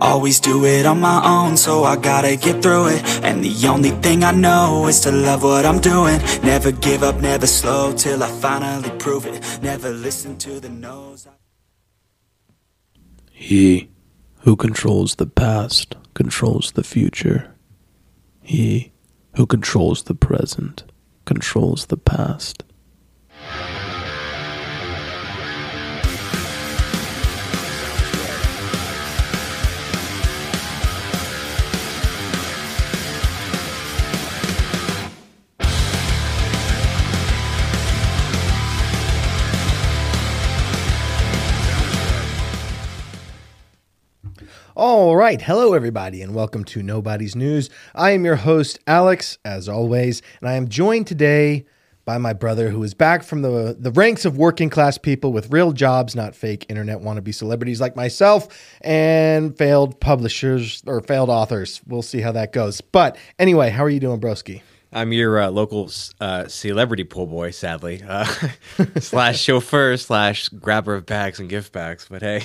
Always 0.00 0.38
do 0.38 0.64
it 0.64 0.86
on 0.86 1.00
my 1.00 1.20
own, 1.24 1.56
so 1.56 1.82
I 1.82 1.96
gotta 1.96 2.36
get 2.36 2.62
through 2.62 2.88
it. 2.88 3.02
And 3.24 3.42
the 3.42 3.66
only 3.66 3.90
thing 3.90 4.22
I 4.22 4.30
know 4.30 4.86
is 4.86 5.00
to 5.00 5.10
love 5.10 5.42
what 5.42 5.66
I'm 5.66 5.80
doing. 5.80 6.20
Never 6.44 6.70
give 6.70 7.02
up, 7.02 7.20
never 7.20 7.48
slow 7.48 7.92
till 7.92 8.22
I 8.22 8.28
finally 8.28 8.90
prove 8.98 9.26
it. 9.26 9.42
Never 9.62 9.90
listen 9.90 10.38
to 10.38 10.60
the 10.60 10.68
no's. 10.68 11.26
He 13.32 13.90
who 14.42 14.54
controls 14.54 15.16
the 15.16 15.26
past 15.26 15.96
controls 16.14 16.72
the 16.72 16.84
future. 16.84 17.53
He 18.44 18.92
who 19.36 19.46
controls 19.46 20.02
the 20.02 20.14
present 20.14 20.84
controls 21.24 21.86
the 21.86 21.96
past. 21.96 22.62
All 44.86 45.16
right. 45.16 45.40
Hello, 45.40 45.72
everybody, 45.72 46.20
and 46.20 46.34
welcome 46.34 46.62
to 46.64 46.82
Nobody's 46.82 47.34
News. 47.34 47.70
I 47.94 48.10
am 48.10 48.26
your 48.26 48.36
host, 48.36 48.78
Alex, 48.86 49.38
as 49.42 49.66
always, 49.66 50.20
and 50.40 50.50
I 50.50 50.56
am 50.56 50.68
joined 50.68 51.06
today 51.06 51.64
by 52.04 52.18
my 52.18 52.34
brother 52.34 52.68
who 52.68 52.82
is 52.82 52.92
back 52.92 53.22
from 53.22 53.40
the, 53.40 53.74
the 53.80 53.90
ranks 53.92 54.26
of 54.26 54.36
working 54.36 54.68
class 54.68 54.98
people 54.98 55.32
with 55.32 55.50
real 55.50 55.72
jobs, 55.72 56.14
not 56.14 56.34
fake 56.34 56.66
internet 56.68 56.98
wannabe 56.98 57.34
celebrities 57.34 57.80
like 57.80 57.96
myself 57.96 58.46
and 58.82 59.56
failed 59.56 60.00
publishers 60.00 60.82
or 60.86 61.00
failed 61.00 61.30
authors. 61.30 61.80
We'll 61.86 62.02
see 62.02 62.20
how 62.20 62.32
that 62.32 62.52
goes. 62.52 62.82
But 62.82 63.16
anyway, 63.38 63.70
how 63.70 63.84
are 63.84 63.90
you 63.90 64.00
doing, 64.00 64.20
broski? 64.20 64.60
I'm 64.94 65.12
your 65.12 65.40
uh, 65.40 65.50
local 65.50 65.90
uh, 66.20 66.46
celebrity 66.46 67.02
pool 67.02 67.26
boy, 67.26 67.50
sadly, 67.50 68.02
uh, 68.06 68.24
slash 69.00 69.40
chauffeur, 69.40 69.96
slash 69.96 70.48
grabber 70.50 70.94
of 70.94 71.04
bags 71.04 71.40
and 71.40 71.48
gift 71.48 71.72
bags. 71.72 72.06
But 72.08 72.22
hey, 72.22 72.44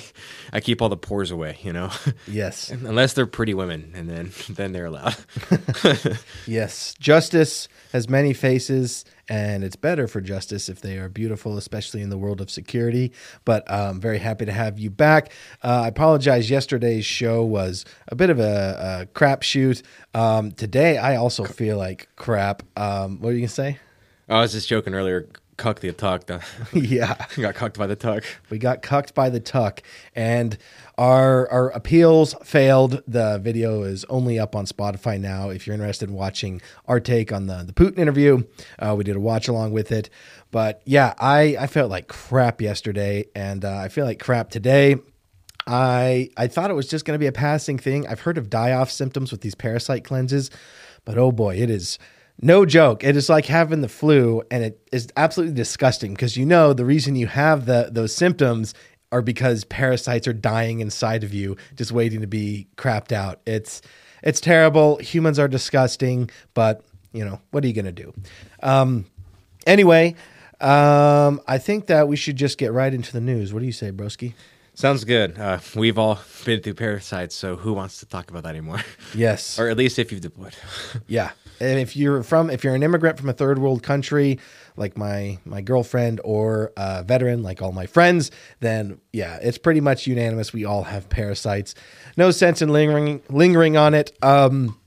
I 0.52 0.58
keep 0.60 0.82
all 0.82 0.88
the 0.88 0.96
pores 0.96 1.30
away, 1.30 1.58
you 1.62 1.72
know. 1.72 1.90
Yes. 2.26 2.70
Unless 2.70 3.14
they're 3.14 3.26
pretty 3.26 3.54
women, 3.54 3.92
and 3.94 4.08
then 4.08 4.32
then 4.48 4.72
they're 4.72 4.86
allowed. 4.86 5.16
Yes. 6.46 6.94
Justice 6.98 7.68
has 7.92 8.08
many 8.08 8.32
faces, 8.32 9.04
and 9.30 9.62
it's 9.62 9.76
better 9.76 10.08
for 10.08 10.20
justice 10.20 10.68
if 10.68 10.80
they 10.80 10.98
are 10.98 11.08
beautiful, 11.08 11.56
especially 11.56 12.02
in 12.02 12.10
the 12.10 12.18
world 12.18 12.40
of 12.40 12.50
security. 12.50 13.12
But 13.44 13.70
I'm 13.70 14.00
very 14.00 14.18
happy 14.18 14.44
to 14.44 14.52
have 14.52 14.78
you 14.78 14.90
back. 14.90 15.32
Uh, 15.62 15.82
I 15.84 15.88
apologize. 15.88 16.50
Yesterday's 16.50 17.06
show 17.06 17.44
was 17.44 17.84
a 18.08 18.16
bit 18.16 18.28
of 18.28 18.40
a, 18.40 19.06
a 19.08 19.18
crapshoot. 19.18 19.82
Um, 20.14 20.50
today, 20.50 20.98
I 20.98 21.14
also 21.14 21.44
feel 21.44 21.78
like 21.78 22.08
crap. 22.16 22.64
Um, 22.76 23.20
what 23.20 23.30
are 23.30 23.32
you 23.32 23.38
going 23.38 23.48
to 23.48 23.54
say? 23.54 23.78
I 24.28 24.40
was 24.40 24.52
just 24.52 24.68
joking 24.68 24.94
earlier. 24.94 25.28
Cuck 25.56 25.78
the 25.80 25.92
tuck. 25.92 26.28
Yeah. 26.72 27.14
got 27.36 27.54
cucked 27.54 27.78
by 27.78 27.86
the 27.86 27.96
tuck. 27.96 28.24
We 28.50 28.58
got 28.58 28.82
cucked 28.82 29.14
by 29.14 29.28
the 29.28 29.40
tuck, 29.40 29.82
and 30.16 30.58
our 31.00 31.50
our 31.50 31.70
appeals 31.70 32.34
failed. 32.44 33.02
The 33.08 33.38
video 33.38 33.82
is 33.82 34.04
only 34.10 34.38
up 34.38 34.54
on 34.54 34.66
Spotify 34.66 35.18
now. 35.18 35.48
If 35.48 35.66
you're 35.66 35.74
interested 35.74 36.10
in 36.10 36.14
watching 36.14 36.60
our 36.86 37.00
take 37.00 37.32
on 37.32 37.46
the 37.46 37.64
the 37.64 37.72
Putin 37.72 37.98
interview, 37.98 38.44
uh, 38.78 38.94
we 38.96 39.02
did 39.02 39.16
a 39.16 39.20
watch 39.20 39.48
along 39.48 39.72
with 39.72 39.90
it. 39.90 40.10
But 40.50 40.82
yeah, 40.84 41.14
I 41.18 41.56
I 41.58 41.66
felt 41.68 41.90
like 41.90 42.06
crap 42.06 42.60
yesterday, 42.60 43.24
and 43.34 43.64
uh, 43.64 43.78
I 43.78 43.88
feel 43.88 44.04
like 44.04 44.20
crap 44.20 44.50
today. 44.50 44.96
I 45.66 46.28
I 46.36 46.48
thought 46.48 46.70
it 46.70 46.74
was 46.74 46.86
just 46.86 47.06
going 47.06 47.14
to 47.14 47.18
be 47.18 47.26
a 47.26 47.32
passing 47.32 47.78
thing. 47.78 48.06
I've 48.06 48.20
heard 48.20 48.36
of 48.36 48.50
die 48.50 48.72
off 48.72 48.90
symptoms 48.90 49.32
with 49.32 49.40
these 49.40 49.54
parasite 49.54 50.04
cleanses, 50.04 50.50
but 51.06 51.16
oh 51.16 51.32
boy, 51.32 51.56
it 51.56 51.70
is 51.70 51.98
no 52.42 52.64
joke. 52.64 53.04
It 53.04 53.16
is 53.16 53.28
like 53.28 53.46
having 53.46 53.80
the 53.80 53.88
flu, 53.88 54.42
and 54.50 54.64
it 54.64 54.86
is 54.92 55.08
absolutely 55.16 55.54
disgusting 55.54 56.12
because 56.12 56.36
you 56.36 56.44
know 56.44 56.72
the 56.72 56.84
reason 56.84 57.16
you 57.16 57.26
have 57.26 57.64
the 57.64 57.88
those 57.90 58.14
symptoms 58.14 58.74
are 59.12 59.22
because 59.22 59.64
parasites 59.64 60.28
are 60.28 60.32
dying 60.32 60.80
inside 60.80 61.24
of 61.24 61.34
you, 61.34 61.56
just 61.76 61.92
waiting 61.92 62.20
to 62.20 62.26
be 62.26 62.68
crapped 62.76 63.12
out. 63.12 63.40
It's 63.46 63.82
it's 64.22 64.40
terrible. 64.40 64.96
Humans 64.98 65.38
are 65.38 65.48
disgusting, 65.48 66.30
but 66.54 66.84
you 67.12 67.24
know 67.24 67.40
what 67.50 67.64
are 67.64 67.66
you 67.66 67.74
gonna 67.74 67.92
do? 67.92 68.12
Um, 68.62 69.06
anyway, 69.66 70.14
um, 70.60 71.40
I 71.46 71.58
think 71.58 71.86
that 71.86 72.08
we 72.08 72.16
should 72.16 72.36
just 72.36 72.58
get 72.58 72.72
right 72.72 72.92
into 72.92 73.12
the 73.12 73.20
news. 73.20 73.52
What 73.52 73.60
do 73.60 73.66
you 73.66 73.72
say, 73.72 73.90
Broski? 73.90 74.34
Sounds 74.74 75.04
good. 75.04 75.38
Uh, 75.38 75.58
we've 75.74 75.98
all 75.98 76.20
been 76.44 76.62
through 76.62 76.74
parasites, 76.74 77.34
so 77.34 77.56
who 77.56 77.72
wants 77.72 77.98
to 78.00 78.06
talk 78.06 78.30
about 78.30 78.44
that 78.44 78.50
anymore? 78.50 78.80
Yes. 79.14 79.58
or 79.58 79.68
at 79.68 79.76
least 79.76 79.98
if 79.98 80.10
you've 80.10 80.20
deployed. 80.20 80.54
Yeah. 81.06 81.32
And 81.60 81.78
if 81.78 81.94
you're 81.94 82.22
from 82.22 82.50
if 82.50 82.64
you're 82.64 82.74
an 82.74 82.82
immigrant 82.82 83.18
from 83.18 83.28
a 83.28 83.32
third 83.34 83.58
world 83.58 83.82
country 83.82 84.38
like 84.76 84.96
my 84.96 85.38
my 85.44 85.60
girlfriend 85.60 86.20
or 86.24 86.72
a 86.76 87.02
veteran 87.02 87.42
like 87.42 87.60
all 87.60 87.72
my 87.72 87.86
friends, 87.86 88.30
then 88.60 89.00
yeah, 89.12 89.38
it's 89.42 89.58
pretty 89.58 89.80
much 89.80 90.06
unanimous 90.06 90.52
we 90.52 90.64
all 90.64 90.84
have 90.84 91.08
parasites. 91.08 91.74
No 92.16 92.30
sense 92.30 92.62
in 92.62 92.70
lingering 92.70 93.22
lingering 93.28 93.76
on 93.76 93.94
it. 93.94 94.12
Um 94.22 94.78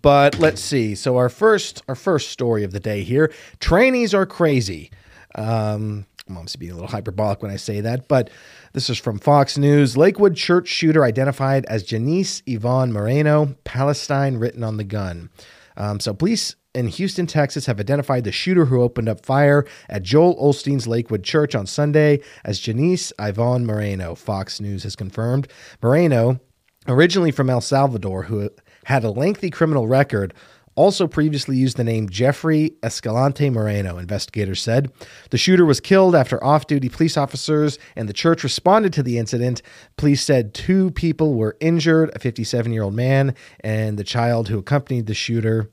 but 0.00 0.38
let's 0.38 0.62
see. 0.62 0.94
So 0.94 1.18
our 1.18 1.28
first 1.28 1.82
our 1.86 1.94
first 1.94 2.30
story 2.30 2.64
of 2.64 2.72
the 2.72 2.80
day 2.80 3.02
here, 3.02 3.30
trainees 3.60 4.14
are 4.14 4.26
crazy. 4.26 4.90
Um 5.34 6.06
I'm 6.28 6.36
obviously 6.36 6.60
being 6.60 6.72
a 6.72 6.76
little 6.76 6.88
hyperbolic 6.88 7.42
when 7.42 7.50
I 7.50 7.56
say 7.56 7.80
that, 7.80 8.08
but 8.08 8.30
this 8.72 8.88
is 8.88 8.96
from 8.96 9.18
Fox 9.18 9.58
News. 9.58 9.96
Lakewood 9.96 10.34
church 10.34 10.68
shooter 10.68 11.04
identified 11.04 11.66
as 11.66 11.82
Janice 11.82 12.42
Yvonne 12.46 12.92
Moreno, 12.92 13.54
Palestine 13.64 14.36
written 14.36 14.64
on 14.64 14.76
the 14.78 14.84
gun. 14.84 15.28
Um, 15.76 16.00
so 16.00 16.12
police 16.14 16.56
in 16.74 16.88
Houston, 16.88 17.26
Texas 17.26 17.66
have 17.66 17.78
identified 17.78 18.24
the 18.24 18.32
shooter 18.32 18.64
who 18.66 18.80
opened 18.80 19.08
up 19.08 19.24
fire 19.24 19.66
at 19.88 20.02
Joel 20.02 20.36
Osteen's 20.36 20.86
Lakewood 20.86 21.22
Church 21.22 21.54
on 21.54 21.66
Sunday 21.66 22.20
as 22.44 22.58
Janice 22.58 23.12
Yvonne 23.18 23.66
Moreno, 23.66 24.14
Fox 24.14 24.60
News 24.60 24.82
has 24.84 24.96
confirmed. 24.96 25.48
Moreno, 25.82 26.40
originally 26.88 27.30
from 27.30 27.50
El 27.50 27.60
Salvador, 27.60 28.24
who 28.24 28.48
had 28.84 29.04
a 29.04 29.10
lengthy 29.10 29.50
criminal 29.50 29.86
record, 29.86 30.32
also 30.74 31.06
previously 31.06 31.56
used 31.56 31.76
the 31.76 31.84
name 31.84 32.08
Jeffrey 32.08 32.72
Escalante 32.82 33.50
Moreno, 33.50 33.98
investigators 33.98 34.60
said. 34.60 34.92
The 35.30 35.38
shooter 35.38 35.64
was 35.64 35.80
killed 35.80 36.14
after 36.14 36.42
off 36.42 36.66
duty 36.66 36.88
police 36.88 37.16
officers 37.16 37.78
and 37.96 38.08
the 38.08 38.14
church 38.14 38.42
responded 38.42 38.92
to 38.94 39.02
the 39.02 39.18
incident. 39.18 39.62
Police 39.96 40.22
said 40.22 40.54
two 40.54 40.90
people 40.92 41.34
were 41.34 41.56
injured 41.60 42.10
a 42.14 42.18
57 42.18 42.72
year 42.72 42.82
old 42.82 42.94
man 42.94 43.34
and 43.60 43.98
the 43.98 44.04
child 44.04 44.48
who 44.48 44.58
accompanied 44.58 45.06
the 45.06 45.14
shooter. 45.14 45.70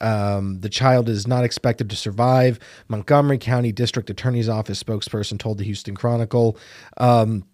Um, 0.00 0.60
the 0.60 0.68
child 0.68 1.08
is 1.08 1.26
not 1.26 1.44
expected 1.44 1.88
to 1.90 1.96
survive. 1.96 2.58
Montgomery 2.88 3.38
County 3.38 3.72
District 3.72 4.10
Attorney's 4.10 4.48
Office 4.48 4.82
spokesperson 4.82 5.38
told 5.38 5.58
the 5.58 5.64
Houston 5.64 5.94
Chronicle. 5.94 6.58
Um, 6.96 7.44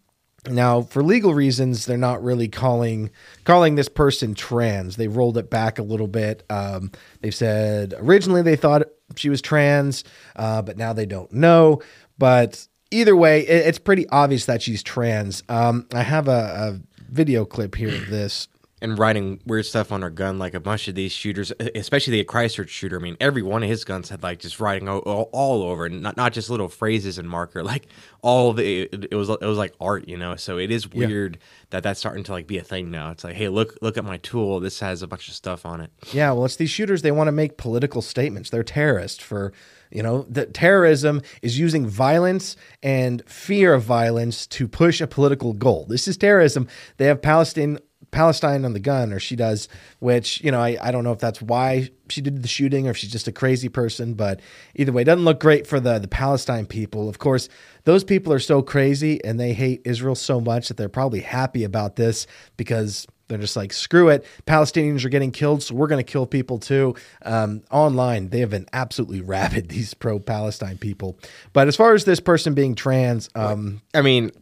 now, 0.48 0.82
for 0.82 1.02
legal 1.02 1.34
reasons, 1.34 1.86
they're 1.86 1.98
not 1.98 2.22
really 2.22 2.48
calling 2.48 3.10
calling 3.44 3.74
this 3.74 3.88
person 3.88 4.34
trans. 4.34 4.96
They 4.96 5.08
rolled 5.08 5.36
it 5.36 5.50
back 5.50 5.78
a 5.78 5.82
little 5.82 6.06
bit. 6.06 6.44
Um, 6.48 6.90
they 7.20 7.30
said 7.30 7.94
originally 7.98 8.42
they 8.42 8.56
thought 8.56 8.84
she 9.16 9.28
was 9.28 9.42
trans, 9.42 10.04
uh, 10.36 10.62
but 10.62 10.78
now 10.78 10.92
they 10.92 11.06
don't 11.06 11.32
know. 11.32 11.82
But 12.18 12.66
either 12.90 13.14
way, 13.14 13.40
it, 13.40 13.66
it's 13.66 13.78
pretty 13.78 14.08
obvious 14.08 14.46
that 14.46 14.62
she's 14.62 14.82
trans. 14.82 15.42
Um, 15.48 15.86
I 15.92 16.02
have 16.02 16.28
a, 16.28 16.30
a 16.30 16.80
video 17.12 17.44
clip 17.44 17.74
here 17.74 17.94
of 17.94 18.08
this. 18.08 18.48
And 18.82 18.98
writing 18.98 19.40
weird 19.46 19.66
stuff 19.66 19.92
on 19.92 20.02
her 20.02 20.10
gun, 20.10 20.38
like 20.38 20.54
a 20.54 20.60
bunch 20.60 20.88
of 20.88 20.94
these 20.94 21.12
shooters, 21.12 21.52
especially 21.74 22.12
the 22.18 22.24
Christchurch 22.24 22.70
shooter. 22.70 22.96
I 22.98 23.02
mean, 23.02 23.16
every 23.20 23.42
one 23.42 23.62
of 23.62 23.68
his 23.68 23.84
guns 23.84 24.08
had 24.08 24.22
like 24.22 24.38
just 24.38 24.58
writing 24.60 24.88
all, 24.88 24.98
all, 24.98 25.62
over, 25.62 25.86
and 25.86 26.02
not 26.02 26.16
not 26.16 26.32
just 26.32 26.48
little 26.50 26.68
phrases 26.68 27.18
and 27.18 27.28
marker, 27.28 27.62
like 27.72 27.86
all 28.22 28.52
the 28.52 28.82
it, 28.82 29.06
it 29.10 29.14
was 29.16 29.28
it 29.28 29.42
was 29.42 29.58
like 29.58 29.74
art, 29.80 30.08
you 30.08 30.16
know. 30.16 30.36
So 30.36 30.58
it 30.58 30.70
is 30.70 30.86
Yeah. 30.92 31.06
weird 31.06 31.38
that 31.70 31.82
that's 31.82 32.00
starting 32.00 32.24
to 32.24 32.32
like 32.32 32.46
be 32.46 32.58
a 32.58 32.62
thing 32.62 32.90
now. 32.90 33.10
It's 33.10 33.24
like, 33.24 33.34
hey, 33.34 33.48
look 33.48 33.76
look 33.82 33.98
at 33.98 34.04
my 34.04 34.16
tool. 34.18 34.60
This 34.60 34.80
has 34.80 35.02
a 35.02 35.06
bunch 35.06 35.28
of 35.28 35.34
stuff 35.34 35.66
on 35.66 35.80
it. 35.80 35.90
Yeah, 36.12 36.32
well, 36.32 36.44
it's 36.44 36.56
these 36.56 36.70
shooters. 36.70 37.02
They 37.02 37.12
want 37.12 37.28
to 37.28 37.32
make 37.32 37.56
political 37.58 38.02
statements. 38.02 38.50
They're 38.50 38.62
terrorists 38.64 39.22
for, 39.22 39.52
you 39.90 40.02
know, 40.02 40.24
that 40.30 40.54
terrorism 40.54 41.20
is 41.42 41.58
using 41.58 41.86
violence 41.86 42.56
and 42.82 43.22
fear 43.26 43.74
of 43.74 43.82
violence 43.82 44.46
to 44.48 44.66
push 44.66 45.00
a 45.00 45.06
political 45.06 45.52
goal. 45.52 45.86
This 45.88 46.08
is 46.08 46.16
terrorism. 46.16 46.66
They 46.96 47.06
have 47.06 47.20
Palestine 47.22 47.78
Palestine 48.10 48.64
on 48.64 48.72
the 48.72 48.80
gun, 48.80 49.12
or 49.12 49.20
she 49.20 49.36
does, 49.36 49.68
which 50.00 50.42
you 50.42 50.50
know, 50.50 50.60
I, 50.60 50.76
I 50.82 50.90
don't 50.90 51.04
know 51.04 51.12
if 51.12 51.18
that's 51.20 51.40
why 51.40 51.90
she 52.08 52.20
did 52.20 52.42
the 52.42 52.48
shooting 52.48 52.88
or 52.88 52.90
if 52.90 52.96
she's 52.96 53.12
just 53.12 53.28
a 53.28 53.32
crazy 53.32 53.68
person, 53.68 54.14
but 54.14 54.40
either 54.74 54.92
way, 54.92 55.02
it 55.02 55.04
doesn't 55.04 55.24
look 55.24 55.40
great 55.40 55.66
for 55.66 55.78
the 55.80 55.98
the 55.98 56.08
Palestine 56.08 56.66
people. 56.66 57.08
Of 57.08 57.18
course, 57.18 57.48
those 57.84 58.04
people 58.04 58.32
are 58.32 58.40
so 58.40 58.62
crazy 58.62 59.24
and 59.24 59.38
they 59.38 59.52
hate 59.52 59.82
Israel 59.84 60.14
so 60.14 60.40
much 60.40 60.68
that 60.68 60.76
they're 60.76 60.88
probably 60.88 61.20
happy 61.20 61.64
about 61.64 61.96
this 61.96 62.26
because 62.56 63.06
They're 63.30 63.38
just 63.38 63.56
like, 63.56 63.72
screw 63.72 64.08
it. 64.08 64.26
Palestinians 64.44 65.04
are 65.04 65.08
getting 65.08 65.30
killed, 65.30 65.62
so 65.62 65.74
we're 65.76 65.86
going 65.86 66.04
to 66.04 66.12
kill 66.12 66.26
people 66.26 66.58
too. 66.58 66.96
Um, 67.24 67.62
online, 67.70 68.30
they 68.30 68.40
have 68.40 68.50
been 68.50 68.66
absolutely 68.72 69.20
rabid, 69.34 69.68
these 69.68 69.94
pro 69.94 70.18
Palestine 70.18 70.78
people. 70.78 71.16
But 71.52 71.68
as 71.68 71.76
far 71.76 71.94
as 71.94 72.04
this 72.04 72.20
person 72.20 72.54
being 72.54 72.74
trans, 72.74 73.30
um, 73.36 73.80
I 73.94 74.02
mean, 74.02 74.32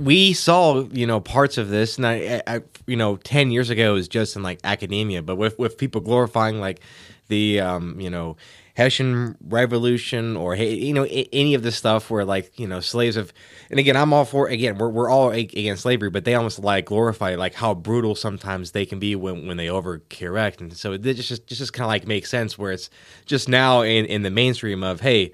we 0.00 0.32
saw 0.32 0.84
you 0.90 1.06
know 1.06 1.20
parts 1.20 1.58
of 1.58 1.68
this, 1.68 1.96
and 1.96 2.06
I, 2.06 2.42
I 2.46 2.62
you 2.86 2.96
know 2.96 3.16
ten 3.16 3.50
years 3.50 3.70
ago 3.70 3.90
it 3.90 3.94
was 3.94 4.08
just 4.08 4.36
in 4.36 4.42
like 4.42 4.60
academia, 4.64 5.22
but 5.22 5.36
with 5.36 5.58
with 5.58 5.78
people 5.78 6.00
glorifying 6.00 6.60
like 6.60 6.80
the 7.28 7.60
um, 7.60 8.00
you 8.00 8.10
know 8.10 8.36
Haitian 8.74 9.36
Revolution 9.46 10.36
or 10.36 10.54
you 10.54 10.92
know 10.94 11.06
any 11.10 11.54
of 11.54 11.62
the 11.62 11.72
stuff 11.72 12.10
where 12.10 12.24
like 12.24 12.58
you 12.58 12.66
know 12.66 12.80
slaves 12.80 13.16
have 13.16 13.32
and 13.70 13.78
again 13.78 13.96
I'm 13.96 14.12
all 14.12 14.24
for 14.24 14.48
again 14.48 14.78
we're, 14.78 14.88
we're 14.88 15.10
all 15.10 15.30
against 15.30 15.82
slavery 15.82 16.10
but 16.10 16.24
they 16.24 16.34
almost 16.34 16.58
like 16.58 16.86
glorify 16.86 17.34
like 17.34 17.54
how 17.54 17.74
brutal 17.74 18.14
sometimes 18.14 18.70
they 18.70 18.86
can 18.86 18.98
be 18.98 19.16
when, 19.16 19.46
when 19.46 19.56
they 19.56 19.66
overcorrect 19.66 20.60
and 20.60 20.74
so 20.76 20.92
it 20.92 21.02
just 21.02 21.28
just, 21.28 21.46
just 21.46 21.72
kind 21.72 21.84
of 21.84 21.88
like 21.88 22.06
makes 22.06 22.30
sense 22.30 22.56
where 22.56 22.72
it's 22.72 22.90
just 23.26 23.48
now 23.48 23.82
in, 23.82 24.06
in 24.06 24.22
the 24.22 24.30
mainstream 24.30 24.82
of 24.82 25.00
hey 25.00 25.32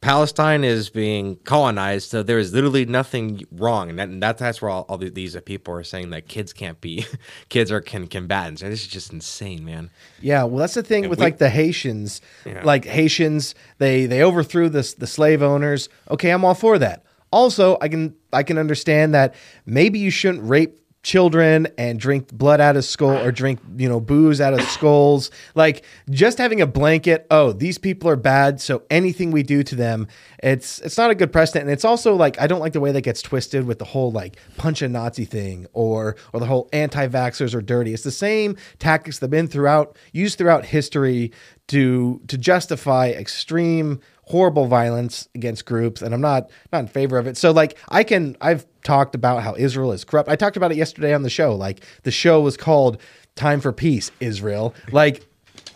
Palestine 0.00 0.64
is 0.64 0.88
being 0.88 1.36
colonized, 1.44 2.08
so 2.10 2.22
there 2.22 2.38
is 2.38 2.54
literally 2.54 2.86
nothing 2.86 3.42
wrong, 3.52 3.90
and, 3.90 3.98
that, 3.98 4.08
and 4.08 4.22
that, 4.22 4.38
that's 4.38 4.62
where 4.62 4.70
all, 4.70 4.86
all 4.88 4.96
these 4.96 5.36
people 5.44 5.74
are 5.74 5.84
saying 5.84 6.08
that 6.10 6.26
kids 6.26 6.54
can't 6.54 6.80
be, 6.80 7.04
kids 7.50 7.70
are 7.70 7.82
can 7.82 8.06
combatants, 8.06 8.62
and 8.62 8.72
this 8.72 8.80
is 8.80 8.86
just 8.88 9.12
insane, 9.12 9.62
man. 9.62 9.90
Yeah, 10.22 10.44
well, 10.44 10.56
that's 10.60 10.72
the 10.72 10.82
thing 10.82 11.04
And 11.04 11.10
with 11.10 11.18
we- 11.18 11.24
like 11.26 11.36
the 11.36 11.50
Haitians. 11.50 12.22
Yeah. 12.46 12.62
Like 12.64 12.86
Haitians, 12.86 13.54
they 13.76 14.06
they 14.06 14.22
overthrew 14.22 14.70
the 14.70 14.94
the 14.96 15.06
slave 15.06 15.42
owners. 15.42 15.90
Okay, 16.10 16.30
I'm 16.30 16.46
all 16.46 16.54
for 16.54 16.78
that. 16.78 17.04
Also, 17.30 17.76
I 17.82 17.88
can 17.88 18.16
I 18.32 18.42
can 18.42 18.56
understand 18.56 19.12
that 19.14 19.34
maybe 19.66 19.98
you 19.98 20.10
shouldn't 20.10 20.48
rape 20.48 20.79
children 21.02 21.66
and 21.78 21.98
drink 21.98 22.30
blood 22.32 22.60
out 22.60 22.76
of 22.76 22.84
skull 22.84 23.16
or 23.16 23.32
drink 23.32 23.58
you 23.76 23.88
know 23.88 24.00
booze 24.00 24.40
out 24.40 24.52
of 24.52 24.60
skulls. 24.62 25.30
Like 25.54 25.84
just 26.10 26.38
having 26.38 26.60
a 26.60 26.66
blanket 26.66 27.26
oh 27.30 27.52
these 27.52 27.78
people 27.78 28.10
are 28.10 28.16
bad 28.16 28.60
so 28.60 28.82
anything 28.90 29.30
we 29.30 29.42
do 29.42 29.62
to 29.62 29.74
them 29.74 30.08
it's 30.42 30.78
it's 30.80 30.98
not 30.98 31.10
a 31.10 31.14
good 31.14 31.32
precedent. 31.32 31.64
And 31.64 31.72
it's 31.72 31.84
also 31.84 32.14
like 32.14 32.40
i 32.40 32.46
don't 32.46 32.60
like 32.60 32.74
the 32.74 32.80
way 32.80 32.92
that 32.92 33.02
gets 33.02 33.22
twisted 33.22 33.66
with 33.66 33.78
the 33.78 33.84
whole 33.84 34.12
like 34.12 34.36
punch 34.56 34.82
a 34.82 34.88
nazi 34.88 35.24
thing 35.24 35.66
or 35.72 36.16
or 36.32 36.40
the 36.40 36.46
whole 36.46 36.68
anti-vaxxers 36.72 37.54
are 37.54 37.62
dirty. 37.62 37.94
It's 37.94 38.02
the 38.02 38.10
same 38.10 38.56
tactics 38.78 39.18
that 39.18 39.24
have 39.24 39.30
been 39.30 39.48
throughout 39.48 39.96
used 40.12 40.36
throughout 40.38 40.66
history 40.66 41.32
to 41.68 42.20
to 42.26 42.36
justify 42.36 43.08
extreme 43.10 44.00
horrible 44.30 44.66
violence 44.66 45.28
against 45.34 45.66
groups 45.66 46.02
and 46.02 46.14
I'm 46.14 46.20
not 46.20 46.50
not 46.72 46.80
in 46.80 46.86
favor 46.86 47.18
of 47.18 47.26
it. 47.26 47.36
So 47.36 47.50
like 47.50 47.76
I 47.88 48.04
can 48.04 48.36
I've 48.40 48.64
talked 48.84 49.16
about 49.16 49.42
how 49.42 49.56
Israel 49.56 49.90
is 49.92 50.04
corrupt. 50.04 50.28
I 50.28 50.36
talked 50.36 50.56
about 50.56 50.70
it 50.70 50.76
yesterday 50.76 51.12
on 51.12 51.22
the 51.22 51.30
show. 51.30 51.54
Like 51.54 51.84
the 52.04 52.12
show 52.12 52.40
was 52.40 52.56
called 52.56 53.00
Time 53.34 53.60
for 53.60 53.72
Peace 53.72 54.12
Israel. 54.20 54.72
Like 54.92 55.26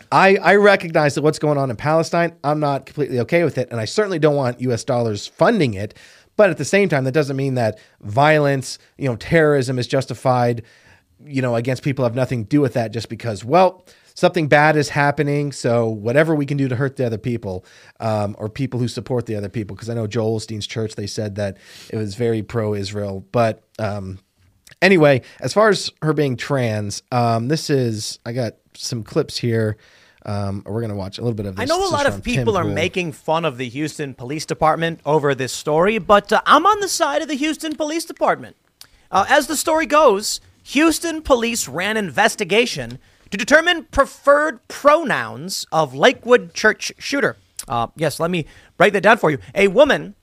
I, 0.09 0.37
I 0.37 0.55
recognize 0.55 1.15
that 1.15 1.21
what's 1.21 1.39
going 1.39 1.57
on 1.57 1.69
in 1.69 1.75
Palestine, 1.75 2.33
I'm 2.45 2.61
not 2.61 2.85
completely 2.85 3.19
okay 3.21 3.43
with 3.43 3.57
it. 3.57 3.69
And 3.71 3.79
I 3.79 3.85
certainly 3.85 4.19
don't 4.19 4.35
want 4.35 4.61
US 4.61 4.85
dollars 4.85 5.27
funding 5.27 5.73
it. 5.73 5.93
But 6.37 6.49
at 6.49 6.57
the 6.57 6.65
same 6.65 6.87
time, 6.87 7.03
that 7.03 7.13
doesn't 7.13 7.35
mean 7.35 7.55
that 7.55 7.79
violence, 8.01 8.79
you 8.97 9.09
know, 9.09 9.17
terrorism 9.17 9.77
is 9.79 9.87
justified, 9.87 10.63
you 11.25 11.41
know, 11.41 11.55
against 11.55 11.83
people 11.83 12.05
have 12.05 12.15
nothing 12.15 12.43
to 12.43 12.49
do 12.49 12.61
with 12.61 12.73
that 12.73 12.91
just 12.91 13.09
because, 13.09 13.43
well, 13.43 13.85
something 14.15 14.47
bad 14.47 14.75
is 14.75 14.89
happening. 14.89 15.51
So 15.51 15.87
whatever 15.87 16.33
we 16.33 16.45
can 16.47 16.57
do 16.57 16.67
to 16.67 16.75
hurt 16.75 16.95
the 16.95 17.05
other 17.05 17.19
people, 17.19 17.63
um, 17.99 18.35
or 18.39 18.49
people 18.49 18.79
who 18.79 18.87
support 18.87 19.27
the 19.27 19.35
other 19.35 19.49
people, 19.49 19.75
because 19.75 19.89
I 19.89 19.93
know 19.93 20.07
Joel 20.07 20.39
Osteen's 20.39 20.65
church, 20.65 20.95
they 20.95 21.05
said 21.05 21.35
that 21.35 21.57
it 21.89 21.97
was 21.97 22.15
very 22.15 22.41
pro-Israel. 22.41 23.25
But 23.31 23.61
um, 23.77 24.19
anyway, 24.81 25.21
as 25.39 25.53
far 25.53 25.69
as 25.69 25.91
her 26.01 26.13
being 26.13 26.35
trans, 26.37 27.03
um, 27.11 27.49
this 27.49 27.69
is 27.69 28.19
I 28.25 28.33
got 28.33 28.53
some 28.73 29.03
clips 29.03 29.37
here. 29.37 29.77
Um, 30.25 30.63
we're 30.65 30.81
gonna 30.81 30.95
watch 30.95 31.19
a 31.19 31.21
little 31.21 31.35
bit 31.35 31.45
of 31.45 31.55
this. 31.55 31.61
I 31.61 31.65
know 31.65 31.87
a 31.87 31.91
lot 31.91 32.07
of 32.07 32.23
people 32.23 32.57
are 32.57 32.63
making 32.63 33.11
fun 33.11 33.45
of 33.45 33.59
the 33.59 33.69
Houston 33.69 34.15
Police 34.15 34.47
Department 34.47 34.99
over 35.05 35.35
this 35.35 35.53
story, 35.53 35.99
but 35.99 36.33
uh, 36.33 36.41
I'm 36.47 36.65
on 36.65 36.79
the 36.79 36.89
side 36.89 37.21
of 37.21 37.27
the 37.27 37.35
Houston 37.35 37.75
Police 37.75 38.05
Department. 38.05 38.55
Uh, 39.11 39.25
as 39.29 39.45
the 39.45 39.55
story 39.55 39.85
goes, 39.85 40.41
Houston 40.63 41.21
police 41.21 41.67
ran 41.67 41.95
investigation 41.95 42.97
to 43.35 43.45
determine 43.45 43.83
preferred 43.91 44.65
pronouns 44.69 45.65
of 45.71 45.93
Lakewood 45.93 46.53
church 46.53 46.93
shooter. 46.97 47.35
Uh, 47.67 47.87
yes, 47.97 48.17
let 48.17 48.31
me 48.31 48.45
break 48.77 48.93
that 48.93 49.03
down 49.03 49.17
for 49.17 49.29
you. 49.29 49.39
A 49.53 49.67
woman 49.67 50.15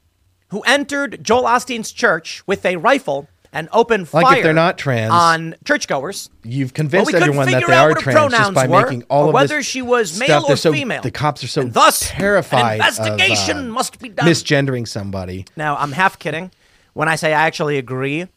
who 0.48 0.62
entered 0.62 1.22
Joel 1.22 1.42
Osteen's 1.42 1.92
church 1.92 2.42
with 2.46 2.64
a 2.64 2.76
rifle 2.76 3.28
and 3.52 3.68
opened 3.70 4.10
Like 4.14 4.24
if 4.24 4.30
fire 4.30 4.42
they're 4.42 4.54
not 4.54 4.78
trans, 4.78 5.12
on 5.12 5.54
churchgoers. 5.62 6.30
You've 6.42 6.72
convinced 6.72 7.12
we 7.12 7.18
everyone 7.18 7.50
that 7.50 7.66
they 7.66 7.74
are 7.74 7.92
trans 7.92 8.32
just 8.32 8.54
by 8.54 8.66
were, 8.66 8.80
making 8.82 9.02
all 9.10 9.28
of 9.28 9.34
whether 9.34 9.58
this 9.58 9.66
she 9.66 9.82
was 9.82 10.18
male 10.18 10.40
stuff. 10.40 10.50
or 10.50 10.56
so, 10.56 10.72
female. 10.72 11.02
The 11.02 11.10
cops 11.10 11.44
are 11.44 11.48
so 11.48 11.60
And 11.60 11.74
thus, 11.74 12.00
terrified 12.02 12.80
an 12.80 12.86
investigation 12.86 13.58
of, 13.58 13.64
uh, 13.64 13.68
must 13.68 13.98
be 13.98 14.08
done. 14.08 14.26
misgendering 14.26 14.88
somebody. 14.88 15.44
Now, 15.54 15.76
I'm 15.76 15.92
half 15.92 16.18
kidding 16.18 16.50
when 16.94 17.10
I 17.10 17.16
say 17.16 17.34
I 17.34 17.46
actually 17.46 17.76
agree 17.76 18.28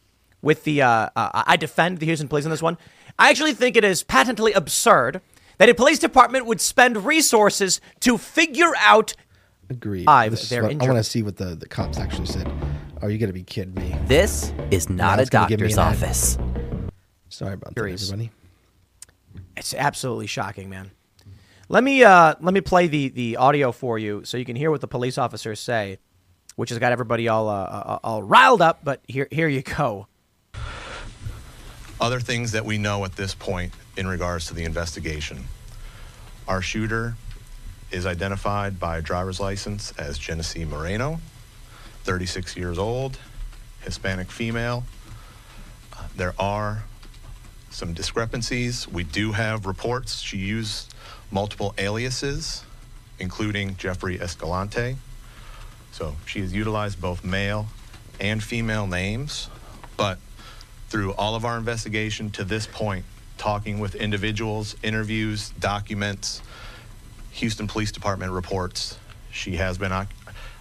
with 0.42 0.66
the. 0.66 0.82
Uh, 0.82 1.10
uh, 1.16 1.44
I 1.48 1.56
defend 1.56 2.00
the 2.00 2.06
Houston 2.08 2.28
police 2.28 2.44
on 2.44 2.52
this 2.52 2.62
one. 2.62 2.78
I 3.18 3.30
actually 3.30 3.54
think 3.54 3.76
it 3.78 3.84
is 3.84 4.04
patently 4.04 4.52
absurd 4.54 5.22
that 5.58 5.70
a 5.70 5.74
police 5.74 6.00
department 6.00 6.46
would 6.46 6.60
spend 6.60 7.06
resources 7.06 7.80
to 8.02 8.18
figure 8.18 8.74
out. 8.80 9.14
Agreed. 9.70 10.06
Five, 10.06 10.32
This 10.32 10.52
what- 10.52 10.66
I 10.66 10.70
injured. 10.72 10.90
want 10.90 11.04
to 11.04 11.10
see 11.10 11.24
what 11.24 11.38
the, 11.38 11.56
the 11.56 11.68
cops 11.68 11.98
actually 11.98 12.28
said. 12.28 12.52
Are 13.02 13.10
you 13.10 13.18
going 13.18 13.30
to 13.30 13.34
be 13.34 13.44
kidding 13.44 13.74
me? 13.74 13.96
This 14.06 14.52
is 14.72 14.90
not 14.90 15.16
Now 15.16 15.20
a 15.20 15.22
it's 15.22 15.30
gonna 15.30 15.48
give 15.48 15.60
me 15.60 15.68
doctor's 15.74 15.78
an 15.78 15.84
ad. 15.84 16.10
office. 16.10 16.38
Sorry 17.30 17.54
about 17.54 17.70
that, 17.70 17.76
Curious. 17.76 18.12
everybody. 18.12 18.32
It's 19.58 19.74
absolutely 19.74 20.28
shocking, 20.28 20.70
man. 20.70 20.92
Let 21.68 21.84
me 21.84 22.04
uh, 22.04 22.36
let 22.42 22.54
me 22.54 22.62
play 22.62 22.88
the 22.88 23.10
the 23.10 23.38
audio 23.38 23.72
for 23.72 23.98
you 23.98 24.24
so 24.24 24.38
you 24.38 24.46
can 24.46 24.56
hear 24.56 24.70
what 24.70 24.82
the 24.82 24.88
police 24.88 25.18
officers 25.18 25.60
say, 25.60 25.98
which 26.56 26.70
has 26.70 26.78
got 26.80 26.92
everybody 26.92 27.28
all 27.28 27.50
uh, 27.50 27.64
uh, 27.64 28.00
all 28.04 28.22
riled 28.22 28.62
up. 28.62 28.82
But 28.84 29.02
here 29.08 29.28
here 29.32 29.48
you 29.48 29.62
go. 29.64 30.08
Other 32.00 32.20
things 32.20 32.52
that 32.52 32.66
we 32.66 32.78
know 32.78 33.06
at 33.06 33.16
this 33.16 33.34
point 33.34 33.74
in 33.96 34.08
regards 34.08 34.48
to 34.48 34.54
the 34.54 34.66
investigation. 34.66 35.46
Our 36.48 36.62
shooter 36.62 37.16
is 37.92 38.06
identified 38.06 38.80
by 38.80 39.00
driver's 39.02 39.40
license 39.40 39.94
as 39.98 40.18
Genesse 40.20 40.58
Moreno, 40.68 41.20
36 42.04 42.58
years 42.58 42.78
old, 42.78 43.18
Hispanic 43.82 44.30
female. 44.30 44.84
Uh, 45.94 46.04
There 46.16 46.34
are 46.38 46.84
some 47.70 47.94
discrepancies. 47.94 48.88
We 48.88 49.04
do 49.04 49.32
have 49.32 49.66
reports. 49.66 50.20
She 50.20 50.38
used 50.38 50.94
multiple 51.32 51.74
aliases, 51.78 52.64
including 53.20 53.78
Jeffrey 53.78 54.20
Escalante. 54.20 54.98
So 55.92 56.16
she 56.26 56.42
has 56.42 56.54
utilized 56.54 57.00
both 57.00 57.24
male 57.24 57.68
and 58.20 58.44
female 58.44 58.88
names, 58.88 59.50
but 59.98 60.20
through 60.90 61.14
all 61.14 61.36
of 61.36 61.46
our 61.46 61.58
investigation 61.58 62.30
to 62.32 62.44
this 62.44 62.68
point, 62.68 63.06
talking 63.38 63.80
with 63.80 63.96
individuals, 63.96 64.76
interviews, 64.84 65.50
documents, 65.60 66.42
Houston 67.32 67.68
Police 67.68 67.92
Department 67.92 68.32
reports, 68.32 68.98
she 69.32 69.58
has 69.58 69.78
been 69.78 69.92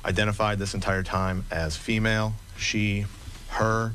identified 0.05 0.59
this 0.59 0.75
entire 0.75 1.03
time 1.03 1.45
as 1.51 1.77
female, 1.77 2.35
she, 2.57 3.07
her, 3.49 3.93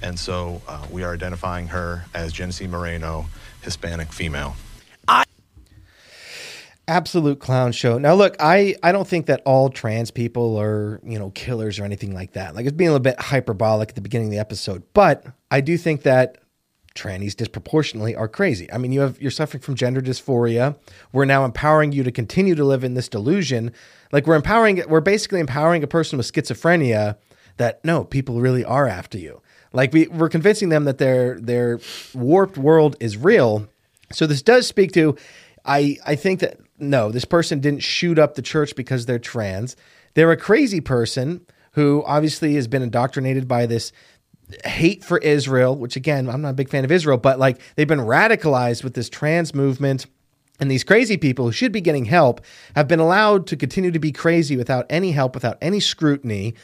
and 0.00 0.18
so 0.18 0.62
uh, 0.68 0.84
we 0.90 1.02
are 1.04 1.14
identifying 1.14 1.68
her 1.68 2.04
as 2.14 2.32
Genesse 2.32 2.68
Moreno, 2.68 3.26
Hispanic 3.62 4.12
female. 4.12 4.56
Absolute 6.92 7.40
clown 7.40 7.72
show. 7.72 7.98
Now, 7.98 8.14
look, 8.14 8.36
I 8.38 8.76
I 8.82 8.92
don't 8.92 9.08
think 9.08 9.26
that 9.26 9.40
all 9.44 9.70
trans 9.70 10.10
people 10.10 10.58
are 10.58 11.00
you 11.04 11.18
know 11.18 11.30
killers 11.30 11.78
or 11.78 11.84
anything 11.84 12.14
like 12.14 12.32
that. 12.32 12.54
Like 12.54 12.66
it's 12.66 12.76
being 12.76 12.88
a 12.88 12.92
little 12.92 13.02
bit 13.02 13.20
hyperbolic 13.20 13.90
at 13.90 13.94
the 13.94 14.00
beginning 14.00 14.28
of 14.28 14.32
the 14.32 14.38
episode, 14.38 14.82
but 14.92 15.26
I 15.50 15.60
do 15.60 15.78
think 15.78 16.02
that 16.02 16.38
trannies 16.94 17.34
disproportionately 17.34 18.14
are 18.14 18.28
crazy. 18.28 18.70
I 18.72 18.78
mean, 18.78 18.92
you 18.92 19.00
have 19.00 19.20
you're 19.20 19.30
suffering 19.30 19.62
from 19.62 19.74
gender 19.74 20.00
dysphoria. 20.00 20.76
We're 21.12 21.24
now 21.24 21.44
empowering 21.44 21.92
you 21.92 22.02
to 22.04 22.12
continue 22.12 22.54
to 22.54 22.64
live 22.64 22.84
in 22.84 22.94
this 22.94 23.08
delusion. 23.08 23.72
Like 24.12 24.26
we're 24.26 24.36
empowering, 24.36 24.82
we're 24.88 25.00
basically 25.00 25.40
empowering 25.40 25.82
a 25.82 25.86
person 25.86 26.18
with 26.18 26.30
schizophrenia 26.30 27.16
that 27.56 27.84
no, 27.84 28.04
people 28.04 28.40
really 28.40 28.64
are 28.64 28.86
after 28.86 29.18
you. 29.18 29.40
Like 29.72 29.92
we 29.92 30.06
we're 30.08 30.28
convincing 30.28 30.68
them 30.68 30.84
that 30.84 30.98
their 30.98 31.40
their 31.40 31.80
warped 32.14 32.58
world 32.58 32.96
is 33.00 33.16
real. 33.16 33.68
So 34.12 34.26
this 34.26 34.42
does 34.42 34.66
speak 34.66 34.92
to 34.92 35.16
I 35.64 35.98
I 36.04 36.16
think 36.16 36.40
that 36.40 36.58
no, 36.82 37.10
this 37.10 37.24
person 37.24 37.60
didn't 37.60 37.82
shoot 37.82 38.18
up 38.18 38.34
the 38.34 38.42
church 38.42 38.74
because 38.76 39.06
they're 39.06 39.18
trans. 39.18 39.76
They're 40.14 40.30
a 40.30 40.36
crazy 40.36 40.80
person 40.80 41.46
who 41.72 42.02
obviously 42.06 42.54
has 42.54 42.68
been 42.68 42.82
indoctrinated 42.82 43.48
by 43.48 43.66
this 43.66 43.92
hate 44.64 45.02
for 45.02 45.18
Israel, 45.18 45.76
which 45.76 45.96
again, 45.96 46.28
I'm 46.28 46.42
not 46.42 46.50
a 46.50 46.54
big 46.54 46.68
fan 46.68 46.84
of 46.84 46.92
Israel, 46.92 47.16
but 47.16 47.38
like 47.38 47.58
they've 47.76 47.88
been 47.88 48.00
radicalized 48.00 48.84
with 48.84 48.94
this 48.94 49.08
trans 49.08 49.54
movement. 49.54 50.06
And 50.60 50.70
these 50.70 50.84
crazy 50.84 51.16
people 51.16 51.46
who 51.46 51.52
should 51.52 51.72
be 51.72 51.80
getting 51.80 52.04
help 52.04 52.40
have 52.76 52.86
been 52.86 53.00
allowed 53.00 53.46
to 53.48 53.56
continue 53.56 53.90
to 53.90 53.98
be 53.98 54.12
crazy 54.12 54.56
without 54.56 54.86
any 54.90 55.12
help, 55.12 55.34
without 55.34 55.58
any 55.60 55.80
scrutiny. 55.80 56.54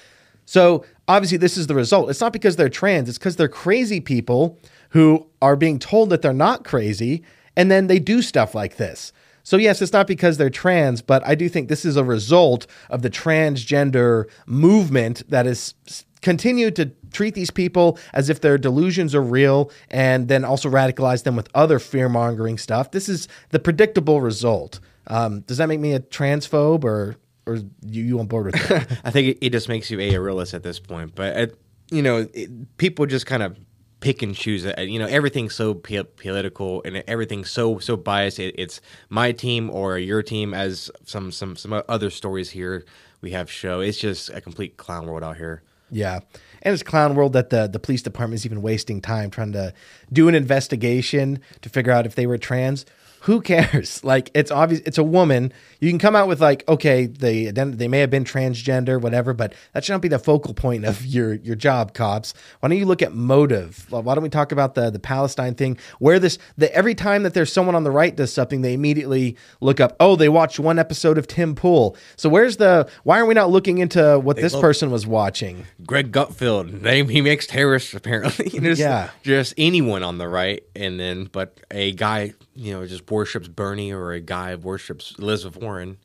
So 0.44 0.84
obviously, 1.08 1.38
this 1.38 1.56
is 1.56 1.66
the 1.66 1.74
result. 1.74 2.08
It's 2.10 2.20
not 2.20 2.32
because 2.32 2.56
they're 2.56 2.68
trans, 2.68 3.08
it's 3.08 3.18
because 3.18 3.36
they're 3.36 3.48
crazy 3.48 4.00
people 4.00 4.58
who 4.90 5.26
are 5.42 5.56
being 5.56 5.78
told 5.78 6.10
that 6.10 6.22
they're 6.22 6.32
not 6.32 6.64
crazy, 6.64 7.22
and 7.56 7.70
then 7.70 7.86
they 7.86 7.98
do 7.98 8.22
stuff 8.22 8.54
like 8.54 8.76
this. 8.76 9.12
So, 9.48 9.56
yes, 9.56 9.80
it's 9.80 9.94
not 9.94 10.06
because 10.06 10.36
they're 10.36 10.50
trans, 10.50 11.00
but 11.00 11.26
I 11.26 11.34
do 11.34 11.48
think 11.48 11.70
this 11.70 11.86
is 11.86 11.96
a 11.96 12.04
result 12.04 12.66
of 12.90 13.00
the 13.00 13.08
transgender 13.08 14.26
movement 14.44 15.22
that 15.30 15.46
has 15.46 15.74
continued 16.20 16.76
to 16.76 16.92
treat 17.12 17.32
these 17.32 17.50
people 17.50 17.98
as 18.12 18.28
if 18.28 18.42
their 18.42 18.58
delusions 18.58 19.14
are 19.14 19.22
real 19.22 19.70
and 19.90 20.28
then 20.28 20.44
also 20.44 20.68
radicalize 20.68 21.22
them 21.22 21.34
with 21.34 21.48
other 21.54 21.78
fear 21.78 22.10
mongering 22.10 22.58
stuff. 22.58 22.90
This 22.90 23.08
is 23.08 23.26
the 23.48 23.58
predictable 23.58 24.20
result. 24.20 24.80
Um, 25.06 25.40
does 25.40 25.56
that 25.56 25.68
make 25.70 25.80
me 25.80 25.94
a 25.94 26.00
transphobe 26.00 26.84
or 26.84 27.16
or 27.46 27.56
you, 27.86 28.04
you 28.04 28.20
on 28.20 28.26
board 28.26 28.52
with 28.52 28.68
that? 28.68 29.00
I 29.04 29.10
think 29.10 29.28
it, 29.28 29.46
it 29.46 29.50
just 29.52 29.70
makes 29.70 29.90
you 29.90 29.98
a, 29.98 30.18
realist 30.18 30.52
at 30.52 30.62
this 30.62 30.78
point. 30.78 31.14
But 31.14 31.36
it, 31.38 31.58
you 31.90 32.02
know, 32.02 32.28
it, 32.34 32.76
people 32.76 33.06
just 33.06 33.24
kind 33.24 33.42
of 33.42 33.56
pick 34.00 34.22
and 34.22 34.34
choose. 34.34 34.64
You 34.78 34.98
know, 34.98 35.06
everything's 35.06 35.54
so 35.54 35.74
po- 35.74 36.04
political 36.04 36.82
and 36.84 37.02
everything's 37.08 37.50
so 37.50 37.78
so 37.78 37.96
biased. 37.96 38.38
It, 38.38 38.54
it's 38.58 38.80
my 39.08 39.32
team 39.32 39.70
or 39.70 39.98
your 39.98 40.22
team, 40.22 40.54
as 40.54 40.90
some 41.04 41.32
some 41.32 41.56
some 41.56 41.82
other 41.88 42.10
stories 42.10 42.50
here 42.50 42.84
we 43.20 43.32
have 43.32 43.50
show. 43.50 43.80
It's 43.80 43.98
just 43.98 44.30
a 44.30 44.40
complete 44.40 44.76
clown 44.76 45.06
world 45.06 45.24
out 45.24 45.36
here. 45.36 45.62
Yeah. 45.90 46.20
And 46.62 46.74
it's 46.74 46.82
clown 46.82 47.14
world 47.14 47.32
that 47.32 47.50
the, 47.50 47.66
the 47.66 47.78
police 47.78 48.02
department 48.02 48.40
is 48.40 48.46
even 48.46 48.62
wasting 48.62 49.00
time 49.00 49.30
trying 49.30 49.52
to 49.52 49.72
do 50.12 50.28
an 50.28 50.34
investigation 50.34 51.40
to 51.62 51.68
figure 51.68 51.92
out 51.92 52.06
if 52.06 52.14
they 52.14 52.26
were 52.26 52.38
trans. 52.38 52.84
Who 53.22 53.40
cares? 53.40 54.02
Like 54.08 54.30
it's 54.34 54.50
obvious 54.50 54.80
it's 54.84 54.98
a 54.98 55.02
woman. 55.02 55.52
You 55.80 55.90
can 55.90 55.98
come 55.98 56.16
out 56.16 56.28
with 56.28 56.40
like, 56.40 56.66
okay, 56.68 57.06
they 57.06 57.50
they 57.50 57.88
may 57.88 58.00
have 58.00 58.10
been 58.10 58.24
transgender, 58.24 59.00
whatever, 59.00 59.32
but 59.32 59.54
that 59.72 59.84
should 59.84 59.92
not 59.92 60.02
be 60.02 60.08
the 60.08 60.18
focal 60.18 60.54
point 60.54 60.84
of 60.84 61.04
your 61.06 61.34
your 61.34 61.54
job, 61.56 61.94
cops. 61.94 62.34
Why 62.60 62.68
don't 62.68 62.78
you 62.78 62.86
look 62.86 63.02
at 63.02 63.14
motive? 63.14 63.86
Why 63.90 64.14
don't 64.14 64.22
we 64.22 64.28
talk 64.28 64.52
about 64.52 64.74
the 64.74 64.90
the 64.90 64.98
Palestine 64.98 65.54
thing? 65.54 65.78
Where 65.98 66.18
this 66.18 66.38
the 66.56 66.74
every 66.74 66.94
time 66.94 67.22
that 67.22 67.34
there's 67.34 67.52
someone 67.52 67.74
on 67.74 67.84
the 67.84 67.90
right 67.90 68.14
does 68.14 68.32
something, 68.32 68.62
they 68.62 68.74
immediately 68.74 69.36
look 69.60 69.80
up, 69.80 69.96
oh, 70.00 70.16
they 70.16 70.28
watched 70.28 70.58
one 70.58 70.78
episode 70.78 71.18
of 71.18 71.26
Tim 71.26 71.54
Pool. 71.54 71.96
So 72.16 72.28
where's 72.28 72.56
the 72.56 72.88
why 73.04 73.18
are 73.20 73.26
we 73.26 73.34
not 73.34 73.50
looking 73.50 73.78
into 73.78 74.18
what 74.18 74.36
this 74.36 74.54
person 74.54 74.90
was 74.90 75.06
watching? 75.06 75.64
Greg 75.86 76.10
Gutfeld, 76.12 76.80
name 76.82 77.08
he 77.08 77.20
makes 77.20 77.46
terrorists 77.46 77.94
apparently. 77.94 78.48
just, 78.60 78.80
Yeah. 78.80 79.10
just 79.22 79.54
anyone 79.56 80.02
on 80.02 80.18
the 80.18 80.28
right, 80.28 80.62
and 80.74 80.98
then 80.98 81.24
but 81.30 81.60
a 81.70 81.92
guy 81.92 82.34
you 82.54 82.72
know 82.74 82.86
just 82.86 83.08
worships 83.10 83.46
Bernie 83.46 83.92
or 83.92 84.12
a 84.12 84.20
guy 84.20 84.54
worships 84.56 85.14
Elizabeth 85.18 85.62
Warren, 85.68 85.98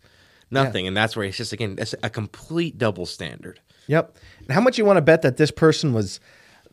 nothing, 0.52 0.88
and 0.88 0.96
that's 0.96 1.16
where 1.16 1.26
it's 1.26 1.38
just 1.38 1.54
again 1.54 1.76
it's 1.78 1.96
a 2.04 2.10
complete 2.10 2.78
double 2.78 3.06
standard. 3.06 3.62
Yep. 3.88 4.18
And 4.40 4.52
how 4.52 4.62
much 4.62 4.78
you 4.78 4.86
want 4.86 4.98
to 4.98 5.02
bet 5.02 5.22
that 5.22 5.38
this 5.38 5.52
person 5.52 5.94
was 5.94 6.20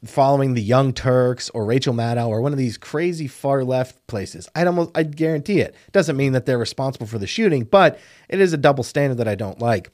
following 0.04 0.54
the 0.54 0.62
Young 0.62 0.92
Turks 0.92 1.50
or 1.50 1.64
Rachel 1.64 1.92
Maddow 1.92 2.28
or 2.28 2.40
one 2.40 2.52
of 2.52 2.58
these 2.58 2.76
crazy 2.76 3.28
far 3.28 3.62
left 3.62 4.04
places? 4.08 4.48
I'd 4.56 4.66
almost 4.66 4.90
I'd 4.96 5.16
guarantee 5.16 5.60
it. 5.60 5.74
Doesn't 5.92 6.16
mean 6.16 6.32
that 6.32 6.46
they're 6.46 6.58
responsible 6.58 7.06
for 7.06 7.18
the 7.18 7.28
shooting, 7.28 7.62
but 7.62 8.00
it 8.28 8.40
is 8.40 8.52
a 8.52 8.56
double 8.56 8.82
standard 8.82 9.18
that 9.18 9.28
I 9.28 9.36
don't 9.36 9.60
like. 9.60 9.90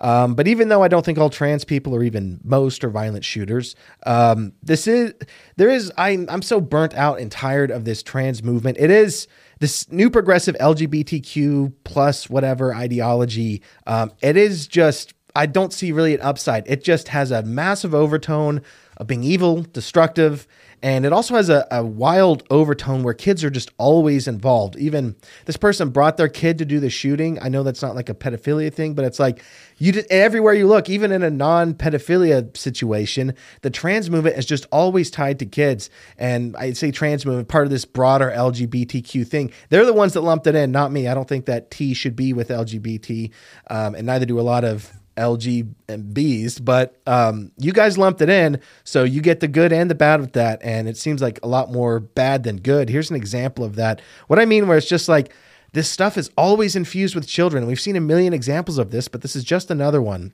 Um, 0.00 0.34
but 0.34 0.46
even 0.46 0.68
though 0.68 0.82
I 0.82 0.88
don't 0.88 1.04
think 1.04 1.18
all 1.18 1.28
trans 1.28 1.64
people 1.64 1.94
are 1.94 2.04
even 2.04 2.40
most 2.44 2.84
are 2.84 2.90
violent 2.90 3.24
shooters, 3.24 3.74
um, 4.06 4.52
this 4.62 4.86
is 4.86 5.12
there 5.56 5.70
is 5.70 5.92
I'm 5.98 6.26
I'm 6.30 6.42
so 6.42 6.60
burnt 6.60 6.94
out 6.94 7.18
and 7.18 7.30
tired 7.30 7.70
of 7.70 7.84
this 7.84 8.02
trans 8.02 8.42
movement. 8.42 8.78
It 8.78 8.90
is 8.90 9.26
this 9.60 9.90
new 9.90 10.10
progressive 10.10 10.56
LGBTQ 10.56 11.72
plus 11.84 12.30
whatever 12.30 12.74
ideology. 12.74 13.62
Um, 13.86 14.12
it 14.22 14.36
is 14.36 14.66
just 14.66 15.14
I 15.34 15.46
don't 15.46 15.72
see 15.72 15.92
really 15.92 16.14
an 16.14 16.20
upside. 16.20 16.66
It 16.66 16.82
just 16.82 17.08
has 17.08 17.30
a 17.30 17.42
massive 17.42 17.94
overtone 17.94 18.62
of 18.96 19.06
being 19.06 19.22
evil, 19.22 19.62
destructive, 19.62 20.48
and 20.82 21.04
it 21.04 21.12
also 21.12 21.34
has 21.34 21.48
a, 21.48 21.66
a 21.70 21.84
wild 21.84 22.44
overtone 22.50 23.02
where 23.02 23.14
kids 23.14 23.42
are 23.44 23.50
just 23.50 23.70
always 23.78 24.28
involved. 24.28 24.76
Even 24.76 25.16
this 25.44 25.56
person 25.56 25.90
brought 25.90 26.16
their 26.16 26.28
kid 26.28 26.58
to 26.58 26.64
do 26.64 26.80
the 26.80 26.90
shooting. 26.90 27.38
I 27.40 27.48
know 27.48 27.62
that's 27.62 27.82
not 27.82 27.96
like 27.96 28.08
a 28.08 28.14
pedophilia 28.14 28.72
thing, 28.72 28.94
but 28.94 29.04
it's 29.04 29.18
like 29.18 29.42
you 29.78 29.92
did, 29.92 30.06
everywhere 30.10 30.54
you 30.54 30.66
look, 30.66 30.88
even 30.90 31.12
in 31.12 31.22
a 31.22 31.30
non-pedophilia 31.30 32.56
situation, 32.56 33.34
the 33.62 33.70
trans 33.70 34.10
movement 34.10 34.36
is 34.36 34.46
just 34.46 34.66
always 34.70 35.10
tied 35.10 35.38
to 35.38 35.46
kids. 35.46 35.88
And 36.18 36.56
I'd 36.56 36.76
say 36.76 36.90
trans 36.90 37.24
movement 37.24 37.48
part 37.48 37.64
of 37.64 37.70
this 37.70 37.84
broader 37.84 38.32
LGBTQ 38.34 39.26
thing. 39.26 39.52
They're 39.70 39.86
the 39.86 39.92
ones 39.92 40.12
that 40.14 40.20
lumped 40.22 40.46
it 40.46 40.54
in, 40.54 40.72
not 40.72 40.92
me. 40.92 41.08
I 41.08 41.14
don't 41.14 41.28
think 41.28 41.46
that 41.46 41.70
T 41.70 41.94
should 41.94 42.16
be 42.16 42.32
with 42.32 42.48
LGBT, 42.48 43.30
um, 43.70 43.94
and 43.94 44.06
neither 44.06 44.26
do 44.26 44.40
a 44.40 44.42
lot 44.42 44.64
of 44.64 44.92
LGBs, 45.18 46.64
but 46.64 46.96
um, 47.06 47.50
you 47.58 47.72
guys 47.72 47.98
lumped 47.98 48.22
it 48.22 48.28
in, 48.30 48.60
so 48.84 49.04
you 49.04 49.20
get 49.20 49.40
the 49.40 49.48
good 49.48 49.72
and 49.72 49.90
the 49.90 49.94
bad 49.94 50.20
with 50.20 50.32
that, 50.34 50.60
and 50.62 50.88
it 50.88 50.96
seems 50.96 51.20
like 51.20 51.40
a 51.42 51.48
lot 51.48 51.72
more 51.72 52.00
bad 52.00 52.44
than 52.44 52.58
good. 52.58 52.88
Here's 52.88 53.10
an 53.10 53.16
example 53.16 53.64
of 53.64 53.74
that. 53.76 54.00
What 54.28 54.38
I 54.38 54.44
mean, 54.44 54.68
where 54.68 54.78
it's 54.78 54.88
just 54.88 55.08
like 55.08 55.34
this 55.72 55.90
stuff 55.90 56.16
is 56.16 56.30
always 56.36 56.74
infused 56.76 57.14
with 57.14 57.26
children. 57.26 57.66
We've 57.66 57.80
seen 57.80 57.96
a 57.96 58.00
million 58.00 58.32
examples 58.32 58.78
of 58.78 58.90
this, 58.90 59.08
but 59.08 59.22
this 59.22 59.36
is 59.36 59.44
just 59.44 59.70
another 59.70 60.00
one. 60.00 60.32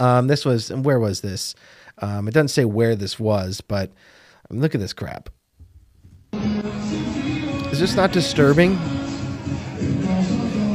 Um, 0.00 0.26
this 0.26 0.44
was 0.44 0.72
where 0.72 0.98
was 0.98 1.20
this? 1.20 1.54
Um, 1.98 2.26
it 2.26 2.34
doesn't 2.34 2.48
say 2.48 2.64
where 2.64 2.96
this 2.96 3.20
was, 3.20 3.60
but 3.60 3.92
um, 4.50 4.60
look 4.60 4.74
at 4.74 4.80
this 4.80 4.92
crap. 4.92 5.28
Is 6.32 7.80
this 7.80 7.94
not 7.94 8.12
disturbing? 8.12 8.78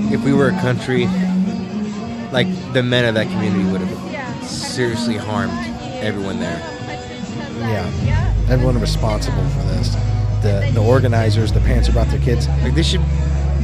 If 0.10 0.24
we 0.24 0.34
were 0.34 0.48
a 0.48 0.62
country, 0.62 1.08
like 2.32 2.48
the 2.74 2.84
men 2.84 3.06
of 3.06 3.16
that 3.16 3.28
community 3.28 3.70
would 3.72 3.82
have 3.82 4.48
seriously 4.48 5.18
harmed 5.18 5.52
everyone 6.02 6.40
there. 6.40 6.60
Yeah, 7.60 8.34
everyone 8.50 8.80
responsible 8.80 9.48
for 9.50 9.64
this. 9.64 9.96
The 10.42 10.72
the 10.74 10.82
organizers, 10.82 11.52
the 11.52 11.60
parents 11.60 11.88
who 11.88 11.94
brought 11.94 12.08
their 12.08 12.22
kids. 12.22 12.48
Like 12.64 12.74
this 12.76 12.88
should, 12.88 13.02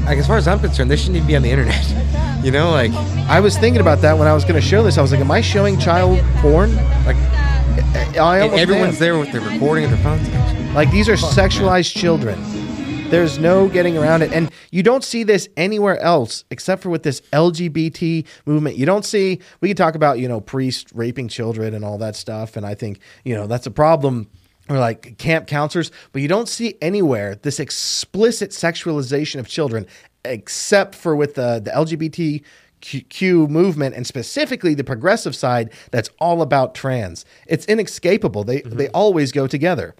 like 0.05 0.17
as 0.17 0.27
far 0.27 0.37
as 0.37 0.47
I'm 0.47 0.59
concerned, 0.59 0.91
this 0.91 1.01
shouldn't 1.01 1.17
even 1.17 1.27
be 1.27 1.35
on 1.35 1.41
the 1.41 1.51
internet. 1.51 1.83
You 2.43 2.51
know, 2.51 2.71
like 2.71 2.91
I 3.29 3.39
was 3.39 3.57
thinking 3.57 3.79
about 3.79 4.01
that 4.01 4.17
when 4.17 4.27
I 4.27 4.33
was 4.33 4.43
going 4.43 4.55
to 4.55 4.61
show 4.61 4.83
this. 4.83 4.97
I 4.97 5.01
was 5.01 5.13
like, 5.13 5.21
"Am 5.21 5.31
I 5.31 5.39
showing 5.39 5.79
child 5.79 6.19
porn?" 6.41 6.75
like 7.05 7.15
I 8.17 8.41
almost 8.41 8.61
everyone's 8.61 8.95
am. 8.95 8.99
there 8.99 9.17
with 9.17 9.31
their 9.31 9.39
recording 9.39 9.85
and 9.85 9.93
their 9.93 10.03
phones. 10.03 10.27
Like 10.75 10.91
these 10.91 11.07
are 11.07 11.13
sexualized 11.13 11.95
children. 11.95 12.37
There's 13.09 13.39
no 13.39 13.69
getting 13.69 13.97
around 13.97 14.23
it, 14.23 14.33
and 14.33 14.51
you 14.71 14.83
don't 14.83 15.05
see 15.05 15.23
this 15.23 15.47
anywhere 15.55 15.97
else 15.99 16.43
except 16.51 16.83
for 16.83 16.89
with 16.89 17.03
this 17.03 17.21
LGBT 17.31 18.25
movement. 18.45 18.75
You 18.75 18.85
don't 18.85 19.05
see. 19.05 19.39
We 19.61 19.69
can 19.69 19.77
talk 19.77 19.95
about 19.95 20.19
you 20.19 20.27
know 20.27 20.41
priests 20.41 20.91
raping 20.93 21.29
children 21.29 21.73
and 21.73 21.85
all 21.85 21.97
that 21.99 22.17
stuff, 22.17 22.57
and 22.57 22.65
I 22.65 22.75
think 22.75 22.99
you 23.23 23.35
know 23.35 23.47
that's 23.47 23.67
a 23.67 23.71
problem. 23.71 24.29
Or 24.69 24.79
like 24.79 25.17
camp 25.17 25.47
counselors, 25.47 25.91
but 26.13 26.21
you 26.21 26.29
don't 26.29 26.47
see 26.47 26.75
anywhere 26.81 27.35
this 27.35 27.59
explicit 27.59 28.51
sexualization 28.51 29.39
of 29.39 29.47
children, 29.47 29.85
except 30.23 30.95
for 30.95 31.17
with 31.17 31.35
the 31.35 31.59
the 31.59 31.71
LGBTQ 31.71 33.49
movement 33.49 33.93
and 33.93 34.07
specifically 34.07 34.73
the 34.73 34.83
progressive 34.85 35.35
side 35.35 35.69
that's 35.91 36.09
all 36.17 36.41
about 36.41 36.75
trans. 36.75 37.25
It's 37.45 37.65
inescapable. 37.65 38.45
They 38.45 38.61
mm-hmm. 38.61 38.77
they 38.77 38.87
always 38.89 39.33
go 39.33 39.47
together. 39.47 39.95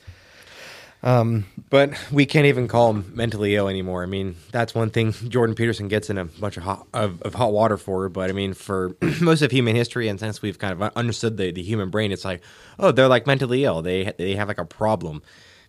But 1.04 2.00
we 2.12 2.26
can't 2.26 2.46
even 2.46 2.68
call 2.68 2.94
them 2.94 3.12
mentally 3.14 3.56
ill 3.56 3.68
anymore. 3.68 4.04
I 4.04 4.06
mean, 4.06 4.36
that's 4.52 4.74
one 4.74 4.90
thing 4.90 5.12
Jordan 5.12 5.56
Peterson 5.56 5.88
gets 5.90 6.10
in 6.10 6.18
a 6.18 6.26
bunch 6.26 6.56
of 6.58 6.64
hot 6.64 6.88
of, 6.94 7.22
of 7.24 7.36
hot 7.36 7.52
water 7.52 7.78
for. 7.78 8.08
But 8.10 8.30
I 8.30 8.34
mean, 8.34 8.54
for 8.54 8.96
most 9.22 9.42
of 9.42 9.52
human 9.52 9.76
history, 9.76 10.08
and 10.08 10.20
since 10.20 10.42
we've 10.42 10.58
kind 10.58 10.82
of 10.82 10.94
understood 10.96 11.38
the, 11.38 11.52
the 11.52 11.62
human 11.62 11.90
brain, 11.90 12.12
it's 12.12 12.24
like, 12.24 12.42
oh, 12.80 12.92
they're 12.92 13.08
like 13.08 13.28
mentally 13.28 13.66
ill. 13.66 13.82
They 13.82 14.14
they 14.18 14.36
have 14.36 14.48
like 14.48 14.60
a 14.60 14.66
problem. 14.66 15.22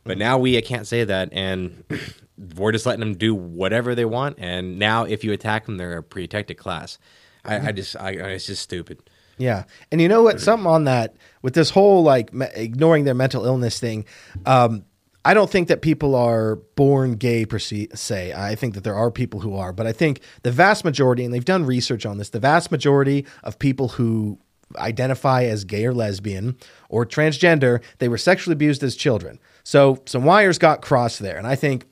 But 0.05 0.19
now 0.19 0.39
we 0.39 0.61
can't 0.63 0.87
say 0.87 1.05
that, 1.05 1.31
and 1.33 1.83
we're 2.57 2.73
just 2.73 2.87
letting 2.87 3.01
them 3.01 3.17
do 3.17 3.35
whatever 3.35 3.95
they 3.95 4.05
want. 4.05 4.37
And 4.39 4.79
now, 4.79 5.05
if 5.05 5.25
you 5.25 5.33
attack 5.33 5.67
them, 5.67 5.79
they're 5.79 5.99
a 5.99 6.03
protected 6.03 6.59
class. 6.59 6.99
I, 7.45 7.69
I 7.69 7.73
just, 7.73 7.97
I, 7.97 8.11
it's 8.11 8.47
just 8.47 8.63
stupid. 8.63 9.03
Yeah, 9.37 9.65
and 9.91 10.01
you 10.01 10.09
know 10.09 10.23
what? 10.23 10.41
Something 10.41 10.67
on 10.67 10.85
that 10.85 11.17
with 11.43 11.55
this 11.55 11.71
whole 11.71 12.03
like 12.03 12.31
ignoring 12.55 13.05
their 13.05 13.15
mental 13.15 13.45
illness 13.45 13.81
thing. 13.81 14.05
Um, 14.47 14.85
I 15.25 15.33
don't 15.33 15.51
think 15.51 15.69
that 15.69 15.81
people 15.81 16.15
are 16.15 16.57
born 16.77 17.15
gay 17.15 17.47
per 17.47 17.59
se. 17.59 18.33
I 18.35 18.55
think 18.55 18.75
that 18.75 18.85
there 18.85 18.95
are 18.95 19.11
people 19.11 19.41
who 19.41 19.57
are, 19.57 19.73
but 19.73 19.87
I 19.87 19.93
think 19.93 20.21
the 20.43 20.53
vast 20.53 20.85
majority, 20.85 21.25
and 21.25 21.33
they've 21.33 21.45
done 21.45 21.65
research 21.65 22.05
on 22.05 22.19
this, 22.19 22.29
the 22.31 22.41
vast 22.41 22.71
majority 22.71 23.25
of 23.43 23.59
people 23.59 23.89
who 23.89 24.39
identify 24.77 25.45
as 25.45 25.65
gay 25.65 25.87
or 25.87 25.95
lesbian 25.95 26.57
or 26.89 27.07
transgender, 27.07 27.83
they 27.99 28.09
were 28.09 28.19
sexually 28.19 28.53
abused 28.53 28.83
as 28.83 28.97
children. 28.97 29.39
So 29.63 30.03
some 30.05 30.25
wires 30.25 30.59
got 30.59 30.83
crossed 30.83 31.21
there, 31.21 31.39
and 31.39 31.47
I 31.47 31.55
think 31.55 31.87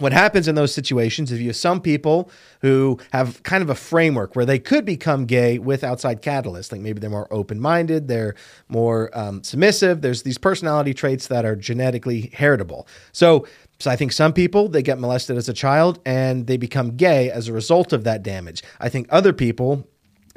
what 0.00 0.12
happens 0.12 0.48
in 0.48 0.54
those 0.54 0.74
situations 0.74 1.30
is 1.32 1.40
you 1.40 1.48
have 1.48 1.56
some 1.56 1.80
people 1.80 2.30
who 2.62 2.98
have 3.12 3.42
kind 3.42 3.62
of 3.62 3.70
a 3.70 3.74
framework 3.74 4.34
where 4.36 4.44
they 4.44 4.58
could 4.58 4.84
become 4.84 5.26
gay 5.26 5.58
with 5.58 5.84
outside 5.84 6.22
catalysts. 6.22 6.72
Like 6.72 6.80
maybe 6.80 7.00
they're 7.00 7.10
more 7.10 7.32
open-minded 7.32 8.08
they're 8.08 8.34
more 8.68 9.10
um, 9.16 9.42
submissive. 9.42 10.02
There's 10.02 10.22
these 10.22 10.38
personality 10.38 10.94
traits 10.94 11.28
that 11.28 11.44
are 11.44 11.56
genetically 11.56 12.30
heritable. 12.34 12.86
So 13.12 13.46
so 13.80 13.90
i 13.90 13.96
think 13.96 14.10
some 14.10 14.32
people 14.32 14.68
they 14.68 14.82
get 14.82 14.98
molested 14.98 15.36
as 15.36 15.48
a 15.48 15.52
child 15.52 16.00
and 16.04 16.48
they 16.48 16.56
become 16.56 16.96
gay 16.96 17.30
as 17.30 17.46
a 17.46 17.52
result 17.52 17.92
of 17.92 18.04
that 18.04 18.22
damage. 18.22 18.62
I 18.80 18.88
think 18.88 19.06
other 19.10 19.32
people 19.32 19.86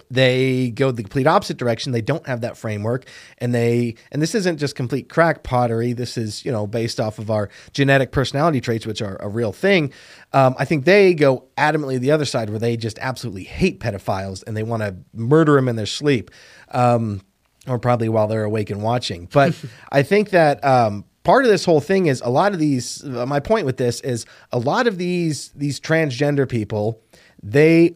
they 0.10 0.72
go 0.72 0.92
the 0.92 1.04
complete 1.04 1.28
opposite 1.28 1.58
direction. 1.58 1.92
They 1.92 2.02
don't 2.02 2.26
have 2.28 2.42
that 2.42 2.58
framework, 2.58 3.06
and 3.38 3.54
they 3.54 3.96
and 4.12 4.22
this 4.22 4.36
isn't 4.36 4.58
just 4.58 4.76
complete 4.76 5.10
crack 5.10 5.44
pottery. 5.44 5.94
This 5.94 6.18
is 6.18 6.44
you 6.46 6.52
know 6.52 6.68
based 6.68 7.00
off 7.00 7.20
of 7.20 7.32
our 7.32 7.50
genetic 7.74 8.12
personality 8.12 8.62
traits, 8.62 8.86
which 8.86 9.02
are 9.02 9.18
a 9.22 9.30
real 9.30 9.54
thing. 9.54 9.92
Um, 10.34 10.56
I 10.58 10.66
think 10.66 10.86
they 10.86 11.14
go 11.14 11.46
adamantly 11.58 12.00
the 12.00 12.12
other 12.12 12.26
side, 12.26 12.50
where 12.50 12.60
they 12.60 12.78
just 12.78 13.00
absolutely 13.00 13.44
hate 13.44 13.80
pedophiles 13.80 14.44
and 14.46 14.56
they 14.56 14.64
want 14.64 14.84
to 14.84 14.96
murder 15.14 15.56
them 15.56 15.68
in 15.68 15.76
their 15.76 15.86
sleep, 15.86 16.32
um, 16.70 17.22
or 17.68 17.80
probably 17.80 18.10
while 18.10 18.28
they're 18.28 18.44
awake 18.44 18.70
and 18.70 18.82
watching. 18.82 19.28
But 19.32 19.56
I 19.92 20.04
think 20.04 20.30
that. 20.32 20.64
Um, 20.64 21.06
Part 21.24 21.46
of 21.46 21.52
this 21.52 21.66
whole 21.66 21.82
thing 21.82 22.08
is 22.08 22.20
a 22.22 22.32
lot 22.32 22.52
of 22.52 22.58
these. 22.58 23.04
Uh, 23.04 23.28
my 23.28 23.40
point 23.40 23.68
with 23.68 23.78
this 23.78 24.02
is 24.02 24.26
a 24.52 24.58
lot 24.58 24.88
of 24.88 24.98
these 24.98 25.50
these 25.50 25.80
transgender 25.80 26.50
people, 26.50 27.00
they 27.44 27.94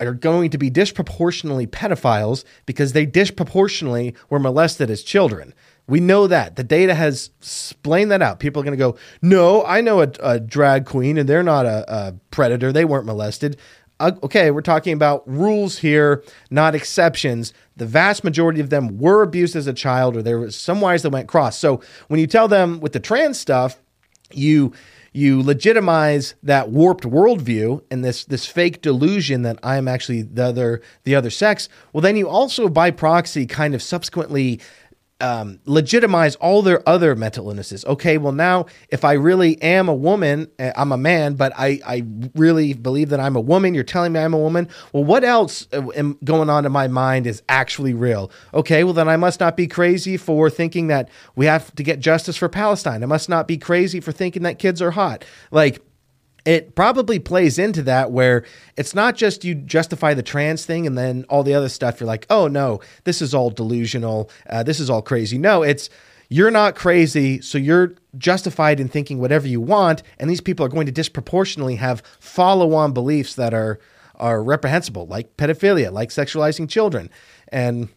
are 0.00 0.14
going 0.14 0.50
to 0.50 0.58
be 0.58 0.70
disproportionately 0.70 1.66
pedophiles 1.66 2.44
because 2.66 2.92
they 2.92 3.06
disproportionately 3.06 4.14
were 4.28 4.38
molested 4.38 4.90
as 4.90 5.02
children. 5.02 5.54
We 5.86 6.00
know 6.00 6.26
that. 6.26 6.56
The 6.56 6.64
data 6.64 6.94
has 6.94 7.30
explained 7.40 8.10
that 8.10 8.22
out. 8.22 8.40
People 8.40 8.60
are 8.60 8.64
going 8.64 8.78
to 8.78 8.84
go, 8.84 8.96
no, 9.22 9.64
I 9.64 9.80
know 9.80 10.02
a, 10.02 10.10
a, 10.20 10.40
drag 10.40 10.86
queen 10.86 11.18
and 11.18 11.28
they're 11.28 11.42
not 11.42 11.66
a, 11.66 11.84
a 11.92 12.14
predator. 12.30 12.72
They 12.72 12.84
weren't 12.84 13.06
molested. 13.06 13.56
Uh, 13.98 14.12
okay, 14.22 14.50
we're 14.50 14.62
talking 14.62 14.92
about 14.92 15.28
rules 15.28 15.78
here, 15.78 16.24
not 16.50 16.74
exceptions. 16.74 17.52
The 17.76 17.86
vast 17.86 18.24
majority 18.24 18.60
of 18.60 18.70
them 18.70 18.98
were 18.98 19.22
abused 19.22 19.56
as 19.56 19.66
a 19.66 19.72
child 19.72 20.16
or 20.16 20.22
there 20.22 20.38
was 20.38 20.56
some 20.56 20.80
wires 20.80 21.02
that 21.02 21.10
went 21.10 21.28
cross. 21.28 21.58
So 21.58 21.80
when 22.08 22.18
you 22.20 22.26
tell 22.26 22.48
them 22.48 22.80
with 22.80 22.92
the 22.92 23.00
trans 23.00 23.38
stuff, 23.38 23.80
you 24.32 24.72
you 25.12 25.42
legitimize 25.42 26.34
that 26.42 26.70
warped 26.70 27.04
worldview 27.04 27.82
and 27.90 28.04
this 28.04 28.24
this 28.24 28.46
fake 28.46 28.80
delusion 28.80 29.42
that 29.42 29.58
I'm 29.62 29.88
actually 29.88 30.22
the 30.22 30.44
other 30.44 30.82
the 31.04 31.14
other 31.14 31.30
sex. 31.30 31.68
Well, 31.92 32.00
then 32.00 32.16
you 32.16 32.28
also 32.28 32.68
by 32.68 32.90
proxy 32.90 33.46
kind 33.46 33.74
of 33.74 33.82
subsequently 33.82 34.60
um, 35.20 35.60
legitimize 35.64 36.36
all 36.36 36.62
their 36.62 36.86
other 36.88 37.14
mental 37.14 37.48
illnesses. 37.48 37.84
Okay, 37.84 38.18
well 38.18 38.32
now 38.32 38.66
if 38.88 39.04
I 39.04 39.12
really 39.12 39.60
am 39.62 39.88
a 39.88 39.94
woman, 39.94 40.48
eh, 40.58 40.72
I'm 40.76 40.92
a 40.92 40.96
man, 40.96 41.34
but 41.34 41.52
I 41.56 41.80
I 41.86 42.04
really 42.34 42.72
believe 42.72 43.10
that 43.10 43.20
I'm 43.20 43.36
a 43.36 43.40
woman. 43.40 43.74
You're 43.74 43.84
telling 43.84 44.12
me 44.12 44.20
I'm 44.20 44.34
a 44.34 44.38
woman. 44.38 44.68
Well, 44.92 45.04
what 45.04 45.24
else 45.24 45.68
uh, 45.72 45.88
am 45.96 46.18
going 46.24 46.50
on 46.50 46.66
in 46.66 46.72
my 46.72 46.88
mind 46.88 47.26
is 47.26 47.42
actually 47.48 47.94
real? 47.94 48.30
Okay, 48.54 48.84
well 48.84 48.94
then 48.94 49.08
I 49.08 49.16
must 49.16 49.40
not 49.40 49.56
be 49.56 49.66
crazy 49.66 50.16
for 50.16 50.50
thinking 50.50 50.88
that 50.88 51.08
we 51.36 51.46
have 51.46 51.74
to 51.74 51.82
get 51.82 52.00
justice 52.00 52.36
for 52.36 52.48
Palestine. 52.48 53.02
I 53.02 53.06
must 53.06 53.28
not 53.28 53.46
be 53.46 53.58
crazy 53.58 54.00
for 54.00 54.12
thinking 54.12 54.42
that 54.42 54.58
kids 54.58 54.80
are 54.80 54.92
hot. 54.92 55.24
Like 55.50 55.82
it 56.44 56.74
probably 56.74 57.18
plays 57.18 57.58
into 57.58 57.82
that 57.82 58.10
where 58.10 58.44
it's 58.76 58.94
not 58.94 59.16
just 59.16 59.44
you 59.44 59.54
justify 59.54 60.14
the 60.14 60.22
trans 60.22 60.64
thing 60.64 60.86
and 60.86 60.96
then 60.96 61.24
all 61.28 61.42
the 61.42 61.54
other 61.54 61.68
stuff 61.68 62.00
you're 62.00 62.06
like 62.06 62.26
oh 62.30 62.46
no 62.46 62.80
this 63.04 63.20
is 63.20 63.34
all 63.34 63.50
delusional 63.50 64.30
uh, 64.48 64.62
this 64.62 64.80
is 64.80 64.90
all 64.90 65.02
crazy. 65.02 65.38
No 65.38 65.62
it's 65.62 65.90
you're 66.28 66.50
not 66.50 66.76
crazy 66.76 67.40
so 67.40 67.58
you're 67.58 67.94
justified 68.16 68.80
in 68.80 68.88
thinking 68.88 69.18
whatever 69.18 69.46
you 69.46 69.60
want 69.60 70.02
and 70.18 70.30
these 70.30 70.40
people 70.40 70.64
are 70.64 70.70
going 70.70 70.86
to 70.86 70.92
disproportionately 70.92 71.76
have 71.76 72.02
follow-on 72.18 72.92
beliefs 72.92 73.34
that 73.34 73.52
are 73.52 73.78
are 74.16 74.42
reprehensible 74.42 75.06
like 75.06 75.36
pedophilia 75.36 75.92
like 75.92 76.10
sexualizing 76.10 76.68
children. 76.68 77.10
And 77.48 77.88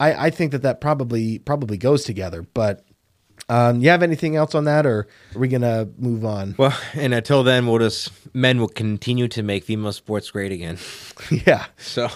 I, 0.00 0.26
I 0.26 0.30
think 0.30 0.52
that 0.52 0.62
that 0.62 0.80
probably 0.80 1.38
probably 1.40 1.76
goes 1.76 2.04
together 2.04 2.46
but 2.54 2.84
um, 3.48 3.80
you 3.80 3.90
have 3.90 4.02
anything 4.02 4.36
else 4.36 4.54
on 4.54 4.64
that, 4.64 4.86
or 4.86 5.06
are 5.34 5.38
we 5.38 5.48
gonna 5.48 5.88
move 5.98 6.24
on? 6.24 6.54
Well, 6.62 6.76
and 6.94 7.12
until 7.12 7.42
then, 7.42 7.66
we'll 7.66 7.78
just 7.78 8.12
men 8.34 8.60
will 8.60 8.68
continue 8.68 9.26
to 9.28 9.42
make 9.42 9.64
female 9.64 9.92
sports 9.92 10.30
great 10.30 10.52
again. 10.52 10.78
yeah. 11.46 11.66
So, 11.76 12.08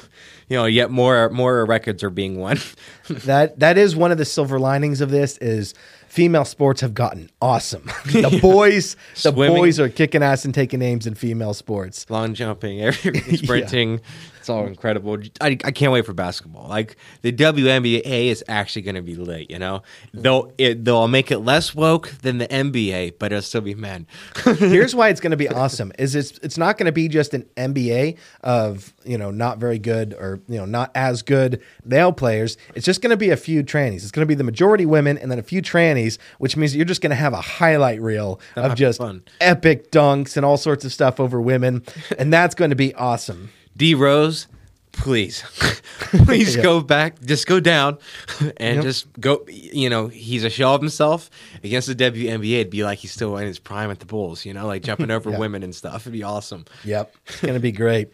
you 0.49 0.56
know, 0.56 0.66
yet 0.66 0.90
more 0.90 1.28
more 1.30 1.64
records 1.66 2.04
are 2.04 2.11
being 2.11 2.38
won. 2.38 2.59
that 3.09 3.59
that 3.59 3.76
is 3.76 3.97
one 3.97 4.12
of 4.12 4.18
the 4.18 4.25
silver 4.25 4.59
linings 4.59 5.00
of 5.00 5.11
this 5.11 5.37
is 5.38 5.75
female 6.06 6.45
sports 6.45 6.80
have 6.80 6.95
gotten 6.95 7.28
awesome. 7.42 7.85
the 8.06 8.38
boys, 8.40 8.97
the 9.23 9.33
boys 9.33 9.80
are 9.80 9.88
kicking 9.88 10.23
ass 10.23 10.45
and 10.45 10.54
taking 10.54 10.78
names 10.78 11.06
in 11.06 11.14
female 11.14 11.52
sports. 11.52 12.09
Long 12.09 12.35
jumping, 12.35 12.92
sprinting, 12.92 13.95
yeah. 13.95 13.99
It's 14.47 14.50
all 14.50 14.65
incredible. 14.65 15.19
I, 15.41 15.59
I 15.65 15.73
can't 15.73 15.91
wait 15.91 16.07
for 16.07 16.12
basketball. 16.12 16.69
Like 16.69 16.97
the 17.23 17.33
WNBA 17.33 18.26
is 18.26 18.45
actually 18.47 18.82
going 18.82 18.95
to 18.95 19.02
be 19.02 19.17
lit. 19.17 19.50
You 19.50 19.59
know, 19.59 19.82
they'll 20.15 20.52
it, 20.56 20.85
they'll 20.85 21.09
make 21.09 21.32
it 21.32 21.41
less 21.41 21.75
woke 21.75 22.11
than 22.23 22.39
the 22.39 22.47
NBA, 22.47 23.15
but 23.19 23.32
it'll 23.32 23.43
still 23.43 23.61
be 23.61 23.75
men. 23.75 24.06
Here's 24.59 24.95
why 24.95 25.09
it's 25.09 25.21
going 25.21 25.32
to 25.32 25.37
be 25.37 25.49
awesome: 25.49 25.91
is 25.99 26.15
it's 26.15 26.39
it's 26.45 26.56
not 26.56 26.78
going 26.78 26.87
to 26.87 26.93
be 26.93 27.09
just 27.09 27.35
an 27.35 27.43
NBA 27.56 28.19
of 28.43 28.95
you 29.04 29.19
know 29.19 29.32
not 29.32 29.59
very 29.59 29.80
good 29.80 30.15
or 30.15 30.39
you 30.47 30.59
know 30.59 30.65
not 30.65 30.93
as 30.95 31.23
good 31.23 31.61
male 31.85 32.13
players. 32.13 32.56
It's 32.76 32.87
just 32.87 33.02
going 33.02 33.11
to 33.11 33.17
be 33.17 33.30
a 33.30 33.37
few 33.37 33.65
trannies. 33.65 33.97
It's 33.97 34.13
going 34.13 34.25
to 34.25 34.28
be 34.28 34.37
the 34.37 34.45
majority 34.45 34.87
women 34.87 35.19
and 35.19 35.28
then 35.28 35.41
a 35.41 35.43
few 35.43 35.61
trannies 35.61 36.19
which 36.39 36.56
means 36.56 36.76
you're 36.76 36.85
just 36.85 37.00
going 37.00 37.11
to 37.11 37.17
have 37.17 37.32
a 37.32 37.41
highlight 37.41 38.00
reel 38.00 38.41
That'll 38.54 38.71
of 38.71 38.78
just 38.78 39.00
epic 39.41 39.91
dunks 39.91 40.37
and 40.37 40.47
all 40.47 40.56
sorts 40.56 40.85
of 40.85 40.93
stuff 40.93 41.19
over 41.19 41.41
women, 41.41 41.82
and 42.17 42.32
that's 42.32 42.54
going 42.54 42.71
to 42.71 42.76
be 42.76 42.95
awesome. 42.95 43.50
D 43.76 43.95
Rose, 43.95 44.47
please, 44.93 45.43
please 46.25 46.56
yeah. 46.56 46.62
go 46.62 46.80
back, 46.80 47.21
just 47.21 47.47
go 47.47 47.60
down, 47.60 47.99
and 48.56 48.76
yep. 48.76 48.82
just 48.82 49.21
go. 49.21 49.45
You 49.49 49.91
know, 49.91 50.08
he's 50.08 50.45
a 50.45 50.50
shell 50.50 50.75
of 50.75 50.80
himself 50.80 51.30
against 51.62 51.89
the 51.89 51.95
WNBA. 51.95 52.60
It'd 52.60 52.71
be 52.71 52.84
like 52.84 52.99
he's 52.99 53.12
still 53.12 53.36
in 53.36 53.47
his 53.47 53.58
prime 53.58 53.91
at 53.91 54.00
the 54.00 54.06
Bulls. 54.06 54.45
You 54.45 54.54
know, 54.54 54.67
like 54.67 54.82
jumping 54.84 55.10
over 55.10 55.30
yeah. 55.30 55.39
women 55.39 55.62
and 55.62 55.75
stuff. 55.75 56.02
It'd 56.02 56.12
be 56.12 56.23
awesome. 56.23 56.65
Yep, 56.84 57.15
it's 57.26 57.41
gonna 57.41 57.60
be 57.60 57.73
great. 57.73 58.08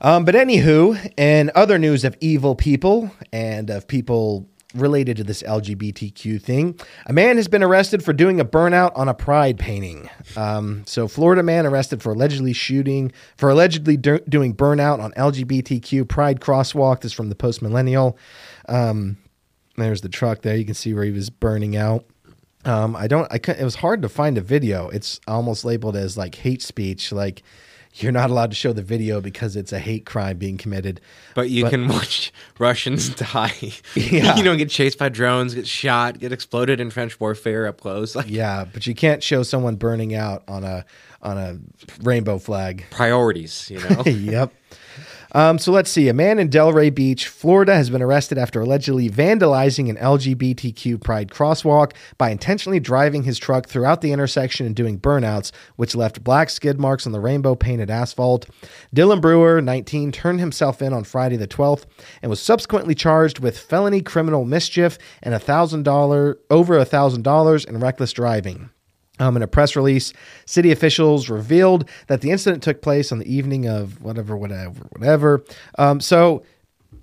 Um, 0.00 0.24
but 0.24 0.34
anywho, 0.34 1.12
and 1.16 1.50
other 1.50 1.78
news 1.78 2.04
of 2.04 2.16
evil 2.20 2.54
people 2.54 3.10
and 3.32 3.70
of 3.70 3.88
people 3.88 4.46
related 4.76 5.16
to 5.18 5.24
this 5.24 5.42
LGBTQ 5.42 6.40
thing. 6.40 6.78
A 7.06 7.12
man 7.12 7.36
has 7.36 7.48
been 7.48 7.62
arrested 7.62 8.04
for 8.04 8.12
doing 8.12 8.40
a 8.40 8.44
burnout 8.44 8.92
on 8.96 9.08
a 9.08 9.14
pride 9.14 9.58
painting. 9.58 10.08
Um, 10.36 10.84
so, 10.86 11.08
Florida 11.08 11.42
man 11.42 11.66
arrested 11.66 12.02
for 12.02 12.12
allegedly 12.12 12.52
shooting, 12.52 13.12
for 13.36 13.50
allegedly 13.50 13.96
do- 13.96 14.20
doing 14.28 14.54
burnout 14.54 15.00
on 15.00 15.12
LGBTQ 15.12 16.08
pride 16.08 16.40
crosswalk. 16.40 17.00
This 17.00 17.12
from 17.12 17.28
the 17.28 17.34
Post 17.34 17.62
Millennial. 17.62 18.18
Um, 18.68 19.16
there's 19.76 20.00
the 20.00 20.08
truck 20.08 20.42
there. 20.42 20.56
You 20.56 20.64
can 20.64 20.74
see 20.74 20.94
where 20.94 21.04
he 21.04 21.10
was 21.10 21.30
burning 21.30 21.76
out. 21.76 22.04
Um, 22.64 22.96
I 22.96 23.06
don't. 23.06 23.30
I 23.30 23.38
couldn't. 23.38 23.60
it 23.60 23.64
was 23.64 23.76
hard 23.76 24.02
to 24.02 24.08
find 24.08 24.36
a 24.36 24.40
video. 24.40 24.88
It's 24.88 25.20
almost 25.28 25.64
labeled 25.64 25.96
as 25.96 26.16
like 26.16 26.34
hate 26.34 26.62
speech. 26.62 27.12
Like 27.12 27.42
you're 28.02 28.12
not 28.12 28.30
allowed 28.30 28.50
to 28.50 28.56
show 28.56 28.72
the 28.72 28.82
video 28.82 29.20
because 29.20 29.56
it's 29.56 29.72
a 29.72 29.78
hate 29.78 30.04
crime 30.04 30.38
being 30.38 30.56
committed. 30.56 31.00
But 31.34 31.50
you 31.50 31.64
but, 31.64 31.70
can 31.70 31.88
watch 31.88 32.32
Russians 32.58 33.08
die. 33.10 33.52
Yeah. 33.94 34.36
you 34.36 34.44
don't 34.44 34.58
get 34.58 34.70
chased 34.70 34.98
by 34.98 35.08
drones, 35.08 35.54
get 35.54 35.66
shot, 35.66 36.18
get 36.18 36.32
exploded 36.32 36.80
in 36.80 36.90
French 36.90 37.18
warfare 37.18 37.66
up 37.66 37.80
close. 37.80 38.14
Like, 38.14 38.28
yeah, 38.28 38.64
but 38.64 38.86
you 38.86 38.94
can't 38.94 39.22
show 39.22 39.42
someone 39.42 39.76
burning 39.76 40.14
out 40.14 40.44
on 40.48 40.64
a 40.64 40.84
on 41.22 41.38
a 41.38 41.58
rainbow 42.02 42.38
flag. 42.38 42.84
Priorities, 42.90 43.70
you 43.70 43.80
know. 43.80 44.02
yep. 44.06 44.52
Um, 45.36 45.58
so 45.58 45.70
let's 45.70 45.90
see. 45.90 46.08
A 46.08 46.14
man 46.14 46.38
in 46.38 46.48
Delray 46.48 46.94
Beach, 46.94 47.28
Florida, 47.28 47.74
has 47.74 47.90
been 47.90 48.00
arrested 48.00 48.38
after 48.38 48.62
allegedly 48.62 49.10
vandalizing 49.10 49.90
an 49.90 49.96
LGBTQ 49.96 51.02
pride 51.02 51.28
crosswalk 51.28 51.92
by 52.16 52.30
intentionally 52.30 52.80
driving 52.80 53.24
his 53.24 53.38
truck 53.38 53.68
throughout 53.68 54.00
the 54.00 54.12
intersection 54.12 54.64
and 54.64 54.74
doing 54.74 54.98
burnouts, 54.98 55.52
which 55.76 55.94
left 55.94 56.24
black 56.24 56.48
skid 56.48 56.80
marks 56.80 57.04
on 57.04 57.12
the 57.12 57.20
rainbow 57.20 57.54
painted 57.54 57.90
asphalt. 57.90 58.46
Dylan 58.94 59.20
Brewer, 59.20 59.60
19, 59.60 60.10
turned 60.10 60.40
himself 60.40 60.80
in 60.80 60.94
on 60.94 61.04
Friday 61.04 61.36
the 61.36 61.46
12th 61.46 61.84
and 62.22 62.30
was 62.30 62.40
subsequently 62.40 62.94
charged 62.94 63.38
with 63.38 63.58
felony 63.58 64.00
criminal 64.00 64.46
mischief 64.46 64.96
and 65.22 65.34
a 65.34 65.38
thousand 65.38 65.82
dollar 65.82 66.38
over 66.48 66.78
a 66.78 66.86
thousand 66.86 67.24
dollars 67.24 67.66
in 67.66 67.78
reckless 67.78 68.14
driving. 68.14 68.70
Um, 69.18 69.36
in 69.36 69.42
a 69.42 69.46
press 69.46 69.76
release, 69.76 70.12
city 70.44 70.70
officials 70.72 71.30
revealed 71.30 71.88
that 72.08 72.20
the 72.20 72.30
incident 72.30 72.62
took 72.62 72.82
place 72.82 73.12
on 73.12 73.18
the 73.18 73.34
evening 73.34 73.66
of 73.66 74.02
whatever, 74.02 74.36
whatever, 74.36 74.86
whatever. 74.90 75.44
Um, 75.78 76.00
so, 76.00 76.42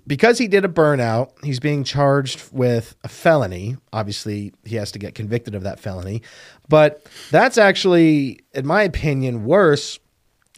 because 0.06 0.38
he 0.38 0.46
did 0.46 0.64
a 0.64 0.68
burnout, 0.68 1.32
he's 1.42 1.58
being 1.58 1.82
charged 1.82 2.52
with 2.52 2.94
a 3.02 3.08
felony. 3.08 3.78
Obviously, 3.92 4.52
he 4.64 4.76
has 4.76 4.92
to 4.92 4.98
get 4.98 5.14
convicted 5.14 5.54
of 5.54 5.64
that 5.64 5.80
felony. 5.80 6.22
But 6.68 7.04
that's 7.30 7.58
actually, 7.58 8.40
in 8.52 8.66
my 8.66 8.82
opinion, 8.82 9.44
worse 9.44 9.98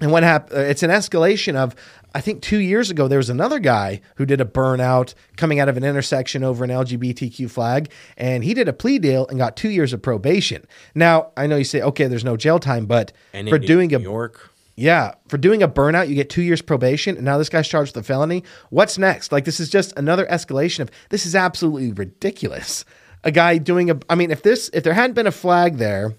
and 0.01 0.13
what 0.13 0.23
happened? 0.23 0.61
It's 0.61 0.83
an 0.83 0.91
escalation 0.91 1.57
of 1.57 1.75
I 2.17 2.23
think 2.23 2.41
two 2.41 2.61
years 2.61 2.89
ago, 2.89 3.09
there 3.09 3.19
was 3.19 3.29
another 3.29 3.59
guy 3.59 4.01
who 4.15 4.25
did 4.25 4.41
a 4.41 4.47
burnout 4.47 5.13
coming 5.37 5.61
out 5.61 5.69
of 5.69 5.77
an 5.77 5.85
intersection 5.85 6.43
over 6.43 6.65
an 6.65 6.71
LGBTQ 6.71 7.51
flag, 7.51 7.93
and 8.17 8.43
he 8.43 8.55
did 8.55 8.69
a 8.69 8.73
plea 8.73 8.99
deal 8.99 9.27
and 9.27 9.37
got 9.37 9.55
two 9.55 9.69
years 9.69 9.93
of 9.93 10.01
probation. 10.01 10.67
Now, 10.95 11.33
I 11.37 11.47
know 11.47 11.57
you 11.57 11.65
say, 11.65 11.83
okay, 11.83 12.07
there's 12.07 12.25
no 12.25 12.39
jail 12.39 12.59
time, 12.59 12.87
but 12.87 13.13
and 13.35 13.51
for 13.51 13.59
doing 13.59 13.91
New 13.91 13.99
a 13.99 14.01
York. 14.01 14.51
Yeah, 14.77 15.13
for 15.29 15.37
doing 15.37 15.63
a 15.63 15.69
burnout, 15.69 16.09
you 16.09 16.15
get 16.15 16.31
two 16.31 16.41
years 16.41 16.63
probation, 16.63 17.17
and 17.17 17.25
now 17.27 17.37
this 17.37 17.51
guy's 17.51 17.69
charged 17.69 17.95
with 17.95 18.03
a 18.03 18.07
felony. 18.07 18.45
What's 18.71 18.97
next? 18.97 19.31
Like, 19.31 19.45
this 19.45 19.61
is 19.61 19.69
just 19.69 19.93
another 19.99 20.25
escalation 20.25 20.81
of 20.81 20.91
this 21.11 21.27
is 21.27 21.35
absolutely 21.35 21.93
ridiculous. 21.93 22.87
A 23.25 23.31
guy 23.31 23.59
doing 23.59 23.91
a, 23.91 24.01
I 24.09 24.15
mean, 24.15 24.31
if 24.31 24.43
this, 24.43 24.71
if 24.73 24.85
there 24.85 24.95
hadn't 24.95 25.17
been 25.17 25.27
a 25.27 25.33
flag 25.33 25.77
there, 25.77 26.15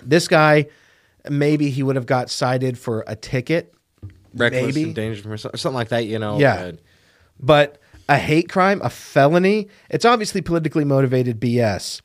this 0.00 0.28
guy, 0.28 0.66
maybe 1.28 1.68
he 1.70 1.82
would 1.82 1.96
have 1.96 2.06
got 2.06 2.30
cited 2.30 2.78
for 2.78 3.02
a 3.08 3.16
ticket 3.16 3.74
reckless 4.34 4.74
maybe. 4.74 4.88
endangerment 4.88 5.44
or 5.44 5.56
something 5.56 5.74
like 5.74 5.88
that. 5.88 6.06
You 6.06 6.18
know, 6.18 6.38
yeah. 6.38 6.72
But 7.40 7.78
a 8.08 8.18
hate 8.18 8.48
crime, 8.48 8.80
a 8.82 8.90
felony, 8.90 9.68
it's 9.90 10.04
obviously 10.04 10.40
politically 10.42 10.84
motivated 10.84 11.40
BS. 11.40 12.00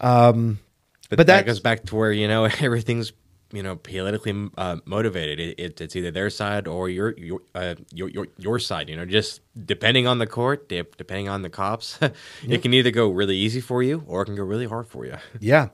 Um, 0.00 0.58
But, 1.10 1.16
But 1.18 1.26
that, 1.26 1.36
that- 1.38 1.46
goes 1.46 1.60
back 1.60 1.84
to 1.86 1.96
where 1.96 2.12
you 2.12 2.28
know 2.28 2.44
everything's 2.60 3.12
you 3.52 3.62
know 3.62 3.76
politically 3.76 4.48
uh, 4.56 4.76
motivated. 4.86 5.38
It, 5.38 5.60
it, 5.60 5.80
it's 5.80 5.94
either 5.94 6.10
their 6.10 6.30
side 6.30 6.66
or 6.66 6.88
your 6.88 7.14
your, 7.18 7.40
uh, 7.54 7.74
your 7.92 8.08
your 8.08 8.26
your 8.38 8.58
side. 8.58 8.88
You 8.88 8.96
know, 8.96 9.04
just 9.04 9.40
depending 9.66 10.06
on 10.06 10.18
the 10.18 10.26
court, 10.26 10.68
de- 10.70 10.84
depending 10.96 11.28
on 11.28 11.42
the 11.42 11.50
cops, 11.50 11.98
it 12.48 12.62
can 12.62 12.72
either 12.72 12.90
go 12.90 13.10
really 13.10 13.36
easy 13.36 13.60
for 13.60 13.82
you 13.82 14.04
or 14.06 14.22
it 14.22 14.26
can 14.26 14.36
go 14.36 14.42
really 14.44 14.66
hard 14.66 14.86
for 14.86 15.04
you. 15.04 15.16
Yeah. 15.40 15.68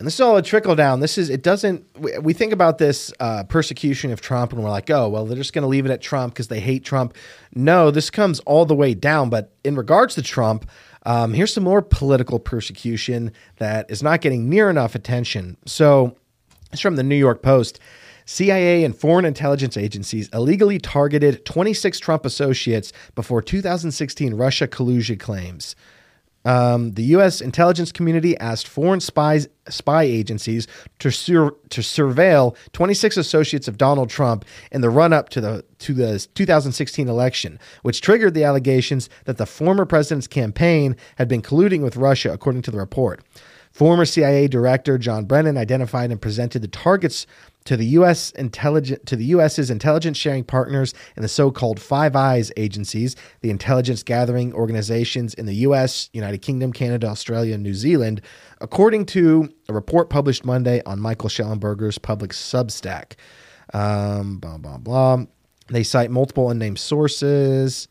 And 0.00 0.06
this 0.06 0.14
is 0.14 0.20
all 0.22 0.38
a 0.38 0.42
trickle 0.42 0.74
down. 0.74 1.00
This 1.00 1.18
is, 1.18 1.28
it 1.28 1.42
doesn't, 1.42 1.84
we, 1.98 2.16
we 2.20 2.32
think 2.32 2.54
about 2.54 2.78
this 2.78 3.12
uh, 3.20 3.44
persecution 3.44 4.10
of 4.10 4.22
Trump 4.22 4.50
and 4.50 4.64
we're 4.64 4.70
like, 4.70 4.88
oh, 4.88 5.10
well, 5.10 5.26
they're 5.26 5.36
just 5.36 5.52
going 5.52 5.60
to 5.60 5.68
leave 5.68 5.84
it 5.84 5.92
at 5.92 6.00
Trump 6.00 6.32
because 6.32 6.48
they 6.48 6.58
hate 6.58 6.86
Trump. 6.86 7.14
No, 7.54 7.90
this 7.90 8.08
comes 8.08 8.40
all 8.40 8.64
the 8.64 8.74
way 8.74 8.94
down. 8.94 9.28
But 9.28 9.52
in 9.62 9.76
regards 9.76 10.14
to 10.14 10.22
Trump, 10.22 10.66
um, 11.04 11.34
here's 11.34 11.52
some 11.52 11.64
more 11.64 11.82
political 11.82 12.38
persecution 12.38 13.30
that 13.58 13.90
is 13.90 14.02
not 14.02 14.22
getting 14.22 14.48
near 14.48 14.70
enough 14.70 14.94
attention. 14.94 15.58
So 15.66 16.16
it's 16.72 16.80
from 16.80 16.96
the 16.96 17.02
New 17.02 17.14
York 17.14 17.42
Post. 17.42 17.78
CIA 18.24 18.84
and 18.84 18.96
foreign 18.96 19.26
intelligence 19.26 19.76
agencies 19.76 20.30
illegally 20.32 20.78
targeted 20.78 21.44
26 21.44 21.98
Trump 21.98 22.24
associates 22.24 22.90
before 23.14 23.42
2016 23.42 24.32
Russia 24.32 24.66
collusion 24.66 25.18
claims. 25.18 25.76
Um, 26.44 26.92
the 26.92 27.02
U.S. 27.02 27.40
intelligence 27.40 27.92
community 27.92 28.36
asked 28.38 28.66
foreign 28.66 29.00
spies, 29.00 29.48
spy 29.68 30.04
agencies 30.04 30.66
to 30.98 31.10
sur- 31.10 31.54
to 31.68 31.80
surveil 31.82 32.56
26 32.72 33.16
associates 33.18 33.68
of 33.68 33.76
Donald 33.76 34.08
Trump 34.08 34.44
in 34.72 34.80
the 34.80 34.90
run-up 34.90 35.28
to 35.30 35.40
the 35.40 35.64
to 35.80 35.92
the 35.92 36.26
2016 36.34 37.08
election, 37.08 37.58
which 37.82 38.00
triggered 38.00 38.34
the 38.34 38.44
allegations 38.44 39.10
that 39.26 39.36
the 39.36 39.46
former 39.46 39.84
president's 39.84 40.26
campaign 40.26 40.96
had 41.16 41.28
been 41.28 41.42
colluding 41.42 41.82
with 41.82 41.96
Russia, 41.96 42.32
according 42.32 42.62
to 42.62 42.70
the 42.70 42.78
report. 42.78 43.22
Former 43.70 44.04
CIA 44.04 44.48
Director 44.48 44.98
John 44.98 45.26
Brennan 45.26 45.56
identified 45.56 46.10
and 46.10 46.20
presented 46.20 46.60
the 46.62 46.68
targets 46.68 47.26
to 47.64 47.76
the 47.76 47.86
U.S. 47.86 48.30
intelligence 48.32 49.00
to 49.06 49.16
the 49.16 49.24
U.S.'s 49.26 49.70
intelligence 49.70 50.16
sharing 50.16 50.44
partners 50.44 50.94
and 51.16 51.24
the 51.24 51.28
so-called 51.28 51.80
Five 51.80 52.16
Eyes 52.16 52.50
agencies, 52.56 53.16
the 53.40 53.50
intelligence 53.50 54.02
gathering 54.02 54.52
organizations 54.54 55.34
in 55.34 55.46
the 55.46 55.54
U.S., 55.56 56.08
United 56.12 56.38
Kingdom, 56.38 56.72
Canada, 56.72 57.08
Australia, 57.08 57.54
and 57.54 57.62
New 57.62 57.74
Zealand, 57.74 58.22
according 58.60 59.06
to 59.06 59.50
a 59.68 59.74
report 59.74 60.10
published 60.10 60.44
Monday 60.44 60.82
on 60.86 61.00
Michael 61.00 61.28
Shellenberger's 61.28 61.98
public 61.98 62.32
Substack. 62.32 63.14
Um, 63.72 64.38
blah 64.38 64.58
blah 64.58 64.78
blah. 64.78 65.24
They 65.68 65.84
cite 65.84 66.10
multiple 66.10 66.50
unnamed 66.50 66.78
sources. 66.78 67.86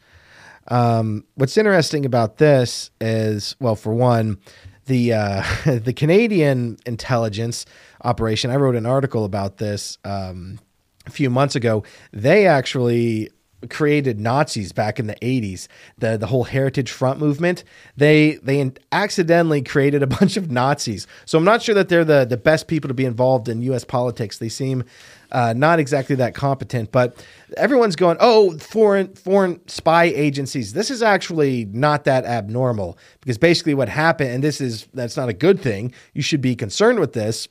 Um, 0.68 1.26
what's 1.36 1.58
interesting 1.58 2.06
about 2.06 2.38
this 2.38 2.92
is, 3.02 3.56
well, 3.60 3.76
for 3.76 3.94
one, 3.94 4.38
the 4.86 5.14
uh, 5.14 5.44
the 5.66 5.94
Canadian 5.94 6.78
intelligence 6.86 7.66
operation. 8.04 8.52
I 8.52 8.56
wrote 8.56 8.76
an 8.76 8.86
article 8.86 9.26
about 9.26 9.58
this 9.58 9.98
um, 10.04 10.60
a 11.06 11.12
few 11.12 11.30
months 11.30 11.56
ago. 11.56 11.84
They 12.12 12.48
actually 12.48 13.30
created 13.70 14.20
Nazis 14.20 14.72
back 14.72 15.00
in 15.00 15.08
the 15.08 15.16
80s. 15.16 15.68
The 15.98 16.18
the 16.18 16.28
whole 16.28 16.46
Heritage 16.46 16.92
Front 16.92 17.20
movement. 17.20 17.64
They 17.98 18.36
they 18.44 18.72
accidentally 18.92 19.62
created 19.62 20.02
a 20.02 20.08
bunch 20.20 20.38
of 20.38 20.50
Nazis. 20.50 21.08
So 21.26 21.38
I'm 21.38 21.44
not 21.44 21.62
sure 21.62 21.76
that 21.76 21.90
they're 21.90 22.06
the 22.06 22.26
the 22.26 22.38
best 22.38 22.68
people 22.68 22.88
to 22.88 22.94
be 22.94 23.06
involved 23.06 23.50
in 23.50 23.62
U.S. 23.64 23.84
politics. 23.84 24.38
They 24.38 24.50
seem 24.50 24.84
uh, 25.32 25.54
not 25.56 25.80
exactly 25.80 26.16
that 26.16 26.34
competent, 26.34 26.92
but 26.92 27.24
everyone's 27.58 27.96
going, 27.96 28.18
oh, 28.20 28.58
foreign 28.58 29.14
foreign 29.16 29.68
spy 29.68 30.06
agencies. 30.06 30.74
This 30.74 30.90
is 30.90 31.04
actually 31.04 31.66
not 31.66 32.06
that 32.06 32.26
abnormal 32.26 32.98
because 33.22 33.38
basically 33.38 33.74
what 33.74 33.90
happened, 33.90 34.32
and 34.32 34.44
this 34.44 34.62
is 34.62 34.88
that's 34.94 35.18
not 35.18 35.30
a 35.30 35.34
good 35.34 35.60
thing. 35.60 35.94
You 36.14 36.22
should 36.22 36.42
be 36.42 36.56
concerned 36.56 37.00
with 37.00 37.14
this. 37.14 37.48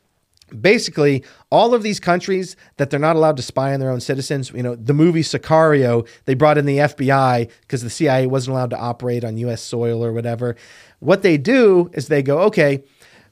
Basically, 0.61 1.25
all 1.51 1.75
of 1.75 1.83
these 1.83 2.01
countries 2.01 2.57
that 2.77 2.91
they're 2.91 3.01
not 3.01 3.17
allowed 3.17 3.37
to 3.37 3.43
spy 3.43 3.75
on 3.75 3.81
their 3.81 3.91
own 3.91 4.01
citizens, 4.01 4.51
you 4.51 4.63
know, 4.63 4.75
the 4.75 4.95
movie 4.95 5.23
Sicario, 5.23 6.07
they 6.25 6.35
brought 6.35 6.59
in 6.59 6.67
the 6.67 6.79
FBI 6.79 7.51
because 7.61 7.83
the 7.83 7.91
CIA 7.91 8.27
wasn't 8.27 8.53
allowed 8.53 8.71
to 8.71 8.79
operate 8.79 9.25
on 9.25 9.37
US 9.39 9.63
soil 9.63 10.05
or 10.05 10.13
whatever. 10.13 10.57
What 11.01 11.23
they 11.23 11.39
do 11.39 11.91
is 11.93 12.09
they 12.09 12.23
go, 12.23 12.41
okay, 12.41 12.83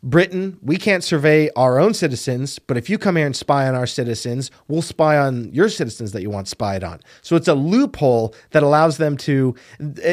Britain, 0.03 0.59
we 0.63 0.77
can't 0.77 1.03
survey 1.03 1.51
our 1.57 1.81
own 1.81 1.93
citizens, 1.93 2.59
but 2.59 2.77
if 2.77 2.89
you 2.89 2.97
come 2.99 3.17
here 3.17 3.27
and 3.27 3.35
spy 3.35 3.67
on 3.67 3.75
our 3.75 3.87
citizens, 3.87 4.51
we'll 4.69 4.83
spy 4.83 5.19
on 5.19 5.53
your 5.53 5.69
citizens 5.69 6.13
that 6.13 6.23
you 6.23 6.31
want 6.31 6.47
spied 6.49 6.85
on. 6.85 7.01
So 7.23 7.35
it's 7.35 7.49
a 7.49 7.55
loophole 7.55 8.35
that 8.51 8.63
allows 8.63 8.99
them 8.99 9.17
to, 9.19 9.55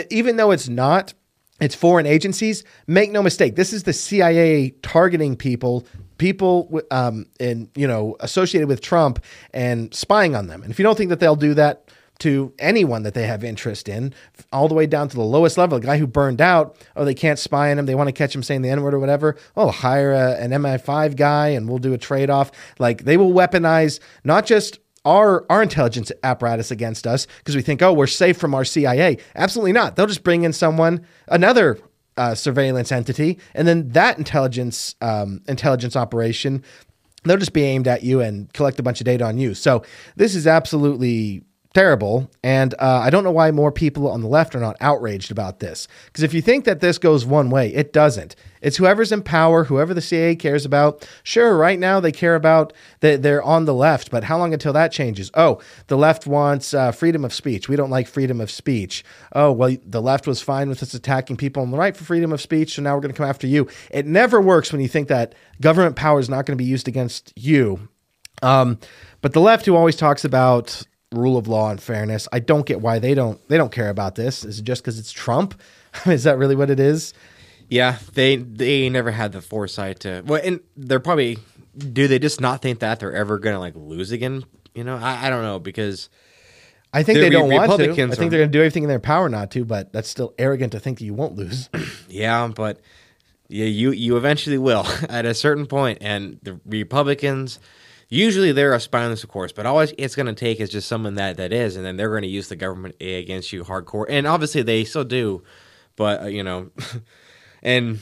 even 0.10 0.38
though 0.38 0.52
it's 0.52 0.68
not, 0.68 1.14
it's 1.60 1.76
foreign 1.76 2.08
agencies. 2.08 2.64
Make 2.88 3.12
no 3.12 3.22
mistake, 3.22 3.56
this 3.56 3.72
is 3.72 3.84
the 3.84 3.94
CIA 3.94 4.72
targeting 4.82 5.36
people, 5.36 5.86
people 6.24 6.80
um, 6.90 7.26
and 7.38 7.68
you 7.76 7.86
know 7.86 8.16
associated 8.22 8.70
with 8.70 8.80
Trump 8.80 9.22
and 9.54 9.94
spying 9.94 10.38
on 10.38 10.48
them. 10.48 10.62
And 10.64 10.72
if 10.72 10.80
you 10.80 10.84
don't 10.84 10.98
think 10.98 11.10
that 11.10 11.20
they'll 11.20 11.36
do 11.36 11.54
that, 11.56 11.92
to 12.20 12.54
anyone 12.60 13.04
that 13.04 13.14
they 13.14 13.28
have 13.28 13.44
interest 13.44 13.90
in, 13.90 14.14
all 14.54 14.70
the 14.70 14.76
way 14.76 14.86
down 14.86 15.10
to 15.10 15.16
the 15.18 15.24
lowest 15.24 15.58
level. 15.58 15.80
A 15.80 15.82
guy 15.82 15.98
who 15.98 16.08
burned 16.08 16.40
out, 16.40 16.78
oh, 16.96 17.04
they 17.04 17.16
can't 17.16 17.40
spy 17.40 17.72
on 17.72 17.80
him. 17.80 17.86
They 17.86 17.96
want 17.96 18.08
to 18.08 18.14
catch 18.14 18.34
him 18.34 18.44
saying 18.44 18.62
the 18.62 18.70
N 18.70 18.82
word 18.82 18.94
or 18.94 19.00
whatever. 19.00 19.36
Oh, 19.58 19.72
hire 19.72 20.14
a, 20.14 20.36
an 20.36 20.52
MI5 20.52 21.18
guy 21.18 21.50
and 21.50 21.68
we'll 21.68 21.80
do 21.80 21.94
a 21.94 21.98
trade 21.98 22.30
off. 22.30 22.52
Like 22.80 23.04
they 23.04 23.18
will 23.18 23.34
weaponize 23.34 24.00
not 24.24 24.46
just 24.46 24.80
our 25.04 25.46
our 25.50 25.62
intelligence 25.62 26.14
apparatus 26.24 26.72
against 26.72 27.06
us 27.06 27.28
because 27.40 27.58
we 27.58 27.62
think, 27.62 27.82
oh, 27.82 27.92
we're 27.92 28.08
safe 28.08 28.38
from 28.38 28.56
our 28.56 28.64
CIA. 28.64 29.18
Absolutely 29.36 29.74
not. 29.74 29.98
They'll 29.98 30.08
just 30.08 30.24
bring 30.24 30.44
in 30.44 30.54
someone, 30.54 31.06
another 31.28 31.78
uh, 32.18 32.36
surveillance 32.36 32.92
entity, 32.92 33.40
and 33.54 33.68
then 33.68 33.90
that 33.90 34.18
intelligence 34.18 34.96
um, 35.02 35.42
intelligence 35.48 35.96
operation. 35.96 36.64
They'll 37.26 37.38
just 37.38 37.54
be 37.54 37.64
aimed 37.64 37.88
at 37.88 38.04
you 38.04 38.20
and 38.20 38.52
collect 38.52 38.80
a 38.80 38.84
bunch 38.84 39.00
of 39.00 39.06
data 39.06 39.24
on 39.24 39.38
you. 39.38 39.54
So 39.54 39.84
this 40.18 40.36
is 40.36 40.46
absolutely 40.46 41.46
terrible. 41.74 42.30
And 42.44 42.74
uh, 42.76 43.00
I 43.00 43.10
don't 43.10 43.24
know 43.24 43.32
why 43.32 43.52
more 43.52 43.72
people 43.72 44.10
on 44.10 44.22
the 44.22 44.28
left 44.28 44.56
are 44.56 44.60
not 44.60 44.78
outraged 44.80 45.32
about 45.32 45.60
this. 45.60 45.88
Because 46.06 46.24
if 46.24 46.34
you 46.34 46.42
think 46.42 46.66
that 46.66 46.82
this 46.82 46.98
goes 46.98 47.26
one 47.26 47.50
way, 47.50 47.74
it 47.74 47.92
doesn't. 47.92 48.36
It's 48.62 48.78
whoever's 48.78 49.12
in 49.12 49.24
power, 49.24 49.66
whoever 49.66 49.94
the 49.94 50.02
CIA 50.02 50.36
cares 50.36 50.66
about. 50.66 51.08
Sure, 51.24 51.58
right 51.58 51.80
now 51.80 52.00
they 52.00 52.12
care 52.12 52.36
about 52.36 52.74
that 53.02 53.22
they're 53.22 53.44
on 53.44 53.66
the 53.66 53.74
left, 53.74 54.10
but 54.10 54.24
how 54.24 54.38
long 54.38 54.54
until 54.54 54.72
that 54.74 54.92
changes? 54.92 55.32
Oh, 55.34 55.60
the 55.88 55.98
left 55.98 56.26
wants 56.26 56.74
uh, 56.74 56.92
freedom 56.92 57.26
of 57.26 57.34
speech. 57.34 57.68
We 57.68 57.76
don't 57.76 57.90
like 57.90 58.08
freedom 58.08 58.40
of 58.40 58.52
speech. 58.52 59.04
Oh, 59.34 59.52
well, 59.52 59.76
the 59.86 60.02
left 60.02 60.28
was 60.28 60.42
fine 60.42 60.70
with 60.70 60.82
us 60.82 60.94
attacking 60.94 61.38
people 61.38 61.62
on 61.62 61.72
the 61.72 61.78
right 61.78 61.98
for 61.98 62.06
freedom 62.06 62.32
of 62.32 62.40
speech, 62.40 62.76
so 62.76 62.82
now 62.82 62.96
we're 62.96 63.02
going 63.02 63.12
to 63.12 63.18
come 63.18 63.30
after 63.30 63.48
you. 63.48 63.68
It 63.92 64.06
never 64.06 64.40
works 64.40 64.72
when 64.72 64.80
you 64.80 64.88
think 64.88 65.10
that 65.10 65.36
government 65.60 65.96
power 65.98 66.20
is 66.20 66.30
not 66.30 66.46
going 66.46 66.58
to 66.58 66.64
be 66.64 66.70
used 66.70 66.88
against 66.88 67.34
you. 67.36 67.90
Um, 68.42 68.80
but 69.22 69.34
the 69.34 69.42
left, 69.42 69.66
who 69.66 69.76
always 69.76 69.96
talks 69.96 70.24
about 70.24 70.84
rule 71.14 71.38
of 71.38 71.48
law 71.48 71.70
and 71.70 71.82
fairness. 71.82 72.28
I 72.32 72.40
don't 72.40 72.66
get 72.66 72.82
why 72.82 73.00
they 73.00 73.14
don't 73.14 73.40
they 73.50 73.58
don't 73.58 73.72
care 73.72 73.90
about 73.90 74.16
this. 74.16 74.44
Is 74.44 74.60
it 74.60 74.64
just 74.66 74.82
because 74.84 75.00
it's 75.00 75.12
Trump? 75.12 75.60
is 76.06 76.24
that 76.24 76.38
really 76.38 76.56
what 76.56 76.70
it 76.70 76.80
is? 76.80 77.14
Yeah, 77.70 77.98
they 78.14 78.36
they 78.38 78.90
never 78.90 79.12
had 79.12 79.32
the 79.32 79.42
foresight 79.42 80.02
to. 80.02 80.24
Well, 80.26 80.42
and 80.44 80.60
they're 80.76 81.00
probably 81.00 81.38
do 81.78 82.08
they 82.08 82.20
just 82.20 82.40
not 82.40 82.62
think 82.62 82.80
that 82.80 83.00
they're 83.00 83.16
ever 83.16 83.40
gonna 83.40 83.60
like 83.60 83.76
lose 83.76 84.12
again? 84.12 84.44
You 84.76 84.84
know, 84.84 84.98
I, 84.98 85.28
I 85.28 85.30
don't 85.30 85.44
know 85.44 85.60
because 85.60 86.10
I 86.94 87.04
think 87.04 87.20
they 87.20 87.30
don't 87.30 87.50
want 87.52 87.66
to. 87.66 87.74
I 87.74 87.78
think 87.78 87.98
are- 88.00 88.16
they're 88.16 88.28
going 88.28 88.30
to 88.30 88.48
do 88.48 88.60
everything 88.60 88.84
in 88.84 88.90
their 88.90 89.00
power 89.00 89.28
not 89.28 89.50
to, 89.52 89.66
but 89.66 89.92
that's 89.92 90.08
still 90.08 90.34
arrogant 90.38 90.74
to 90.74 90.80
think 90.80 91.00
that 91.00 91.06
you 91.06 91.14
won't 91.14 91.36
lose. 91.36 91.70
yeah, 92.08 92.48
but 92.48 92.80
yeah, 93.50 93.66
you 93.66 93.92
you 93.92 94.16
eventually 94.16 94.60
will 94.60 94.86
at 95.10 95.26
a 95.26 95.34
certain 95.34 95.66
point, 95.66 95.98
and 96.02 96.40
the 96.44 96.60
Republicans. 96.66 97.60
Usually 98.14 98.52
they're 98.52 98.76
a 98.76 98.80
spineless, 98.80 99.24
of 99.24 99.32
course, 99.32 99.52
but 99.52 99.66
always 99.66 99.92
it's 99.98 100.16
going 100.16 100.28
to 100.28 100.36
take 100.36 100.60
is 100.60 100.70
just 100.70 100.88
someone 100.88 101.16
that 101.16 101.38
that 101.38 101.52
is, 101.52 101.76
and 101.76 101.84
then 101.84 101.98
they're 101.98 102.12
going 102.12 102.22
to 102.22 102.28
use 102.28 102.48
the 102.48 102.56
government 102.56 102.96
against 103.02 103.52
you 103.52 103.64
hardcore, 103.64 104.06
and 104.08 104.28
obviously 104.28 104.62
they 104.62 104.84
still 104.84 105.04
do, 105.04 105.42
but 105.96 106.22
uh, 106.22 106.26
you 106.28 106.44
know, 106.44 106.70
and 107.64 108.02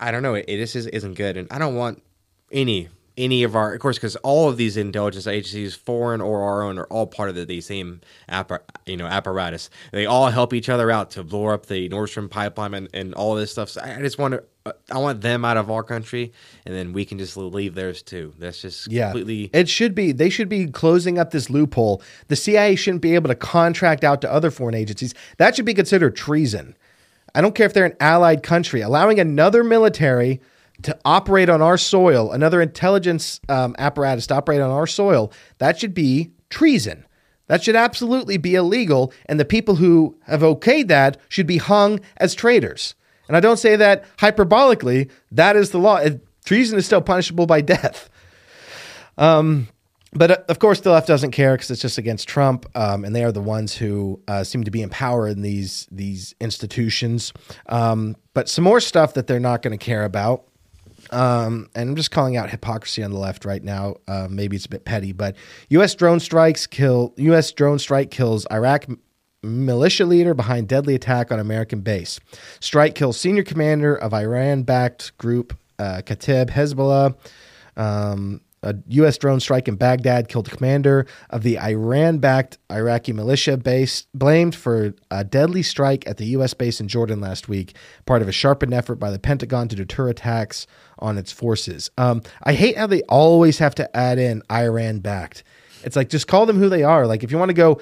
I 0.00 0.10
don't 0.10 0.24
know, 0.24 0.34
it, 0.34 0.46
it 0.48 0.56
just 0.56 0.74
is, 0.74 0.88
isn't 0.88 1.14
good, 1.14 1.36
and 1.36 1.46
I 1.52 1.60
don't 1.60 1.76
want 1.76 2.02
any 2.50 2.88
any 3.16 3.42
of 3.42 3.54
our, 3.54 3.74
of 3.74 3.80
course, 3.80 3.96
because 3.98 4.16
all 4.16 4.48
of 4.48 4.56
these 4.56 4.76
intelligence 4.76 5.26
agencies, 5.26 5.74
foreign 5.74 6.20
or 6.20 6.42
our 6.42 6.62
own, 6.62 6.78
are 6.78 6.86
all 6.86 7.06
part 7.06 7.28
of 7.28 7.34
the, 7.34 7.44
the 7.44 7.60
same 7.60 8.00
appar- 8.28 8.62
you 8.86 8.96
know 8.96 9.06
apparatus. 9.06 9.68
They 9.92 10.06
all 10.06 10.28
help 10.28 10.54
each 10.54 10.68
other 10.68 10.90
out 10.90 11.10
to 11.12 11.22
blow 11.22 11.48
up 11.48 11.66
the 11.66 11.88
Nord 11.88 12.08
Stream 12.08 12.28
pipeline 12.28 12.74
and, 12.74 12.88
and 12.94 13.14
all 13.14 13.34
this 13.34 13.52
stuff. 13.52 13.68
So 13.68 13.82
I 13.82 13.98
just 14.00 14.18
want 14.18 14.34
to, 14.34 14.74
I 14.90 14.98
want 14.98 15.20
them 15.20 15.44
out 15.44 15.56
of 15.56 15.70
our 15.70 15.82
country, 15.82 16.32
and 16.64 16.74
then 16.74 16.92
we 16.92 17.04
can 17.04 17.18
just 17.18 17.36
leave 17.36 17.74
theirs 17.74 18.02
too. 18.02 18.32
That's 18.38 18.62
just 18.62 18.90
Yeah. 18.90 19.06
completely. 19.10 19.50
It 19.52 19.68
should 19.68 19.94
be. 19.94 20.12
They 20.12 20.30
should 20.30 20.48
be 20.48 20.66
closing 20.68 21.18
up 21.18 21.32
this 21.32 21.50
loophole. 21.50 22.02
The 22.28 22.36
CIA 22.36 22.76
shouldn't 22.76 23.02
be 23.02 23.14
able 23.14 23.28
to 23.28 23.34
contract 23.34 24.04
out 24.04 24.20
to 24.22 24.32
other 24.32 24.50
foreign 24.50 24.74
agencies. 24.74 25.14
That 25.38 25.54
should 25.56 25.66
be 25.66 25.74
considered 25.74 26.16
treason. 26.16 26.76
I 27.34 27.40
don't 27.40 27.54
care 27.54 27.66
if 27.66 27.72
they're 27.74 27.86
an 27.86 27.96
allied 28.00 28.42
country. 28.42 28.82
Allowing 28.82 29.18
another 29.18 29.64
military 29.64 30.40
to 30.82 30.98
operate 31.04 31.48
on 31.48 31.62
our 31.62 31.78
soil, 31.78 32.32
another 32.32 32.60
intelligence 32.60 33.40
um, 33.48 33.74
apparatus 33.78 34.26
to 34.28 34.34
operate 34.34 34.60
on 34.60 34.70
our 34.70 34.86
soil, 34.86 35.32
that 35.58 35.78
should 35.78 35.94
be 35.94 36.32
treason. 36.50 37.04
That 37.48 37.62
should 37.62 37.76
absolutely 37.76 38.38
be 38.38 38.54
illegal, 38.54 39.12
and 39.26 39.38
the 39.38 39.44
people 39.44 39.74
who 39.74 40.16
have 40.26 40.40
okayed 40.40 40.88
that 40.88 41.18
should 41.28 41.46
be 41.46 41.58
hung 41.58 42.00
as 42.16 42.34
traitors. 42.34 42.94
And 43.28 43.36
I 43.36 43.40
don't 43.40 43.58
say 43.58 43.76
that 43.76 44.04
hyperbolically. 44.16 45.10
That 45.30 45.56
is 45.56 45.70
the 45.70 45.78
law. 45.78 46.00
Treason 46.44 46.78
is 46.78 46.86
still 46.86 47.02
punishable 47.02 47.46
by 47.46 47.60
death. 47.60 48.08
Um, 49.18 49.68
but 50.12 50.30
uh, 50.30 50.36
of 50.48 50.58
course, 50.58 50.80
the 50.80 50.90
left 50.90 51.08
doesn't 51.08 51.30
care 51.30 51.54
because 51.54 51.70
it's 51.70 51.82
just 51.82 51.98
against 51.98 52.28
Trump, 52.28 52.66
um, 52.74 53.04
and 53.04 53.14
they 53.14 53.24
are 53.24 53.32
the 53.32 53.40
ones 53.40 53.74
who 53.74 54.20
uh, 54.28 54.44
seem 54.44 54.64
to 54.64 54.70
be 54.70 54.82
in 54.82 54.90
power 54.90 55.26
in 55.26 55.42
these 55.42 55.86
these 55.90 56.34
institutions. 56.40 57.32
Um, 57.68 58.16
but 58.34 58.48
some 58.48 58.64
more 58.64 58.80
stuff 58.80 59.14
that 59.14 59.26
they're 59.26 59.40
not 59.40 59.62
going 59.62 59.76
to 59.76 59.82
care 59.82 60.04
about. 60.04 60.44
Um, 61.12 61.68
and 61.74 61.90
I'm 61.90 61.96
just 61.96 62.10
calling 62.10 62.36
out 62.36 62.50
hypocrisy 62.50 63.02
on 63.02 63.12
the 63.12 63.18
left 63.18 63.44
right 63.44 63.62
now. 63.62 63.96
Uh, 64.08 64.28
maybe 64.30 64.56
it's 64.56 64.66
a 64.66 64.70
bit 64.70 64.84
petty, 64.84 65.12
but 65.12 65.36
U.S. 65.68 65.94
drone 65.94 66.20
strikes 66.20 66.66
kill. 66.66 67.12
U.S. 67.18 67.52
drone 67.52 67.78
strike 67.78 68.10
kills 68.10 68.46
Iraq 68.50 68.86
militia 69.42 70.06
leader 70.06 70.34
behind 70.34 70.68
deadly 70.68 70.94
attack 70.94 71.30
on 71.30 71.38
American 71.38 71.80
base. 71.80 72.18
Strike 72.60 72.94
kills 72.94 73.18
senior 73.18 73.42
commander 73.42 73.94
of 73.94 74.14
Iran-backed 74.14 75.16
group 75.18 75.56
uh, 75.78 76.02
Kataib 76.04 76.50
Hezbollah. 76.50 77.16
Um, 77.76 78.40
a 78.62 78.76
U.S. 78.88 79.18
drone 79.18 79.40
strike 79.40 79.68
in 79.68 79.76
Baghdad 79.76 80.28
killed 80.28 80.46
the 80.46 80.56
commander 80.56 81.06
of 81.30 81.42
the 81.42 81.58
Iran-backed 81.58 82.58
Iraqi 82.70 83.12
militia 83.12 83.56
base, 83.56 84.06
blamed 84.14 84.54
for 84.54 84.94
a 85.10 85.24
deadly 85.24 85.62
strike 85.62 86.06
at 86.06 86.16
the 86.16 86.26
U.S. 86.26 86.54
base 86.54 86.80
in 86.80 86.88
Jordan 86.88 87.20
last 87.20 87.48
week, 87.48 87.74
part 88.06 88.22
of 88.22 88.28
a 88.28 88.32
sharpened 88.32 88.72
effort 88.72 88.96
by 88.96 89.10
the 89.10 89.18
Pentagon 89.18 89.68
to 89.68 89.76
deter 89.76 90.08
attacks 90.08 90.66
on 90.98 91.18
its 91.18 91.32
forces. 91.32 91.90
Um, 91.98 92.22
I 92.42 92.54
hate 92.54 92.76
how 92.76 92.86
they 92.86 93.02
always 93.02 93.58
have 93.58 93.74
to 93.76 93.96
add 93.96 94.18
in 94.18 94.42
Iran-backed. 94.50 95.42
It's 95.84 95.96
like 95.96 96.08
just 96.08 96.28
call 96.28 96.46
them 96.46 96.58
who 96.58 96.68
they 96.68 96.84
are. 96.84 97.06
Like 97.06 97.24
if 97.24 97.32
you 97.32 97.38
want 97.38 97.48
to 97.48 97.54
go 97.54 97.80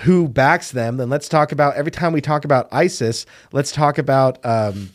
who 0.00 0.28
backs 0.28 0.70
them, 0.70 0.96
then 0.96 1.10
let's 1.10 1.28
talk 1.28 1.52
about 1.52 1.76
every 1.76 1.92
time 1.92 2.12
we 2.12 2.20
talk 2.22 2.44
about 2.44 2.68
ISIS, 2.72 3.26
let's 3.52 3.72
talk 3.72 3.98
about 3.98 4.44
um, 4.44 4.88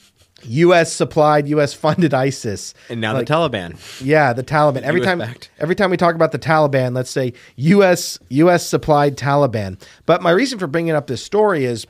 U.S. 0.44 0.94
supplied, 0.94 1.48
U.S. 1.50 1.74
funded 1.74 2.14
ISIS. 2.14 2.74
And 2.90 3.02
now 3.02 3.14
Like, 3.14 3.26
the 3.28 3.34
Taliban. 3.34 3.78
yeah, 4.04 4.34
the 4.34 4.44
Taliban. 4.44 4.82
Every 4.84 5.02
US 5.02 5.06
time, 5.06 5.20
backed. 5.20 5.50
every 5.60 5.76
time 5.76 5.90
we 5.90 5.98
talk 5.98 6.16
about 6.16 6.32
the 6.32 6.40
Taliban, 6.40 6.96
let's 6.96 7.10
say 7.10 7.34
U.S. 7.56 8.20
U.S. 8.30 8.66
supplied 8.66 9.18
Taliban. 9.18 9.82
But 10.06 10.22
my 10.22 10.32
reason 10.32 10.60
for 10.60 10.68
bringing 10.68 10.92
up 10.94 11.08
this 11.08 11.24
story 11.24 11.66
is 11.66 11.88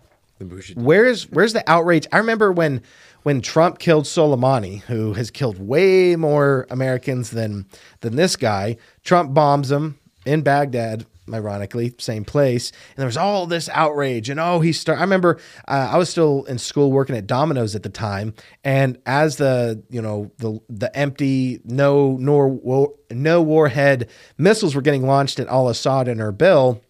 where's 0.76 1.24
where's 1.30 1.54
the 1.54 1.64
outrage? 1.70 2.08
I 2.12 2.18
remember 2.18 2.52
when 2.52 2.82
when 3.24 3.42
Trump 3.42 3.80
killed 3.80 4.06
Soleimani, 4.06 4.82
who 4.82 5.14
has 5.14 5.32
killed 5.32 5.60
way 5.60 6.16
more 6.16 6.66
Americans 6.70 7.32
than 7.32 7.66
than 8.02 8.16
this 8.16 8.36
guy. 8.36 8.78
Trump 9.04 9.34
bombs 9.34 9.72
him 9.72 10.00
in 10.26 10.42
Baghdad. 10.42 11.06
Ironically, 11.34 11.94
same 11.98 12.24
place, 12.24 12.72
and 12.72 12.98
there 12.98 13.06
was 13.06 13.18
all 13.18 13.48
this 13.48 13.70
outrage. 13.70 14.30
And 14.30 14.40
oh, 14.40 14.60
he 14.62 14.72
started. 14.72 15.00
I 15.00 15.04
remember 15.04 15.40
uh, 15.68 15.90
I 15.92 15.98
was 15.98 16.10
still 16.10 16.46
in 16.46 16.58
school 16.58 16.92
working 16.92 17.16
at 17.16 17.28
Domino's 17.28 17.76
at 17.76 17.84
the 17.84 17.90
time, 17.90 18.34
and 18.64 18.98
as 19.06 19.38
the 19.38 19.84
you 19.90 20.02
know 20.02 20.32
the 20.38 20.60
the 20.70 20.96
empty 20.98 21.60
no 21.66 22.18
nor 22.20 22.94
no 23.12 23.42
warhead 23.42 24.10
missiles 24.38 24.76
were 24.76 24.82
getting 24.82 25.06
launched 25.06 25.40
at 25.40 25.48
Al 25.48 25.70
Asad 25.70 26.08
and 26.08 26.20
Erbil, 26.20 26.82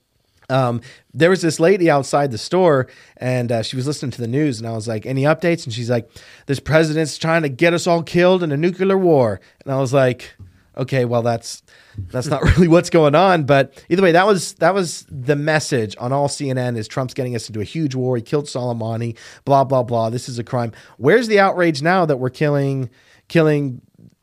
um, 0.50 0.82
there 1.13 1.30
was 1.30 1.41
this 1.41 1.60
lady 1.60 1.89
outside 1.89 2.32
the 2.32 2.38
store 2.38 2.88
and 3.17 3.52
uh, 3.52 3.62
she 3.63 3.76
was 3.76 3.88
listening 3.88 4.12
to 4.12 4.21
the 4.21 4.28
news 4.28 4.60
and 4.60 4.67
I 4.67 4.73
was 4.73 4.88
like, 4.88 5.06
any 5.06 5.23
updates? 5.23 5.65
And 5.65 5.73
she's 5.73 5.89
like, 5.89 6.10
this 6.45 6.60
president's 6.60 7.17
trying 7.17 7.41
to 7.41 7.50
get 7.50 7.73
us 7.73 7.88
all 7.88 8.04
killed 8.04 8.43
in 8.43 8.52
a 8.52 8.58
nuclear 8.58 8.97
war. 8.97 9.41
And 9.65 9.73
I 9.73 9.80
was 9.80 9.93
like, 9.93 10.36
okay, 10.78 11.06
well, 11.06 11.21
that's, 11.21 11.63
that's 11.97 12.27
not 12.27 12.41
really 12.55 12.67
what's 12.67 12.89
going 12.89 13.15
on. 13.15 13.43
But 13.43 13.83
either 13.89 14.01
way, 14.01 14.12
that 14.12 14.25
was, 14.25 14.53
that 14.55 14.73
was 14.73 15.05
the 15.10 15.36
message 15.36 15.95
on 15.99 16.12
all 16.12 16.27
CNN 16.27 16.77
is 16.77 16.88
Trump's 16.88 17.13
getting 17.13 17.36
us 17.36 17.47
into 17.47 17.60
a 17.60 17.65
huge 17.65 17.95
war. 17.95 18.15
He 18.15 18.21
killed 18.21 18.45
Soleimani, 18.45 19.17
blah, 19.45 19.63
blah, 19.63 19.83
blah. 19.83 20.10
This 20.10 20.29
is 20.29 20.39
a 20.39 20.43
crime. 20.43 20.71
Where's 20.97 21.27
the 21.27 21.39
outrage 21.39 21.81
now 21.81 22.05
that 22.05 22.17
we're 22.17 22.29
killing, 22.29 22.89
killing 23.27 23.81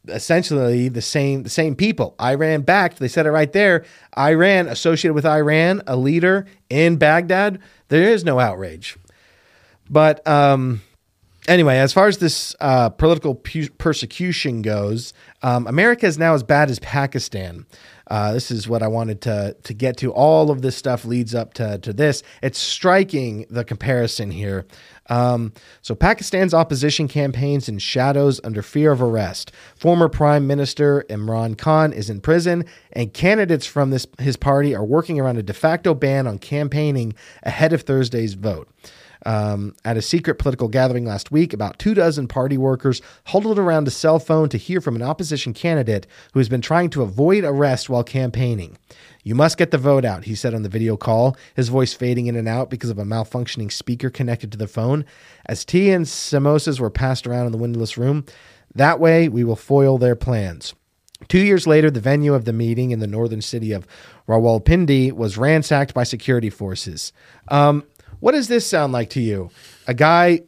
essentially 0.09 0.89
the 0.89 1.03
same 1.03 1.43
the 1.43 1.51
same 1.51 1.75
people. 1.75 2.15
Iran 2.21 2.63
backed. 2.63 2.99
They 2.99 3.09
said 3.09 3.27
it 3.27 3.31
right 3.31 3.53
there. 3.53 3.85
Iran 4.19 4.69
associated 4.69 5.15
with 5.15 5.27
Iran, 5.27 5.83
a 5.87 5.97
leader 5.97 6.47
in 6.69 6.97
Baghdad. 6.97 7.59
There 7.89 8.03
is 8.03 8.25
no 8.25 8.39
outrage. 8.39 8.97
But 9.89 10.27
um, 10.27 10.83
anyway, 11.49 11.79
as 11.79 11.93
far 11.93 12.07
as 12.07 12.19
this 12.19 12.55
uh, 12.61 12.91
political 12.91 13.35
pu- 13.35 13.71
persecution 13.71 14.63
goes, 14.63 15.13
um, 15.45 15.67
America 15.67 16.07
is 16.07 16.17
now 16.17 16.33
as 16.33 16.43
bad 16.43 16.71
as 16.71 16.79
Pakistan. 16.79 17.67
Uh, 18.07 18.33
this 18.33 18.51
is 18.51 18.67
what 18.67 18.83
I 18.83 18.89
wanted 18.89 19.21
to 19.23 19.55
to 19.63 19.75
get 19.75 19.99
to. 19.99 20.11
All 20.11 20.51
of 20.51 20.63
this 20.63 20.75
stuff 20.75 21.05
leads 21.05 21.35
up 21.35 21.53
to 21.55 21.79
to 21.79 21.93
this. 21.93 22.23
It's 22.43 22.59
striking 22.59 23.45
the 23.51 23.63
comparison 23.63 24.31
here. 24.31 24.67
Um, 25.11 25.53
so 25.83 25.95
Pakistan's 25.95 26.55
opposition 26.55 27.09
campaigns 27.09 27.69
in 27.69 27.79
shadows 27.79 28.41
under 28.43 28.63
fear 28.63 28.91
of 28.91 29.03
arrest. 29.03 29.53
Former 29.77 30.09
Prime 30.09 30.47
Minister 30.47 31.05
Imran 31.11 31.59
Khan 31.59 31.93
is 31.93 32.09
in 32.09 32.23
prison, 32.23 32.65
and 32.93 33.13
candidates 33.13 33.67
from 33.67 33.91
this 33.91 34.07
his 34.19 34.39
party 34.39 34.75
are 34.75 34.85
working 34.85 35.21
around 35.21 35.37
a 35.37 35.43
de 35.43 35.53
facto 35.53 35.93
ban 35.93 36.27
on 36.27 36.39
campaigning 36.39 37.13
ahead 37.43 37.75
of 37.75 37.83
Thursday's 37.83 38.33
vote. 38.33 38.67
Um, 39.27 39.75
at 39.85 39.97
a 39.97 40.03
secret 40.03 40.39
political 40.39 40.69
gathering 40.69 41.07
last 41.07 41.31
week, 41.31 41.53
about 41.53 41.79
two 41.79 41.95
dozen 41.95 42.29
party 42.29 42.59
workers 42.59 43.01
huddled 43.27 43.59
around 43.59 43.89
a 43.89 43.91
cell 43.91 44.19
phone 44.19 44.51
to 44.51 44.59
hear 44.59 44.83
from 44.83 44.97
an 44.97 45.03
opposition 45.03 45.55
candidate 45.55 46.07
who 46.33 46.41
has 46.41 46.49
been 46.51 46.61
trying 46.61 46.91
to 46.91 47.03
avoid 47.03 47.43
arrest 47.43 47.89
while 47.89 48.05
campaigning. 48.05 48.77
You 49.23 49.35
must 49.35 49.57
get 49.57 49.71
the 49.71 49.79
vote 49.79 50.05
out, 50.05 50.25
he 50.25 50.35
said 50.35 50.53
on 50.53 50.63
the 50.63 50.69
video 50.69 50.99
call, 50.99 51.37
his 51.57 51.71
voice 51.71 51.95
fading 51.95 52.27
in 52.27 52.37
and 52.37 52.47
out 52.47 52.69
because 52.69 52.91
of 52.91 52.99
a 52.99 53.05
malfunctioning 53.05 53.73
speaker 53.73 54.11
connected 54.11 54.53
to 54.53 54.59
the 54.59 54.69
phone. 54.69 55.07
As 55.47 55.65
tea 55.65 55.91
and 55.91 56.05
samosas 56.05 56.79
were 56.79 56.91
passed 56.91 57.27
around 57.27 57.47
in 57.47 57.53
the 57.53 57.59
windowless 57.59 57.97
room, 57.97 58.27
that 58.75 59.01
way 59.01 59.29
we 59.29 59.43
will 59.43 59.57
foil 59.57 59.97
their 59.97 60.17
plans. 60.17 60.75
Two 61.29 61.39
years 61.39 61.67
later, 61.67 61.91
the 61.91 62.01
venue 62.01 62.35
of 62.35 62.45
the 62.45 62.53
meeting 62.53 62.91
in 62.91 62.99
the 62.99 63.07
northern 63.07 63.41
city 63.41 63.73
of 63.73 63.87
Rawalpindi 64.29 65.13
was 65.13 65.39
ransacked 65.39 65.95
by 65.95 66.03
security 66.03 66.51
forces. 66.51 67.13
Um, 67.49 67.85
what 68.25 68.33
does 68.33 68.49
this 68.49 68.67
sound 68.67 68.91
like 68.95 69.11
to 69.11 69.21
you? 69.21 69.51
A 69.87 69.93
guy 69.93 70.41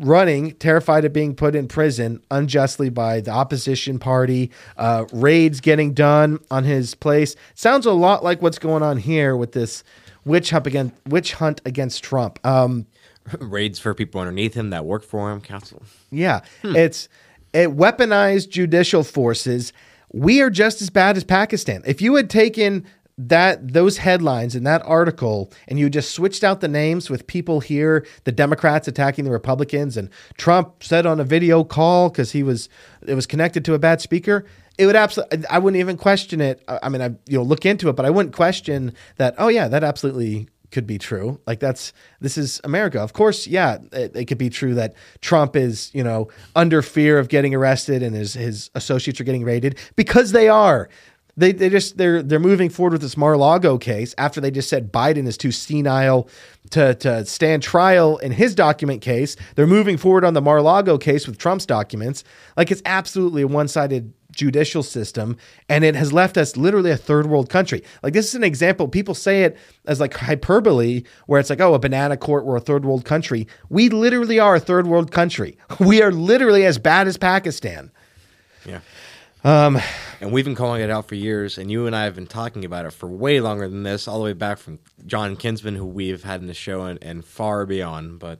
running, 0.00 0.56
terrified 0.56 1.04
of 1.04 1.12
being 1.12 1.36
put 1.36 1.54
in 1.54 1.68
prison 1.68 2.20
unjustly 2.32 2.88
by 2.88 3.20
the 3.20 3.30
opposition 3.30 4.00
party, 4.00 4.50
uh, 4.76 5.04
raids 5.12 5.60
getting 5.60 5.94
done 5.94 6.40
on 6.50 6.64
his 6.64 6.96
place. 6.96 7.36
Sounds 7.54 7.86
a 7.86 7.92
lot 7.92 8.24
like 8.24 8.42
what's 8.42 8.58
going 8.58 8.82
on 8.82 8.96
here 8.96 9.36
with 9.36 9.52
this 9.52 9.84
witch 10.24 10.50
hunt 10.50 10.66
against 10.66 10.96
witch 11.06 11.34
hunt 11.34 11.60
against 11.64 12.02
Trump. 12.02 12.44
Um, 12.44 12.88
Raids 13.38 13.78
for 13.78 13.94
people 13.94 14.20
underneath 14.20 14.54
him 14.54 14.70
that 14.70 14.84
work 14.84 15.04
for 15.04 15.30
him. 15.30 15.40
Council. 15.40 15.80
yeah, 16.10 16.40
it's 16.64 17.08
it 17.52 17.68
weaponized 17.76 18.48
judicial 18.48 19.04
forces. 19.04 19.72
We 20.12 20.40
are 20.40 20.50
just 20.50 20.82
as 20.82 20.90
bad 20.90 21.16
as 21.16 21.22
Pakistan. 21.22 21.82
If 21.86 22.02
you 22.02 22.16
had 22.16 22.28
taken 22.28 22.84
that 23.18 23.72
those 23.72 23.98
headlines 23.98 24.54
in 24.54 24.64
that 24.64 24.82
article 24.84 25.52
and 25.68 25.78
you 25.78 25.90
just 25.90 26.12
switched 26.12 26.42
out 26.42 26.60
the 26.60 26.68
names 26.68 27.10
with 27.10 27.26
people 27.26 27.60
here, 27.60 28.06
the 28.24 28.32
Democrats 28.32 28.88
attacking 28.88 29.24
the 29.24 29.30
Republicans, 29.30 29.96
and 29.96 30.08
Trump 30.38 30.82
said 30.82 31.06
on 31.06 31.20
a 31.20 31.24
video 31.24 31.64
call 31.64 32.08
because 32.08 32.32
he 32.32 32.42
was 32.42 32.68
it 33.06 33.14
was 33.14 33.26
connected 33.26 33.64
to 33.66 33.74
a 33.74 33.78
bad 33.78 34.00
speaker. 34.00 34.44
It 34.78 34.86
would 34.86 34.96
absolutely. 34.96 35.46
I 35.48 35.58
wouldn't 35.58 35.80
even 35.80 35.96
question 35.96 36.40
it. 36.40 36.64
I 36.66 36.88
mean, 36.88 37.02
I 37.02 37.08
you 37.26 37.38
know 37.38 37.42
look 37.42 37.66
into 37.66 37.88
it, 37.88 37.96
but 37.96 38.06
I 38.06 38.10
wouldn't 38.10 38.34
question 38.34 38.94
that. 39.16 39.34
Oh 39.38 39.48
yeah, 39.48 39.68
that 39.68 39.84
absolutely 39.84 40.48
could 40.72 40.86
be 40.86 40.98
true. 40.98 41.38
Like 41.46 41.60
that's 41.60 41.92
this 42.20 42.36
is 42.36 42.60
America. 42.64 43.00
Of 43.00 43.12
course, 43.12 43.46
yeah, 43.46 43.78
it, 43.92 44.16
it 44.16 44.24
could 44.24 44.38
be 44.38 44.50
true 44.50 44.74
that 44.74 44.94
Trump 45.20 45.54
is, 45.54 45.90
you 45.94 46.02
know, 46.02 46.28
under 46.56 46.82
fear 46.82 47.18
of 47.18 47.28
getting 47.28 47.54
arrested 47.54 48.02
and 48.02 48.16
his 48.16 48.34
his 48.34 48.70
associates 48.74 49.20
are 49.20 49.24
getting 49.24 49.44
raided 49.44 49.78
because 49.94 50.32
they 50.32 50.48
are. 50.48 50.88
They 51.36 51.52
they 51.52 51.70
just 51.70 51.96
they're 51.96 52.22
they're 52.22 52.38
moving 52.38 52.68
forward 52.68 52.92
with 52.92 53.00
this 53.00 53.16
Mar-a-Lago 53.16 53.78
case 53.78 54.14
after 54.18 54.40
they 54.40 54.50
just 54.50 54.68
said 54.68 54.92
Biden 54.92 55.26
is 55.26 55.38
too 55.38 55.50
senile 55.50 56.28
to 56.70 56.94
to 56.96 57.24
stand 57.24 57.62
trial 57.62 58.18
in 58.18 58.32
his 58.32 58.54
document 58.54 59.00
case. 59.00 59.36
They're 59.54 59.66
moving 59.66 59.96
forward 59.96 60.24
on 60.24 60.34
the 60.34 60.42
Mar-a-Lago 60.42 60.98
case 60.98 61.26
with 61.26 61.38
Trump's 61.38 61.64
documents. 61.64 62.22
Like 62.56 62.70
it's 62.70 62.82
absolutely 62.84 63.42
a 63.42 63.46
one-sided 63.46 64.12
judicial 64.32 64.82
system 64.82 65.36
and 65.68 65.84
it 65.84 65.94
has 65.94 66.12
left 66.12 66.36
us 66.36 66.56
literally 66.56 66.90
a 66.90 66.96
third 66.96 67.26
world 67.26 67.48
country. 67.48 67.82
Like 68.02 68.12
this 68.12 68.28
is 68.28 68.34
an 68.34 68.44
example 68.44 68.88
people 68.88 69.14
say 69.14 69.44
it 69.44 69.56
as 69.86 70.00
like 70.00 70.14
hyperbole 70.14 71.02
where 71.26 71.40
it's 71.40 71.50
like 71.50 71.60
oh 71.60 71.74
a 71.74 71.78
banana 71.78 72.16
court 72.16 72.44
we're 72.44 72.56
a 72.56 72.60
third 72.60 72.84
world 72.84 73.04
country. 73.04 73.46
We 73.70 73.88
literally 73.88 74.38
are 74.38 74.56
a 74.56 74.60
third 74.60 74.86
world 74.86 75.10
country. 75.10 75.56
We 75.80 76.02
are 76.02 76.12
literally 76.12 76.64
as 76.64 76.78
bad 76.78 77.08
as 77.08 77.16
Pakistan. 77.16 77.90
Yeah. 78.64 78.80
Um, 79.44 79.80
and 80.20 80.30
we've 80.30 80.44
been 80.44 80.54
calling 80.54 80.82
it 80.82 80.90
out 80.90 81.08
for 81.08 81.16
years, 81.16 81.58
and 81.58 81.70
you 81.70 81.86
and 81.86 81.96
I 81.96 82.04
have 82.04 82.14
been 82.14 82.28
talking 82.28 82.64
about 82.64 82.86
it 82.86 82.92
for 82.92 83.08
way 83.08 83.40
longer 83.40 83.68
than 83.68 83.82
this, 83.82 84.06
all 84.06 84.18
the 84.18 84.24
way 84.24 84.32
back 84.34 84.58
from 84.58 84.78
John 85.04 85.34
Kinsman, 85.36 85.74
who 85.74 85.84
we've 85.84 86.22
had 86.22 86.40
in 86.40 86.46
the 86.46 86.54
show, 86.54 86.82
and, 86.82 87.02
and 87.02 87.24
far 87.24 87.66
beyond. 87.66 88.20
But 88.20 88.38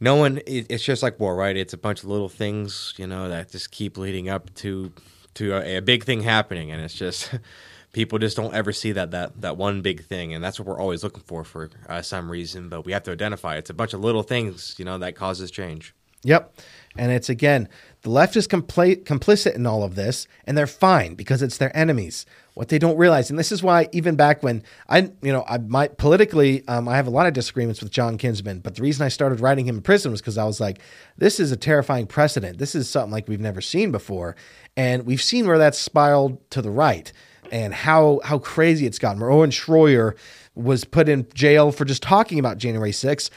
no 0.00 0.14
one, 0.16 0.38
it, 0.46 0.66
it's 0.70 0.84
just 0.84 1.02
like 1.02 1.20
war, 1.20 1.36
right? 1.36 1.56
It's 1.56 1.74
a 1.74 1.78
bunch 1.78 2.02
of 2.04 2.08
little 2.08 2.30
things, 2.30 2.94
you 2.96 3.06
know, 3.06 3.28
that 3.28 3.50
just 3.50 3.70
keep 3.70 3.98
leading 3.98 4.28
up 4.30 4.52
to 4.56 4.92
to 5.34 5.52
a, 5.56 5.76
a 5.76 5.80
big 5.82 6.04
thing 6.04 6.22
happening, 6.22 6.70
and 6.70 6.80
it's 6.82 6.94
just 6.94 7.30
people 7.92 8.18
just 8.18 8.36
don't 8.36 8.54
ever 8.54 8.72
see 8.72 8.92
that 8.92 9.10
that 9.10 9.40
that 9.42 9.58
one 9.58 9.82
big 9.82 10.04
thing, 10.04 10.32
and 10.32 10.42
that's 10.42 10.58
what 10.58 10.66
we're 10.66 10.80
always 10.80 11.04
looking 11.04 11.22
for 11.22 11.44
for 11.44 11.68
uh, 11.86 12.00
some 12.00 12.30
reason. 12.30 12.70
But 12.70 12.86
we 12.86 12.92
have 12.92 13.02
to 13.02 13.12
identify 13.12 13.56
it's 13.56 13.70
a 13.70 13.74
bunch 13.74 13.92
of 13.92 14.00
little 14.00 14.22
things, 14.22 14.74
you 14.78 14.86
know, 14.86 14.96
that 14.98 15.16
causes 15.16 15.50
change. 15.50 15.94
Yep. 16.24 16.54
And 16.96 17.12
it's 17.12 17.28
again, 17.28 17.68
the 18.02 18.10
left 18.10 18.36
is 18.36 18.48
compla- 18.48 19.04
complicit 19.04 19.54
in 19.54 19.66
all 19.66 19.82
of 19.82 19.94
this, 19.94 20.26
and 20.44 20.56
they're 20.56 20.66
fine 20.66 21.14
because 21.14 21.42
it's 21.42 21.58
their 21.58 21.76
enemies. 21.76 22.26
What 22.54 22.68
they 22.68 22.78
don't 22.78 22.96
realize, 22.96 23.30
and 23.30 23.38
this 23.38 23.52
is 23.52 23.62
why 23.62 23.88
even 23.92 24.16
back 24.16 24.42
when 24.42 24.64
I, 24.88 25.12
you 25.22 25.32
know, 25.32 25.44
I 25.48 25.58
might 25.58 25.96
politically, 25.96 26.66
um, 26.66 26.88
I 26.88 26.96
have 26.96 27.06
a 27.06 27.10
lot 27.10 27.28
of 27.28 27.34
disagreements 27.34 27.80
with 27.80 27.92
John 27.92 28.18
Kinsman, 28.18 28.60
but 28.60 28.74
the 28.74 28.82
reason 28.82 29.04
I 29.04 29.08
started 29.08 29.38
writing 29.38 29.66
him 29.66 29.76
in 29.76 29.82
prison 29.82 30.10
was 30.10 30.20
because 30.20 30.38
I 30.38 30.44
was 30.44 30.60
like, 30.60 30.80
this 31.16 31.38
is 31.38 31.52
a 31.52 31.56
terrifying 31.56 32.08
precedent. 32.08 32.58
This 32.58 32.74
is 32.74 32.88
something 32.88 33.12
like 33.12 33.28
we've 33.28 33.38
never 33.38 33.60
seen 33.60 33.92
before, 33.92 34.34
and 34.76 35.06
we've 35.06 35.22
seen 35.22 35.46
where 35.46 35.58
that's 35.58 35.78
spiraled 35.78 36.50
to 36.50 36.60
the 36.60 36.70
right, 36.70 37.12
and 37.52 37.72
how 37.72 38.20
how 38.24 38.38
crazy 38.38 38.86
it's 38.86 38.98
gotten. 38.98 39.20
Where 39.20 39.30
Owen 39.30 39.50
Schroyer 39.50 40.16
was 40.56 40.84
put 40.84 41.08
in 41.08 41.28
jail 41.34 41.70
for 41.70 41.84
just 41.84 42.02
talking 42.02 42.40
about 42.40 42.58
January 42.58 42.90
6th. 42.90 43.30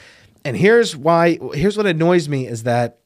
And 0.44 0.56
here's 0.56 0.96
why 0.96 1.38
here's 1.54 1.76
what 1.76 1.86
annoys 1.86 2.28
me 2.28 2.46
is 2.46 2.64
that 2.64 2.98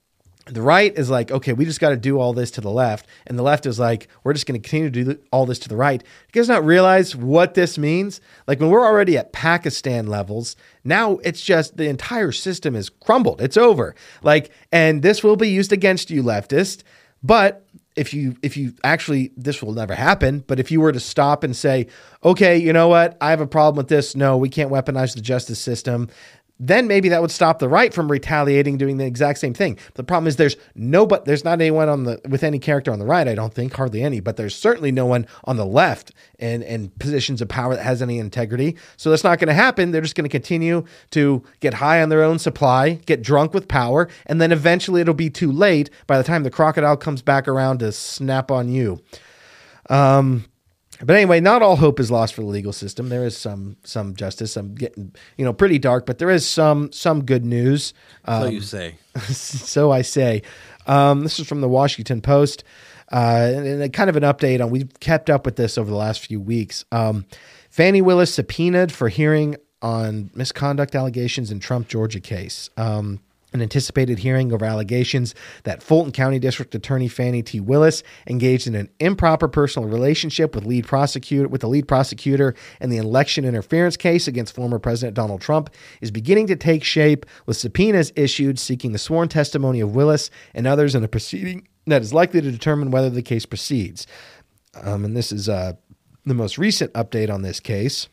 the 0.47 0.63
right 0.63 0.97
is 0.97 1.11
like, 1.11 1.33
okay, 1.33 1.53
we 1.53 1.65
just 1.65 1.81
got 1.81 1.91
to 1.91 1.97
do 1.97 2.21
all 2.21 2.33
this 2.33 2.53
to 2.53 2.61
the 2.61 2.71
left. 2.71 3.07
And 3.27 3.37
the 3.37 3.43
left 3.43 3.67
is 3.67 3.81
like, 3.81 4.09
we're 4.23 4.33
just 4.33 4.47
going 4.47 4.61
to 4.61 4.69
continue 4.69 4.91
to 4.91 5.15
do 5.15 5.21
all 5.33 5.45
this 5.45 5.59
to 5.61 5.69
the 5.69 5.77
right. 5.77 6.01
You 6.01 6.33
guys 6.33 6.49
not 6.49 6.65
realize 6.65 7.17
what 7.17 7.55
this 7.55 7.77
means? 7.77 8.21
Like 8.47 8.61
when 8.61 8.71
we're 8.71 8.87
already 8.87 9.19
at 9.19 9.33
Pakistan 9.33 10.07
levels, 10.07 10.55
now 10.85 11.19
it's 11.25 11.41
just 11.41 11.77
the 11.77 11.89
entire 11.89 12.31
system 12.31 12.77
is 12.77 12.89
crumbled. 12.89 13.41
It's 13.41 13.57
over. 13.57 13.97
Like, 14.23 14.51
and 14.71 15.03
this 15.03 15.25
will 15.25 15.37
be 15.37 15.49
used 15.49 15.73
against 15.73 16.11
you, 16.11 16.23
leftist. 16.23 16.85
But 17.25 17.67
if 17.97 18.13
you 18.13 18.37
if 18.43 18.57
you 18.57 18.75
actually 18.85 19.33
this 19.37 19.63
will 19.63 19.73
never 19.73 19.95
happen 19.95 20.45
but 20.47 20.61
if 20.61 20.71
you 20.71 20.81
were 20.81 20.93
to 20.93 21.01
stop 21.01 21.43
and 21.43 21.57
say 21.57 21.87
okay 22.23 22.57
you 22.57 22.73
know 22.73 22.89
what 22.89 23.17
i 23.23 23.31
have 23.31 23.41
a 23.41 23.47
problem 23.47 23.77
with 23.77 23.89
this 23.89 24.15
no 24.15 24.37
we 24.37 24.51
can't 24.51 24.71
weaponize 24.71 25.15
the 25.15 25.21
justice 25.21 25.59
system 25.59 26.09
then 26.59 26.87
maybe 26.87 27.09
that 27.09 27.21
would 27.21 27.31
stop 27.31 27.59
the 27.59 27.69
right 27.69 27.93
from 27.93 28.11
retaliating 28.11 28.79
doing 28.79 28.97
the 28.97 29.05
exact 29.05 29.39
same 29.39 29.55
thing. 29.55 29.79
The 29.95 30.05
problem 30.05 30.27
is 30.27 30.37
there's 30.37 30.57
no 30.75 31.07
but 31.07 31.25
there's 31.25 31.45
not 31.45 31.61
anyone 31.61 31.89
on 31.89 32.05
the 32.05 32.21
with 32.29 32.43
any 32.43 32.59
character 32.59 32.93
on 32.93 32.99
the 32.99 33.05
right 33.05 33.29
i 33.29 33.35
don't 33.35 33.55
think 33.55 33.75
hardly 33.75 34.03
any 34.03 34.21
but 34.21 34.37
there's 34.37 34.55
certainly 34.55 34.91
no 34.91 35.07
one 35.07 35.27
on 35.45 35.57
the 35.57 35.67
left 35.67 36.13
in 36.39 36.63
in 36.63 36.91
positions 36.99 37.41
of 37.41 37.49
power 37.49 37.75
that 37.75 37.83
has 37.83 38.03
any 38.03 38.19
integrity. 38.19 38.77
So 38.97 39.11
that's 39.11 39.25
not 39.25 39.39
going 39.39 39.49
to 39.49 39.55
happen. 39.55 39.91
They're 39.91 40.03
just 40.03 40.15
going 40.15 40.25
to 40.25 40.31
continue 40.31 40.85
to 41.11 41.43
get 41.61 41.75
high 41.75 42.03
on 42.03 42.09
their 42.09 42.23
own 42.23 42.39
supply 42.39 42.95
get 43.07 43.23
drunk 43.23 43.55
with 43.55 43.69
power 43.69 44.09
and 44.27 44.41
then 44.41 44.53
eventually 44.53 45.01
it'll 45.01 45.15
be 45.15 45.31
too 45.31 45.53
late 45.53 45.91
by 46.07 46.19
the 46.19 46.25
time 46.25 46.43
the 46.43 46.51
crocodile 46.51 46.97
comes 46.97 47.23
back 47.23 47.49
around 47.49 47.79
to 47.79 47.93
snap 47.93 48.51
on 48.51 48.69
you 48.69 49.01
um, 49.91 50.45
but 51.03 51.17
anyway, 51.17 51.41
not 51.41 51.63
all 51.63 51.77
hope 51.77 52.01
is 52.01 52.11
lost 52.11 52.35
for 52.35 52.43
the 52.43 52.47
legal 52.49 52.73
system. 52.73 53.09
There 53.09 53.25
is 53.25 53.37
some 53.37 53.77
some 53.85 54.15
justice. 54.15 54.57
I'm 54.57 54.75
getting 54.75 55.15
you 55.37 55.45
know 55.45 55.53
pretty 55.53 55.79
dark, 55.79 56.07
but 56.07 56.19
there 56.19 56.31
is 56.31 56.49
some 56.49 56.93
some 56.93 57.25
good 57.25 57.45
news. 57.45 57.93
so 58.27 58.33
Um, 58.33 58.51
you 58.51 58.61
say. 58.61 58.97
so 59.29 59.91
I 59.91 60.03
say. 60.03 60.43
Um, 60.87 61.23
this 61.23 61.39
is 61.41 61.47
from 61.49 61.61
the 61.61 61.69
Washington 61.69 62.21
Post, 62.21 62.63
uh, 63.11 63.51
and, 63.55 63.67
and 63.67 63.93
kind 63.93 64.09
of 64.09 64.17
an 64.17 64.23
update 64.23 64.63
on. 64.63 64.71
We've 64.71 64.89
kept 65.01 65.29
up 65.29 65.45
with 65.45 65.57
this 65.57 65.77
over 65.77 65.91
the 65.91 65.97
last 65.97 66.25
few 66.25 66.41
weeks. 66.41 66.85
Um, 66.93 67.27
Fani 67.71 68.01
Willis 68.01 68.33
subpoenaed 68.33 68.93
for 68.93 69.09
hearing 69.09 69.57
on 69.83 70.31
misconduct 70.35 70.95
allegations 70.95 71.51
in 71.51 71.61
Trump 71.61 71.89
Georgia 71.89 72.21
case. 72.21 72.71
Um, 72.77 73.21
an 73.57 73.63
anticipated 73.63 74.21
hearing 74.21 74.53
over 74.53 74.65
allegations 74.65 75.35
that 75.65 75.83
Fulton 75.83 76.13
County 76.13 76.39
District 76.39 76.75
Attorney 76.75 77.09
Fani 77.09 77.43
T. 77.43 77.59
Willis 77.61 78.03
engaged 78.27 78.67
in 78.67 78.75
an 78.75 78.89
improper 79.01 79.49
personal 79.49 79.89
relationship 79.89 80.55
with 80.55 80.65
lead 80.65 80.87
prosecutor 80.87 81.49
with 81.49 81.63
the 81.63 81.69
lead 81.69 81.89
prosecutor 81.89 82.55
in 82.81 82.91
the 82.91 82.99
election 82.99 83.45
interference 83.45 83.97
case 83.97 84.29
against 84.29 84.55
former 84.55 84.79
President 84.79 85.15
Donald 85.15 85.41
Trump 85.41 85.71
is 86.01 86.11
beginning 86.11 86.47
to 86.47 86.57
take 86.57 86.85
shape 86.85 87.27
with 87.47 87.57
subpoenas 87.57 88.13
issued 88.15 88.59
seeking 88.59 88.93
the 88.93 88.99
sworn 88.99 89.29
testimony 89.29 89.81
of 89.81 89.95
Willis 89.95 90.31
and 90.55 90.67
others 90.67 90.95
in 90.95 91.03
a 91.03 91.09
proceeding 91.09 91.67
that 91.87 92.03
is 92.03 92.13
likely 92.13 92.41
to 92.41 92.51
determine 92.51 92.91
whether 92.91 93.11
the 93.11 93.23
case 93.23 93.47
proceeds. 93.47 94.07
Um, 94.75 95.05
and 95.05 95.17
this 95.17 95.33
is 95.33 95.49
uh, 95.49 95.75
the 96.25 96.35
most 96.35 96.59
recent 96.59 96.93
update 96.93 97.33
on 97.33 97.43
this 97.43 97.61
case. 97.61 98.09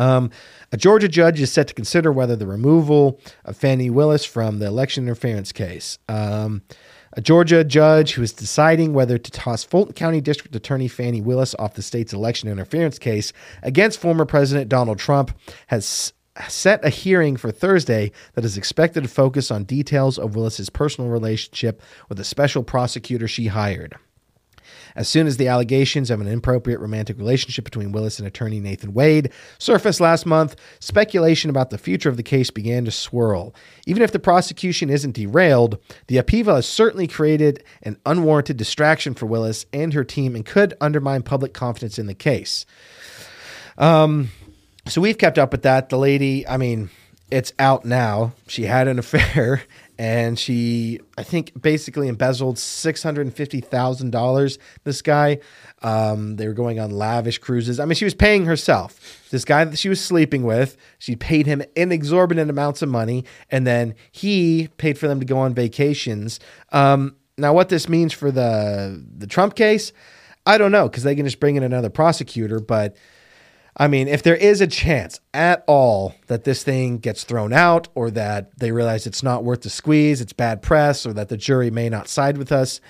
Um, 0.00 0.30
a 0.72 0.78
Georgia 0.78 1.08
judge 1.08 1.40
is 1.40 1.52
set 1.52 1.68
to 1.68 1.74
consider 1.74 2.10
whether 2.10 2.34
the 2.34 2.46
removal 2.46 3.20
of 3.44 3.56
Fani 3.56 3.90
Willis 3.90 4.24
from 4.24 4.58
the 4.58 4.66
election 4.66 5.04
interference 5.04 5.52
case. 5.52 5.98
Um, 6.08 6.62
a 7.12 7.20
Georgia 7.20 7.64
judge 7.64 8.12
who 8.12 8.22
is 8.22 8.32
deciding 8.32 8.94
whether 8.94 9.18
to 9.18 9.30
toss 9.30 9.62
Fulton 9.62 9.92
County 9.94 10.20
District 10.20 10.54
Attorney 10.54 10.88
Fani 10.88 11.20
Willis 11.20 11.54
off 11.58 11.74
the 11.74 11.82
state's 11.82 12.12
election 12.12 12.48
interference 12.48 12.98
case 12.98 13.32
against 13.62 13.98
former 13.98 14.24
President 14.24 14.68
Donald 14.68 14.98
Trump 14.98 15.36
has 15.66 16.14
set 16.48 16.82
a 16.84 16.88
hearing 16.88 17.36
for 17.36 17.50
Thursday 17.50 18.12
that 18.34 18.44
is 18.44 18.56
expected 18.56 19.02
to 19.02 19.08
focus 19.08 19.50
on 19.50 19.64
details 19.64 20.18
of 20.18 20.34
Willis's 20.34 20.70
personal 20.70 21.10
relationship 21.10 21.82
with 22.08 22.18
a 22.18 22.24
special 22.24 22.62
prosecutor 22.62 23.28
she 23.28 23.48
hired. 23.48 23.96
As 24.94 25.08
soon 25.08 25.26
as 25.26 25.36
the 25.36 25.48
allegations 25.48 26.10
of 26.10 26.20
an 26.20 26.28
inappropriate 26.28 26.80
romantic 26.80 27.18
relationship 27.18 27.64
between 27.64 27.92
Willis 27.92 28.18
and 28.18 28.26
attorney 28.26 28.60
Nathan 28.60 28.92
Wade 28.92 29.32
surfaced 29.58 30.00
last 30.00 30.26
month, 30.26 30.56
speculation 30.78 31.50
about 31.50 31.70
the 31.70 31.78
future 31.78 32.08
of 32.08 32.16
the 32.16 32.22
case 32.22 32.50
began 32.50 32.84
to 32.84 32.90
swirl. 32.90 33.54
Even 33.86 34.02
if 34.02 34.12
the 34.12 34.18
prosecution 34.18 34.90
isn't 34.90 35.14
derailed, 35.14 35.78
the 36.06 36.18
upheaval 36.18 36.56
has 36.56 36.68
certainly 36.68 37.06
created 37.06 37.64
an 37.82 37.96
unwarranted 38.06 38.56
distraction 38.56 39.14
for 39.14 39.26
Willis 39.26 39.66
and 39.72 39.94
her 39.94 40.04
team 40.04 40.34
and 40.34 40.44
could 40.44 40.74
undermine 40.80 41.22
public 41.22 41.54
confidence 41.54 41.98
in 41.98 42.06
the 42.06 42.14
case. 42.14 42.66
Um, 43.78 44.30
so 44.86 45.00
we've 45.00 45.18
kept 45.18 45.38
up 45.38 45.52
with 45.52 45.62
that. 45.62 45.88
The 45.88 45.98
lady, 45.98 46.46
I 46.46 46.56
mean, 46.56 46.90
it's 47.30 47.52
out 47.58 47.84
now. 47.84 48.32
She 48.46 48.64
had 48.64 48.88
an 48.88 48.98
affair 48.98 49.62
and 50.00 50.36
she, 50.38 50.98
I 51.18 51.22
think, 51.22 51.60
basically 51.60 52.08
embezzled 52.08 52.56
$650,000. 52.56 54.58
This 54.82 55.02
guy, 55.02 55.40
um, 55.82 56.36
they 56.36 56.48
were 56.48 56.54
going 56.54 56.80
on 56.80 56.90
lavish 56.90 57.36
cruises. 57.36 57.78
I 57.78 57.84
mean, 57.84 57.96
she 57.96 58.06
was 58.06 58.14
paying 58.14 58.46
herself. 58.46 59.28
This 59.30 59.44
guy 59.44 59.62
that 59.66 59.78
she 59.78 59.90
was 59.90 60.02
sleeping 60.02 60.44
with, 60.44 60.78
she 60.98 61.16
paid 61.16 61.44
him 61.44 61.62
inexorbitant 61.76 62.48
amounts 62.48 62.80
of 62.80 62.88
money 62.88 63.26
and 63.50 63.66
then 63.66 63.94
he 64.10 64.70
paid 64.78 64.96
for 64.96 65.06
them 65.06 65.20
to 65.20 65.26
go 65.26 65.36
on 65.36 65.52
vacations. 65.52 66.40
Um, 66.72 67.16
now, 67.36 67.52
what 67.52 67.68
this 67.68 67.86
means 67.86 68.14
for 68.14 68.30
the 68.30 69.04
the 69.18 69.26
Trump 69.26 69.54
case, 69.54 69.92
I 70.46 70.56
don't 70.56 70.72
know 70.72 70.88
because 70.88 71.02
they 71.02 71.14
can 71.14 71.26
just 71.26 71.40
bring 71.40 71.56
in 71.56 71.62
another 71.62 71.90
prosecutor, 71.90 72.58
but. 72.58 72.96
I 73.80 73.88
mean, 73.88 74.08
if 74.08 74.22
there 74.22 74.36
is 74.36 74.60
a 74.60 74.66
chance 74.66 75.20
at 75.32 75.64
all 75.66 76.14
that 76.26 76.44
this 76.44 76.62
thing 76.62 76.98
gets 76.98 77.24
thrown 77.24 77.54
out 77.54 77.88
or 77.94 78.10
that 78.10 78.58
they 78.58 78.72
realize 78.72 79.06
it's 79.06 79.22
not 79.22 79.42
worth 79.42 79.62
the 79.62 79.70
squeeze, 79.70 80.20
it's 80.20 80.34
bad 80.34 80.60
press, 80.60 81.06
or 81.06 81.14
that 81.14 81.30
the 81.30 81.38
jury 81.38 81.70
may 81.70 81.88
not 81.88 82.06
side 82.06 82.36
with 82.36 82.52
us, 82.52 82.82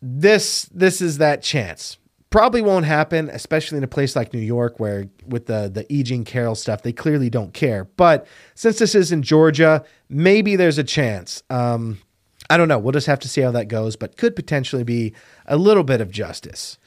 this 0.00 0.66
this 0.66 1.00
is 1.00 1.18
that 1.18 1.42
chance. 1.42 1.98
Probably 2.30 2.62
won't 2.62 2.84
happen, 2.86 3.30
especially 3.30 3.78
in 3.78 3.84
a 3.84 3.88
place 3.88 4.14
like 4.14 4.32
New 4.32 4.38
York 4.38 4.78
where 4.78 5.08
with 5.26 5.46
the 5.46 5.68
the 5.68 5.92
E. 5.92 6.04
Jean 6.04 6.24
Carroll 6.24 6.54
stuff, 6.54 6.82
they 6.82 6.92
clearly 6.92 7.28
don't 7.28 7.52
care. 7.52 7.86
But 7.96 8.24
since 8.54 8.78
this 8.78 8.94
is 8.94 9.10
in 9.10 9.24
Georgia, 9.24 9.84
maybe 10.08 10.54
there's 10.54 10.78
a 10.78 10.84
chance. 10.84 11.42
Um, 11.50 11.98
I 12.48 12.58
don't 12.58 12.68
know. 12.68 12.78
We'll 12.78 12.92
just 12.92 13.08
have 13.08 13.18
to 13.20 13.28
see 13.28 13.40
how 13.40 13.50
that 13.50 13.66
goes, 13.66 13.96
but 13.96 14.16
could 14.16 14.36
potentially 14.36 14.84
be 14.84 15.14
a 15.46 15.56
little 15.56 15.82
bit 15.82 16.00
of 16.00 16.12
justice. 16.12 16.78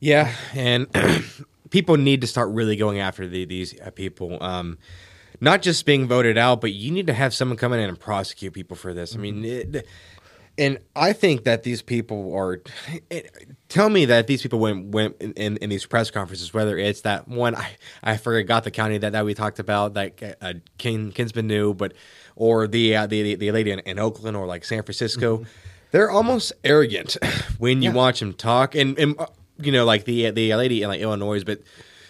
Yeah, 0.00 0.32
and 0.54 0.86
people 1.70 1.96
need 1.96 2.20
to 2.20 2.26
start 2.26 2.50
really 2.50 2.76
going 2.76 3.00
after 3.00 3.28
the, 3.28 3.44
these 3.44 3.78
uh, 3.80 3.90
people. 3.90 4.42
Um, 4.42 4.78
not 5.40 5.62
just 5.62 5.86
being 5.86 6.08
voted 6.08 6.36
out, 6.36 6.60
but 6.60 6.72
you 6.72 6.90
need 6.90 7.06
to 7.06 7.12
have 7.12 7.32
someone 7.32 7.56
come 7.56 7.72
in 7.72 7.80
and 7.80 7.98
prosecute 7.98 8.52
people 8.52 8.76
for 8.76 8.92
this. 8.92 9.14
I 9.14 9.18
mean, 9.18 9.44
it, 9.44 9.86
and 10.58 10.78
I 10.96 11.12
think 11.12 11.44
that 11.44 11.62
these 11.62 11.82
people 11.82 12.34
are. 12.34 12.60
It, 13.10 13.54
tell 13.68 13.88
me 13.88 14.06
that 14.06 14.26
these 14.26 14.42
people 14.42 14.58
went 14.58 14.86
went 14.86 15.16
in, 15.20 15.32
in, 15.34 15.56
in 15.58 15.70
these 15.70 15.86
press 15.86 16.10
conferences, 16.10 16.52
whether 16.52 16.76
it's 16.76 17.02
that 17.02 17.28
one 17.28 17.54
I 17.54 17.76
I 18.02 18.16
forgot 18.16 18.64
the 18.64 18.72
county 18.72 18.98
that, 18.98 19.12
that 19.12 19.24
we 19.24 19.34
talked 19.34 19.60
about 19.60 19.94
that 19.94 20.36
uh, 20.40 20.54
King 20.76 21.12
Kinsman 21.12 21.46
knew, 21.46 21.74
but 21.74 21.92
or 22.34 22.66
the 22.66 22.96
uh, 22.96 23.06
the, 23.06 23.36
the 23.36 23.52
lady 23.52 23.70
in, 23.70 23.78
in 23.80 23.98
Oakland 23.98 24.36
or 24.36 24.46
like 24.46 24.64
San 24.64 24.82
Francisco. 24.82 25.44
They're 25.90 26.10
almost 26.10 26.52
arrogant 26.64 27.16
when 27.58 27.80
you 27.80 27.92
watch 27.92 28.20
them 28.20 28.34
talk, 28.34 28.74
and, 28.74 28.98
and 28.98 29.18
uh, 29.18 29.26
you 29.58 29.72
know, 29.72 29.84
like 29.84 30.04
the 30.04 30.30
the 30.30 30.54
lady 30.54 30.82
in 30.82 30.88
like 30.88 31.00
Illinois, 31.00 31.44
but 31.44 31.60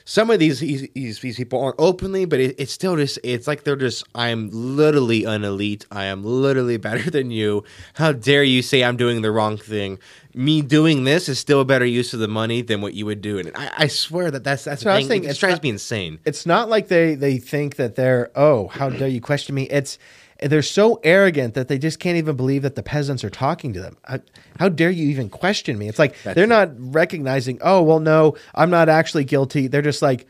some 0.05 0.31
of 0.31 0.39
these 0.39 0.61
these, 0.61 0.89
these 1.21 1.37
people 1.37 1.63
aren't 1.63 1.77
openly, 1.79 2.25
but 2.25 2.41
it, 2.41 2.57
it's 2.59 2.73
still 2.73 2.97
just 2.97 3.19
it's 3.23 3.47
like 3.47 3.65
they're 3.65 3.77
just 3.77 4.05
I'm 4.15 4.49
literally 4.53 5.25
an 5.25 5.45
elite. 5.45 5.85
I 5.91 6.05
am 6.05 6.25
literally 6.25 6.79
better 6.79 7.11
than 7.17 7.31
you. 7.31 7.65
How 7.95 8.13
dare 8.13 8.43
you 8.43 8.63
say 8.63 8.83
I'm 8.85 8.97
doing 8.97 9.21
the 9.23 9.31
wrong 9.31 9.59
thing? 9.59 9.99
Me 10.35 10.63
doing 10.63 11.05
this 11.05 11.29
is 11.29 11.39
still 11.39 11.61
a 11.61 11.65
better 11.65 11.85
use 11.85 12.15
of 12.15 12.21
the 12.21 12.29
money 12.29 12.63
than 12.63 12.81
what 12.81 12.95
you 12.95 13.05
would 13.07 13.21
do. 13.21 13.39
And 13.39 13.51
I, 13.55 13.71
I 13.77 13.87
swear 13.89 14.31
that 14.31 14.45
that's 14.45 14.65
that's 14.65 14.83
So 14.83 14.91
I 14.91 14.99
was 14.99 15.09
thinking 15.09 15.29
it 15.29 15.33
it's 15.33 15.41
drives 15.41 15.57
not- 15.57 15.63
me 15.65 15.71
insane. 15.71 16.21
it's 16.25 16.47
not 16.47 16.69
like 16.71 16.89
they 16.89 17.15
they 17.15 17.39
think 17.39 17.77
that 17.77 17.95
they're 17.97 18.31
oh 18.35 18.69
how 18.69 18.89
dare 18.89 19.09
you 19.09 19.21
question 19.21 19.55
me 19.55 19.65
it's 19.65 19.99
they're 20.41 20.63
so 20.63 21.01
arrogant 21.03 21.55
that 21.55 21.69
they 21.69 21.79
just 21.79 21.99
can't 21.99 22.17
even 22.17 22.37
believe 22.37 22.63
that 22.63 22.77
the 22.77 22.83
peasants 22.83 23.25
are 23.25 23.31
talking 23.31 23.73
to 23.73 23.81
them. 23.81 23.97
How, 24.05 24.19
how 24.59 24.69
dare 24.69 24.91
you 24.91 25.09
even 25.09 25.29
question 25.29 25.79
me? 25.79 25.89
It's 25.89 25.99
like 25.99 26.15
they're 26.23 26.47
not 26.47 26.71
recognizing, 26.79 27.59
oh, 27.61 27.83
well, 27.83 28.01
no, 28.01 28.37
I'm 28.55 28.71
not 28.71 28.89
actually 28.89 29.25
guilty. 29.25 29.67
They're 29.67 29.83
just 29.83 30.03
like, 30.03 30.27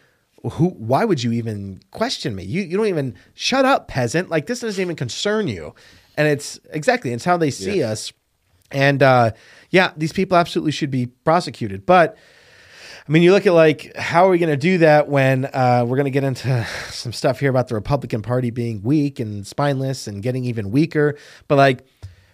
who, 0.52 0.68
why 0.68 1.04
would 1.04 1.22
you 1.22 1.32
even 1.32 1.80
question 1.90 2.34
me? 2.34 2.44
You, 2.44 2.62
you 2.62 2.76
don't 2.76 2.86
even 2.86 3.16
shut 3.34 3.64
up, 3.64 3.88
peasant. 3.88 4.30
Like, 4.30 4.46
this 4.46 4.60
doesn't 4.60 4.80
even 4.80 4.96
concern 4.96 5.48
you. 5.48 5.74
And 6.16 6.26
it's 6.26 6.58
exactly, 6.70 7.12
it's 7.12 7.24
how 7.24 7.36
they 7.36 7.50
see 7.50 7.82
us. 7.82 8.12
And 8.70 9.02
uh, 9.02 9.32
yeah, 9.70 9.92
these 9.96 10.12
people 10.12 10.36
absolutely 10.36 10.72
should 10.72 10.90
be 10.90 11.06
prosecuted. 11.06 11.86
But 11.86 12.16
I 13.08 13.10
mean, 13.10 13.22
you 13.22 13.32
look 13.32 13.46
at 13.46 13.54
like 13.54 13.96
how 13.96 14.26
are 14.26 14.30
we 14.30 14.38
going 14.38 14.50
to 14.50 14.56
do 14.56 14.78
that 14.78 15.08
when 15.08 15.46
uh, 15.46 15.84
we're 15.86 15.96
going 15.96 16.04
to 16.04 16.10
get 16.10 16.24
into 16.24 16.66
some 16.90 17.12
stuff 17.12 17.40
here 17.40 17.48
about 17.50 17.68
the 17.68 17.74
Republican 17.74 18.20
Party 18.20 18.50
being 18.50 18.82
weak 18.82 19.18
and 19.18 19.46
spineless 19.46 20.06
and 20.06 20.22
getting 20.22 20.44
even 20.44 20.70
weaker. 20.70 21.16
But 21.46 21.56
like 21.56 21.86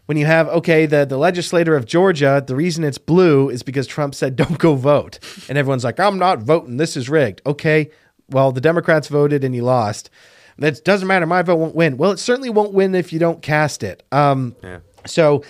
when 0.06 0.18
you 0.18 0.26
have 0.26 0.48
okay, 0.48 0.86
the 0.86 1.04
the 1.04 1.16
legislator 1.16 1.76
of 1.76 1.86
Georgia, 1.86 2.42
the 2.44 2.56
reason 2.56 2.82
it's 2.82 2.98
blue 2.98 3.50
is 3.50 3.62
because 3.62 3.86
Trump 3.86 4.14
said 4.16 4.34
don't 4.34 4.58
go 4.58 4.74
vote, 4.74 5.18
and 5.48 5.56
everyone's 5.56 5.84
like, 5.84 6.00
I'm 6.00 6.18
not 6.18 6.40
voting. 6.40 6.76
This 6.76 6.96
is 6.96 7.08
rigged. 7.08 7.40
Okay, 7.46 7.90
well 8.30 8.50
the 8.50 8.60
Democrats 8.60 9.06
voted 9.06 9.44
and 9.44 9.54
you 9.54 9.62
lost. 9.62 10.10
That 10.58 10.84
doesn't 10.84 11.06
matter. 11.08 11.26
My 11.26 11.42
vote 11.42 11.56
won't 11.56 11.74
win. 11.74 11.96
Well, 11.96 12.10
it 12.12 12.18
certainly 12.18 12.50
won't 12.50 12.72
win 12.72 12.94
if 12.94 13.12
you 13.12 13.18
don't 13.18 13.42
cast 13.42 13.82
it. 13.82 14.02
Um, 14.12 14.54
Yeah. 14.62 14.78
so 15.06 15.42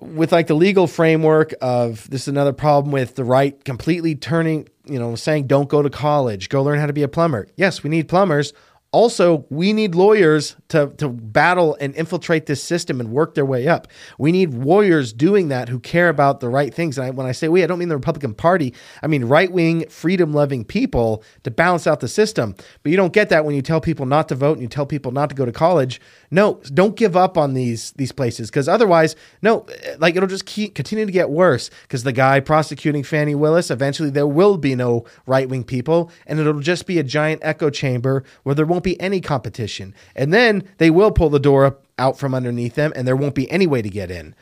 with 0.00 0.32
like 0.32 0.46
the 0.46 0.54
legal 0.54 0.86
framework 0.86 1.54
of 1.60 2.08
this 2.10 2.22
is 2.22 2.28
another 2.28 2.52
problem 2.52 2.92
with 2.92 3.14
the 3.14 3.24
right 3.24 3.62
completely 3.64 4.14
turning, 4.14 4.68
you 4.84 4.98
know, 4.98 5.14
saying 5.14 5.46
don't 5.46 5.68
go 5.68 5.82
to 5.82 5.90
college, 5.90 6.48
go 6.48 6.62
learn 6.62 6.78
how 6.78 6.86
to 6.86 6.92
be 6.92 7.02
a 7.02 7.08
plumber. 7.08 7.48
Yes, 7.56 7.82
we 7.82 7.90
need 7.90 8.08
plumbers. 8.08 8.52
Also, 8.90 9.44
we 9.50 9.74
need 9.74 9.94
lawyers 9.94 10.56
to, 10.68 10.88
to 10.96 11.10
battle 11.10 11.76
and 11.78 11.94
infiltrate 11.94 12.46
this 12.46 12.62
system 12.62 13.00
and 13.00 13.10
work 13.10 13.34
their 13.34 13.44
way 13.44 13.68
up. 13.68 13.86
We 14.18 14.32
need 14.32 14.54
warriors 14.54 15.12
doing 15.12 15.48
that 15.48 15.68
who 15.68 15.78
care 15.78 16.08
about 16.08 16.40
the 16.40 16.48
right 16.48 16.72
things. 16.72 16.96
And 16.96 17.06
I, 17.06 17.10
when 17.10 17.26
I 17.26 17.32
say 17.32 17.48
we, 17.48 17.62
I 17.62 17.66
don't 17.66 17.78
mean 17.78 17.90
the 17.90 17.96
Republican 17.96 18.32
Party. 18.32 18.72
I 19.02 19.06
mean 19.06 19.26
right 19.26 19.52
wing, 19.52 19.86
freedom 19.90 20.32
loving 20.32 20.64
people 20.64 21.22
to 21.42 21.50
balance 21.50 21.86
out 21.86 22.00
the 22.00 22.08
system. 22.08 22.54
But 22.82 22.90
you 22.90 22.96
don't 22.96 23.12
get 23.12 23.28
that 23.28 23.44
when 23.44 23.54
you 23.54 23.60
tell 23.60 23.80
people 23.80 24.06
not 24.06 24.26
to 24.30 24.34
vote 24.34 24.52
and 24.52 24.62
you 24.62 24.68
tell 24.68 24.86
people 24.86 25.12
not 25.12 25.28
to 25.28 25.34
go 25.34 25.44
to 25.44 25.52
college. 25.52 26.00
No, 26.30 26.60
don't 26.72 26.96
give 26.96 27.14
up 27.16 27.36
on 27.36 27.52
these 27.52 27.92
these 27.92 28.12
places 28.12 28.50
because 28.50 28.68
otherwise, 28.68 29.16
no, 29.42 29.66
like 29.98 30.16
it'll 30.16 30.28
just 30.28 30.46
keep 30.46 30.74
continue 30.74 31.04
to 31.04 31.12
get 31.12 31.28
worse. 31.28 31.70
Because 31.82 32.04
the 32.04 32.12
guy 32.12 32.40
prosecuting 32.40 33.02
Fani 33.02 33.34
Willis, 33.34 33.70
eventually 33.70 34.10
there 34.10 34.26
will 34.26 34.56
be 34.56 34.74
no 34.74 35.04
right 35.26 35.48
wing 35.48 35.64
people, 35.64 36.10
and 36.26 36.38
it'll 36.38 36.60
just 36.60 36.86
be 36.86 36.98
a 36.98 37.02
giant 37.02 37.40
echo 37.44 37.68
chamber 37.68 38.24
where 38.44 38.54
there 38.54 38.66
won't 38.66 38.77
be 38.84 39.00
any 39.00 39.20
competition. 39.20 39.94
And 40.14 40.32
then 40.32 40.64
they 40.78 40.90
will 40.90 41.10
pull 41.10 41.30
the 41.30 41.40
door 41.40 41.64
up 41.64 41.84
out 41.98 42.18
from 42.18 42.34
underneath 42.34 42.74
them, 42.74 42.92
and 42.94 43.06
there 43.08 43.16
won't 43.16 43.34
be 43.34 43.50
any 43.50 43.66
way 43.66 43.82
to 43.82 43.88
get 43.88 44.10
in. 44.10 44.34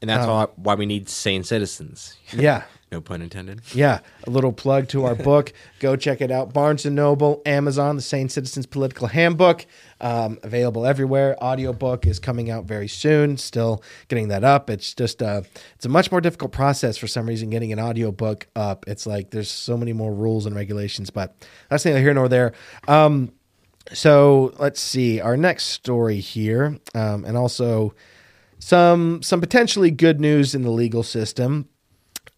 And 0.00 0.08
that's 0.08 0.26
why, 0.26 0.46
why 0.56 0.74
we 0.74 0.86
need 0.86 1.08
sane 1.08 1.44
citizens. 1.44 2.16
Yeah. 2.32 2.64
No 2.90 3.00
pun 3.00 3.22
intended. 3.22 3.62
Yeah, 3.74 4.00
a 4.26 4.30
little 4.30 4.52
plug 4.52 4.88
to 4.88 5.06
our 5.06 5.14
book. 5.14 5.54
Go 5.80 5.96
check 5.96 6.20
it 6.20 6.30
out. 6.30 6.52
Barnes 6.52 6.84
and 6.84 6.94
Noble, 6.94 7.40
Amazon, 7.46 7.96
The 7.96 8.02
Sane 8.02 8.28
Citizens 8.28 8.66
Political 8.66 9.08
Handbook, 9.08 9.64
um, 10.02 10.38
available 10.42 10.84
everywhere. 10.84 11.42
Audiobook 11.42 12.06
is 12.06 12.18
coming 12.18 12.50
out 12.50 12.66
very 12.66 12.88
soon. 12.88 13.38
Still 13.38 13.82
getting 14.08 14.28
that 14.28 14.44
up. 14.44 14.68
It's 14.68 14.92
just 14.92 15.22
uh, 15.22 15.40
it's 15.74 15.86
a 15.86 15.88
much 15.88 16.10
more 16.10 16.20
difficult 16.20 16.52
process 16.52 16.98
for 16.98 17.06
some 17.06 17.26
reason 17.26 17.48
getting 17.48 17.72
an 17.72 17.80
audiobook 17.80 18.46
up. 18.54 18.84
It's 18.86 19.06
like 19.06 19.30
there's 19.30 19.50
so 19.50 19.78
many 19.78 19.94
more 19.94 20.12
rules 20.12 20.44
and 20.44 20.54
regulations, 20.54 21.08
but 21.08 21.34
that's 21.70 21.86
neither 21.86 22.00
here 22.00 22.12
nor 22.12 22.28
there. 22.28 22.52
Um, 22.88 23.32
so 23.92 24.54
let's 24.58 24.80
see 24.80 25.20
our 25.20 25.36
next 25.36 25.64
story 25.64 26.20
here, 26.20 26.78
um, 26.94 27.24
and 27.24 27.36
also 27.36 27.94
some 28.58 29.22
some 29.22 29.40
potentially 29.40 29.90
good 29.90 30.20
news 30.20 30.54
in 30.54 30.62
the 30.62 30.70
legal 30.70 31.02
system. 31.02 31.68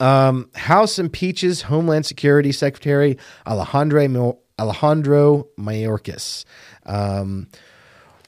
Um, 0.01 0.51
House 0.55 0.99
impeaches 0.99 1.63
Homeland 1.63 2.07
Security 2.07 2.51
Secretary 2.53 3.19
Alejandro 3.47 4.39
Alejandro 4.59 5.49
Mayorkas. 5.59 6.45
Um, 6.87 7.49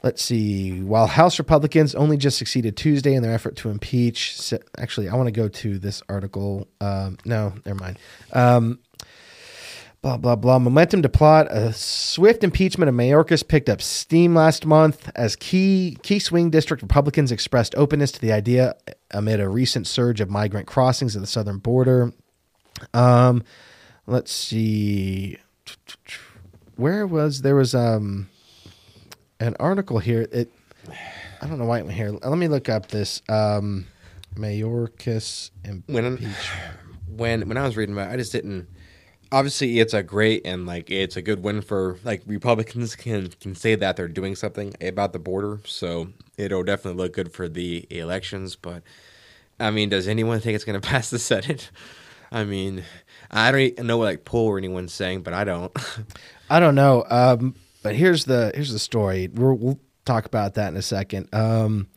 let's 0.03 0.23
see. 0.23 0.81
While 0.83 1.07
House 1.07 1.39
Republicans 1.39 1.95
only 1.95 2.17
just 2.17 2.39
succeeded 2.39 2.77
Tuesday 2.77 3.15
in 3.15 3.23
their 3.23 3.33
effort 3.33 3.57
to 3.57 3.71
impeach, 3.71 4.53
actually, 4.79 5.09
I 5.09 5.17
want 5.17 5.27
to 5.27 5.33
go 5.33 5.49
to 5.49 5.79
this 5.79 6.03
article. 6.09 6.69
Um, 6.81 7.19
no, 7.25 7.53
never 7.65 7.79
mind. 7.79 7.99
Um, 8.33 8.79
blah 10.03 10.17
blah 10.17 10.37
blah. 10.37 10.59
Momentum 10.59 11.03
to 11.03 11.09
plot 11.09 11.47
a 11.51 11.73
swift 11.73 12.45
impeachment 12.45 12.89
of 12.89 12.95
Mayorkas 12.95 13.47
picked 13.47 13.69
up 13.69 13.83
steam 13.83 14.35
last 14.35 14.67
month 14.67 15.11
as 15.15 15.37
key 15.37 15.99
key 16.03 16.19
swing 16.19 16.51
district 16.51 16.83
Republicans 16.83 17.33
expressed 17.33 17.75
openness 17.77 18.13
to 18.13 18.21
the 18.21 18.33
idea 18.33 18.75
amid 19.11 19.41
a 19.41 19.49
recent 19.49 19.87
surge 19.87 20.21
of 20.21 20.31
migrant 20.31 20.67
crossings 20.67 21.17
at 21.17 21.23
the 21.23 21.27
southern 21.27 21.59
border. 21.59 22.13
Um, 22.93 23.43
let's 24.07 24.33
see, 24.33 25.39
where 26.77 27.07
was 27.07 27.43
there 27.43 27.57
was 27.57 27.75
um 27.75 28.29
an 29.41 29.57
article 29.59 29.99
here. 29.99 30.27
It 30.33 30.51
I 31.41 31.47
don't 31.47 31.59
know 31.59 31.67
why 31.67 31.81
it 31.81 31.85
went 31.85 31.97
here. 31.97 32.11
Let 32.11 32.39
me 32.39 32.49
look 32.49 32.69
up 32.69 32.89
this 32.89 33.23
um 33.29 33.87
Mayorkas 34.35 35.51
When 35.87 36.05
impeachment. 36.05 36.37
when 37.09 37.49
when 37.49 37.57
I 37.57 37.65
was 37.65 37.77
reading 37.77 37.95
about, 37.95 38.11
it, 38.11 38.15
I 38.15 38.17
just 38.17 38.33
didn't. 38.33 38.69
Obviously, 39.33 39.81
it's 39.81 39.95
a 39.95 40.03
great 40.03 40.47
and 40.47 40.67
like 40.67 40.91
it's 40.91 41.17
a 41.17 41.23
good 41.23 41.43
win 41.43 41.61
for 41.61 41.99
like 42.05 42.23
Republicans 42.27 42.95
can 42.95 43.29
can 43.41 43.55
say 43.55 43.75
that 43.75 43.97
they're 43.97 44.09
doing 44.09 44.37
something 44.37 44.75
about 44.81 45.13
the 45.13 45.19
border. 45.19 45.61
So 45.65 46.09
it'll 46.37 46.63
definitely 46.63 47.03
look 47.03 47.13
good 47.13 47.33
for 47.33 47.49
the 47.49 47.87
elections. 47.91 48.57
But 48.57 48.83
I 49.59 49.71
mean, 49.71 49.89
does 49.89 50.09
anyone 50.09 50.41
think 50.41 50.55
it's 50.55 50.65
going 50.65 50.81
to 50.81 50.87
pass 50.87 51.11
the 51.11 51.19
Senate? 51.19 51.71
I 52.31 52.45
mean, 52.45 52.85
I 53.31 53.51
don't 53.51 53.87
know 53.87 53.99
what 53.99 54.05
like 54.05 54.25
poll 54.25 54.47
or 54.47 54.59
anyone's 54.59 54.93
saying, 54.93 55.23
but 55.23 55.33
I 55.35 55.45
don't. 55.45 55.73
I 56.51 56.61
don't 56.61 56.75
know. 56.75 57.05
Um, 57.09 57.55
but 57.83 57.95
here's 57.95 58.25
the 58.25 58.53
here's 58.55 58.73
the 58.73 58.79
story. 58.79 59.29
We're, 59.29 59.55
we'll 59.55 59.81
talk 60.05 60.25
about 60.25 60.55
that 60.55 60.69
in 60.69 60.77
a 60.77 60.83
second. 60.83 61.29
Um, 61.33 61.89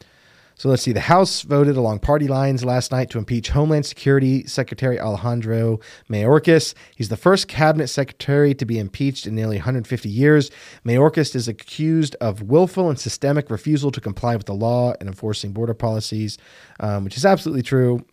so 0.59 0.67
let's 0.67 0.83
see. 0.83 0.91
The 0.91 0.99
House 0.99 1.43
voted 1.43 1.77
along 1.77 1.99
party 1.99 2.27
lines 2.27 2.65
last 2.65 2.91
night 2.91 3.09
to 3.11 3.17
impeach 3.17 3.47
Homeland 3.47 3.85
Security 3.85 4.45
Secretary 4.45 4.99
Alejandro 4.99 5.79
Mayorkas. 6.09 6.73
He's 6.97 7.07
the 7.07 7.15
first 7.15 7.47
cabinet 7.47 7.87
secretary 7.87 8.53
to 8.55 8.65
be 8.65 8.77
impeached 8.77 9.25
in 9.25 9.35
nearly 9.35 9.55
150 9.55 10.09
years. 10.09 10.51
Mayorkas 10.85 11.33
is 11.33 11.47
accused 11.47 12.17
of 12.19 12.41
willful 12.41 12.89
and 12.89 12.99
systemic 12.99 13.49
refusal 13.49 13.89
to 13.89 14.01
comply 14.01 14.35
with 14.35 14.47
the 14.47 14.53
law 14.53 14.93
and 14.99 15.07
enforcing 15.07 15.53
border 15.53 15.73
policies, 15.73 16.37
um, 16.81 17.05
which 17.05 17.15
is 17.15 17.25
absolutely 17.25 17.63
true. 17.63 18.05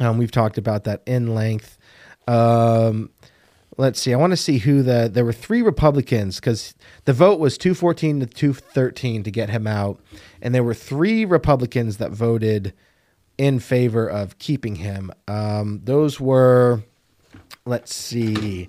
Um, 0.00 0.18
we've 0.18 0.32
talked 0.32 0.58
about 0.58 0.82
that 0.84 1.04
in 1.06 1.32
length. 1.32 1.78
Um, 2.26 3.10
let's 3.76 4.00
see. 4.00 4.12
I 4.12 4.16
want 4.16 4.32
to 4.32 4.36
see 4.36 4.58
who 4.58 4.82
the 4.82 5.08
there 5.12 5.24
were 5.24 5.32
three 5.32 5.62
Republicans 5.62 6.36
because 6.36 6.74
the 7.04 7.12
vote 7.12 7.38
was 7.38 7.58
two 7.58 7.74
fourteen 7.74 8.20
to 8.20 8.26
two 8.26 8.52
thirteen 8.52 9.22
to 9.22 9.30
get 9.30 9.50
him 9.50 9.66
out, 9.66 10.00
and 10.40 10.54
there 10.54 10.64
were 10.64 10.74
three 10.74 11.24
Republicans 11.24 11.96
that 11.98 12.10
voted 12.10 12.72
in 13.36 13.58
favor 13.58 14.06
of 14.06 14.38
keeping 14.38 14.76
him. 14.76 15.10
Um, 15.26 15.80
those 15.84 16.20
were, 16.20 16.84
let's 17.66 17.94
see. 17.94 18.68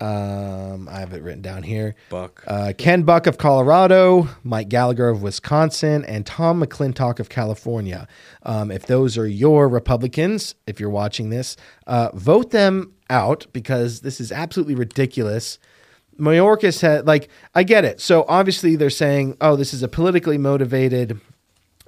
Um, 0.00 0.88
I 0.88 1.00
have 1.00 1.12
it 1.12 1.22
written 1.22 1.42
down 1.42 1.62
here. 1.62 1.94
Buck. 2.10 2.44
Uh, 2.46 2.72
Ken 2.76 3.02
Buck 3.02 3.26
of 3.26 3.38
Colorado, 3.38 4.28
Mike 4.44 4.68
Gallagher 4.68 5.08
of 5.08 5.22
Wisconsin, 5.22 6.04
and 6.04 6.26
Tom 6.26 6.62
McClintock 6.62 7.18
of 7.18 7.28
California. 7.28 8.06
Um, 8.42 8.70
if 8.70 8.86
those 8.86 9.16
are 9.16 9.26
your 9.26 9.68
Republicans, 9.68 10.54
if 10.66 10.78
you're 10.78 10.90
watching 10.90 11.30
this, 11.30 11.56
uh, 11.86 12.10
vote 12.14 12.50
them 12.50 12.92
out 13.08 13.46
because 13.52 14.00
this 14.00 14.20
is 14.20 14.32
absolutely 14.32 14.74
ridiculous. 14.74 15.58
Mayorkas 16.18 16.80
had 16.80 17.06
like 17.06 17.28
I 17.54 17.62
get 17.62 17.84
it. 17.84 18.00
So 18.00 18.24
obviously 18.28 18.76
they're 18.76 18.90
saying, 18.90 19.36
oh, 19.40 19.56
this 19.56 19.72
is 19.74 19.82
a 19.82 19.88
politically 19.88 20.38
motivated, 20.38 21.20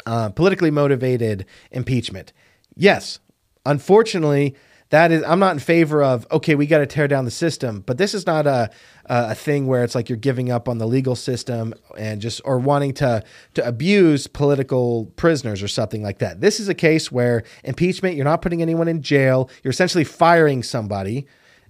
uh, 0.06 0.30
politically 0.30 0.70
motivated 0.70 1.46
impeachment. 1.70 2.32
Yes, 2.76 3.20
unfortunately, 3.66 4.54
that 4.90 5.12
is 5.12 5.22
I'm 5.24 5.38
not 5.38 5.52
in 5.52 5.58
favor 5.58 6.02
of 6.02 6.26
okay, 6.30 6.54
we 6.54 6.66
got 6.66 6.78
to 6.78 6.86
tear 6.86 7.08
down 7.08 7.24
the 7.24 7.30
system, 7.30 7.82
but 7.86 7.98
this 7.98 8.14
is 8.14 8.26
not 8.26 8.46
a 8.46 8.70
a 9.06 9.34
thing 9.34 9.66
where 9.66 9.84
it's 9.84 9.94
like 9.94 10.08
you're 10.08 10.18
giving 10.18 10.50
up 10.50 10.68
on 10.68 10.78
the 10.78 10.86
legal 10.86 11.16
system 11.16 11.74
and 11.96 12.20
just 12.20 12.40
or 12.44 12.58
wanting 12.58 12.92
to 12.94 13.22
to 13.54 13.66
abuse 13.66 14.26
political 14.26 15.06
prisoners 15.16 15.62
or 15.62 15.68
something 15.68 16.02
like 16.02 16.18
that. 16.18 16.40
This 16.40 16.60
is 16.60 16.68
a 16.68 16.74
case 16.74 17.10
where 17.10 17.42
impeachment, 17.64 18.16
you're 18.16 18.24
not 18.24 18.42
putting 18.42 18.62
anyone 18.62 18.88
in 18.88 19.02
jail, 19.02 19.50
you're 19.62 19.70
essentially 19.70 20.04
firing 20.04 20.62
somebody 20.62 21.26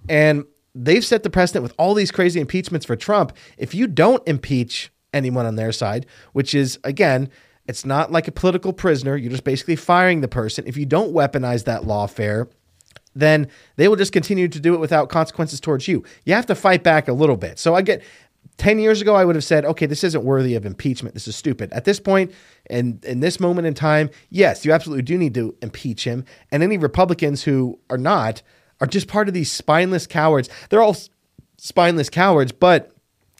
and 0.08 0.44
they've 0.74 1.04
set 1.04 1.22
the 1.22 1.30
precedent 1.30 1.62
with 1.62 1.74
all 1.78 1.94
these 1.94 2.10
crazy 2.10 2.40
impeachments 2.40 2.86
for 2.86 2.96
Trump. 2.96 3.32
If 3.56 3.74
you 3.74 3.86
don't 3.86 4.26
impeach 4.28 4.92
anyone 5.12 5.46
on 5.46 5.56
their 5.56 5.72
side, 5.72 6.06
which 6.32 6.54
is 6.54 6.78
again, 6.84 7.30
it's 7.66 7.84
not 7.84 8.10
like 8.10 8.26
a 8.28 8.32
political 8.32 8.72
prisoner, 8.72 9.16
you're 9.16 9.30
just 9.30 9.44
basically 9.44 9.76
firing 9.76 10.20
the 10.22 10.28
person. 10.28 10.64
If 10.66 10.76
you 10.76 10.86
don't 10.86 11.12
weaponize 11.12 11.64
that 11.64 11.82
lawfare, 11.82 12.48
then 13.18 13.48
they 13.76 13.88
will 13.88 13.96
just 13.96 14.12
continue 14.12 14.48
to 14.48 14.60
do 14.60 14.74
it 14.74 14.80
without 14.80 15.08
consequences 15.08 15.60
towards 15.60 15.88
you. 15.88 16.04
You 16.24 16.34
have 16.34 16.46
to 16.46 16.54
fight 16.54 16.82
back 16.82 17.08
a 17.08 17.12
little 17.12 17.36
bit. 17.36 17.58
So 17.58 17.74
I 17.74 17.82
get 17.82 18.02
10 18.58 18.78
years 18.78 19.00
ago, 19.00 19.14
I 19.14 19.24
would 19.24 19.36
have 19.36 19.44
said, 19.44 19.64
okay, 19.64 19.86
this 19.86 20.02
isn't 20.02 20.24
worthy 20.24 20.54
of 20.54 20.66
impeachment. 20.66 21.14
This 21.14 21.28
is 21.28 21.36
stupid. 21.36 21.72
At 21.72 21.84
this 21.84 22.00
point, 22.00 22.32
and 22.68 23.04
in 23.04 23.20
this 23.20 23.38
moment 23.38 23.66
in 23.66 23.74
time, 23.74 24.10
yes, 24.30 24.64
you 24.64 24.72
absolutely 24.72 25.02
do 25.02 25.16
need 25.16 25.34
to 25.34 25.56
impeach 25.62 26.04
him. 26.04 26.24
And 26.50 26.62
any 26.62 26.76
Republicans 26.76 27.44
who 27.44 27.78
are 27.88 27.98
not 27.98 28.42
are 28.80 28.86
just 28.86 29.08
part 29.08 29.28
of 29.28 29.34
these 29.34 29.50
spineless 29.50 30.06
cowards. 30.06 30.48
They're 30.70 30.82
all 30.82 30.96
spineless 31.56 32.10
cowards, 32.10 32.52
but 32.52 32.92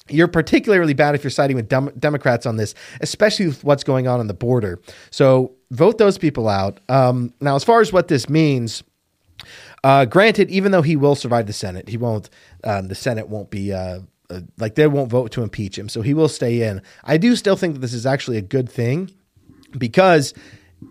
you're 0.09 0.29
particularly 0.29 0.95
bad 0.95 1.14
if 1.14 1.22
you're 1.22 1.31
siding 1.31 1.57
with 1.57 1.68
dem- 1.68 1.93
Democrats 1.99 2.47
on 2.47 2.57
this, 2.57 2.74
especially 3.01 3.47
with 3.49 3.62
what's 3.64 3.85
going 3.85 4.07
on 4.09 4.20
on 4.20 4.26
the 4.26 4.35
border. 4.35 4.81
So 5.11 5.53
vote 5.70 5.99
those 5.99 6.18
people 6.18 6.49
out. 6.49 6.81
Um, 6.89 7.33
now, 7.41 7.57
as 7.57 7.64
far 7.64 7.81
as 7.81 7.93
what 7.93 8.09
this 8.09 8.29
means, 8.29 8.83
uh, 9.85 10.05
granted, 10.05 10.51
even 10.51 10.72
though 10.72 10.83
he 10.83 10.97
will 10.97 11.14
survive 11.14 11.47
the 11.47 11.53
Senate, 11.53 11.89
he 11.89 11.97
won't. 11.97 12.31
Um, 12.64 12.89
the 12.89 12.95
Senate 12.95 13.29
won't 13.29 13.51
be 13.51 13.72
uh, 13.72 14.01
uh, 14.31 14.41
like 14.59 14.74
they 14.74 14.87
won't 14.87 15.11
vote 15.11 15.33
to 15.33 15.43
impeach 15.43 15.79
him, 15.79 15.89
so 15.89 16.03
he 16.03 16.14
will 16.14 16.29
stay 16.29 16.62
in. 16.62 16.83
I 17.05 17.16
do 17.16 17.37
still 17.37 17.57
think 17.57 17.74
that 17.74 17.81
this 17.81 17.95
is 17.95 18.07
actually 18.07 18.37
a 18.37 18.43
good 18.43 18.68
thing 18.68 19.11
because 19.76 20.35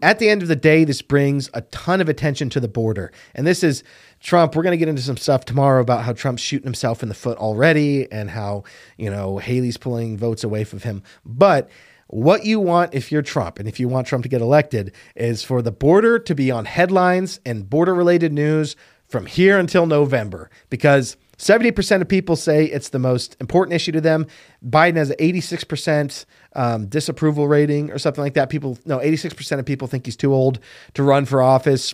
at 0.01 0.19
the 0.19 0.29
end 0.29 0.41
of 0.41 0.47
the 0.47 0.55
day, 0.55 0.83
this 0.83 1.01
brings 1.01 1.49
a 1.53 1.61
ton 1.61 2.01
of 2.01 2.09
attention 2.09 2.49
to 2.49 2.59
the 2.59 2.67
border. 2.67 3.11
And 3.35 3.47
this 3.47 3.63
is 3.63 3.83
Trump. 4.19 4.55
We're 4.55 4.63
going 4.63 4.71
to 4.71 4.77
get 4.77 4.89
into 4.89 5.01
some 5.01 5.17
stuff 5.17 5.45
tomorrow 5.45 5.81
about 5.81 6.03
how 6.03 6.13
Trump's 6.13 6.41
shooting 6.41 6.65
himself 6.65 7.01
in 7.03 7.09
the 7.09 7.15
foot 7.15 7.37
already 7.37 8.11
and 8.11 8.29
how, 8.29 8.63
you 8.97 9.09
know, 9.09 9.37
Haley's 9.37 9.77
pulling 9.77 10.17
votes 10.17 10.43
away 10.43 10.63
from 10.63 10.79
him. 10.79 11.03
But 11.25 11.69
what 12.07 12.45
you 12.45 12.59
want 12.59 12.93
if 12.93 13.11
you're 13.11 13.21
Trump 13.21 13.59
and 13.59 13.67
if 13.67 13.79
you 13.79 13.87
want 13.87 14.07
Trump 14.07 14.23
to 14.23 14.29
get 14.29 14.41
elected 14.41 14.93
is 15.15 15.43
for 15.43 15.61
the 15.61 15.71
border 15.71 16.19
to 16.19 16.35
be 16.35 16.49
on 16.51 16.65
headlines 16.65 17.39
and 17.45 17.69
border 17.69 17.93
related 17.93 18.31
news 18.31 18.75
from 19.07 19.25
here 19.25 19.57
until 19.57 19.85
November 19.85 20.49
because 20.69 21.17
70% 21.37 22.01
of 22.01 22.07
people 22.07 22.35
say 22.35 22.65
it's 22.65 22.89
the 22.89 22.99
most 22.99 23.37
important 23.39 23.75
issue 23.75 23.91
to 23.91 24.01
them. 24.01 24.25
Biden 24.65 24.95
has 24.95 25.11
an 25.11 25.17
86% 25.17 26.25
um, 26.55 26.87
disapproval 26.87 27.47
rating 27.47 27.91
or 27.91 27.99
something 27.99 28.23
like 28.23 28.33
that. 28.33 28.49
People, 28.49 28.77
no, 28.85 28.97
86% 28.97 29.59
of 29.59 29.65
people 29.65 29.87
think 29.87 30.05
he's 30.05 30.17
too 30.17 30.33
old 30.33 30.59
to 30.95 31.03
run 31.03 31.25
for 31.25 31.41
office. 31.41 31.93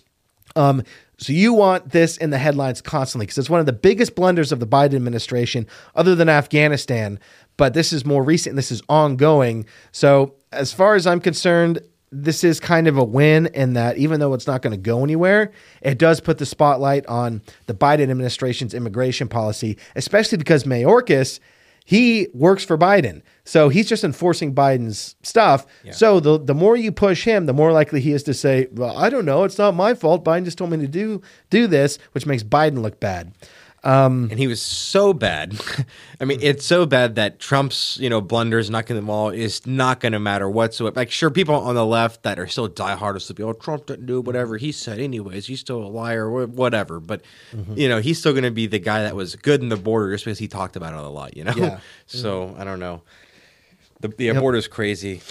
Um, 0.56 0.82
so 1.18 1.32
you 1.32 1.52
want 1.52 1.90
this 1.90 2.16
in 2.16 2.30
the 2.30 2.38
headlines 2.38 2.80
constantly 2.80 3.26
because 3.26 3.38
it's 3.38 3.50
one 3.50 3.60
of 3.60 3.66
the 3.66 3.72
biggest 3.72 4.14
blunders 4.14 4.52
of 4.52 4.60
the 4.60 4.66
Biden 4.66 4.94
administration, 4.94 5.66
other 5.94 6.14
than 6.14 6.28
Afghanistan. 6.28 7.18
But 7.56 7.74
this 7.74 7.92
is 7.92 8.04
more 8.04 8.22
recent. 8.22 8.56
This 8.56 8.72
is 8.72 8.82
ongoing. 8.88 9.66
So 9.92 10.34
as 10.52 10.72
far 10.72 10.94
as 10.94 11.06
I'm 11.06 11.20
concerned, 11.20 11.80
this 12.10 12.44
is 12.44 12.60
kind 12.60 12.86
of 12.86 12.96
a 12.96 13.04
win 13.04 13.46
in 13.46 13.74
that 13.74 13.96
even 13.96 14.20
though 14.20 14.34
it's 14.34 14.46
not 14.46 14.62
going 14.62 14.72
to 14.72 14.76
go 14.76 15.02
anywhere, 15.02 15.52
it 15.82 15.98
does 15.98 16.20
put 16.20 16.38
the 16.38 16.46
spotlight 16.46 17.04
on 17.06 17.42
the 17.66 17.74
Biden 17.74 18.10
administration's 18.10 18.72
immigration 18.72 19.28
policy, 19.28 19.76
especially 19.96 20.38
because 20.38 20.64
Mayorkas, 20.64 21.40
he 21.84 22.28
works 22.32 22.64
for 22.64 22.78
Biden. 22.78 23.20
So 23.44 23.68
he's 23.68 23.86
just 23.88 24.04
enforcing 24.04 24.54
Biden's 24.54 25.16
stuff. 25.22 25.66
So 25.92 26.18
the 26.18 26.38
the 26.38 26.54
more 26.54 26.76
you 26.76 26.90
push 26.90 27.24
him, 27.24 27.44
the 27.46 27.52
more 27.52 27.72
likely 27.72 28.00
he 28.00 28.12
is 28.12 28.22
to 28.24 28.32
say, 28.34 28.68
"Well, 28.72 28.96
I 28.96 29.10
don't 29.10 29.26
know, 29.26 29.44
it's 29.44 29.58
not 29.58 29.74
my 29.74 29.92
fault. 29.94 30.24
Biden 30.24 30.44
just 30.44 30.56
told 30.58 30.70
me 30.70 30.78
to 30.78 30.88
do 30.88 31.20
do 31.50 31.66
this," 31.66 31.98
which 32.12 32.24
makes 32.26 32.42
Biden 32.42 32.80
look 32.80 33.00
bad. 33.00 33.32
Um, 33.84 34.28
and 34.30 34.38
he 34.38 34.46
was 34.46 34.62
so 34.62 35.12
bad. 35.12 35.60
I 36.20 36.24
mean, 36.24 36.40
hmm. 36.40 36.46
it's 36.46 36.64
so 36.64 36.86
bad 36.86 37.16
that 37.16 37.38
Trump's 37.38 37.98
you 38.00 38.08
know 38.08 38.22
blunders 38.22 38.70
knocking 38.70 38.96
them 38.96 39.10
all 39.10 39.28
is 39.28 39.66
not 39.66 40.00
going 40.00 40.12
to 40.12 40.18
matter 40.18 40.48
whatsoever. 40.48 40.94
Like, 40.96 41.10
sure, 41.10 41.30
people 41.30 41.54
on 41.54 41.74
the 41.74 41.84
left 41.84 42.22
that 42.22 42.38
are 42.38 42.46
still 42.46 42.68
diehard 42.68 43.28
will 43.28 43.34
be, 43.34 43.42
oh, 43.42 43.52
Trump 43.52 43.86
didn't 43.86 44.06
do 44.06 44.22
whatever 44.22 44.56
he 44.56 44.72
said, 44.72 44.98
anyways. 44.98 45.46
He's 45.46 45.60
still 45.60 45.84
a 45.84 45.86
liar, 45.86 46.46
whatever. 46.46 46.98
But 46.98 47.22
mm-hmm. 47.52 47.76
you 47.76 47.88
know, 47.88 48.00
he's 48.00 48.18
still 48.18 48.32
going 48.32 48.44
to 48.44 48.50
be 48.50 48.66
the 48.66 48.78
guy 48.78 49.02
that 49.02 49.14
was 49.14 49.36
good 49.36 49.60
in 49.60 49.68
the 49.68 49.76
border 49.76 50.12
just 50.12 50.24
because 50.24 50.38
he 50.38 50.48
talked 50.48 50.76
about 50.76 50.94
it 50.94 51.00
a 51.00 51.08
lot. 51.08 51.36
You 51.36 51.44
know, 51.44 51.52
Yeah. 51.54 51.80
so 52.06 52.46
mm-hmm. 52.46 52.60
I 52.60 52.64
don't 52.64 52.80
know. 52.80 53.02
The, 54.08 54.32
the 54.32 54.40
border's 54.40 54.68
crazy. 54.68 55.22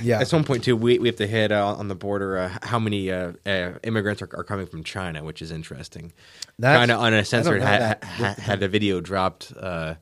Yeah. 0.00 0.20
At 0.20 0.28
some 0.28 0.42
point 0.44 0.64
too, 0.64 0.74
we, 0.76 0.98
we 0.98 1.08
have 1.08 1.16
to 1.16 1.26
hit 1.26 1.52
uh, 1.52 1.74
on 1.76 1.88
the 1.88 1.94
border 1.94 2.38
uh, 2.38 2.58
how 2.62 2.78
many 2.78 3.10
uh, 3.10 3.32
uh, 3.44 3.72
immigrants 3.84 4.22
are, 4.22 4.28
are 4.32 4.44
coming 4.44 4.66
from 4.66 4.82
China, 4.84 5.22
which 5.22 5.42
is 5.42 5.50
interesting. 5.50 6.12
That's- 6.58 6.78
Kind 6.78 6.90
of 6.90 7.00
I 7.00 7.10
don't 7.10 7.18
uncensored. 7.18 7.62
Had, 7.62 8.02
had, 8.02 8.38
had 8.38 8.60
the 8.60 8.68
video 8.68 9.00
dropped 9.00 9.52
uh, 9.58 9.94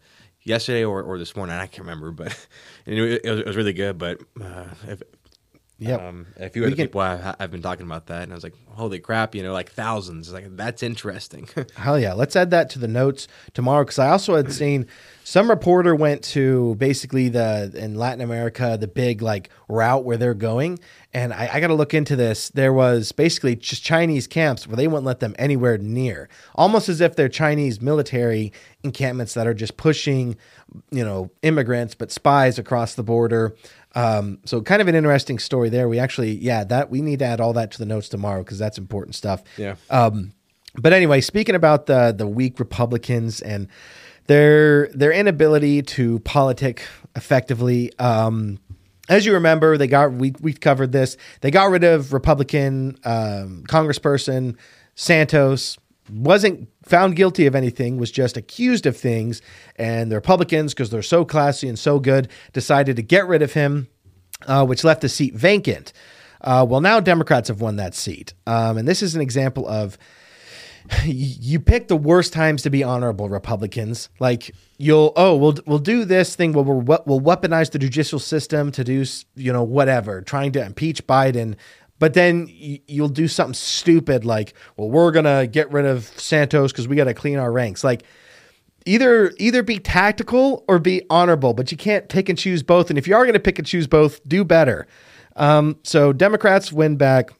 yesterday 0.42 0.84
or, 0.84 1.02
or 1.02 1.18
this 1.18 1.34
morning. 1.34 1.56
I 1.56 1.66
can't 1.66 1.80
remember, 1.80 2.12
but 2.12 2.28
it, 2.86 2.98
it, 3.24 3.30
was, 3.30 3.40
it 3.40 3.46
was 3.46 3.56
really 3.56 3.72
good. 3.72 3.98
But 3.98 4.20
uh, 4.40 4.64
if, 4.86 5.02
Yep. 5.80 6.00
um, 6.00 6.26
a 6.38 6.48
few 6.48 6.62
We 6.62 6.68
other 6.68 6.76
can- 6.76 6.86
people 6.86 7.00
have, 7.00 7.36
have 7.40 7.50
been 7.50 7.60
talking 7.60 7.84
about 7.84 8.06
that, 8.06 8.22
and 8.22 8.32
I 8.32 8.34
was 8.36 8.44
like, 8.44 8.54
"Holy 8.68 9.00
crap!" 9.00 9.34
You 9.34 9.42
know, 9.42 9.52
like 9.52 9.72
thousands. 9.72 10.32
Like 10.32 10.56
that's 10.56 10.82
interesting. 10.84 11.48
Hell 11.76 11.98
yeah. 11.98 12.12
Let's 12.12 12.36
add 12.36 12.50
that 12.52 12.70
to 12.70 12.78
the 12.78 12.86
notes 12.88 13.26
tomorrow 13.54 13.82
because 13.84 13.98
I 13.98 14.08
also 14.10 14.36
had 14.36 14.52
seen 14.52 14.86
some 15.24 15.50
reporter 15.50 15.94
went 15.96 16.22
to 16.24 16.76
basically 16.76 17.28
the 17.28 17.72
in 17.74 17.96
Latin 17.96 18.20
America, 18.20 18.76
the 18.80 18.86
big 18.86 19.20
like 19.20 19.50
route 19.68 20.04
where 20.04 20.16
they're 20.16 20.32
going. 20.32 20.78
And 21.12 21.32
I, 21.32 21.48
I 21.54 21.60
got 21.60 21.68
to 21.68 21.74
look 21.74 21.94
into 21.94 22.16
this. 22.16 22.50
There 22.50 22.72
was 22.72 23.12
basically 23.12 23.54
just 23.56 23.82
Chinese 23.84 24.26
camps 24.26 24.66
where 24.66 24.76
they 24.76 24.86
wouldn't 24.88 25.06
let 25.06 25.20
them 25.20 25.34
anywhere 25.38 25.78
near, 25.78 26.28
almost 26.54 26.88
as 26.88 27.00
if 27.00 27.14
they're 27.16 27.28
Chinese 27.28 27.80
military 27.80 28.52
encampments 28.82 29.34
that 29.34 29.46
are 29.46 29.54
just 29.54 29.76
pushing, 29.76 30.36
you 30.90 31.04
know, 31.04 31.30
immigrants, 31.42 31.94
but 31.94 32.10
spies 32.12 32.58
across 32.58 32.94
the 32.94 33.02
border. 33.04 33.54
Um, 33.94 34.38
so 34.44 34.60
kind 34.60 34.82
of 34.82 34.88
an 34.88 34.94
interesting 34.94 35.38
story 35.38 35.68
there. 35.68 35.88
We 35.88 35.98
actually, 35.98 36.32
yeah, 36.32 36.64
that 36.64 36.90
we 36.90 37.00
need 37.00 37.20
to 37.20 37.24
add 37.24 37.40
all 37.40 37.52
that 37.52 37.70
to 37.72 37.78
the 37.78 37.86
notes 37.86 38.08
tomorrow 38.08 38.42
because 38.42 38.58
that's 38.58 38.78
important 38.78 39.14
stuff. 39.14 39.42
Yeah. 39.56 39.76
Um, 39.90 40.32
but 40.76 40.92
anyway, 40.92 41.20
speaking 41.20 41.54
about 41.54 41.86
the 41.86 42.12
the 42.16 42.26
weak 42.26 42.58
Republicans 42.58 43.40
and 43.40 43.68
their 44.26 44.88
their 44.88 45.12
inability 45.12 45.82
to 45.82 46.18
politic 46.20 46.86
effectively. 47.14 47.96
Um, 47.98 48.58
as 49.08 49.26
you 49.26 49.34
remember, 49.34 49.76
they 49.76 49.86
got 49.86 50.12
we 50.12 50.34
we 50.40 50.52
covered 50.52 50.92
this. 50.92 51.16
They 51.40 51.50
got 51.50 51.70
rid 51.70 51.84
of 51.84 52.12
Republican 52.12 52.98
um, 53.04 53.64
Congressperson 53.68 54.56
Santos. 54.94 55.78
Wasn't 56.10 56.68
found 56.82 57.16
guilty 57.16 57.46
of 57.46 57.54
anything. 57.54 57.98
Was 57.98 58.10
just 58.10 58.36
accused 58.36 58.86
of 58.86 58.96
things. 58.96 59.40
And 59.76 60.10
the 60.10 60.16
Republicans, 60.16 60.74
because 60.74 60.90
they're 60.90 61.02
so 61.02 61.24
classy 61.24 61.68
and 61.68 61.78
so 61.78 61.98
good, 61.98 62.28
decided 62.52 62.96
to 62.96 63.02
get 63.02 63.26
rid 63.26 63.42
of 63.42 63.54
him, 63.54 63.88
uh, 64.46 64.64
which 64.66 64.84
left 64.84 65.00
the 65.00 65.08
seat 65.08 65.34
vacant. 65.34 65.92
Uh, 66.40 66.66
well, 66.68 66.80
now 66.82 67.00
Democrats 67.00 67.48
have 67.48 67.62
won 67.62 67.76
that 67.76 67.94
seat, 67.94 68.34
um, 68.46 68.76
and 68.76 68.86
this 68.86 69.02
is 69.02 69.14
an 69.14 69.22
example 69.22 69.66
of 69.66 69.96
you 71.04 71.60
pick 71.60 71.88
the 71.88 71.96
worst 71.96 72.32
times 72.32 72.62
to 72.62 72.70
be 72.70 72.82
honorable 72.82 73.28
Republicans. 73.28 74.08
Like 74.20 74.54
you'll 74.78 75.12
oh 75.16 75.36
we'll 75.36 75.56
we'll 75.66 75.78
do 75.78 76.04
this 76.04 76.36
thing 76.36 76.52
where 76.52 76.64
we'll 76.64 77.02
we'll 77.06 77.20
weaponize 77.20 77.70
the 77.70 77.78
judicial 77.78 78.18
system 78.18 78.70
to 78.72 78.84
do 78.84 79.04
you 79.36 79.52
know 79.52 79.62
whatever, 79.62 80.20
trying 80.22 80.52
to 80.52 80.64
impeach 80.64 81.06
Biden. 81.06 81.56
But 82.04 82.12
then 82.12 82.50
you'll 82.52 83.08
do 83.08 83.26
something 83.26 83.54
stupid 83.54 84.26
like 84.26 84.52
well 84.76 84.90
we're 84.90 85.10
gonna 85.10 85.46
get 85.46 85.72
rid 85.72 85.86
of 85.86 86.04
Santos 86.20 86.70
because 86.70 86.86
we 86.86 86.96
got 86.96 87.04
to 87.04 87.14
clean 87.14 87.38
our 87.38 87.50
ranks. 87.50 87.82
Like 87.82 88.04
either 88.84 89.32
either 89.38 89.62
be 89.62 89.78
tactical 89.78 90.66
or 90.68 90.78
be 90.78 91.00
honorable, 91.08 91.54
but 91.54 91.72
you 91.72 91.78
can't 91.78 92.10
pick 92.10 92.28
and 92.28 92.38
choose 92.38 92.62
both. 92.62 92.90
And 92.90 92.98
if 92.98 93.08
you 93.08 93.16
are 93.16 93.22
going 93.22 93.32
to 93.32 93.40
pick 93.40 93.58
and 93.58 93.66
choose 93.66 93.86
both, 93.86 94.22
do 94.28 94.44
better. 94.44 94.86
Um, 95.36 95.78
so 95.82 96.12
Democrats 96.12 96.70
win 96.70 96.96
back 96.96 97.30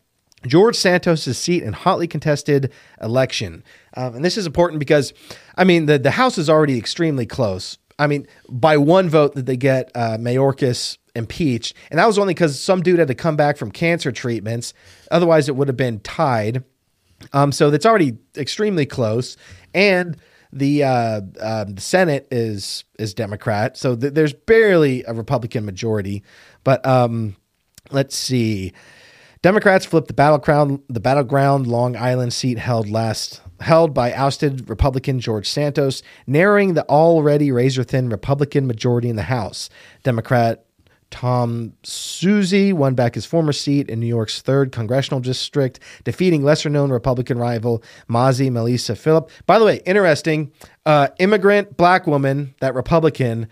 George 0.47 0.77
Santos's 0.77 1.37
seat 1.37 1.63
in 1.63 1.75
hotly 1.75 2.07
contested 2.07 2.73
election, 3.03 3.65
um, 3.99 4.15
and 4.15 4.25
this 4.25 4.39
is 4.39 4.47
important 4.47 4.79
because, 4.79 5.13
I 5.59 5.65
mean, 5.65 5.85
the 5.85 5.99
the 5.99 6.13
House 6.13 6.39
is 6.39 6.49
already 6.49 6.79
extremely 6.79 7.27
close. 7.27 7.77
I 7.99 8.07
mean, 8.07 8.27
by 8.49 8.77
one 8.77 9.09
vote 9.09 9.35
that 9.35 9.47
they 9.47 9.57
get 9.57 9.91
uh, 9.95 10.17
Mayorkas 10.19 10.99
impeached, 11.15 11.75
and 11.91 11.99
that 11.99 12.07
was 12.07 12.19
only 12.19 12.35
because 12.35 12.59
some 12.59 12.83
dude 12.83 12.99
had 12.99 13.09
to 13.09 13.15
come 13.15 13.37
back 13.37 13.57
from 13.57 13.71
cancer 13.71 14.13
treatments. 14.13 14.75
Otherwise, 15.11 15.49
it 15.49 15.57
would 15.57 15.69
have 15.69 15.77
been 15.77 16.01
tied. 16.01 16.65
Um, 17.33 17.53
so 17.53 17.71
that's 17.71 17.87
already 17.87 18.19
extremely 18.37 18.87
close, 18.87 19.37
and 19.73 20.17
the 20.53 20.85
uh, 20.85 21.21
uh, 21.41 21.65
the 21.65 21.81
Senate 21.81 22.29
is 22.31 22.85
is 22.99 23.15
Democrat, 23.15 23.77
so 23.77 23.97
th- 23.97 24.15
there's 24.15 24.33
barely 24.33 25.05
a 25.05 25.13
Republican 25.13 25.65
majority. 25.65 26.23
But 26.63 26.85
um, 26.87 27.37
let's 27.91 28.17
see, 28.17 28.73
Democrats 29.43 29.85
flipped 29.85 30.09
the 30.09 30.15
battleground 30.15 30.81
the 30.89 31.01
battleground 31.01 31.67
Long 31.67 31.97
Island 31.97 32.33
seat 32.33 32.59
held 32.59 32.89
last 32.89 33.41
held 33.61 33.95
by 33.95 34.13
ousted 34.13 34.69
Republican 34.69 35.21
George 35.21 35.49
Santos, 35.49 36.03
narrowing 36.27 36.75
the 36.75 36.87
already 36.89 37.53
razor 37.53 37.85
thin 37.85 38.09
Republican 38.09 38.67
majority 38.67 39.09
in 39.09 39.17
the 39.17 39.23
House. 39.23 39.71
Democrat 40.03 40.65
Tom 41.15 41.75
Suozzi 41.85 42.73
won 42.73 42.95
back 42.95 43.15
his 43.15 43.25
former 43.25 43.53
seat 43.53 43.89
in 43.89 44.01
New 44.01 44.07
York's 44.07 44.43
third 44.43 44.73
congressional 44.73 45.21
district, 45.21 45.79
defeating 46.03 46.43
lesser 46.43 46.69
known 46.69 46.91
Republican 46.91 47.39
rival 47.39 47.85
Mazi 48.09 48.51
Melesa 48.51 48.97
Pilip. 48.97 49.31
By 49.47 49.61
the 49.61 49.65
way, 49.65 49.81
interesting 49.87 50.51
uh, 50.85 51.09
immigrant 51.21 51.77
black 51.77 52.09
woman, 52.09 52.57
that 52.59 52.75
Republican, 52.75 53.49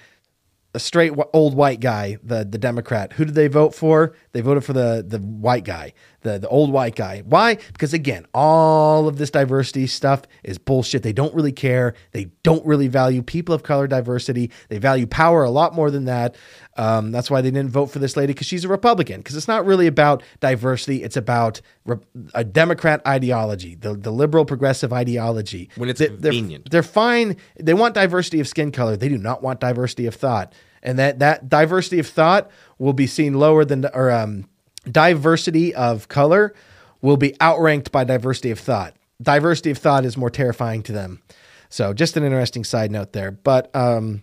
a 0.74 0.80
straight 0.80 1.12
old 1.32 1.54
white 1.54 1.78
guy, 1.78 2.18
the 2.24 2.44
the 2.44 2.58
Democrat. 2.58 3.12
Who 3.12 3.24
did 3.24 3.36
they 3.36 3.46
vote 3.46 3.76
for? 3.76 4.16
They 4.32 4.40
voted 4.40 4.64
for 4.64 4.72
the 4.72 5.04
the 5.06 5.18
white 5.18 5.64
guy, 5.64 5.92
the 6.22 6.38
the 6.38 6.48
old 6.48 6.72
white 6.72 6.94
guy. 6.96 7.22
Why? 7.26 7.54
Because 7.72 7.92
again, 7.92 8.26
all 8.34 9.08
of 9.08 9.18
this 9.18 9.30
diversity 9.30 9.86
stuff 9.86 10.22
is 10.42 10.58
bullshit. 10.58 11.02
They 11.02 11.12
don't 11.12 11.34
really 11.34 11.52
care. 11.52 11.94
They 12.12 12.26
don't 12.42 12.64
really 12.66 12.88
value 12.88 13.22
people 13.22 13.54
of 13.54 13.62
color 13.62 13.86
diversity. 13.86 14.50
They 14.68 14.78
value 14.78 15.06
power 15.06 15.42
a 15.44 15.50
lot 15.50 15.74
more 15.74 15.90
than 15.90 16.04
that. 16.06 16.36
Um, 16.76 17.12
that's 17.12 17.30
why 17.30 17.40
they 17.42 17.50
didn't 17.50 17.70
vote 17.70 17.86
for 17.86 17.98
this 17.98 18.16
lady 18.16 18.32
because 18.32 18.46
she's 18.46 18.64
a 18.64 18.68
Republican. 18.68 19.20
Because 19.20 19.36
it's 19.36 19.48
not 19.48 19.66
really 19.66 19.86
about 19.86 20.22
diversity. 20.40 21.02
It's 21.02 21.16
about 21.16 21.60
re- 21.84 21.98
a 22.34 22.44
Democrat 22.44 23.02
ideology, 23.06 23.74
the 23.74 23.94
the 23.94 24.10
liberal 24.10 24.44
progressive 24.44 24.92
ideology. 24.92 25.68
When 25.76 25.88
it's 25.88 25.98
They- 25.98 26.06
they're- 26.08 26.32
convenient. 26.32 26.70
they're 26.70 26.82
fine. 26.82 27.36
They 27.60 27.74
want 27.74 27.94
diversity 27.94 28.40
of 28.40 28.48
skin 28.48 28.72
color. 28.72 28.96
They 28.96 29.08
do 29.08 29.18
not 29.18 29.42
want 29.42 29.60
diversity 29.60 30.06
of 30.06 30.14
thought. 30.14 30.52
And 30.84 30.98
that, 30.98 31.20
that 31.20 31.48
diversity 31.48 32.00
of 32.00 32.08
thought 32.08 32.50
will 32.76 32.92
be 32.92 33.06
seen 33.06 33.34
lower 33.34 33.64
than, 33.64 33.86
or 33.94 34.10
um, 34.10 34.46
diversity 34.90 35.74
of 35.74 36.08
color 36.08 36.54
will 37.00 37.16
be 37.16 37.34
outranked 37.40 37.92
by 37.92 38.04
diversity 38.04 38.50
of 38.50 38.58
thought. 38.58 38.94
Diversity 39.20 39.70
of 39.70 39.78
thought 39.78 40.04
is 40.04 40.16
more 40.16 40.30
terrifying 40.30 40.82
to 40.84 40.92
them. 40.92 41.22
So 41.68 41.92
just 41.92 42.16
an 42.16 42.24
interesting 42.24 42.64
side 42.64 42.90
note 42.90 43.12
there. 43.12 43.30
But 43.30 43.74
um, 43.74 44.22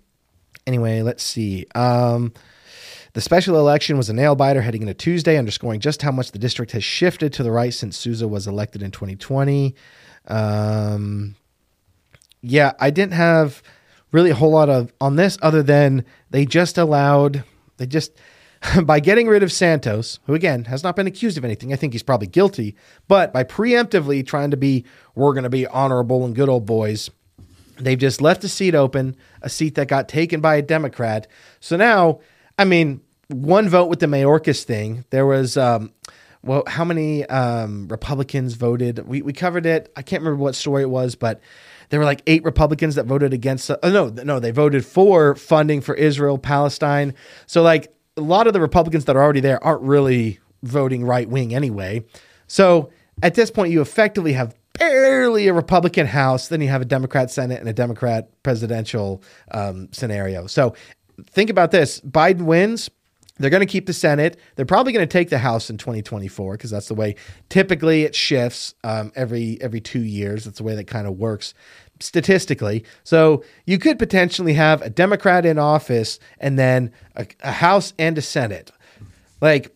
anyway, 0.67 1.01
let's 1.01 1.23
see. 1.23 1.65
Um, 1.73 2.33
the 3.13 3.21
special 3.21 3.57
election 3.57 3.97
was 3.97 4.09
a 4.09 4.13
nail 4.13 4.35
biter 4.35 4.61
heading 4.61 4.81
into 4.83 4.93
Tuesday, 4.93 5.37
underscoring 5.37 5.79
just 5.79 6.01
how 6.01 6.11
much 6.11 6.31
the 6.31 6.39
district 6.39 6.73
has 6.73 6.83
shifted 6.83 7.33
to 7.33 7.43
the 7.43 7.51
right 7.51 7.73
since 7.73 7.97
Suozzi 7.97 8.29
was 8.29 8.45
elected 8.47 8.83
in 8.83 8.91
2020. 8.91 9.73
Um, 10.27 11.35
yeah, 12.41 12.73
I 12.79 12.91
didn't 12.91 13.13
have 13.13 13.63
really 14.11 14.29
a 14.29 14.35
whole 14.35 14.51
lot 14.51 14.69
of 14.69 14.93
on 15.01 15.15
this 15.15 15.37
other 15.41 15.63
than 15.63 16.05
they 16.29 16.45
just 16.45 16.77
allowed 16.77 17.43
they 17.77 17.85
just 17.85 18.11
by 18.83 18.99
getting 18.99 19.27
rid 19.27 19.43
of 19.43 19.51
Santos, 19.51 20.19
who 20.25 20.33
again 20.33 20.65
has 20.65 20.83
not 20.83 20.95
been 20.95 21.07
accused 21.07 21.37
of 21.37 21.45
anything. 21.45 21.71
I 21.71 21.75
think 21.75 21.93
he's 21.93 22.03
probably 22.03 22.27
guilty, 22.27 22.75
but 23.07 23.31
by 23.31 23.43
preemptively 23.43 24.25
trying 24.25 24.51
to 24.51 24.57
be 24.57 24.85
we're 25.15 25.33
going 25.33 25.43
to 25.43 25.49
be 25.49 25.67
honorable 25.67 26.25
and 26.25 26.35
good 26.35 26.49
old 26.49 26.65
boys, 26.65 27.09
they've 27.77 27.97
just 27.97 28.21
left 28.21 28.43
a 28.43 28.49
seat 28.49 28.75
open, 28.75 29.15
a 29.41 29.49
seat 29.49 29.75
that 29.75 29.87
got 29.87 30.09
taken 30.09 30.41
by 30.41 30.55
a 30.55 30.61
Democrat. 30.61 31.27
So 31.59 31.77
now, 31.77 32.19
I 32.57 32.65
mean, 32.65 33.01
one 33.27 33.69
vote 33.69 33.85
with 33.85 33.99
the 33.99 34.07
Mayorkas 34.07 34.63
thing, 34.63 35.05
there 35.09 35.25
was 35.25 35.55
um 35.57 35.93
well, 36.41 36.63
how 36.67 36.85
many 36.85 37.25
um, 37.25 37.89
Republicans 37.89 38.53
voted? 38.53 39.05
We, 39.05 39.21
we 39.21 39.33
covered 39.33 39.65
it. 39.65 39.91
I 39.97 40.01
can't 40.01 40.21
remember 40.21 40.41
what 40.41 40.55
story 40.55 40.83
it 40.83 40.89
was, 40.89 41.15
but 41.15 41.41
there 41.89 41.99
were 41.99 42.05
like 42.05 42.21
eight 42.27 42.43
Republicans 42.45 42.95
that 42.95 43.05
voted 43.05 43.33
against. 43.33 43.69
Uh, 43.69 43.77
no, 43.83 44.07
no, 44.07 44.39
they 44.39 44.51
voted 44.51 44.85
for 44.85 45.35
funding 45.35 45.81
for 45.81 45.95
Israel, 45.95 46.37
Palestine. 46.37 47.13
So 47.45 47.61
like 47.61 47.93
a 48.19 48.23
lot 48.23 48.47
of 48.47 48.53
the 48.53 48.61
Republicans 48.61 49.05
that 49.05 49.15
are 49.15 49.23
already 49.23 49.39
there 49.39 49.63
aren't 49.63 49.81
really 49.81 50.39
voting 50.61 51.03
right 51.05 51.27
wing 51.27 51.55
anyway. 51.55 52.03
So 52.47 52.91
at 53.23 53.35
this 53.35 53.49
point, 53.49 53.71
you 53.71 53.81
effectively 53.81 54.33
have 54.33 54.55
barely 54.73 55.47
a 55.47 55.53
Republican 55.53 56.07
House. 56.07 56.47
Then 56.47 56.61
you 56.61 56.67
have 56.69 56.81
a 56.81 56.85
Democrat 56.85 57.31
Senate 57.31 57.59
and 57.59 57.69
a 57.69 57.73
Democrat 57.73 58.29
presidential 58.43 59.23
um, 59.51 59.89
scenario. 59.91 60.47
So 60.47 60.75
think 61.27 61.49
about 61.49 61.71
this: 61.71 61.99
Biden 62.01 62.43
wins. 62.43 62.89
They're 63.37 63.49
going 63.49 63.65
to 63.65 63.71
keep 63.71 63.85
the 63.85 63.93
Senate. 63.93 64.37
They're 64.57 64.65
probably 64.65 64.91
going 64.91 65.07
to 65.07 65.11
take 65.11 65.29
the 65.29 65.37
House 65.37 65.69
in 65.69 65.77
2024 65.77 66.55
because 66.55 66.71
that's 66.71 66.89
the 66.89 66.93
way 66.93 67.15
typically 67.47 68.03
it 68.03 68.13
shifts 68.13 68.75
um, 68.83 69.13
every 69.15 69.57
every 69.61 69.79
two 69.79 70.03
years. 70.03 70.43
That's 70.43 70.57
the 70.57 70.63
way 70.65 70.75
that 70.75 70.87
kind 70.87 71.07
of 71.07 71.17
works 71.17 71.53
statistically. 71.99 72.83
So 73.03 73.43
you 73.65 73.77
could 73.77 73.99
potentially 73.99 74.53
have 74.53 74.81
a 74.81 74.89
Democrat 74.89 75.45
in 75.45 75.57
office 75.57 76.19
and 76.39 76.57
then 76.57 76.91
a, 77.15 77.27
a 77.43 77.51
House 77.51 77.93
and 77.99 78.17
a 78.17 78.21
Senate. 78.21 78.71
Like 79.41 79.75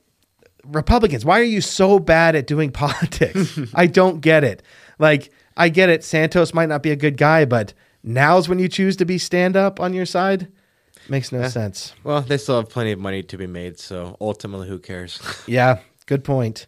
Republicans, 0.66 1.26
why 1.26 1.40
are 1.40 1.44
you 1.44 1.62
so 1.62 2.00
bad 2.00 2.36
at 2.36 2.48
doing 2.48 2.72
politics? 2.84 3.60
I 3.74 3.88
don't 3.88 4.22
get 4.22 4.44
it. 4.44 4.64
Like 5.00 5.32
I 5.58 5.70
get 5.70 5.90
it. 5.90 6.04
Santos 6.04 6.54
might 6.54 6.70
not 6.70 6.84
be 6.84 6.92
a 6.92 6.96
good 6.96 7.18
guy, 7.18 7.46
but 7.46 7.74
now's 8.04 8.50
when 8.50 8.60
you 8.60 8.68
choose 8.68 8.96
to 8.98 9.06
be 9.06 9.18
stand 9.18 9.56
up 9.56 9.80
on 9.80 9.94
your 9.94 10.06
side. 10.06 10.48
Makes 11.10 11.32
no 11.32 11.42
eh. 11.42 11.50
sense. 11.50 11.94
Well, 12.04 12.22
they 12.22 12.38
still 12.38 12.58
have 12.58 12.70
plenty 12.70 12.92
of 12.92 13.00
money 13.00 13.24
to 13.24 13.38
be 13.38 13.48
made, 13.48 13.80
so 13.80 14.16
ultimately, 14.22 14.68
who 14.68 14.80
cares? 14.80 15.20
Yeah, 15.48 15.80
good 16.06 16.24
point. 16.24 16.68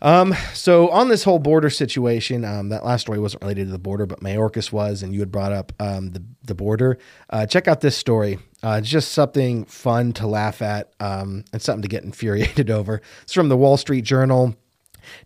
Um, 0.00 0.34
so 0.54 0.88
on 0.90 1.08
this 1.08 1.24
whole 1.24 1.38
border 1.38 1.70
situation, 1.70 2.44
um, 2.44 2.68
that 2.68 2.84
last 2.84 3.02
story 3.02 3.18
wasn't 3.18 3.42
related 3.42 3.66
to 3.66 3.72
the 3.72 3.78
border, 3.78 4.06
but 4.06 4.20
Mayorkas 4.20 4.70
was, 4.70 5.02
and 5.02 5.12
you 5.12 5.20
had 5.20 5.32
brought 5.32 5.52
up 5.52 5.72
um, 5.80 6.10
the 6.10 6.22
the 6.44 6.54
border. 6.54 6.98
Uh, 7.30 7.46
check 7.46 7.68
out 7.68 7.80
this 7.80 7.96
story. 7.96 8.38
Uh, 8.62 8.78
it's 8.80 8.88
just 8.88 9.12
something 9.12 9.64
fun 9.64 10.12
to 10.14 10.26
laugh 10.26 10.62
at, 10.62 10.92
um, 11.00 11.44
and 11.52 11.60
something 11.60 11.82
to 11.82 11.88
get 11.88 12.04
infuriated 12.04 12.70
over. 12.70 13.02
It's 13.22 13.32
from 13.32 13.48
the 13.48 13.56
Wall 13.56 13.76
Street 13.76 14.04
Journal. 14.04 14.56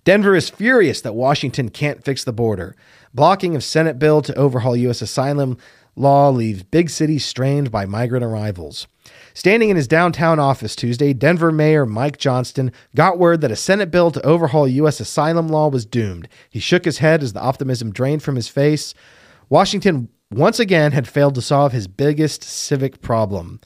Denver 0.04 0.34
is 0.34 0.48
furious 0.48 1.00
that 1.00 1.14
Washington 1.14 1.68
can't 1.68 2.04
fix 2.04 2.24
the 2.24 2.32
border. 2.32 2.76
Blocking 3.14 3.56
of 3.56 3.64
Senate 3.64 3.98
bill 3.98 4.22
to 4.22 4.34
overhaul 4.36 4.76
U.S. 4.76 5.02
asylum 5.02 5.58
law 5.96 6.30
leaves 6.30 6.62
big 6.62 6.88
cities 6.88 7.24
strained 7.24 7.70
by 7.70 7.84
migrant 7.84 8.24
arrivals. 8.24 8.86
Standing 9.34 9.70
in 9.70 9.76
his 9.76 9.88
downtown 9.88 10.38
office 10.38 10.76
Tuesday, 10.76 11.12
Denver 11.12 11.50
Mayor 11.50 11.86
Mike 11.86 12.18
Johnston 12.18 12.72
got 12.94 13.18
word 13.18 13.40
that 13.40 13.50
a 13.50 13.56
Senate 13.56 13.90
bill 13.90 14.10
to 14.10 14.26
overhaul 14.26 14.68
U.S. 14.68 15.00
asylum 15.00 15.48
law 15.48 15.68
was 15.68 15.86
doomed. 15.86 16.28
He 16.50 16.60
shook 16.60 16.84
his 16.84 16.98
head 16.98 17.22
as 17.22 17.32
the 17.32 17.40
optimism 17.40 17.92
drained 17.92 18.22
from 18.22 18.36
his 18.36 18.48
face. 18.48 18.94
Washington 19.48 20.08
once 20.30 20.58
again 20.58 20.92
had 20.92 21.08
failed 21.08 21.34
to 21.34 21.42
solve 21.42 21.72
his 21.72 21.86
biggest 21.88 22.42
civic 22.42 23.00
problem. 23.00 23.60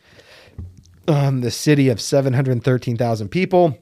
Um, 1.08 1.40
the 1.40 1.50
city 1.50 1.88
of 1.88 2.00
713,000 2.00 3.28
people 3.28 3.78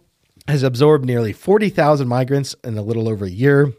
has 0.48 0.62
absorbed 0.62 1.06
nearly 1.06 1.32
40,000 1.32 2.06
migrants 2.06 2.54
in 2.64 2.76
a 2.76 2.82
little 2.82 3.08
over 3.08 3.24
a 3.24 3.30
year. 3.30 3.72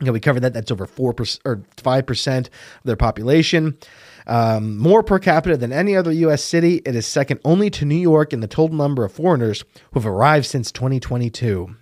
You 0.00 0.06
know, 0.06 0.12
we 0.12 0.20
covered 0.20 0.40
that. 0.40 0.54
That's 0.54 0.70
over 0.70 0.86
four 0.86 1.12
percent 1.12 1.42
or 1.44 1.64
five 1.76 2.06
percent 2.06 2.48
of 2.48 2.84
their 2.84 2.96
population. 2.96 3.76
Um, 4.28 4.76
more 4.76 5.02
per 5.02 5.18
capita 5.18 5.56
than 5.56 5.72
any 5.72 5.96
other 5.96 6.12
U.S. 6.12 6.44
city. 6.44 6.82
It 6.84 6.94
is 6.94 7.06
second 7.06 7.40
only 7.44 7.70
to 7.70 7.86
New 7.86 7.96
York 7.96 8.32
in 8.32 8.40
the 8.40 8.46
total 8.46 8.76
number 8.76 9.04
of 9.04 9.12
foreigners 9.12 9.64
who 9.92 10.00
have 10.00 10.06
arrived 10.06 10.46
since 10.46 10.70
2022. 10.70 11.74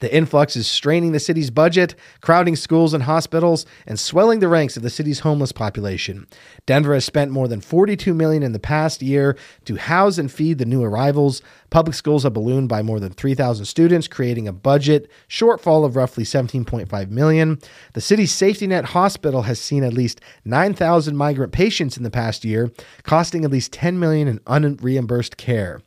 The 0.00 0.14
influx 0.14 0.56
is 0.56 0.66
straining 0.66 1.12
the 1.12 1.20
city's 1.20 1.50
budget, 1.50 1.94
crowding 2.20 2.56
schools 2.56 2.94
and 2.94 3.04
hospitals, 3.04 3.66
and 3.86 3.98
swelling 3.98 4.40
the 4.40 4.48
ranks 4.48 4.76
of 4.76 4.82
the 4.82 4.90
city's 4.90 5.20
homeless 5.20 5.52
population. 5.52 6.26
Denver 6.66 6.94
has 6.94 7.04
spent 7.04 7.30
more 7.30 7.48
than 7.48 7.60
42 7.60 8.14
million 8.14 8.42
in 8.42 8.52
the 8.52 8.58
past 8.58 9.02
year 9.02 9.36
to 9.64 9.76
house 9.76 10.18
and 10.18 10.30
feed 10.30 10.58
the 10.58 10.64
new 10.64 10.82
arrivals. 10.82 11.42
Public 11.70 11.94
schools 11.94 12.22
have 12.22 12.32
ballooned 12.32 12.68
by 12.68 12.82
more 12.82 13.00
than 13.00 13.12
3,000 13.12 13.64
students, 13.64 14.08
creating 14.08 14.46
a 14.46 14.52
budget 14.52 15.10
shortfall 15.28 15.84
of 15.84 15.96
roughly 15.96 16.24
17.5 16.24 17.10
million. 17.10 17.58
The 17.94 18.00
city's 18.00 18.32
safety 18.32 18.66
net 18.66 18.86
hospital 18.86 19.42
has 19.42 19.60
seen 19.60 19.84
at 19.84 19.92
least 19.92 20.20
9,000 20.44 21.16
migrant 21.16 21.52
patients 21.52 21.96
in 21.96 22.02
the 22.02 22.10
past 22.10 22.44
year, 22.44 22.70
costing 23.02 23.44
at 23.44 23.50
least 23.50 23.72
10 23.72 23.98
million 23.98 24.28
in 24.28 24.40
unreimbursed 24.46 25.36
care. 25.36 25.80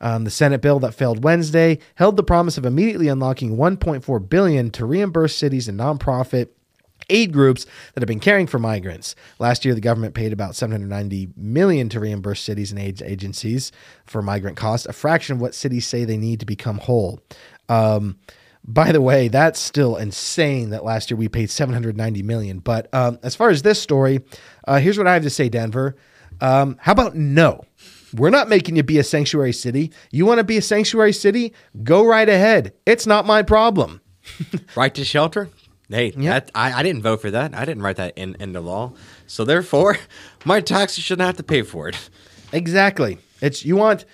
Um, 0.00 0.24
the 0.24 0.30
Senate 0.30 0.60
bill 0.60 0.78
that 0.80 0.94
failed 0.94 1.24
Wednesday 1.24 1.78
held 1.96 2.16
the 2.16 2.22
promise 2.22 2.58
of 2.58 2.64
immediately 2.64 3.08
unlocking 3.08 3.56
1.4 3.56 4.28
billion 4.28 4.70
to 4.70 4.86
reimburse 4.86 5.34
cities 5.34 5.68
and 5.68 5.78
nonprofit 5.78 6.48
aid 7.10 7.32
groups 7.32 7.64
that 7.94 8.02
have 8.02 8.08
been 8.08 8.20
caring 8.20 8.46
for 8.46 8.58
migrants. 8.58 9.14
Last 9.38 9.64
year, 9.64 9.74
the 9.74 9.80
government 9.80 10.14
paid 10.14 10.32
about 10.32 10.54
790 10.54 11.30
million 11.36 11.88
to 11.90 12.00
reimburse 12.00 12.40
cities 12.40 12.70
and 12.70 12.80
aid 12.80 13.02
agencies 13.02 13.72
for 14.04 14.22
migrant 14.22 14.56
costs, 14.56 14.86
a 14.86 14.92
fraction 14.92 15.36
of 15.36 15.40
what 15.40 15.54
cities 15.54 15.86
say 15.86 16.04
they 16.04 16.16
need 16.16 16.40
to 16.40 16.46
become 16.46 16.78
whole. 16.78 17.20
Um, 17.68 18.18
by 18.64 18.92
the 18.92 19.00
way, 19.00 19.28
that's 19.28 19.58
still 19.58 19.96
insane 19.96 20.70
that 20.70 20.84
last 20.84 21.10
year 21.10 21.16
we 21.16 21.28
paid 21.28 21.50
790 21.50 22.22
million. 22.22 22.58
But 22.58 22.92
um, 22.92 23.18
as 23.22 23.34
far 23.34 23.48
as 23.48 23.62
this 23.62 23.80
story, 23.80 24.20
uh, 24.66 24.78
here's 24.78 24.98
what 24.98 25.06
I 25.06 25.14
have 25.14 25.22
to 25.22 25.30
say, 25.30 25.48
Denver. 25.48 25.96
Um, 26.40 26.76
how 26.80 26.92
about 26.92 27.16
no? 27.16 27.64
We're 28.14 28.30
not 28.30 28.48
making 28.48 28.76
you 28.76 28.82
be 28.82 28.98
a 28.98 29.04
sanctuary 29.04 29.52
city. 29.52 29.92
You 30.10 30.26
want 30.26 30.38
to 30.38 30.44
be 30.44 30.56
a 30.56 30.62
sanctuary 30.62 31.12
city? 31.12 31.52
Go 31.82 32.06
right 32.06 32.28
ahead. 32.28 32.72
It's 32.86 33.06
not 33.06 33.26
my 33.26 33.42
problem. 33.42 34.00
right 34.76 34.94
to 34.94 35.04
shelter? 35.04 35.50
Hey, 35.90 36.10
that, 36.10 36.50
I, 36.54 36.72
I 36.72 36.82
didn't 36.82 37.02
vote 37.02 37.22
for 37.22 37.30
that. 37.30 37.54
I 37.54 37.64
didn't 37.64 37.82
write 37.82 37.96
that 37.96 38.16
in, 38.16 38.36
in 38.38 38.52
the 38.52 38.60
law. 38.60 38.92
So 39.26 39.44
therefore, 39.44 39.96
my 40.44 40.60
taxes 40.60 41.04
shouldn't 41.04 41.26
have 41.26 41.36
to 41.38 41.42
pay 41.42 41.62
for 41.62 41.88
it. 41.88 42.10
Exactly. 42.52 43.18
It's 43.40 43.64
you 43.64 43.76
want 43.76 44.04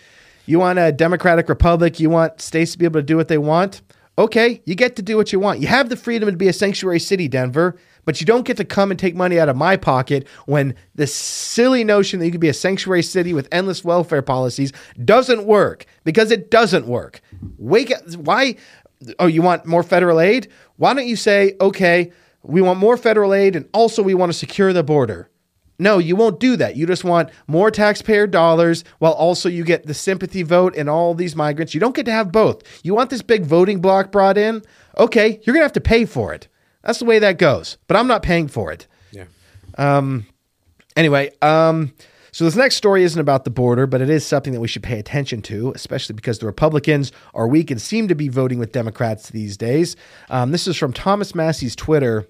you 0.46 0.58
want 0.58 0.78
a 0.78 0.92
democratic 0.92 1.48
republic. 1.48 1.98
You 1.98 2.10
want 2.10 2.40
states 2.40 2.72
to 2.72 2.78
be 2.78 2.84
able 2.84 3.00
to 3.00 3.06
do 3.06 3.16
what 3.16 3.28
they 3.28 3.38
want. 3.38 3.82
Okay, 4.16 4.62
you 4.64 4.76
get 4.76 4.94
to 4.96 5.02
do 5.02 5.16
what 5.16 5.32
you 5.32 5.40
want. 5.40 5.58
You 5.58 5.66
have 5.66 5.88
the 5.88 5.96
freedom 5.96 6.30
to 6.30 6.36
be 6.36 6.46
a 6.46 6.52
sanctuary 6.52 7.00
city, 7.00 7.26
Denver, 7.26 7.76
but 8.04 8.20
you 8.20 8.26
don't 8.26 8.46
get 8.46 8.56
to 8.58 8.64
come 8.64 8.90
and 8.90 8.98
take 8.98 9.14
money 9.14 9.38
out 9.38 9.48
of 9.48 9.56
my 9.56 9.76
pocket 9.76 10.26
when 10.46 10.74
this 10.94 11.14
silly 11.14 11.84
notion 11.84 12.20
that 12.20 12.26
you 12.26 12.32
could 12.32 12.40
be 12.40 12.48
a 12.48 12.54
sanctuary 12.54 13.02
city 13.02 13.32
with 13.32 13.48
endless 13.52 13.84
welfare 13.84 14.22
policies 14.22 14.72
doesn't 15.04 15.44
work 15.44 15.86
because 16.04 16.30
it 16.30 16.50
doesn't 16.50 16.86
work. 16.86 17.20
Wake 17.58 17.90
up. 17.90 18.02
Why? 18.16 18.56
Oh, 19.18 19.26
you 19.26 19.42
want 19.42 19.66
more 19.66 19.82
federal 19.82 20.20
aid? 20.20 20.48
Why 20.76 20.94
don't 20.94 21.06
you 21.06 21.16
say, 21.16 21.56
okay, 21.60 22.12
we 22.42 22.60
want 22.62 22.78
more 22.78 22.96
federal 22.96 23.34
aid 23.34 23.56
and 23.56 23.68
also 23.72 24.02
we 24.02 24.14
want 24.14 24.32
to 24.32 24.38
secure 24.38 24.72
the 24.72 24.82
border? 24.82 25.30
No, 25.78 25.98
you 25.98 26.14
won't 26.14 26.38
do 26.38 26.56
that. 26.56 26.76
You 26.76 26.86
just 26.86 27.02
want 27.02 27.30
more 27.48 27.70
taxpayer 27.70 28.26
dollars 28.26 28.84
while 29.00 29.12
also 29.12 29.48
you 29.48 29.64
get 29.64 29.86
the 29.86 29.94
sympathy 29.94 30.42
vote 30.42 30.76
and 30.76 30.88
all 30.88 31.14
these 31.14 31.34
migrants. 31.34 31.74
You 31.74 31.80
don't 31.80 31.96
get 31.96 32.06
to 32.06 32.12
have 32.12 32.30
both. 32.30 32.62
You 32.84 32.94
want 32.94 33.10
this 33.10 33.22
big 33.22 33.44
voting 33.44 33.80
block 33.80 34.12
brought 34.12 34.38
in? 34.38 34.62
Okay, 34.98 35.40
you're 35.42 35.52
going 35.52 35.62
to 35.62 35.64
have 35.64 35.72
to 35.72 35.80
pay 35.80 36.04
for 36.04 36.32
it. 36.32 36.46
That's 36.84 36.98
the 36.98 37.06
way 37.06 37.18
that 37.18 37.38
goes. 37.38 37.78
But 37.88 37.96
I'm 37.96 38.06
not 38.06 38.22
paying 38.22 38.48
for 38.48 38.70
it. 38.70 38.86
Yeah. 39.10 39.24
Anyway, 40.96 41.30
um, 41.42 41.92
so 42.30 42.44
this 42.44 42.56
next 42.56 42.76
story 42.76 43.04
isn't 43.04 43.20
about 43.20 43.44
the 43.44 43.50
border, 43.50 43.86
but 43.86 44.00
it 44.00 44.10
is 44.10 44.26
something 44.26 44.52
that 44.52 44.60
we 44.60 44.68
should 44.68 44.82
pay 44.82 44.98
attention 44.98 45.40
to, 45.42 45.72
especially 45.74 46.14
because 46.14 46.40
the 46.40 46.46
Republicans 46.46 47.12
are 47.32 47.48
weak 47.48 47.70
and 47.70 47.80
seem 47.80 48.08
to 48.08 48.14
be 48.14 48.28
voting 48.28 48.58
with 48.58 48.72
Democrats 48.72 49.30
these 49.30 49.56
days. 49.56 49.96
Um, 50.30 50.50
this 50.52 50.66
is 50.66 50.76
from 50.76 50.92
Thomas 50.92 51.34
Massie's 51.34 51.74
Twitter. 51.76 52.28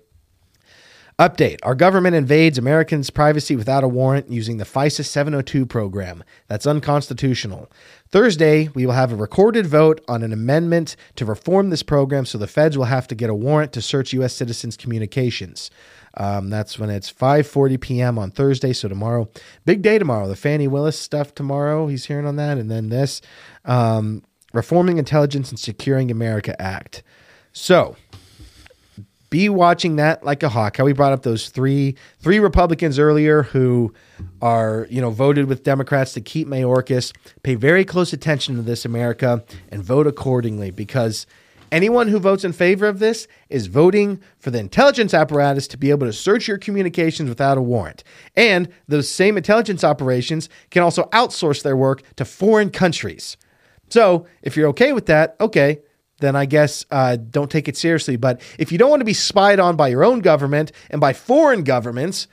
Update 1.16 1.60
Our 1.62 1.76
government 1.76 2.16
invades 2.16 2.58
Americans' 2.58 3.08
privacy 3.08 3.54
without 3.54 3.84
a 3.84 3.88
warrant 3.88 4.32
using 4.32 4.56
the 4.56 4.64
FISA 4.64 5.04
702 5.04 5.64
program. 5.64 6.24
That's 6.48 6.66
unconstitutional. 6.66 7.70
Thursday, 8.08 8.68
we 8.74 8.84
will 8.84 8.94
have 8.94 9.12
a 9.12 9.16
recorded 9.16 9.64
vote 9.64 10.00
on 10.08 10.24
an 10.24 10.32
amendment 10.32 10.96
to 11.14 11.24
reform 11.24 11.70
this 11.70 11.84
program 11.84 12.26
so 12.26 12.36
the 12.36 12.48
feds 12.48 12.76
will 12.76 12.86
have 12.86 13.06
to 13.06 13.14
get 13.14 13.30
a 13.30 13.34
warrant 13.34 13.72
to 13.74 13.82
search 13.82 14.12
U.S. 14.14 14.34
citizens' 14.34 14.76
communications. 14.76 15.70
Um, 16.16 16.50
that's 16.50 16.80
when 16.80 16.90
it's 16.90 17.12
5:40 17.12 17.80
p.m. 17.80 18.18
on 18.18 18.32
Thursday. 18.32 18.72
So 18.72 18.88
tomorrow, 18.88 19.28
big 19.64 19.82
day 19.82 20.00
tomorrow. 20.00 20.26
The 20.26 20.34
Fani 20.34 20.66
Willis 20.66 20.98
stuff 20.98 21.32
tomorrow. 21.32 21.86
He's 21.86 22.06
hearing 22.06 22.26
on 22.26 22.34
that, 22.36 22.58
and 22.58 22.68
then 22.68 22.88
this 22.88 23.20
um, 23.64 24.24
Reforming 24.52 24.98
Intelligence 24.98 25.50
and 25.50 25.60
Securing 25.60 26.10
America 26.10 26.60
Act. 26.60 27.04
So 27.52 27.94
be 29.35 29.49
watching 29.49 29.97
that 29.97 30.24
like 30.24 30.45
a 30.45 30.49
hawk. 30.49 30.76
How 30.76 30.85
we 30.85 30.93
brought 30.93 31.12
up 31.12 31.24
those 31.24 31.49
three 31.49 31.97
three 32.20 32.39
Republicans 32.39 33.01
earlier 33.01 33.43
who 33.43 33.93
are 34.41 34.87
you 34.89 35.01
know 35.01 35.11
voted 35.11 35.47
with 35.47 35.64
Democrats 35.64 36.12
to 36.12 36.20
keep 36.20 36.47
Mayorkas. 36.47 37.12
Pay 37.43 37.57
very 37.57 37.85
close 37.85 38.12
attention 38.12 38.55
to 38.55 38.62
this, 38.62 38.85
America, 38.85 39.43
and 39.70 39.82
vote 39.82 40.07
accordingly 40.07 40.70
because 40.70 41.26
anyone 41.72 42.07
who 42.07 42.20
votes 42.20 42.45
in 42.45 42.53
favor 42.53 42.87
of 42.87 43.01
this 43.01 43.26
is 43.49 43.66
voting 43.66 44.20
for 44.39 44.53
the 44.53 44.61
intelligence 44.61 45.12
apparatus 45.12 45.66
to 45.66 45.76
be 45.76 45.91
able 45.91 46.07
to 46.07 46.12
search 46.12 46.47
your 46.47 46.57
communications 46.57 47.28
without 47.28 47.59
a 47.59 47.61
warrant. 47.61 48.05
And 48.37 48.68
those 48.87 49.09
same 49.09 49.37
intelligence 49.37 49.82
operations 49.82 50.49
can 50.70 50.85
also 50.85 51.07
outsource 51.07 51.64
their 51.64 51.76
work 51.76 52.05
to 52.18 52.24
foreign 52.24 52.70
countries. 52.70 53.37
So 53.89 54.28
if 54.43 54.57
you're 54.57 54.68
okay 54.68 54.93
with 54.93 55.07
that, 55.07 55.35
okay, 55.41 55.80
then 56.20 56.36
I 56.36 56.46
guess 56.46 56.84
uh, 56.90 57.16
don't 57.16 57.50
take 57.50 57.68
it 57.68 57.76
seriously. 57.76 58.16
But 58.16 58.40
if 58.58 58.70
you 58.72 58.78
don't 58.78 58.90
want 58.90 59.00
to 59.00 59.06
be 59.06 59.14
spied 59.14 59.58
on 59.58 59.76
by 59.76 59.88
your 59.88 60.04
own 60.04 60.20
government 60.20 60.72
and 60.90 61.00
by 61.00 61.12
foreign 61.12 61.64
governments, 61.64 62.28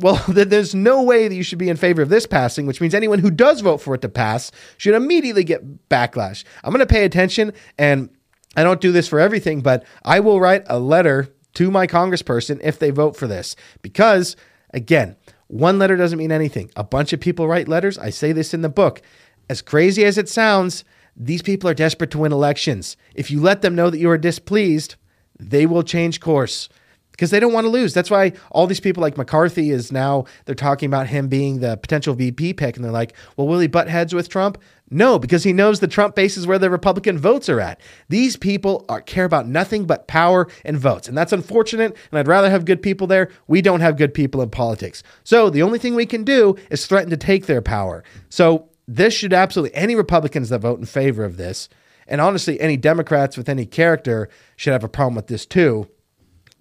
well, 0.00 0.22
then 0.28 0.48
there's 0.48 0.74
no 0.74 1.02
way 1.02 1.28
that 1.28 1.34
you 1.34 1.42
should 1.42 1.58
be 1.58 1.68
in 1.68 1.76
favor 1.76 2.02
of 2.02 2.08
this 2.08 2.26
passing, 2.26 2.66
which 2.66 2.80
means 2.80 2.94
anyone 2.94 3.18
who 3.18 3.30
does 3.30 3.60
vote 3.60 3.78
for 3.78 3.94
it 3.94 4.02
to 4.02 4.08
pass 4.08 4.50
should 4.76 4.94
immediately 4.94 5.44
get 5.44 5.88
backlash. 5.88 6.44
I'm 6.62 6.70
going 6.70 6.80
to 6.80 6.86
pay 6.86 7.04
attention, 7.04 7.52
and 7.78 8.10
I 8.56 8.64
don't 8.64 8.80
do 8.80 8.92
this 8.92 9.08
for 9.08 9.20
everything, 9.20 9.60
but 9.60 9.84
I 10.04 10.20
will 10.20 10.40
write 10.40 10.64
a 10.66 10.78
letter 10.78 11.28
to 11.54 11.70
my 11.70 11.86
congressperson 11.86 12.60
if 12.62 12.78
they 12.78 12.90
vote 12.90 13.16
for 13.16 13.26
this 13.26 13.54
because, 13.82 14.36
again, 14.70 15.16
one 15.46 15.78
letter 15.78 15.96
doesn't 15.96 16.18
mean 16.18 16.32
anything. 16.32 16.70
A 16.74 16.84
bunch 16.84 17.12
of 17.12 17.20
people 17.20 17.46
write 17.46 17.68
letters. 17.68 17.96
I 17.98 18.10
say 18.10 18.32
this 18.32 18.54
in 18.54 18.62
the 18.62 18.68
book. 18.68 19.02
As 19.48 19.62
crazy 19.62 20.04
as 20.04 20.18
it 20.18 20.28
sounds, 20.28 20.84
these 21.16 21.42
people 21.42 21.68
are 21.68 21.74
desperate 21.74 22.10
to 22.12 22.18
win 22.18 22.32
elections. 22.32 22.96
If 23.14 23.30
you 23.30 23.40
let 23.40 23.62
them 23.62 23.74
know 23.74 23.90
that 23.90 23.98
you 23.98 24.10
are 24.10 24.18
displeased, 24.18 24.96
they 25.38 25.66
will 25.66 25.82
change 25.82 26.20
course 26.20 26.68
because 27.14 27.30
they 27.30 27.38
don't 27.38 27.52
want 27.52 27.64
to 27.64 27.70
lose. 27.70 27.94
That's 27.94 28.10
why 28.10 28.32
all 28.50 28.66
these 28.66 28.80
people 28.80 29.00
like 29.00 29.16
McCarthy 29.16 29.70
is 29.70 29.92
now 29.92 30.24
they're 30.44 30.54
talking 30.56 30.88
about 30.88 31.06
him 31.06 31.28
being 31.28 31.60
the 31.60 31.76
potential 31.76 32.14
VP 32.14 32.54
pick, 32.54 32.74
and 32.74 32.84
they're 32.84 32.92
like, 32.92 33.14
"Well, 33.36 33.46
will 33.46 33.60
he 33.60 33.68
butt 33.68 33.88
heads 33.88 34.12
with 34.12 34.28
Trump?" 34.28 34.58
No, 34.90 35.18
because 35.18 35.44
he 35.44 35.52
knows 35.52 35.80
the 35.80 35.86
Trump 35.86 36.14
base 36.16 36.36
is 36.36 36.46
where 36.46 36.58
the 36.58 36.70
Republican 36.70 37.16
votes 37.16 37.48
are 37.48 37.60
at. 37.60 37.80
These 38.08 38.36
people 38.36 38.84
are, 38.88 39.00
care 39.00 39.24
about 39.24 39.48
nothing 39.48 39.86
but 39.86 40.08
power 40.08 40.48
and 40.64 40.76
votes, 40.76 41.08
and 41.08 41.16
that's 41.16 41.32
unfortunate. 41.32 41.96
And 42.10 42.18
I'd 42.18 42.28
rather 42.28 42.50
have 42.50 42.64
good 42.64 42.82
people 42.82 43.06
there. 43.06 43.30
We 43.46 43.62
don't 43.62 43.80
have 43.80 43.96
good 43.96 44.12
people 44.12 44.42
in 44.42 44.50
politics, 44.50 45.04
so 45.22 45.50
the 45.50 45.62
only 45.62 45.78
thing 45.78 45.94
we 45.94 46.06
can 46.06 46.24
do 46.24 46.56
is 46.70 46.86
threaten 46.86 47.10
to 47.10 47.16
take 47.16 47.46
their 47.46 47.62
power. 47.62 48.02
So 48.28 48.68
this 48.86 49.14
should 49.14 49.32
absolutely 49.32 49.76
any 49.76 49.94
Republicans 49.94 50.48
that 50.50 50.60
vote 50.60 50.78
in 50.78 50.86
favor 50.86 51.24
of 51.24 51.36
this, 51.36 51.68
and 52.06 52.20
honestly, 52.20 52.60
any 52.60 52.76
Democrats 52.76 53.36
with 53.36 53.48
any 53.48 53.66
character 53.66 54.28
should 54.56 54.72
have 54.72 54.84
a 54.84 54.88
problem 54.88 55.14
with 55.14 55.28
this 55.28 55.46
too. 55.46 55.88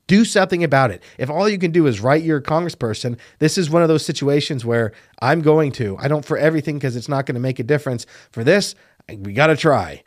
Do 0.07 0.25
something 0.25 0.63
about 0.63 0.91
it. 0.91 1.01
If 1.17 1.29
all 1.29 1.47
you 1.47 1.57
can 1.57 1.71
do 1.71 1.87
is 1.87 2.01
write 2.01 2.23
your 2.23 2.41
congressperson, 2.41 3.17
this 3.39 3.57
is 3.57 3.69
one 3.69 3.81
of 3.81 3.87
those 3.87 4.05
situations 4.05 4.65
where 4.65 4.91
I'm 5.21 5.41
going 5.41 5.71
to. 5.73 5.97
I 5.97 6.09
don't 6.09 6.25
for 6.25 6.37
everything 6.37 6.75
because 6.75 6.95
it's 6.95 7.07
not 7.07 7.25
going 7.25 7.35
to 7.35 7.41
make 7.41 7.59
a 7.59 7.63
difference. 7.63 8.05
For 8.31 8.43
this, 8.43 8.75
we 9.07 9.33
got 9.33 9.47
to 9.47 9.55
try. 9.55 10.03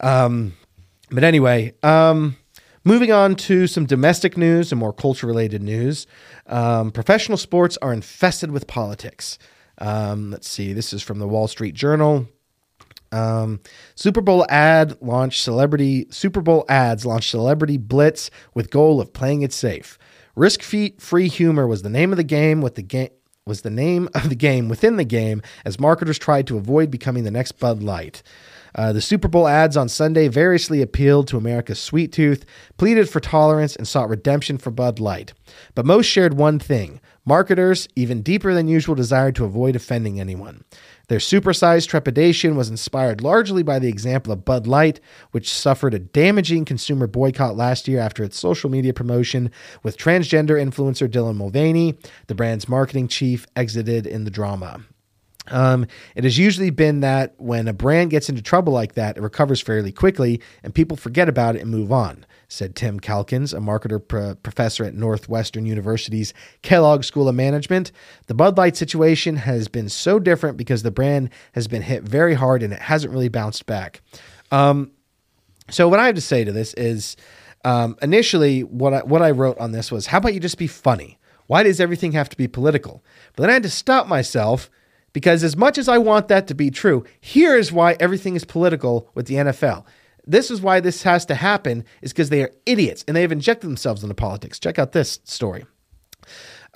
Um, 0.00 0.54
but 1.10 1.24
anyway, 1.24 1.74
um, 1.84 2.36
moving 2.84 3.12
on 3.12 3.36
to 3.36 3.66
some 3.66 3.86
domestic 3.86 4.36
news 4.36 4.72
and 4.72 4.78
more 4.78 4.92
culture 4.92 5.26
related 5.26 5.62
news. 5.62 6.06
Um, 6.46 6.90
professional 6.90 7.38
sports 7.38 7.78
are 7.80 7.92
infested 7.92 8.50
with 8.50 8.66
politics. 8.66 9.38
Um, 9.78 10.30
let's 10.30 10.48
see. 10.48 10.72
This 10.72 10.92
is 10.92 11.02
from 11.02 11.18
the 11.18 11.28
Wall 11.28 11.48
Street 11.48 11.74
Journal. 11.74 12.26
Um, 13.10 13.60
Super 13.94 14.20
Bowl 14.20 14.44
ad 14.50 15.00
launched 15.00 15.42
celebrity 15.42 16.06
Super 16.10 16.42
Bowl 16.42 16.66
ads 16.68 17.06
launched 17.06 17.30
celebrity 17.30 17.78
blitz 17.78 18.30
with 18.54 18.70
goal 18.70 19.00
of 19.00 19.12
playing 19.12 19.42
it 19.42 19.52
safe. 19.52 19.98
Risk 20.36 20.62
free 20.62 21.28
humor 21.28 21.66
was 21.66 21.82
the 21.82 21.88
name 21.88 22.12
of 22.12 22.16
the 22.16 22.24
game 22.24 22.60
with 22.60 22.74
the 22.74 22.82
game 22.82 23.08
was 23.46 23.62
the 23.62 23.70
name 23.70 24.08
of 24.14 24.28
the 24.28 24.34
game 24.36 24.68
within 24.68 24.96
the 24.96 25.04
game 25.04 25.42
as 25.64 25.80
marketers 25.80 26.18
tried 26.18 26.46
to 26.46 26.58
avoid 26.58 26.90
becoming 26.90 27.24
the 27.24 27.30
next 27.30 27.52
Bud 27.52 27.82
Light. 27.82 28.22
Uh, 28.78 28.92
the 28.92 29.00
Super 29.00 29.26
Bowl 29.26 29.48
ads 29.48 29.76
on 29.76 29.88
Sunday 29.88 30.28
variously 30.28 30.82
appealed 30.82 31.26
to 31.26 31.36
America's 31.36 31.80
sweet 31.80 32.12
tooth, 32.12 32.46
pleaded 32.76 33.10
for 33.10 33.18
tolerance, 33.18 33.74
and 33.74 33.88
sought 33.88 34.08
redemption 34.08 34.56
for 34.56 34.70
Bud 34.70 35.00
Light. 35.00 35.32
But 35.74 35.84
most 35.84 36.06
shared 36.06 36.34
one 36.34 36.60
thing 36.60 37.00
marketers, 37.24 37.88
even 37.96 38.22
deeper 38.22 38.54
than 38.54 38.68
usual, 38.68 38.94
desired 38.94 39.34
to 39.34 39.44
avoid 39.44 39.74
offending 39.74 40.20
anyone. 40.20 40.62
Their 41.08 41.18
supersized 41.18 41.88
trepidation 41.88 42.54
was 42.54 42.70
inspired 42.70 43.20
largely 43.20 43.64
by 43.64 43.80
the 43.80 43.88
example 43.88 44.32
of 44.32 44.44
Bud 44.44 44.68
Light, 44.68 45.00
which 45.32 45.52
suffered 45.52 45.92
a 45.92 45.98
damaging 45.98 46.64
consumer 46.64 47.08
boycott 47.08 47.56
last 47.56 47.88
year 47.88 47.98
after 47.98 48.22
its 48.22 48.38
social 48.38 48.70
media 48.70 48.94
promotion 48.94 49.50
with 49.82 49.98
transgender 49.98 50.54
influencer 50.54 51.08
Dylan 51.08 51.34
Mulvaney, 51.34 51.98
the 52.28 52.34
brand's 52.36 52.68
marketing 52.68 53.08
chief, 53.08 53.44
exited 53.56 54.06
in 54.06 54.22
the 54.22 54.30
drama. 54.30 54.82
Um, 55.50 55.86
it 56.14 56.24
has 56.24 56.38
usually 56.38 56.70
been 56.70 57.00
that 57.00 57.34
when 57.38 57.68
a 57.68 57.72
brand 57.72 58.10
gets 58.10 58.28
into 58.28 58.42
trouble 58.42 58.72
like 58.72 58.94
that, 58.94 59.16
it 59.16 59.22
recovers 59.22 59.60
fairly 59.60 59.92
quickly 59.92 60.40
and 60.62 60.74
people 60.74 60.96
forget 60.96 61.28
about 61.28 61.56
it 61.56 61.62
and 61.62 61.70
move 61.70 61.92
on, 61.92 62.26
said 62.48 62.74
Tim 62.74 63.00
Calkins, 63.00 63.52
a 63.52 63.58
marketer 63.58 64.06
pro- 64.06 64.34
professor 64.36 64.84
at 64.84 64.94
Northwestern 64.94 65.66
University's 65.66 66.34
Kellogg 66.62 67.04
School 67.04 67.28
of 67.28 67.34
Management. 67.34 67.92
The 68.26 68.34
Bud 68.34 68.56
Light 68.58 68.76
situation 68.76 69.36
has 69.36 69.68
been 69.68 69.88
so 69.88 70.18
different 70.18 70.56
because 70.56 70.82
the 70.82 70.90
brand 70.90 71.30
has 71.52 71.68
been 71.68 71.82
hit 71.82 72.02
very 72.02 72.34
hard 72.34 72.62
and 72.62 72.72
it 72.72 72.80
hasn't 72.80 73.12
really 73.12 73.28
bounced 73.28 73.66
back. 73.66 74.02
Um, 74.50 74.92
so, 75.70 75.88
what 75.88 76.00
I 76.00 76.06
have 76.06 76.14
to 76.14 76.20
say 76.20 76.44
to 76.44 76.52
this 76.52 76.72
is 76.74 77.16
um, 77.64 77.96
initially, 78.00 78.64
what 78.64 78.94
I, 78.94 79.02
what 79.02 79.20
I 79.20 79.30
wrote 79.30 79.58
on 79.58 79.72
this 79.72 79.92
was, 79.92 80.06
how 80.06 80.18
about 80.18 80.32
you 80.32 80.40
just 80.40 80.58
be 80.58 80.66
funny? 80.66 81.18
Why 81.46 81.62
does 81.62 81.80
everything 81.80 82.12
have 82.12 82.28
to 82.30 82.36
be 82.36 82.46
political? 82.46 83.02
But 83.34 83.42
then 83.42 83.50
I 83.50 83.54
had 83.54 83.62
to 83.64 83.70
stop 83.70 84.06
myself 84.06 84.70
because 85.12 85.42
as 85.42 85.56
much 85.56 85.78
as 85.78 85.88
I 85.88 85.98
want 85.98 86.28
that 86.28 86.46
to 86.48 86.54
be 86.54 86.70
true, 86.70 87.04
here 87.20 87.56
is 87.56 87.72
why 87.72 87.96
everything 87.98 88.36
is 88.36 88.44
political 88.44 89.10
with 89.14 89.26
the 89.26 89.34
NFL. 89.34 89.84
This 90.26 90.50
is 90.50 90.60
why 90.60 90.80
this 90.80 91.02
has 91.04 91.24
to 91.26 91.34
happen 91.34 91.84
is 92.02 92.12
because 92.12 92.28
they 92.28 92.42
are 92.42 92.52
idiots 92.66 93.04
and 93.08 93.16
they 93.16 93.22
have 93.22 93.32
injected 93.32 93.68
themselves 93.68 94.02
into 94.02 94.14
politics. 94.14 94.58
Check 94.58 94.78
out 94.78 94.92
this 94.92 95.20
story. 95.24 95.64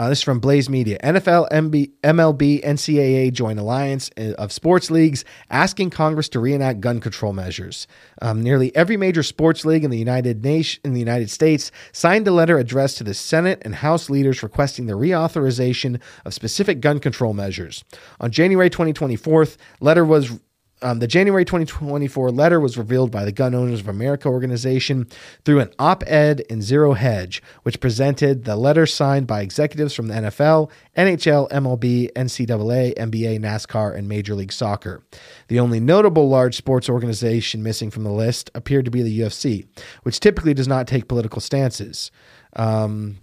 Uh, 0.03 0.09
this 0.09 0.19
is 0.19 0.25
from 0.25 0.41
Blaze 0.41 0.69
Media. 0.69 0.99
NFL, 1.05 1.49
MB, 1.51 1.93
MLB, 2.03 2.61
NCAA 2.65 3.33
join 3.33 3.57
alliance 3.57 4.11
uh, 4.19 4.33
of 4.33 4.51
sports 4.51 4.91
leagues 4.91 5.25
asking 5.49 5.91
Congress 5.91 6.29
to 6.31 6.41
reenact 6.41 6.81
gun 6.81 6.99
control 6.99 7.33
measures. 7.33 7.87
Um, 8.21 8.43
nearly 8.43 8.75
every 8.75 8.97
major 8.97 9.23
sports 9.23 9.65
league 9.65 9.85
in 9.85 9.93
the 9.93 9.99
United 9.99 10.43
Nation 10.43 10.81
in 10.85 10.93
the 10.93 10.99
United 10.99 11.31
States 11.31 11.71
signed 11.93 12.27
a 12.27 12.33
letter 12.33 12.59
addressed 12.59 12.99
to 12.99 13.05
the 13.05 13.15
Senate 13.15 13.63
and 13.65 13.77
House 13.77 14.11
leaders 14.11 14.43
requesting 14.43 14.87
the 14.87 14.95
reauthorization 14.95 16.01
of 16.25 16.35
specific 16.35 16.81
gun 16.81 16.99
control 16.99 17.33
measures. 17.33 17.85
On 18.19 18.29
January 18.29 18.71
2024, 18.71 19.47
letter 19.79 20.05
was 20.05 20.37
um, 20.83 20.99
the 20.99 21.07
January 21.07 21.45
2024 21.45 22.31
letter 22.31 22.61
was 22.61 22.77
revealed 22.77 23.11
by 23.11 23.25
the 23.25 23.33
Gun 23.33 23.55
Owners 23.55 23.81
of 23.81 23.89
America 23.89 24.29
organization 24.29 25.09
through 25.45 25.61
an 25.61 25.71
op 25.79 26.03
ed 26.07 26.41
in 26.51 26.61
Zero 26.61 26.93
Hedge, 26.93 27.43
which 27.63 27.81
presented 27.81 28.45
the 28.45 28.57
letter 28.57 28.87
signed 28.87 29.27
by 29.27 29.41
executives 29.41 29.95
from 29.95 30.09
the 30.09 30.15
NFL, 30.15 30.71
NHL, 30.97 31.51
MLB, 31.51 32.13
NCAA, 32.13 32.95
NBA, 32.97 33.39
NASCAR, 33.41 33.97
and 33.97 34.09
Major 34.09 34.35
League 34.35 34.53
Soccer. 34.53 35.03
The 35.49 35.61
only 35.61 35.81
notable 35.81 36.29
large 36.29 36.57
sports 36.57 36.89
organization 36.89 37.63
missing 37.63 37.91
from 37.91 38.05
the 38.05 38.13
list 38.13 38.51
appeared 38.55 38.85
to 38.85 38.91
be 38.91 39.03
the 39.03 39.21
UFC, 39.21 39.67
which 40.03 40.21
typically 40.21 40.55
does 40.55 40.69
not 40.69 40.87
take 40.87 41.09
political 41.09 41.41
stances. 41.41 42.11
Um, 42.55 43.19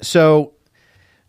so, 0.00 0.54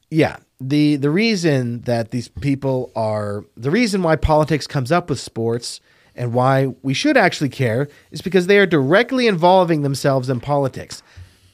yeah, 0.09 0.37
the 0.59 0.97
the 0.97 1.09
reason 1.09 1.81
that 1.81 2.11
these 2.11 2.27
people 2.27 2.91
are 2.95 3.45
the 3.55 3.71
reason 3.71 4.03
why 4.03 4.15
politics 4.15 4.67
comes 4.67 4.91
up 4.91 5.09
with 5.09 5.19
sports 5.19 5.79
and 6.15 6.33
why 6.33 6.67
we 6.81 6.93
should 6.93 7.15
actually 7.15 7.49
care 7.49 7.87
is 8.11 8.21
because 8.21 8.47
they 8.47 8.59
are 8.59 8.65
directly 8.65 9.27
involving 9.27 9.83
themselves 9.83 10.29
in 10.29 10.39
politics. 10.41 11.01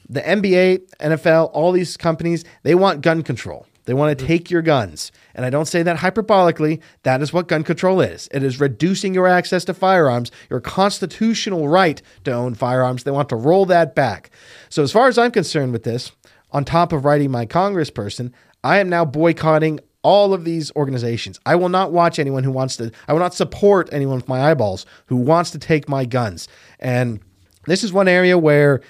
The 0.08 0.22
NBA, 0.22 0.80
NFL, 1.00 1.50
all 1.52 1.72
these 1.72 1.96
companies, 1.96 2.44
they 2.62 2.74
want 2.74 3.00
gun 3.00 3.22
control. 3.22 3.66
They 3.84 3.94
want 3.94 4.18
to 4.18 4.24
mm. 4.24 4.26
take 4.26 4.50
your 4.50 4.62
guns. 4.62 5.12
And 5.34 5.44
I 5.44 5.50
don't 5.50 5.66
say 5.66 5.84
that 5.84 5.98
hyperbolically. 5.98 6.80
That 7.04 7.22
is 7.22 7.32
what 7.32 7.46
gun 7.46 7.62
control 7.62 8.00
is. 8.00 8.28
It 8.32 8.42
is 8.42 8.60
reducing 8.60 9.14
your 9.14 9.28
access 9.28 9.64
to 9.66 9.74
firearms, 9.74 10.32
your 10.50 10.60
constitutional 10.60 11.68
right 11.68 12.02
to 12.24 12.32
own 12.32 12.54
firearms. 12.54 13.04
They 13.04 13.12
want 13.12 13.28
to 13.28 13.36
roll 13.36 13.66
that 13.66 13.94
back. 13.94 14.30
So, 14.68 14.82
as 14.82 14.90
far 14.90 15.06
as 15.06 15.18
I'm 15.18 15.30
concerned 15.30 15.72
with 15.72 15.84
this, 15.84 16.10
on 16.52 16.64
top 16.64 16.92
of 16.92 17.04
writing 17.04 17.30
my 17.30 17.46
congressperson, 17.46 18.32
I 18.64 18.78
am 18.78 18.88
now 18.88 19.04
boycotting 19.04 19.80
all 20.02 20.32
of 20.32 20.44
these 20.44 20.70
organizations. 20.76 21.40
I 21.46 21.56
will 21.56 21.68
not 21.68 21.92
watch 21.92 22.18
anyone 22.18 22.44
who 22.44 22.52
wants 22.52 22.76
to, 22.76 22.92
I 23.08 23.12
will 23.12 23.20
not 23.20 23.34
support 23.34 23.88
anyone 23.92 24.16
with 24.16 24.28
my 24.28 24.50
eyeballs 24.50 24.86
who 25.06 25.16
wants 25.16 25.50
to 25.50 25.58
take 25.58 25.88
my 25.88 26.04
guns. 26.04 26.46
And 26.78 27.20
this 27.66 27.82
is 27.82 27.92
one 27.92 28.08
area 28.08 28.38
where 28.38 28.82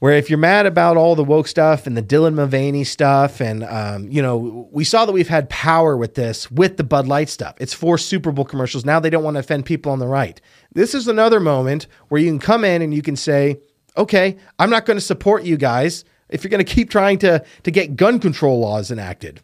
where 0.00 0.14
if 0.14 0.28
you're 0.28 0.38
mad 0.38 0.66
about 0.66 0.96
all 0.96 1.14
the 1.14 1.24
woke 1.24 1.46
stuff 1.46 1.86
and 1.86 1.96
the 1.96 2.02
Dylan 2.02 2.34
Mulvaney 2.34 2.84
stuff, 2.84 3.40
and 3.40 3.64
um, 3.64 4.10
you 4.10 4.20
know, 4.20 4.68
we 4.70 4.84
saw 4.84 5.06
that 5.06 5.12
we've 5.12 5.28
had 5.28 5.48
power 5.48 5.96
with 5.96 6.14
this 6.14 6.50
with 6.50 6.76
the 6.76 6.84
Bud 6.84 7.06
Light 7.06 7.28
stuff. 7.28 7.54
It's 7.58 7.72
for 7.72 7.96
Super 7.96 8.30
Bowl 8.30 8.44
commercials. 8.44 8.84
Now 8.84 9.00
they 9.00 9.08
don't 9.08 9.24
want 9.24 9.36
to 9.36 9.40
offend 9.40 9.64
people 9.64 9.92
on 9.92 10.00
the 10.00 10.06
right. 10.06 10.40
This 10.72 10.94
is 10.94 11.08
another 11.08 11.40
moment 11.40 11.86
where 12.08 12.20
you 12.20 12.28
can 12.30 12.38
come 12.38 12.64
in 12.64 12.82
and 12.82 12.92
you 12.92 13.00
can 13.00 13.16
say, 13.16 13.60
okay, 13.96 14.36
I'm 14.58 14.68
not 14.68 14.84
going 14.84 14.98
to 14.98 15.00
support 15.00 15.44
you 15.44 15.56
guys 15.56 16.04
if 16.28 16.42
you're 16.42 16.50
going 16.50 16.64
to 16.64 16.74
keep 16.74 16.90
trying 16.90 17.18
to 17.18 17.44
to 17.62 17.70
get 17.70 17.96
gun 17.96 18.18
control 18.18 18.60
laws 18.60 18.90
enacted. 18.90 19.40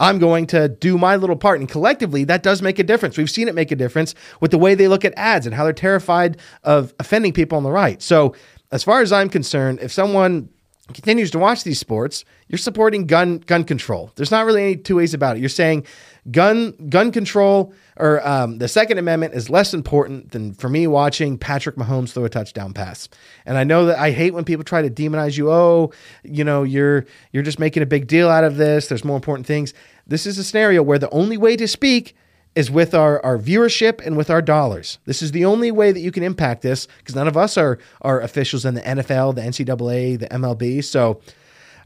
I'm 0.00 0.18
going 0.18 0.46
to 0.46 0.68
do 0.68 0.96
my 0.96 1.16
little 1.16 1.36
part. 1.36 1.60
And 1.60 1.68
collectively, 1.68 2.24
that 2.24 2.42
does 2.42 2.62
make 2.62 2.78
a 2.78 2.82
difference. 2.82 3.18
We've 3.18 3.30
seen 3.30 3.48
it 3.48 3.54
make 3.54 3.70
a 3.70 3.76
difference 3.76 4.14
with 4.40 4.50
the 4.50 4.56
way 4.56 4.74
they 4.74 4.88
look 4.88 5.04
at 5.04 5.12
ads 5.14 5.44
and 5.44 5.54
how 5.54 5.64
they're 5.64 5.74
terrified 5.74 6.38
of 6.64 6.94
offending 6.98 7.34
people 7.34 7.58
on 7.58 7.64
the 7.64 7.70
right. 7.70 8.00
So, 8.00 8.34
as 8.72 8.82
far 8.82 9.02
as 9.02 9.12
I'm 9.12 9.28
concerned, 9.28 9.80
if 9.82 9.92
someone 9.92 10.48
continues 10.94 11.30
to 11.32 11.38
watch 11.38 11.64
these 11.64 11.78
sports, 11.78 12.24
you're 12.48 12.58
supporting 12.58 13.06
gun 13.06 13.38
gun 13.38 13.64
control. 13.64 14.10
There's 14.16 14.30
not 14.30 14.46
really 14.46 14.62
any 14.62 14.76
two 14.76 14.96
ways 14.96 15.12
about 15.12 15.36
it. 15.36 15.40
You're 15.40 15.48
saying 15.48 15.86
gun 16.30 16.72
gun 16.88 17.12
control 17.12 17.72
or 17.96 18.26
um, 18.26 18.58
the 18.58 18.68
Second 18.68 18.98
Amendment 18.98 19.34
is 19.34 19.50
less 19.50 19.74
important 19.74 20.32
than 20.32 20.54
for 20.54 20.68
me 20.68 20.86
watching 20.86 21.38
Patrick 21.38 21.76
Mahomes 21.76 22.12
throw 22.12 22.24
a 22.24 22.28
touchdown 22.28 22.72
pass. 22.72 23.08
And 23.44 23.58
I 23.58 23.64
know 23.64 23.86
that 23.86 23.98
I 23.98 24.10
hate 24.10 24.32
when 24.32 24.44
people 24.44 24.64
try 24.64 24.82
to 24.82 24.90
demonize 24.90 25.36
you. 25.36 25.50
Oh, 25.50 25.92
you 26.22 26.44
know, 26.44 26.62
you're 26.62 27.06
you're 27.32 27.42
just 27.42 27.58
making 27.58 27.82
a 27.82 27.86
big 27.86 28.06
deal 28.06 28.28
out 28.28 28.44
of 28.44 28.56
this. 28.56 28.88
There's 28.88 29.04
more 29.04 29.16
important 29.16 29.46
things. 29.46 29.74
This 30.06 30.26
is 30.26 30.38
a 30.38 30.44
scenario 30.44 30.82
where 30.82 30.98
the 30.98 31.10
only 31.10 31.36
way 31.36 31.56
to 31.56 31.68
speak 31.68 32.16
is 32.54 32.70
with 32.70 32.94
our, 32.94 33.24
our 33.24 33.38
viewership 33.38 34.04
and 34.04 34.16
with 34.16 34.28
our 34.28 34.42
dollars. 34.42 34.98
This 35.04 35.22
is 35.22 35.30
the 35.32 35.44
only 35.44 35.70
way 35.70 35.92
that 35.92 36.00
you 36.00 36.10
can 36.10 36.24
impact 36.24 36.62
this 36.62 36.88
because 36.98 37.14
none 37.14 37.28
of 37.28 37.36
us 37.36 37.56
are 37.56 37.78
are 38.00 38.20
officials 38.20 38.64
in 38.64 38.74
the 38.74 38.82
NFL, 38.82 39.34
the 39.36 39.42
NCAA, 39.42 40.18
the 40.18 40.28
MLB. 40.28 40.82
So 40.82 41.20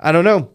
I 0.01 0.13
don't 0.13 0.25
know. 0.25 0.51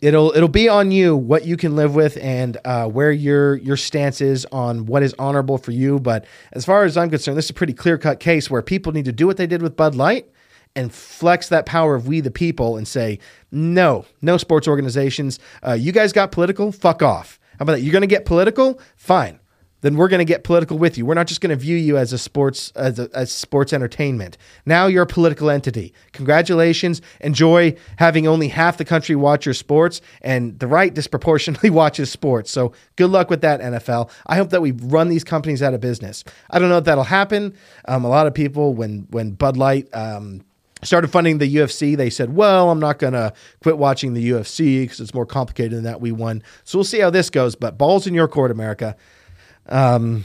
It'll 0.00 0.32
it'll 0.36 0.48
be 0.48 0.68
on 0.68 0.92
you 0.92 1.16
what 1.16 1.44
you 1.44 1.56
can 1.56 1.74
live 1.74 1.94
with 1.94 2.16
and 2.18 2.56
uh, 2.64 2.86
where 2.86 3.10
your 3.10 3.56
your 3.56 3.76
stance 3.76 4.20
is 4.20 4.46
on 4.52 4.86
what 4.86 5.02
is 5.02 5.14
honorable 5.18 5.58
for 5.58 5.72
you. 5.72 5.98
But 5.98 6.24
as 6.52 6.64
far 6.64 6.84
as 6.84 6.96
I'm 6.96 7.10
concerned, 7.10 7.36
this 7.36 7.46
is 7.46 7.50
a 7.50 7.54
pretty 7.54 7.72
clear 7.72 7.98
cut 7.98 8.20
case 8.20 8.48
where 8.48 8.62
people 8.62 8.92
need 8.92 9.06
to 9.06 9.12
do 9.12 9.26
what 9.26 9.38
they 9.38 9.46
did 9.46 9.60
with 9.60 9.76
Bud 9.76 9.96
Light 9.96 10.30
and 10.76 10.92
flex 10.92 11.48
that 11.48 11.66
power 11.66 11.94
of 11.96 12.06
we 12.06 12.20
the 12.20 12.30
people 12.30 12.76
and 12.76 12.86
say 12.86 13.18
no, 13.50 14.06
no 14.22 14.36
sports 14.36 14.68
organizations. 14.68 15.40
Uh, 15.66 15.72
you 15.72 15.92
guys 15.92 16.12
got 16.12 16.30
political, 16.32 16.70
fuck 16.70 17.02
off. 17.02 17.40
How 17.58 17.64
about 17.64 17.72
that? 17.72 17.80
You're 17.80 17.92
going 17.92 18.02
to 18.02 18.06
get 18.06 18.24
political, 18.24 18.80
fine 18.96 19.40
then 19.82 19.96
we're 19.96 20.08
going 20.08 20.18
to 20.20 20.24
get 20.24 20.44
political 20.44 20.78
with 20.78 20.96
you. 20.96 21.04
We're 21.04 21.14
not 21.14 21.26
just 21.26 21.40
going 21.40 21.50
to 21.50 21.56
view 21.56 21.76
you 21.76 21.98
as 21.98 22.12
a 22.12 22.18
sports 22.18 22.72
as, 22.74 22.98
a, 22.98 23.10
as 23.14 23.30
sports 23.30 23.72
entertainment. 23.72 24.38
Now 24.64 24.86
you're 24.86 25.02
a 25.02 25.06
political 25.06 25.50
entity. 25.50 25.92
Congratulations. 26.12 27.02
Enjoy 27.20 27.76
having 27.96 28.26
only 28.26 28.48
half 28.48 28.78
the 28.78 28.84
country 28.84 29.14
watch 29.14 29.44
your 29.44 29.54
sports, 29.54 30.00
and 30.22 30.58
the 30.58 30.66
right 30.66 30.94
disproportionately 30.94 31.70
watches 31.82 32.10
sports. 32.10 32.50
So 32.50 32.72
good 32.96 33.10
luck 33.10 33.28
with 33.28 33.42
that, 33.42 33.60
NFL. 33.60 34.10
I 34.26 34.36
hope 34.36 34.50
that 34.50 34.62
we 34.62 34.70
run 34.70 35.08
these 35.08 35.24
companies 35.24 35.62
out 35.62 35.74
of 35.74 35.80
business. 35.80 36.24
I 36.50 36.58
don't 36.58 36.68
know 36.68 36.78
if 36.78 36.84
that'll 36.84 37.04
happen. 37.04 37.54
Um, 37.86 38.04
a 38.04 38.08
lot 38.08 38.26
of 38.26 38.34
people, 38.34 38.74
when 38.74 39.06
when 39.10 39.32
Bud 39.32 39.56
Light. 39.56 39.88
Um, 39.92 40.44
started 40.84 41.12
funding 41.12 41.38
the 41.38 41.56
UFC, 41.56 41.96
they 41.96 42.10
said, 42.10 42.34
"Well, 42.34 42.70
I'm 42.70 42.80
not 42.80 42.98
going 42.98 43.12
to 43.12 43.32
quit 43.62 43.78
watching 43.78 44.14
the 44.14 44.30
UFC 44.30 44.82
because 44.82 45.00
it's 45.00 45.14
more 45.14 45.26
complicated 45.26 45.72
than 45.72 45.84
that. 45.84 46.00
We 46.00 46.10
won, 46.10 46.42
so 46.64 46.78
we'll 46.78 46.84
see 46.84 46.98
how 46.98 47.10
this 47.10 47.30
goes." 47.30 47.54
But 47.54 47.78
balls 47.78 48.06
in 48.06 48.14
your 48.14 48.28
court, 48.28 48.50
America. 48.50 48.96
Um, 49.68 50.24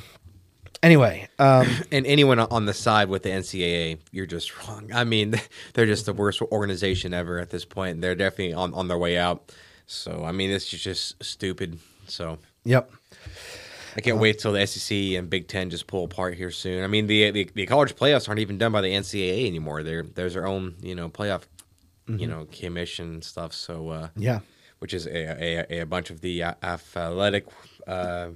anyway, 0.84 1.28
um, 1.40 1.68
and 1.92 2.06
anyone 2.06 2.40
on 2.40 2.66
the 2.66 2.74
side 2.74 3.10
with 3.10 3.24
the 3.24 3.30
NCAA, 3.30 4.00
you're 4.12 4.26
just 4.26 4.58
wrong. 4.68 4.92
I 4.94 5.04
mean, 5.04 5.36
they're 5.74 5.86
just 5.86 6.06
the 6.06 6.14
worst 6.14 6.42
organization 6.42 7.14
ever 7.14 7.40
at 7.40 7.50
this 7.50 7.66
point. 7.66 8.02
They're 8.02 8.16
definitely 8.16 8.54
on, 8.54 8.74
on 8.74 8.88
their 8.88 8.98
way 8.98 9.18
out. 9.18 9.52
So, 9.86 10.24
I 10.26 10.32
mean, 10.32 10.52
this 10.52 10.74
is 10.74 10.82
just 10.82 11.24
stupid. 11.24 11.80
So, 12.08 12.40
yep. 12.66 12.92
I 13.96 14.02
can't 14.02 14.18
uh, 14.18 14.22
wait 14.22 14.40
till 14.40 14.52
the 14.52 14.66
SEC 14.68 14.96
and 15.18 15.30
Big 15.30 15.48
Ten 15.48 15.70
just 15.70 15.88
pull 15.88 16.04
apart 16.04 16.36
here 16.36 16.52
soon. 16.52 16.84
I 16.84 16.88
mean, 16.88 17.08
the, 17.08 17.32
the, 17.32 17.50
the 17.54 17.66
college 17.66 17.96
playoffs 17.96 18.28
aren't 18.28 18.40
even 18.40 18.58
done 18.58 18.72
by 18.72 18.82
the 18.82 18.90
NCAA 18.90 19.48
anymore. 19.48 19.82
They're 19.82 20.04
there's 20.04 20.34
their 20.36 20.46
own 20.46 20.76
you 20.82 20.94
know 20.94 21.10
playoff, 21.10 21.44
mm-hmm. 22.08 22.20
you 22.20 22.28
know, 22.28 22.48
commission 22.52 23.22
stuff. 23.24 23.54
So 23.54 23.90
uh, 23.90 24.08
yeah, 24.16 24.42
which 24.80 24.94
is 24.94 25.08
a, 25.08 25.74
a, 25.74 25.80
a 25.82 25.86
bunch 25.86 26.12
of 26.12 26.22
the 26.22 26.44
athletic. 26.44 27.48
Uh, 27.88 28.30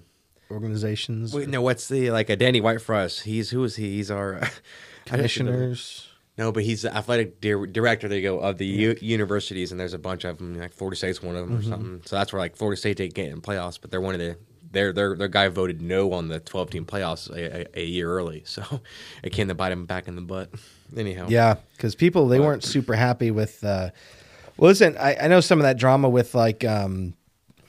organizations? 0.51 1.33
Wait, 1.33 1.49
no, 1.49 1.61
what's 1.61 1.87
the 1.87 2.11
like 2.11 2.29
a 2.29 2.35
Danny 2.35 2.61
White 2.61 2.81
for 2.81 2.95
us? 2.95 3.21
He's 3.21 3.49
who 3.49 3.63
is 3.63 3.75
he? 3.75 3.91
He's 3.91 4.11
our 4.11 4.41
commissioners. 5.05 6.07
No, 6.37 6.51
but 6.51 6.63
he's 6.63 6.83
the 6.83 6.95
athletic 6.95 7.41
di- 7.41 7.67
director. 7.71 8.07
There 8.07 8.17
you 8.17 8.29
go 8.29 8.39
of 8.39 8.57
the 8.57 8.65
u- 8.65 8.97
universities, 9.01 9.71
and 9.71 9.79
there's 9.79 9.93
a 9.93 9.99
bunch 9.99 10.23
of 10.23 10.37
them. 10.37 10.57
Like 10.57 10.73
Florida 10.73 10.95
State's 10.95 11.21
one 11.21 11.35
of 11.35 11.47
them, 11.47 11.59
mm-hmm. 11.59 11.67
or 11.67 11.69
something. 11.69 12.01
So 12.05 12.15
that's 12.15 12.31
where 12.31 12.39
like 12.39 12.55
Florida 12.55 12.79
State 12.79 12.97
didn't 12.97 13.13
get 13.13 13.29
in 13.29 13.41
playoffs, 13.41 13.79
but 13.79 13.91
they're 13.91 14.01
one 14.01 14.13
of 14.13 14.19
the 14.19 14.37
their 14.71 14.93
their 14.93 15.15
their 15.15 15.27
guy 15.27 15.47
voted 15.49 15.81
no 15.81 16.13
on 16.13 16.29
the 16.29 16.39
12 16.39 16.69
team 16.69 16.85
playoffs 16.85 17.29
a, 17.29 17.61
a, 17.61 17.81
a, 17.81 17.85
year 17.85 18.09
early, 18.09 18.43
so 18.45 18.63
it 19.23 19.31
came 19.31 19.47
to 19.49 19.55
bite 19.55 19.71
him 19.71 19.85
back 19.85 20.07
in 20.07 20.15
the 20.15 20.21
butt. 20.21 20.49
Anyhow, 20.95 21.27
yeah, 21.29 21.55
because 21.75 21.95
people 21.95 22.27
they 22.27 22.37
but, 22.37 22.45
weren't 22.45 22.63
super 22.63 22.95
happy 22.95 23.31
with. 23.31 23.63
Uh, 23.63 23.91
well, 24.57 24.69
listen, 24.69 24.97
I, 24.97 25.15
I 25.15 25.27
know 25.27 25.41
some 25.41 25.59
of 25.59 25.63
that 25.63 25.77
drama 25.77 26.09
with 26.09 26.35
like 26.35 26.63
um, 26.63 27.13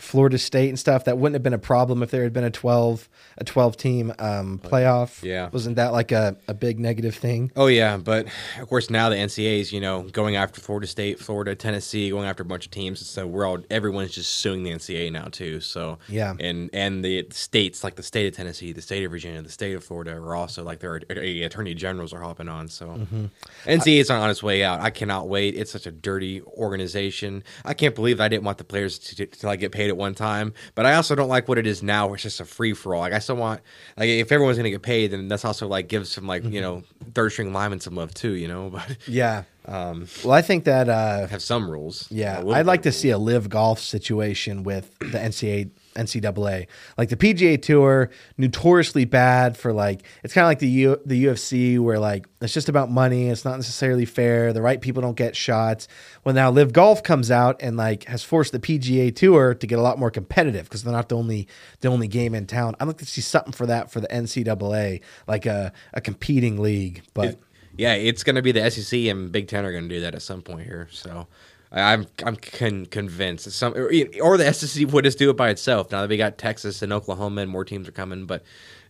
Florida 0.03 0.37
State 0.37 0.69
and 0.69 0.79
stuff, 0.79 1.05
that 1.05 1.17
wouldn't 1.17 1.37
have 1.37 1.45
been 1.45 1.55
a 1.55 1.59
problem 1.59 2.03
if 2.03 2.11
there 2.11 2.25
had 2.25 2.33
been 2.33 2.43
a 2.43 2.51
twelve 2.51 3.09
a 3.39 3.45
twelve 3.45 3.77
team 3.77 4.13
um, 4.19 4.59
playoff. 4.59 5.23
Yeah, 5.23 5.49
wasn't 5.53 5.77
that 5.77 5.93
like 5.93 6.11
a, 6.11 6.37
a 6.49 6.55
big 6.55 6.81
negative 6.81 7.15
thing? 7.15 7.53
Oh 7.55 7.69
yeah, 7.69 7.97
but 7.97 8.27
of 8.61 8.69
course 8.69 8.91
now 8.91 9.09
the 9.09 9.17
NCAA's 9.17 9.73
you 9.73 9.81
know 9.81 10.03
going 10.03 10.35
after 10.35 10.61
Florida 10.61 10.89
State, 10.89 11.21
Florida, 11.21 11.55
Tennessee, 11.55 12.11
going 12.11 12.27
after 12.27 12.43
a 12.43 12.47
bunch 12.47 12.67
of 12.67 12.73
teams. 12.73 13.07
So 13.07 13.29
we're 13.29 13.47
all 13.47 13.61
everyone's 13.71 14.11
just 14.11 14.35
suing 14.35 14.65
the 14.65 14.73
NCAA 14.73 15.13
now 15.13 15.27
too. 15.31 15.61
So 15.61 15.99
yeah, 16.09 16.35
and 16.41 16.69
and 16.73 17.05
the 17.05 17.29
states 17.31 17.85
like 17.85 17.95
the 17.95 18.03
state 18.03 18.27
of 18.27 18.35
Tennessee, 18.35 18.73
the 18.73 18.83
state 18.83 19.05
of 19.05 19.13
Virginia, 19.13 19.41
the 19.41 19.51
state 19.51 19.75
of 19.75 19.85
Florida 19.85 20.17
are 20.17 20.35
also 20.35 20.65
like 20.65 20.81
their 20.81 20.97
attorney 20.97 21.75
generals 21.75 22.13
are 22.13 22.21
hopping 22.21 22.49
on. 22.49 22.67
So 22.67 22.89
mm-hmm. 22.89 23.27
NCAA's 23.67 24.11
on 24.11 24.29
its 24.29 24.43
way 24.43 24.65
out. 24.65 24.81
I 24.81 24.91
cannot 24.91 25.29
wait. 25.29 25.55
It's 25.55 25.71
such 25.71 25.87
a 25.87 25.93
dirty 25.93 26.43
organization. 26.43 27.45
I 27.65 27.75
can't 27.75 27.95
believe 27.95 28.21
I 28.21 28.27
didn't 28.27 28.43
want 28.43 28.59
the 28.59 28.65
players 28.65 28.99
to, 28.99 29.17
to, 29.17 29.27
to 29.27 29.47
like 29.47 29.61
get 29.61 29.71
paid 29.71 29.91
at 29.93 29.97
one 29.97 30.14
time. 30.14 30.53
But 30.74 30.86
I 30.86 30.95
also 30.95 31.14
don't 31.14 31.28
like 31.28 31.49
what 31.49 31.59
it 31.59 31.66
is 31.66 31.82
now, 31.82 32.07
where 32.07 32.14
it's 32.14 32.24
just 32.24 32.40
a 32.40 32.45
free 32.45 32.72
for 32.72 32.95
all. 32.95 33.01
Like 33.01 33.12
I 33.12 33.20
still 33.20 33.36
want 33.36 33.61
like 33.97 34.09
if 34.09 34.32
everyone's 34.32 34.57
gonna 34.57 34.70
get 34.70 34.82
paid, 34.82 35.12
then 35.12 35.28
that's 35.28 35.45
also 35.45 35.68
like 35.68 35.88
gives 35.88 36.11
some 36.11 36.26
like 36.26 36.43
mm-hmm. 36.43 36.53
you 36.53 36.61
know 36.61 36.82
third 37.14 37.30
string 37.30 37.53
linemen 37.53 37.80
some 37.80 37.95
love 37.95 38.12
too. 38.14 38.32
You 38.32 38.49
know, 38.49 38.70
but 38.72 38.97
yeah. 39.07 39.45
Um, 39.64 40.09
well, 40.24 40.32
I 40.32 40.43
think 40.43 40.64
that 40.64 40.88
uh, 40.88 41.28
have 41.28 41.43
some 41.43 41.70
rules. 41.70 42.11
Yeah, 42.11 42.43
I'd 42.49 42.66
like 42.66 42.82
to 42.82 42.93
see 42.93 43.11
a 43.11 43.18
LIV 43.18 43.49
Golf 43.49 43.78
situation 43.78 44.64
with 44.64 44.99
the 44.99 45.18
NCAA 45.18 45.70
NCAA. 45.95 46.66
Like 46.97 47.09
the 47.09 47.16
PGA 47.16 47.61
Tour, 47.61 48.11
notoriously 48.36 49.05
bad 49.05 49.57
for 49.57 49.72
like 49.72 50.03
it's 50.22 50.34
kind 50.34 50.45
of 50.45 50.49
like 50.49 50.59
the 50.59 50.68
U, 50.68 51.01
the 51.05 51.26
UFC 51.26 51.78
where 51.78 51.99
like 51.99 52.26
it's 52.40 52.55
just 52.55 52.68
about 52.68 52.90
money. 52.90 53.28
It's 53.28 53.45
not 53.45 53.57
necessarily 53.57 54.05
fair. 54.05 54.53
The 54.53 54.62
right 54.62 54.80
people 54.80 55.03
don't 55.03 55.16
get 55.16 55.36
shots. 55.36 55.88
Well, 56.24 56.34
now 56.34 56.51
LIV 56.51 56.72
Golf 56.72 57.03
comes 57.03 57.30
out 57.30 57.61
and 57.61 57.76
like 57.76 58.05
has 58.05 58.24
forced 58.24 58.53
the 58.53 58.59
PGA 58.59 59.14
Tour 59.14 59.55
to 59.55 59.66
get 59.66 59.78
a 59.78 59.82
lot 59.82 59.99
more 59.99 60.11
competitive 60.11 60.64
because 60.64 60.82
they're 60.82 60.93
not 60.93 61.09
the 61.09 61.16
only 61.16 61.49
the 61.80 61.88
only 61.88 62.09
game 62.09 62.34
in 62.34 62.47
town. 62.47 62.74
I'd 62.80 62.86
like 62.86 62.99
to 62.99 63.07
see 63.07 63.20
something 63.20 63.53
for 63.53 63.66
that 63.66 63.90
for 63.90 64.01
the 64.01 64.09
NCAA, 64.09 65.01
like 65.26 65.47
a 65.47 65.72
a 65.93 66.01
competing 66.01 66.61
league. 66.61 67.03
But 67.14 67.24
it, 67.26 67.43
yeah, 67.76 67.95
it's 67.95 68.22
going 68.22 68.36
to 68.36 68.43
be 68.43 68.53
the 68.53 68.70
SEC 68.70 68.99
and 69.01 69.32
Big 69.32 69.49
Ten 69.49 69.64
are 69.64 69.72
going 69.72 69.88
to 69.88 69.95
do 69.95 70.01
that 70.03 70.14
at 70.14 70.22
some 70.22 70.43
point 70.43 70.66
here. 70.66 70.88
So. 70.90 71.26
I'm 71.73 72.07
I'm 72.25 72.37
con- 72.37 72.87
convinced 72.87 73.51
some 73.53 73.75
or, 73.75 73.91
or 74.23 74.37
the 74.37 74.53
SEC 74.53 74.93
would 74.93 75.05
just 75.05 75.18
do 75.18 75.31
it 75.31 75.37
by 75.37 75.49
itself. 75.51 75.91
Now 75.91 76.03
that 76.03 76.11
we 76.11 76.16
got 76.16 76.37
Texas 76.39 76.83
and 76.83 76.93
Oklahoma 76.93 77.41
and 77.43 77.51
more 77.51 77.64
teams 77.64 77.89
are 77.89 77.93
coming, 77.93 78.27
but 78.27 78.43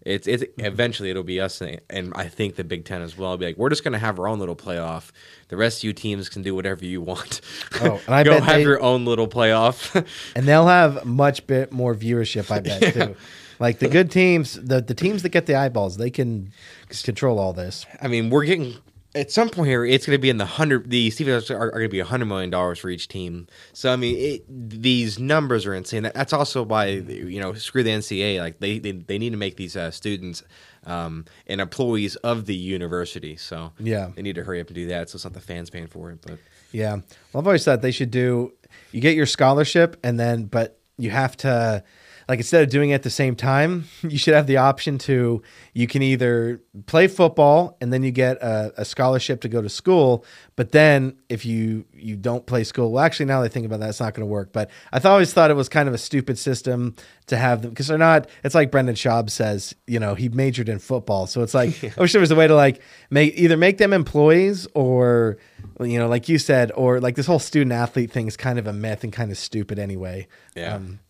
It's 0.04 0.26
it's 0.26 0.42
mm-hmm. 0.42 0.66
eventually 0.66 1.10
it'll 1.10 1.22
be 1.22 1.40
us 1.40 1.60
and, 1.60 1.80
and 1.88 2.12
I 2.16 2.26
think 2.26 2.56
the 2.56 2.64
Big 2.64 2.84
Ten 2.84 3.00
as 3.02 3.16
well. 3.16 3.36
Be 3.36 3.46
like 3.46 3.56
we're 3.56 3.68
just 3.68 3.84
gonna 3.84 4.00
have 4.00 4.18
our 4.18 4.26
own 4.26 4.40
little 4.40 4.56
playoff. 4.56 5.12
The 5.48 5.56
rest 5.56 5.78
of 5.78 5.84
you 5.84 5.92
teams 5.92 6.28
can 6.28 6.42
do 6.42 6.56
whatever 6.56 6.84
you 6.84 7.00
want. 7.00 7.40
Oh, 7.80 8.00
and 8.06 8.14
I 8.14 8.24
go 8.24 8.40
have 8.40 8.56
they- 8.56 8.62
your 8.62 8.82
own 8.82 9.04
little 9.04 9.28
playoff. 9.28 9.94
and 10.34 10.48
they'll 10.48 10.66
have 10.66 11.04
much 11.04 11.46
bit 11.46 11.70
more 11.72 11.94
viewership, 11.94 12.50
I 12.50 12.58
bet 12.60 12.94
too. 12.94 13.14
Like 13.60 13.78
the 13.78 13.86
good 13.86 14.10
teams, 14.10 14.54
the 14.54 14.80
the 14.80 14.94
teams 14.94 15.22
that 15.22 15.28
get 15.28 15.46
the 15.46 15.54
eyeballs, 15.54 15.96
they 15.98 16.10
can 16.10 16.50
control 17.04 17.38
all 17.38 17.52
this. 17.52 17.86
I 18.00 18.08
mean, 18.08 18.28
we're 18.28 18.44
getting 18.44 18.74
at 19.14 19.30
some 19.30 19.48
point 19.48 19.68
here. 19.68 19.84
It's 19.84 20.06
going 20.06 20.16
to 20.16 20.20
be 20.20 20.30
in 20.30 20.38
the 20.38 20.46
hundred. 20.46 20.90
The 20.90 21.10
Steelers 21.10 21.50
are, 21.50 21.58
are 21.58 21.70
going 21.70 21.84
to 21.84 21.88
be 21.88 22.00
a 22.00 22.04
hundred 22.04 22.26
million 22.26 22.50
dollars 22.50 22.78
for 22.78 22.88
each 22.88 23.08
team. 23.08 23.46
So 23.72 23.92
I 23.92 23.96
mean, 23.96 24.16
it, 24.18 24.44
these 24.48 25.18
numbers 25.18 25.66
are 25.66 25.74
insane. 25.74 26.02
That, 26.04 26.14
that's 26.14 26.32
also 26.32 26.62
why 26.62 26.86
you 26.86 27.40
know 27.40 27.54
screw 27.54 27.82
the 27.82 27.90
NCAA. 27.90 28.40
Like 28.40 28.60
they 28.60 28.78
they, 28.78 28.92
they 28.92 29.18
need 29.18 29.30
to 29.30 29.36
make 29.36 29.56
these 29.56 29.76
uh, 29.76 29.90
students 29.90 30.42
um, 30.86 31.24
and 31.46 31.60
employees 31.60 32.16
of 32.16 32.46
the 32.46 32.54
university. 32.56 33.36
So 33.36 33.72
Yeah. 33.78 34.10
they 34.14 34.22
need 34.22 34.34
to 34.36 34.44
hurry 34.44 34.60
up 34.60 34.68
and 34.68 34.74
do 34.74 34.86
that. 34.88 35.10
So 35.10 35.16
it's 35.16 35.24
not 35.24 35.32
the 35.34 35.40
fans 35.40 35.70
paying 35.70 35.86
for 35.86 36.10
it, 36.10 36.20
but. 36.26 36.38
Yeah. 36.72 36.92
Well, 36.94 37.40
I've 37.42 37.46
always 37.46 37.64
thought 37.66 37.82
they 37.82 37.90
should 37.90 38.10
do. 38.10 38.54
You 38.92 39.02
get 39.02 39.14
your 39.14 39.26
scholarship, 39.26 39.98
and 40.02 40.18
then, 40.18 40.44
but 40.46 40.80
you 40.96 41.10
have 41.10 41.36
to, 41.38 41.84
like, 42.28 42.38
instead 42.38 42.62
of 42.62 42.70
doing 42.70 42.90
it 42.90 42.94
at 42.94 43.02
the 43.02 43.10
same 43.10 43.34
time, 43.34 43.84
you 44.02 44.18
should 44.18 44.34
have 44.34 44.46
the 44.46 44.56
option 44.58 44.98
to. 44.98 45.42
You 45.74 45.86
can 45.86 46.02
either 46.02 46.60
play 46.86 47.08
football, 47.08 47.76
and 47.80 47.92
then 47.92 48.02
you 48.02 48.10
get 48.10 48.36
a, 48.42 48.72
a 48.78 48.84
scholarship 48.84 49.40
to 49.42 49.48
go 49.48 49.62
to 49.62 49.68
school. 49.68 50.24
But 50.56 50.72
then, 50.72 51.16
if 51.28 51.44
you 51.44 51.84
you 51.92 52.16
don't 52.16 52.46
play 52.46 52.64
school, 52.64 52.92
well, 52.92 53.04
actually, 53.04 53.26
now 53.26 53.40
that 53.40 53.46
I 53.46 53.48
think 53.48 53.66
about 53.66 53.80
that, 53.80 53.88
it's 53.88 54.00
not 54.00 54.14
going 54.14 54.26
to 54.26 54.30
work. 54.30 54.52
But 54.52 54.70
I 54.92 54.98
th- 54.98 55.06
always 55.06 55.32
thought 55.32 55.50
it 55.50 55.54
was 55.54 55.68
kind 55.68 55.88
of 55.88 55.94
a 55.94 55.98
stupid 55.98 56.38
system 56.38 56.94
to 57.26 57.36
have 57.36 57.62
them 57.62 57.70
because 57.70 57.86
they're 57.86 57.98
not. 57.98 58.28
It's 58.44 58.54
like 58.54 58.70
Brendan 58.70 58.94
Schaub 58.94 59.30
says, 59.30 59.74
you 59.86 59.98
know, 59.98 60.14
he 60.14 60.28
majored 60.28 60.68
in 60.68 60.78
football, 60.78 61.26
so 61.26 61.42
it's 61.42 61.54
like 61.54 61.82
I 61.96 62.00
wish 62.00 62.12
there 62.12 62.20
was 62.20 62.30
a 62.30 62.36
way 62.36 62.46
to 62.46 62.54
like 62.54 62.80
make 63.10 63.34
either 63.36 63.56
make 63.56 63.78
them 63.78 63.92
employees 63.92 64.66
or 64.74 65.38
you 65.80 65.98
know, 65.98 66.08
like 66.08 66.28
you 66.28 66.38
said, 66.38 66.72
or 66.74 67.00
like 67.00 67.16
this 67.16 67.26
whole 67.26 67.38
student 67.38 67.72
athlete 67.72 68.10
thing 68.10 68.26
is 68.26 68.36
kind 68.36 68.58
of 68.58 68.66
a 68.66 68.72
myth 68.72 69.04
and 69.04 69.12
kind 69.12 69.30
of 69.30 69.38
stupid 69.38 69.78
anyway. 69.78 70.26
Yeah. 70.54 70.76
Um, 70.76 71.00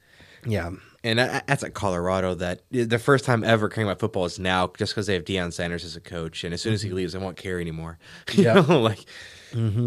yeah. 0.47 0.71
And 1.05 1.19
that's 1.19 1.65
at 1.65 1.75
Colorado. 1.75 2.35
That 2.35 2.61
the 2.71 2.99
first 2.99 3.25
time 3.25 3.43
ever 3.43 3.69
caring 3.69 3.89
about 3.89 3.99
football 3.99 4.25
is 4.25 4.39
now, 4.39 4.71
just 4.79 4.93
because 4.93 5.07
they 5.09 5.15
have 5.15 5.25
Deion 5.25 5.53
Sanders 5.53 5.85
as 5.85 5.97
a 5.97 6.01
coach, 6.01 6.45
and 6.45 6.55
as 6.55 6.63
soon 6.63 6.73
as 6.73 6.83
he 6.83 6.91
leaves, 6.91 7.15
I 7.15 7.19
won't 7.19 7.37
care 7.37 7.61
anymore. 7.61 7.99
Know, 8.37 8.61
like 8.81 9.05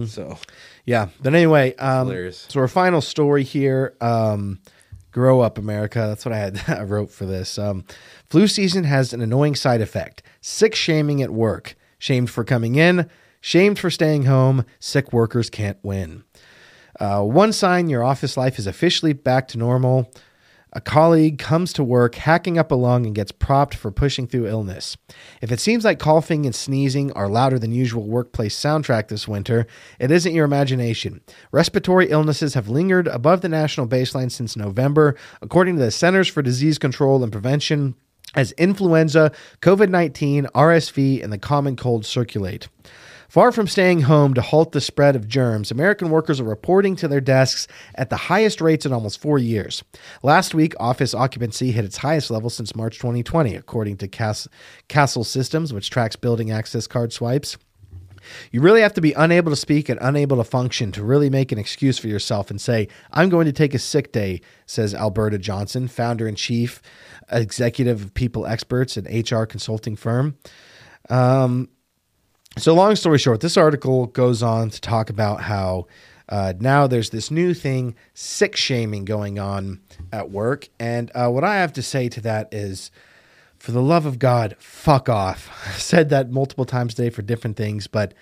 so. 0.07 0.37
Yeah. 0.85 1.07
But 1.21 1.33
anyway, 1.33 1.75
um, 1.75 2.31
so 2.31 2.59
our 2.59 2.67
final 2.67 3.01
story 3.01 3.43
here. 3.43 3.95
Um, 4.01 4.59
grow 5.11 5.39
up, 5.39 5.57
America. 5.57 5.99
That's 5.99 6.25
what 6.25 6.33
I 6.33 6.37
had. 6.37 6.61
I 6.67 6.83
wrote 6.83 7.09
for 7.09 7.25
this. 7.25 7.57
Um, 7.57 7.85
flu 8.25 8.47
season 8.47 8.83
has 8.83 9.13
an 9.13 9.21
annoying 9.21 9.55
side 9.55 9.81
effect: 9.81 10.21
sick 10.41 10.75
shaming 10.75 11.21
at 11.21 11.31
work. 11.31 11.75
Shamed 11.97 12.29
for 12.29 12.43
coming 12.43 12.75
in. 12.75 13.09
Shamed 13.39 13.79
for 13.79 13.89
staying 13.89 14.23
home. 14.25 14.65
Sick 14.79 15.13
workers 15.13 15.49
can't 15.49 15.77
win. 15.81 16.23
Uh, 16.99 17.21
one 17.21 17.53
sign 17.53 17.89
your 17.89 18.03
office 18.03 18.37
life 18.37 18.59
is 18.59 18.67
officially 18.67 19.13
back 19.13 19.47
to 19.49 19.57
normal. 19.57 20.11
A 20.77 20.81
colleague 20.81 21.39
comes 21.39 21.71
to 21.71 21.85
work 21.85 22.15
hacking 22.15 22.57
up 22.57 22.69
a 22.69 22.75
lung 22.75 23.05
and 23.05 23.15
gets 23.15 23.31
propped 23.31 23.73
for 23.75 23.91
pushing 23.91 24.27
through 24.27 24.47
illness. 24.47 24.97
If 25.41 25.49
it 25.49 25.61
seems 25.61 25.85
like 25.85 25.99
coughing 25.99 26.45
and 26.45 26.53
sneezing 26.53 27.13
are 27.13 27.29
louder 27.29 27.57
than 27.57 27.71
usual 27.71 28.03
workplace 28.03 28.59
soundtrack 28.59 29.07
this 29.07 29.25
winter, 29.25 29.67
it 30.01 30.11
isn't 30.11 30.33
your 30.33 30.43
imagination. 30.43 31.21
Respiratory 31.53 32.09
illnesses 32.09 32.55
have 32.55 32.67
lingered 32.67 33.07
above 33.07 33.39
the 33.39 33.47
national 33.47 33.87
baseline 33.87 34.29
since 34.29 34.57
November, 34.57 35.15
according 35.41 35.77
to 35.77 35.81
the 35.81 35.91
Centers 35.91 36.27
for 36.27 36.41
Disease 36.41 36.77
Control 36.77 37.23
and 37.23 37.31
Prevention, 37.31 37.95
as 38.35 38.51
influenza, 38.53 39.31
COVID 39.61 39.87
19, 39.87 40.47
RSV, 40.53 41.23
and 41.23 41.31
the 41.31 41.37
common 41.37 41.77
cold 41.77 42.05
circulate. 42.05 42.67
Far 43.29 43.51
from 43.51 43.67
staying 43.67 44.01
home 44.01 44.33
to 44.33 44.41
halt 44.41 44.71
the 44.71 44.81
spread 44.81 45.15
of 45.15 45.27
germs, 45.27 45.71
American 45.71 46.09
workers 46.09 46.39
are 46.39 46.45
reporting 46.45 46.95
to 46.97 47.07
their 47.07 47.21
desks 47.21 47.67
at 47.95 48.09
the 48.09 48.15
highest 48.15 48.61
rates 48.61 48.85
in 48.85 48.93
almost 48.93 49.19
four 49.19 49.39
years. 49.39 49.83
Last 50.23 50.53
week, 50.53 50.73
office 50.79 51.13
occupancy 51.13 51.71
hit 51.71 51.85
its 51.85 51.97
highest 51.97 52.29
level 52.29 52.49
since 52.49 52.75
March 52.75 52.97
2020, 52.97 53.55
according 53.55 53.97
to 53.97 54.07
Cas- 54.07 54.47
Kastle 54.89 55.25
Systems, 55.25 55.73
which 55.73 55.89
tracks 55.89 56.15
building 56.15 56.51
access 56.51 56.87
card 56.87 57.11
swipes. 57.11 57.57
You 58.51 58.61
really 58.61 58.81
have 58.81 58.93
to 58.93 59.01
be 59.01 59.13
unable 59.13 59.51
to 59.51 59.55
speak 59.55 59.89
and 59.89 59.99
unable 60.01 60.37
to 60.37 60.43
function 60.43 60.91
to 60.93 61.03
really 61.03 61.29
make 61.29 61.51
an 61.51 61.59
excuse 61.59 61.97
for 61.97 62.07
yourself 62.07 62.49
and 62.49 62.59
say, 62.59 62.87
I'm 63.11 63.29
going 63.29 63.45
to 63.45 63.53
take 63.53 63.73
a 63.73 63.79
sick 63.79 64.11
day, 64.11 64.41
says 64.65 64.95
Alberta 64.95 65.37
Johnson, 65.37 65.87
founder 65.87 66.27
and 66.27 66.37
chief 66.37 66.81
executive 67.31 68.01
of 68.01 68.13
People 68.13 68.45
Experts, 68.45 68.97
an 68.97 69.05
HR 69.05 69.45
consulting 69.45 69.95
firm. 69.95 70.37
Um, 71.09 71.69
So, 72.57 72.73
long 72.73 72.95
story 72.95 73.17
short, 73.17 73.41
this 73.41 73.57
article 73.57 74.05
goes 74.07 74.41
on 74.41 74.69
to 74.69 74.79
talk 74.79 75.09
about 75.09 75.41
how 75.41 75.87
uh, 76.29 76.53
now 76.57 76.87
there's 76.87 77.09
this 77.09 77.29
new 77.29 77.53
thing, 77.53 77.95
sick 78.13 78.55
shaming, 78.55 79.03
going 79.03 79.37
on 79.37 79.81
at 80.13 80.31
work. 80.31 80.69
And 80.79 81.11
uh, 81.13 81.29
what 81.29 81.43
I 81.43 81.55
have 81.55 81.73
to 81.73 81.81
say 81.83 82.07
to 82.07 82.21
that 82.21 82.53
is, 82.53 82.91
for 83.57 83.73
the 83.73 83.81
love 83.81 84.05
of 84.05 84.19
God, 84.19 84.55
fuck 84.57 85.09
off. 85.09 85.49
I've 85.67 85.81
said 85.81 86.09
that 86.09 86.31
multiple 86.31 86.63
times 86.63 86.93
today 86.93 87.09
for 87.09 87.21
different 87.21 87.57
things, 87.57 87.87
but 87.87 88.13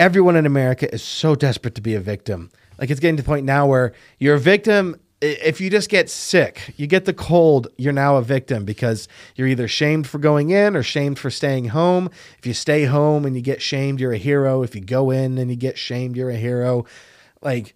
everyone 0.00 0.34
in 0.34 0.46
America 0.46 0.92
is 0.92 1.02
so 1.02 1.34
desperate 1.34 1.74
to 1.74 1.82
be 1.82 1.94
a 1.94 2.00
victim. 2.00 2.50
Like 2.78 2.88
it's 2.88 3.00
getting 3.00 3.18
to 3.18 3.22
the 3.22 3.26
point 3.26 3.44
now 3.44 3.66
where 3.66 3.92
you're 4.18 4.36
a 4.36 4.40
victim. 4.40 4.98
If 5.20 5.60
you 5.60 5.68
just 5.68 5.88
get 5.88 6.08
sick, 6.08 6.74
you 6.76 6.86
get 6.86 7.04
the 7.04 7.12
cold, 7.12 7.68
you're 7.76 7.92
now 7.92 8.16
a 8.16 8.22
victim 8.22 8.64
because 8.64 9.08
you're 9.34 9.48
either 9.48 9.66
shamed 9.66 10.06
for 10.06 10.18
going 10.18 10.50
in 10.50 10.76
or 10.76 10.82
shamed 10.84 11.18
for 11.18 11.28
staying 11.28 11.66
home. 11.66 12.08
If 12.38 12.46
you 12.46 12.54
stay 12.54 12.84
home 12.84 13.24
and 13.24 13.34
you 13.34 13.42
get 13.42 13.60
shamed, 13.60 14.00
you're 14.00 14.12
a 14.12 14.18
hero. 14.18 14.62
If 14.62 14.76
you 14.76 14.80
go 14.80 15.10
in 15.10 15.36
and 15.38 15.50
you 15.50 15.56
get 15.56 15.76
shamed, 15.76 16.16
you're 16.16 16.30
a 16.30 16.36
hero. 16.36 16.84
Like 17.42 17.74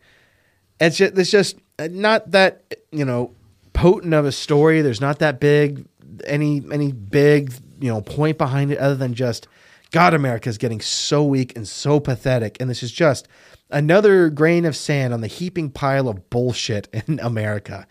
it's 0.81 0.97
just 0.97 1.19
it's 1.19 1.31
just 1.31 1.57
not 1.81 2.31
that 2.31 2.77
you 2.93 3.05
know 3.05 3.35
potent 3.73 4.15
of 4.15 4.25
a 4.25 4.33
story. 4.33 4.81
There's 4.81 5.01
not 5.01 5.19
that 5.19 5.41
big 5.41 5.87
any 6.25 6.63
any 6.73 6.93
big 6.93 7.53
you 7.81 7.89
know 7.89 8.01
point 8.01 8.39
behind 8.39 8.71
it 8.71 8.79
other 8.79 8.95
than 8.95 9.15
just 9.15 9.49
God, 9.93 10.15
America 10.15 10.49
is 10.49 10.59
getting 10.59 10.81
so 10.81 11.23
weak 11.23 11.55
and 11.55 11.69
so 11.69 12.01
pathetic, 12.01 12.57
and 12.61 12.69
this 12.69 12.83
is 12.83 12.91
just 12.91 13.29
another 13.71 14.31
grain 14.31 14.65
of 14.65 14.75
sand 14.75 15.13
on 15.15 15.21
the 15.21 15.27
heaping 15.27 15.71
pile 15.71 16.09
of 16.09 16.31
bullshit 16.31 16.89
in 17.07 17.21
America. 17.21 17.87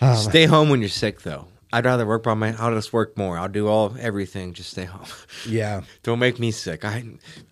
Um, 0.00 0.16
stay 0.16 0.46
home 0.46 0.68
when 0.70 0.80
you're 0.80 0.88
sick, 0.88 1.22
though. 1.22 1.46
I'd 1.72 1.84
rather 1.84 2.06
work 2.06 2.22
by 2.22 2.32
my. 2.34 2.54
I'll 2.58 2.72
just 2.74 2.92
work 2.92 3.18
more. 3.18 3.36
I'll 3.36 3.48
do 3.48 3.66
all 3.68 3.94
everything. 4.00 4.54
Just 4.54 4.70
stay 4.70 4.84
home. 4.84 5.04
Yeah, 5.46 5.82
Don't 6.02 6.18
make 6.18 6.38
me 6.38 6.50
sick. 6.50 6.84
I, 6.84 7.04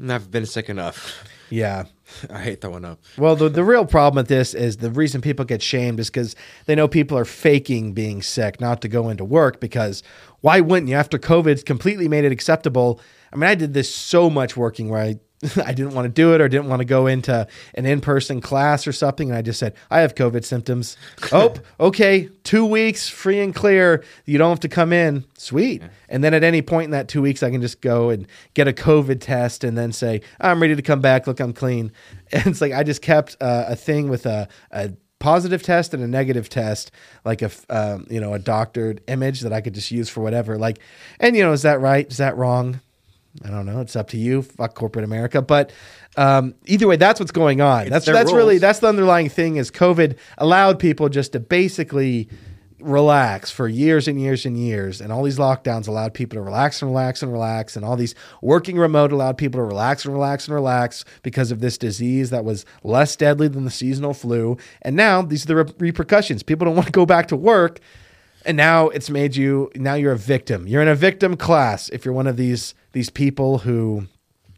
I've 0.09 0.31
been 0.31 0.47
sick 0.47 0.69
enough. 0.69 1.25
yeah. 1.51 1.85
I 2.31 2.41
hate 2.41 2.61
throwing 2.61 2.85
up. 2.85 3.01
Well, 3.19 3.35
the, 3.37 3.49
the 3.49 3.65
real 3.65 3.85
problem 3.85 4.23
with 4.23 4.29
this 4.29 4.55
is 4.55 4.77
the 4.79 4.91
reason 4.91 5.21
people 5.21 5.45
get 5.45 5.61
shamed 5.61 5.99
is 5.99 6.09
because 6.09 6.37
they 6.67 6.75
know 6.77 6.87
people 6.89 7.19
are 7.19 7.25
faking 7.25 7.93
being 7.93 8.23
sick, 8.23 8.61
not 8.61 8.81
to 8.83 8.89
go 8.89 9.09
into 9.09 9.25
work. 9.25 9.61
Because 9.61 10.03
why 10.41 10.61
wouldn't 10.61 10.89
you? 10.89 10.95
After 10.95 11.19
COVID's 11.19 11.65
completely 11.65 12.09
made 12.09 12.25
it 12.25 12.33
acceptable. 12.33 13.01
I 13.37 13.39
mean, 13.39 13.51
I 13.51 13.55
did 13.55 13.75
this 13.75 13.95
so 13.95 14.31
much 14.31 14.57
working 14.57 14.89
where 14.89 15.03
I, 15.03 15.21
I 15.63 15.75
didn't 15.75 15.93
want 15.93 16.07
to 16.07 16.09
do 16.09 16.35
it 16.35 16.41
or 16.41 16.49
didn't 16.49 16.69
want 16.69 16.81
to 16.81 16.87
go 16.87 17.07
into 17.07 17.47
an 17.75 17.85
in 17.85 18.01
person 18.01 18.41
class 18.41 18.87
or 18.87 18.93
something. 18.93 19.29
And 19.29 19.37
I 19.37 19.43
just 19.43 19.61
said, 19.61 19.75
I 19.91 20.01
have 20.01 20.15
COVID 20.15 20.43
symptoms. 20.43 20.97
oh, 21.33 21.55
okay. 21.79 22.31
Two 22.45 22.65
weeks 22.65 23.11
free 23.11 23.41
and 23.41 23.55
clear. 23.55 24.03
You 24.25 24.39
don't 24.39 24.49
have 24.49 24.61
to 24.61 24.71
come 24.71 24.91
in. 24.91 25.27
Sweet. 25.37 25.83
And 26.09 26.25
then 26.25 26.33
at 26.33 26.43
any 26.43 26.63
point 26.63 26.87
in 26.87 26.91
that 26.93 27.09
two 27.09 27.21
weeks, 27.21 27.43
I 27.43 27.51
can 27.51 27.61
just 27.61 27.83
go 27.83 28.09
and 28.09 28.27
get 28.55 28.69
a 28.69 28.73
COVID 28.73 29.21
test 29.21 29.65
and 29.65 29.77
then 29.77 29.93
say, 29.93 30.23
I'm 30.41 30.63
ready 30.63 30.75
to 30.75 30.83
come 30.83 31.03
back. 31.03 31.27
Look, 31.27 31.39
I'm 31.39 31.53
clean. 31.53 31.93
And 32.33 32.45
it's 32.49 32.61
like 32.61 32.73
I 32.73 32.83
just 32.83 33.03
kept 33.03 33.37
uh, 33.41 33.67
a 33.69 33.77
thing 33.77 34.09
with 34.09 34.27
a, 34.27 34.49
a 34.73 34.91
positive 35.21 35.63
test 35.63 35.95
and 35.95 36.03
a 36.03 36.09
negative 36.09 36.49
test, 36.49 36.91
like 37.25 37.41
a 37.41 37.51
um, 37.71 38.05
you 38.11 38.21
know 38.21 38.35
a 38.35 38.41
doctored 38.41 39.01
image 39.07 39.43
that 39.43 39.53
I 39.53 39.61
could 39.61 39.75
just 39.75 39.93
use 39.93 40.09
for 40.09 40.23
whatever. 40.23 40.59
Like, 40.59 40.81
and 41.21 41.37
you 41.37 41.45
know, 41.45 41.53
is 41.53 41.63
that 41.63 41.81
right? 41.81 42.05
Is 42.11 42.17
that 42.17 42.37
wrong? 42.37 42.81
I 43.45 43.51
don't 43.51 43.67
know. 43.67 43.81
It's 43.81 43.97
up 43.97 44.09
to 44.11 44.17
you. 44.17 44.43
Fuck 44.43 44.75
corporate 44.75 45.05
America. 45.05 45.43
But 45.43 45.73
um, 46.17 46.55
either 46.67 46.87
way, 46.87 46.97
that's 46.97 47.21
what's 47.21 47.33
going 47.33 47.61
on. 47.61 47.89
that's 47.89 48.07
their 48.07 48.15
that's 48.15 48.33
really 48.33 48.59
that's 48.59 48.81
the 48.81 48.89
underlying 48.89 49.29
thing. 49.29 49.57
Is 49.57 49.71
COVID 49.71 50.17
allowed 50.39 50.79
people 50.79 51.09
just 51.09 51.33
to 51.33 51.41
basically 51.41 52.29
relax 52.79 53.51
for 53.51 53.69
years 53.69 54.07
and 54.07 54.21
years 54.21 54.47
and 54.47 54.57
years, 54.59 55.01
and 55.01 55.13
all 55.13 55.23
these 55.23 55.39
lockdowns 55.39 55.89
allowed 55.89 56.15
people 56.15 56.37
to 56.37 56.43
relax 56.43 56.81
and 56.83 56.91
relax 56.91 57.23
and 57.23 57.33
relax, 57.33 57.77
and 57.77 57.85
all 57.85 57.97
these 57.97 58.15
working 58.43 58.79
remote 58.79 59.13
allowed 59.13 59.37
people 59.37 59.59
to 59.59 59.65
relax 59.65 60.05
and 60.05 60.15
relax 60.15 60.47
and 60.47 60.55
relax 60.55 61.05
because 61.23 61.51
of 61.51 61.61
this 61.61 61.77
disease 61.77 62.31
that 62.31 62.45
was 62.45 62.65
less 62.83 63.17
deadly 63.17 63.49
than 63.49 63.65
the 63.65 63.71
seasonal 63.71 64.15
flu. 64.15 64.57
And 64.83 64.97
now 64.97 65.23
these 65.23 65.45
are 65.45 65.49
the 65.49 65.57
re- 65.57 65.73
repercussions. 65.79 66.43
People 66.43 66.65
don't 66.65 66.77
want 66.77 66.87
to 66.87 66.93
go 66.93 67.07
back 67.07 67.29
to 67.29 67.37
work 67.37 67.81
and 68.47 68.57
now 68.57 68.89
it's 68.89 69.11
made 69.11 69.37
you 69.37 69.71
now 69.75 69.95
you're 69.95 70.13
a 70.13 70.19
victim 70.19 70.67
you're 70.67 70.83
in 70.83 70.89
a 70.89 70.95
victim 70.95 71.37
class 71.37 71.89
if 71.91 72.05
you're 72.05 72.15
one 72.15 72.27
of 72.27 72.37
these 72.37 72.75
these 72.93 73.11
people 73.11 73.59
who 73.59 74.07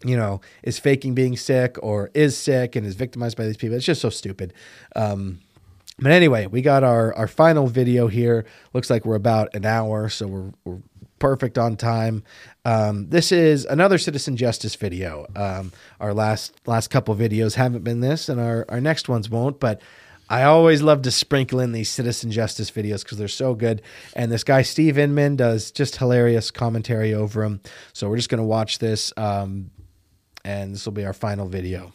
you 0.05 0.17
know 0.17 0.41
is 0.63 0.79
faking 0.79 1.15
being 1.15 1.37
sick 1.37 1.77
or 1.83 2.11
is 2.15 2.37
sick 2.37 2.77
and 2.77 2.87
is 2.87 2.95
victimized 2.95 3.37
by 3.37 3.45
these 3.45 3.57
people 3.57 3.77
it's 3.77 3.87
just 3.87 4.01
so 4.01 4.11
stupid 4.11 4.53
um 4.95 5.41
but 5.99 6.13
anyway 6.13 6.47
we 6.47 6.63
got 6.63 6.85
our 6.85 7.15
our 7.15 7.27
final 7.27 7.67
video 7.67 8.07
here 8.07 8.45
looks 8.73 8.91
like 8.91 9.05
we're 9.05 9.17
about 9.17 9.53
an 9.55 9.65
hour 9.65 10.09
so 10.09 10.27
we're, 10.27 10.53
we're 10.65 10.79
perfect 11.19 11.59
on 11.59 11.77
time. 11.77 12.23
Um, 12.65 13.09
this 13.09 13.33
is 13.33 13.65
another 13.65 13.99
citizen 13.99 14.37
justice 14.37 14.75
video. 14.75 15.27
Um, 15.35 15.73
our 16.01 16.15
last 16.15 16.55
last 16.67 16.89
couple 16.89 17.15
videos 17.15 17.55
haven't 17.55 17.85
been 17.85 18.01
this, 18.01 18.29
and 18.29 18.41
our 18.41 18.65
our 18.69 18.81
next 18.81 19.09
ones 19.09 19.29
won't. 19.29 19.61
But 19.61 19.83
I 20.31 20.43
always 20.45 20.83
love 20.83 21.03
to 21.03 21.11
sprinkle 21.11 21.61
in 21.61 21.73
these 21.73 21.89
citizen 21.89 22.31
justice 22.31 22.71
videos 22.71 23.03
because 23.03 23.19
they're 23.19 23.29
so 23.29 23.55
good. 23.55 23.83
And 24.15 24.31
this 24.31 24.45
guy 24.45 24.63
Steve 24.63 24.99
Inman 24.99 25.37
does 25.37 25.71
just 25.71 25.97
hilarious 25.97 26.51
commentary 26.51 27.15
over 27.15 27.43
them. 27.43 27.61
So 27.93 28.09
we're 28.09 28.17
just 28.17 28.29
gonna 28.29 28.45
watch 28.45 28.79
this, 28.79 29.13
um, 29.17 29.71
and 30.45 30.75
this 30.75 30.85
will 30.85 30.93
be 30.93 31.07
our 31.07 31.15
final 31.15 31.49
video. 31.49 31.93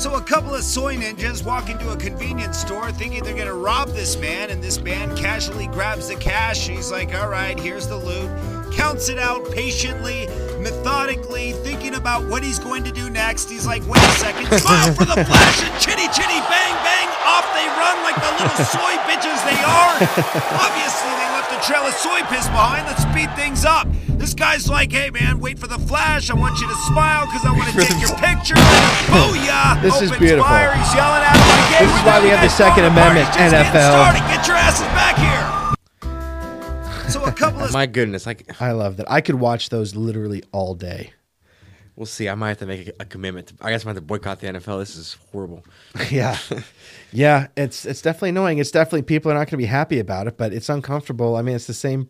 So 0.00 0.14
a 0.14 0.22
couple 0.22 0.54
of 0.54 0.62
soy 0.62 0.96
ninjas 0.96 1.44
walk 1.44 1.68
into 1.68 1.90
a 1.90 1.96
convenience 1.96 2.56
store 2.56 2.90
thinking 2.90 3.22
they're 3.22 3.36
gonna 3.36 3.52
rob 3.52 3.90
this 3.90 4.16
man, 4.18 4.48
and 4.48 4.62
this 4.62 4.80
man 4.80 5.14
casually 5.14 5.66
grabs 5.66 6.08
the 6.08 6.16
cash. 6.16 6.66
He's 6.66 6.90
like, 6.90 7.14
all 7.14 7.28
right, 7.28 7.60
here's 7.60 7.86
the 7.86 7.98
loot. 7.98 8.72
Counts 8.72 9.10
it 9.10 9.18
out 9.18 9.50
patiently, 9.52 10.26
methodically, 10.60 11.52
thinking 11.64 11.94
about 11.94 12.28
what 12.28 12.42
he's 12.42 12.58
going 12.58 12.84
to 12.84 12.92
do 12.92 13.10
next. 13.10 13.50
He's 13.50 13.66
like, 13.66 13.82
wait 13.88 14.02
a 14.02 14.14
second, 14.20 14.46
smile 14.60 14.92
for 14.94 15.04
the 15.04 15.18
flash, 15.24 15.58
and 15.64 15.72
chitty 15.80 16.06
chitty 16.12 16.40
bang 16.46 16.74
bang, 16.84 17.08
off 17.26 17.48
they 17.56 17.66
run 17.80 17.96
like 18.04 18.16
the 18.20 18.32
little 18.38 18.64
soy 18.68 18.94
bitches 19.08 19.40
they 19.48 19.58
are. 19.64 19.96
Obviously, 20.60 21.12
they 21.16 21.28
left 21.32 21.50
a 21.52 21.60
trail 21.66 21.82
of 21.82 21.94
soy 21.94 22.20
piss 22.28 22.46
behind. 22.48 22.86
Let's 22.86 23.02
speed 23.02 23.32
things 23.36 23.64
up. 23.64 23.88
This 24.20 24.34
guy's 24.34 24.68
like, 24.68 24.92
hey 24.92 25.10
man, 25.10 25.40
wait 25.40 25.58
for 25.58 25.66
the 25.66 25.78
flash. 25.78 26.30
I 26.30 26.34
want 26.34 26.60
you 26.60 26.68
to 26.68 26.76
smile 26.92 27.26
because 27.26 27.44
I 27.44 27.52
want 27.52 27.72
to 27.72 27.80
take 27.80 28.00
your 28.00 28.12
picture. 28.20 28.54
Booyah! 29.08 29.80
This 29.80 30.02
is 30.02 30.12
beautiful. 30.12 30.44
Fire. 30.44 30.76
He's 30.76 30.94
yelling 30.94 31.24
at 31.24 31.32
him 31.32 31.86
This 31.86 31.96
is 31.96 32.02
why 32.04 32.20
we 32.22 32.28
have 32.28 32.42
the 32.44 32.50
Second. 32.50 32.84
Amendment, 32.84 33.28
It's 33.28 33.36
just 33.36 33.52
getting 33.52 33.72
NFL. 33.72 34.12
Get 34.28 34.46
your 34.46 34.56
asses 34.56 34.86
back 34.92 35.16
here. 35.16 35.59
So 37.10 37.24
a 37.24 37.32
couple 37.32 37.62
of 37.62 37.72
My 37.72 37.86
goodness, 37.86 38.24
like 38.24 38.60
I 38.62 38.70
love 38.70 38.96
that. 38.98 39.10
I 39.10 39.20
could 39.20 39.34
watch 39.34 39.70
those 39.70 39.96
literally 39.96 40.44
all 40.52 40.74
day. 40.74 41.12
we'll 41.96 42.06
see. 42.06 42.28
I 42.28 42.36
might 42.36 42.50
have 42.50 42.58
to 42.58 42.66
make 42.66 42.86
a, 42.88 42.92
a 43.00 43.04
commitment. 43.04 43.48
To, 43.48 43.54
I 43.60 43.70
guess 43.70 43.84
I 43.84 43.86
might 43.86 43.94
have 43.94 44.02
to 44.02 44.06
boycott 44.06 44.40
the 44.40 44.46
NFL. 44.46 44.78
This 44.78 44.94
is 44.94 45.16
horrible. 45.32 45.64
yeah 46.10 46.38
yeah 47.12 47.48
it's 47.56 47.84
it's 47.84 48.02
definitely 48.02 48.30
annoying 48.30 48.58
it's 48.58 48.70
definitely 48.70 49.02
people 49.02 49.30
are 49.30 49.34
not 49.34 49.40
going 49.40 49.50
to 49.50 49.56
be 49.56 49.66
happy 49.66 49.98
about 49.98 50.26
it 50.26 50.36
but 50.36 50.52
it's 50.52 50.68
uncomfortable 50.68 51.36
i 51.36 51.42
mean 51.42 51.56
it's 51.56 51.66
the 51.66 51.74
same 51.74 52.08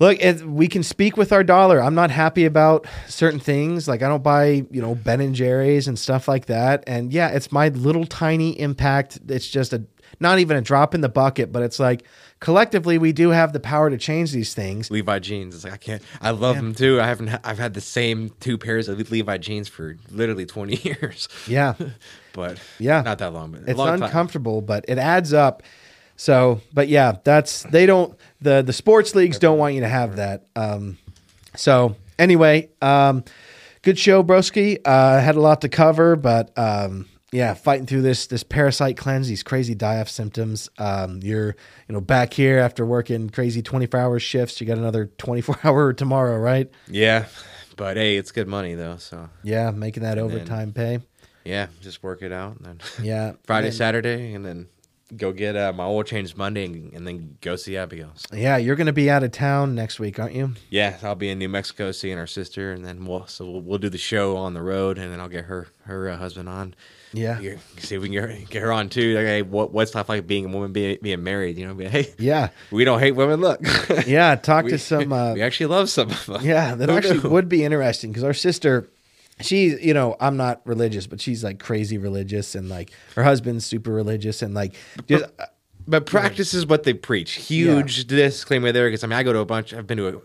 look 0.00 0.18
it, 0.20 0.42
we 0.42 0.66
can 0.68 0.82
speak 0.82 1.16
with 1.16 1.32
our 1.32 1.44
dollar 1.44 1.80
i'm 1.80 1.94
not 1.94 2.10
happy 2.10 2.44
about 2.44 2.86
certain 3.06 3.40
things 3.40 3.88
like 3.88 4.02
i 4.02 4.08
don't 4.08 4.22
buy 4.22 4.66
you 4.70 4.82
know 4.82 4.94
ben 4.94 5.20
and 5.20 5.34
jerry's 5.34 5.88
and 5.88 5.98
stuff 5.98 6.28
like 6.28 6.46
that 6.46 6.84
and 6.86 7.12
yeah 7.12 7.28
it's 7.28 7.50
my 7.52 7.68
little 7.68 8.04
tiny 8.04 8.58
impact 8.60 9.18
it's 9.28 9.48
just 9.48 9.72
a 9.72 9.82
not 10.20 10.38
even 10.38 10.56
a 10.56 10.60
drop 10.62 10.94
in 10.94 11.00
the 11.00 11.08
bucket 11.08 11.52
but 11.52 11.62
it's 11.62 11.78
like 11.78 12.02
collectively 12.40 12.98
we 12.98 13.12
do 13.12 13.30
have 13.30 13.52
the 13.52 13.60
power 13.60 13.88
to 13.90 13.96
change 13.96 14.30
these 14.32 14.52
things 14.54 14.90
Levi 14.90 15.18
jeans. 15.20 15.54
It's 15.54 15.64
like 15.64 15.72
I 15.72 15.76
can't. 15.78 16.02
I 16.20 16.30
love 16.30 16.56
them 16.56 16.74
too. 16.74 17.00
I 17.00 17.06
haven't. 17.06 17.30
I've 17.44 17.58
had 17.58 17.74
the 17.74 17.80
same 17.80 18.30
two 18.40 18.58
pairs 18.58 18.88
of 18.88 19.10
Levi 19.10 19.38
jeans 19.38 19.68
for 19.68 19.96
literally 20.10 20.44
twenty 20.46 20.76
years. 20.82 21.28
yeah 21.46 21.74
But 22.32 22.58
Yeah. 22.78 23.00
not 23.00 23.18
that 23.18 23.32
long. 23.32 23.52
But 23.52 23.62
it's 23.66 23.78
long 23.78 23.88
time. 23.98 24.02
uncomfortable, 24.02 24.60
but 24.60 24.84
it 24.88 24.98
adds 24.98 25.32
up. 25.32 25.62
So, 26.16 26.60
but 26.74 26.88
yeah, 26.88 27.16
that's 27.24 27.62
they 27.64 27.86
don't 27.86 28.14
the 28.40 28.62
the 28.62 28.72
sports 28.72 29.14
leagues 29.14 29.38
don't 29.38 29.58
want 29.58 29.74
you 29.74 29.80
to 29.80 29.88
have 29.88 30.16
that. 30.16 30.44
Um, 30.54 30.98
so 31.56 31.96
anyway, 32.18 32.68
um, 32.82 33.24
good 33.82 33.98
show, 33.98 34.22
Broski. 34.22 34.78
Uh, 34.84 35.20
had 35.20 35.36
a 35.36 35.40
lot 35.40 35.62
to 35.62 35.68
cover, 35.70 36.16
but 36.16 36.56
um, 36.58 37.06
yeah, 37.32 37.54
fighting 37.54 37.86
through 37.86 38.02
this 38.02 38.26
this 38.26 38.42
parasite 38.42 38.96
cleanse, 38.96 39.28
these 39.28 39.42
crazy 39.42 39.74
die-off 39.74 40.08
symptoms. 40.08 40.68
Um, 40.78 41.20
you're 41.22 41.56
you 41.88 41.92
know 41.94 42.00
back 42.00 42.32
here 42.32 42.58
after 42.58 42.86
working 42.86 43.30
crazy 43.30 43.62
twenty 43.62 43.86
four 43.86 44.00
hour 44.00 44.18
shifts. 44.18 44.60
You 44.60 44.66
got 44.66 44.78
another 44.78 45.06
twenty 45.18 45.40
four 45.40 45.58
hour 45.64 45.92
tomorrow, 45.94 46.38
right? 46.38 46.70
Yeah, 46.88 47.26
but 47.76 47.96
hey, 47.96 48.16
it's 48.16 48.32
good 48.32 48.48
money 48.48 48.74
though. 48.74 48.96
So 48.96 49.28
Yeah, 49.42 49.70
making 49.72 50.02
that 50.04 50.14
then- 50.16 50.24
overtime 50.24 50.72
pay. 50.72 51.00
yeah, 51.44 51.66
just 51.80 52.02
work 52.02 52.22
it 52.22 52.32
out. 52.32 52.56
And 52.58 52.66
then 52.66 52.80
Yeah, 53.04 53.32
Friday, 53.44 53.68
And- 53.68 53.76
Saturday, 53.76 54.32
and 54.34 54.44
then 54.44 54.68
go 55.16 55.30
get 55.32 55.54
uh, 55.56 55.72
my 55.72 55.84
oil 55.84 56.02
change 56.02 56.34
Monday, 56.36 56.64
and, 56.64 56.92
and 56.92 57.06
then 57.06 57.38
go 57.40 57.54
see 57.54 57.76
Abigail. 57.76 58.10
So, 58.16 58.34
Yeah, 58.36 58.56
you're 58.56 58.74
going 58.74 58.88
to 58.88 58.92
be 58.92 59.08
out 59.08 59.22
of 59.22 59.30
town 59.30 59.74
next 59.76 60.00
week, 60.00 60.18
aren't 60.18 60.34
you? 60.34 60.54
yeah, 60.68 60.96
I'll 61.02 61.14
be 61.14 61.28
in 61.30 61.38
New 61.38 61.48
Mexico 61.48 61.92
seeing 61.92 62.18
our 62.18 62.26
sister, 62.26 62.72
and 62.72 62.84
then 62.84 63.04
we'll 63.04 63.24
so 63.28 63.44
we'll, 63.48 63.60
we'll 63.62 63.78
do 63.78 63.88
the 63.88 63.98
show 63.98 64.36
on 64.36 64.54
the 64.54 64.62
road, 64.62 64.96
and 64.98 65.12
then 65.12 65.20
I'll 65.20 65.28
get 65.28 65.44
her 65.44 65.68
her 65.84 66.08
uh, 66.08 66.16
husband 66.16 66.48
on. 66.48 66.74
Yeah. 67.12 67.40
You- 67.40 67.58
see 67.78 67.94
if 67.96 68.02
we 68.02 68.08
can 68.08 68.14
get 68.14 68.22
her, 68.30 68.36
get 68.50 68.62
her 68.62 68.72
on 68.72 68.88
too. 68.88 69.14
Like, 69.14 69.24
hey, 69.26 69.42
what 69.42 69.72
what's 69.72 69.94
life 69.94 70.08
like 70.08 70.26
being 70.26 70.46
a 70.46 70.48
woman 70.48 70.72
being, 70.72 70.98
being 71.02 71.22
married? 71.22 71.56
You 71.58 71.66
know, 71.68 71.74
be, 71.74 71.86
hey, 71.86 72.12
Yeah. 72.18 72.48
we 72.70 72.84
don't 72.84 72.98
hate 73.00 73.12
women. 73.12 73.40
Look, 73.40 73.60
Yeah, 74.06 74.34
talk 74.36 74.64
we, 74.66 74.72
to 74.72 74.78
some. 74.78 75.12
Uh, 75.12 75.34
we 75.34 75.42
actually 75.42 75.66
love 75.66 75.88
some 75.88 76.10
of 76.10 76.26
them. 76.26 76.42
yeah, 76.44 76.74
that 76.74 76.88
Who 76.88 76.96
actually 76.96 77.20
knew? 77.22 77.30
would 77.30 77.48
be 77.48 77.64
interesting 77.64 78.10
because 78.10 78.24
our 78.24 78.34
sister, 78.34 78.88
she's 79.40 79.80
you 79.84 79.94
know 79.94 80.16
I'm 80.20 80.36
not 80.36 80.60
religious, 80.66 81.06
but 81.06 81.20
she's 81.20 81.42
like 81.44 81.58
crazy 81.58 81.98
religious, 81.98 82.54
and 82.54 82.68
like 82.68 82.90
her 83.14 83.24
husband's 83.24 83.64
super 83.66 83.92
religious, 83.92 84.42
and 84.42 84.52
like 84.54 84.74
just 85.06 85.24
But 85.88 86.04
practices 86.06 86.66
what 86.66 86.82
they 86.82 86.94
preach. 86.94 87.32
Huge 87.34 88.06
disclaimer 88.06 88.72
there, 88.72 88.88
because 88.88 89.04
I 89.04 89.06
mean, 89.06 89.18
I 89.18 89.22
go 89.22 89.32
to 89.32 89.38
a 89.38 89.44
bunch. 89.46 89.72
I've 89.72 89.86
been 89.86 89.98
to 89.98 90.08
a 90.08 90.20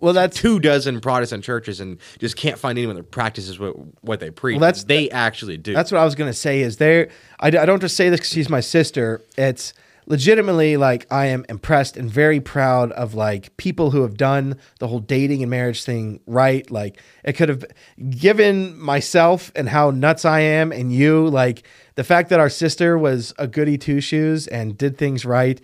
Well, 0.00 0.12
that's- 0.14 0.38
two 0.40 0.58
dozen 0.60 1.00
Protestant 1.00 1.44
churches, 1.44 1.80
and 1.80 1.98
just 2.18 2.36
can't 2.36 2.58
find 2.58 2.78
anyone 2.78 2.96
that 2.96 3.10
practices 3.10 3.58
what 3.58 3.74
what 4.02 4.20
they 4.20 4.30
preach. 4.30 4.54
Well, 4.54 4.68
that's- 4.68 4.84
they 4.84 5.10
actually 5.10 5.56
do. 5.56 5.72
That's 5.74 5.92
what 5.92 6.00
I 6.00 6.04
was 6.04 6.14
gonna 6.14 6.32
say. 6.32 6.60
Is 6.60 6.76
there? 6.78 7.08
I, 7.40 7.48
I 7.48 7.66
don't 7.66 7.80
just 7.80 7.96
say 7.96 8.08
this 8.08 8.20
because 8.20 8.30
she's 8.32 8.48
my 8.48 8.60
sister. 8.60 9.22
It's 9.36 9.72
legitimately 10.08 10.76
like 10.76 11.04
I 11.10 11.26
am 11.26 11.44
impressed 11.48 11.96
and 11.96 12.08
very 12.08 12.38
proud 12.40 12.92
of 12.92 13.14
like 13.14 13.56
people 13.56 13.90
who 13.90 14.02
have 14.02 14.16
done 14.16 14.56
the 14.78 14.86
whole 14.86 15.00
dating 15.00 15.42
and 15.42 15.50
marriage 15.50 15.82
thing 15.82 16.20
right. 16.26 16.70
Like 16.70 17.02
it 17.24 17.32
could 17.32 17.48
have 17.48 17.64
given 18.08 18.78
myself 18.78 19.50
and 19.56 19.68
how 19.68 19.90
nuts 19.90 20.24
I 20.24 20.40
am 20.40 20.70
and 20.72 20.92
you 20.92 21.28
like 21.28 21.64
the 21.96 22.04
fact 22.04 22.28
that 22.30 22.38
our 22.38 22.48
sister 22.48 22.96
was 22.96 23.34
a 23.38 23.46
goody 23.48 23.76
two 23.76 24.00
shoes 24.00 24.46
and 24.46 24.78
did 24.78 24.96
things 24.96 25.24
right. 25.24 25.60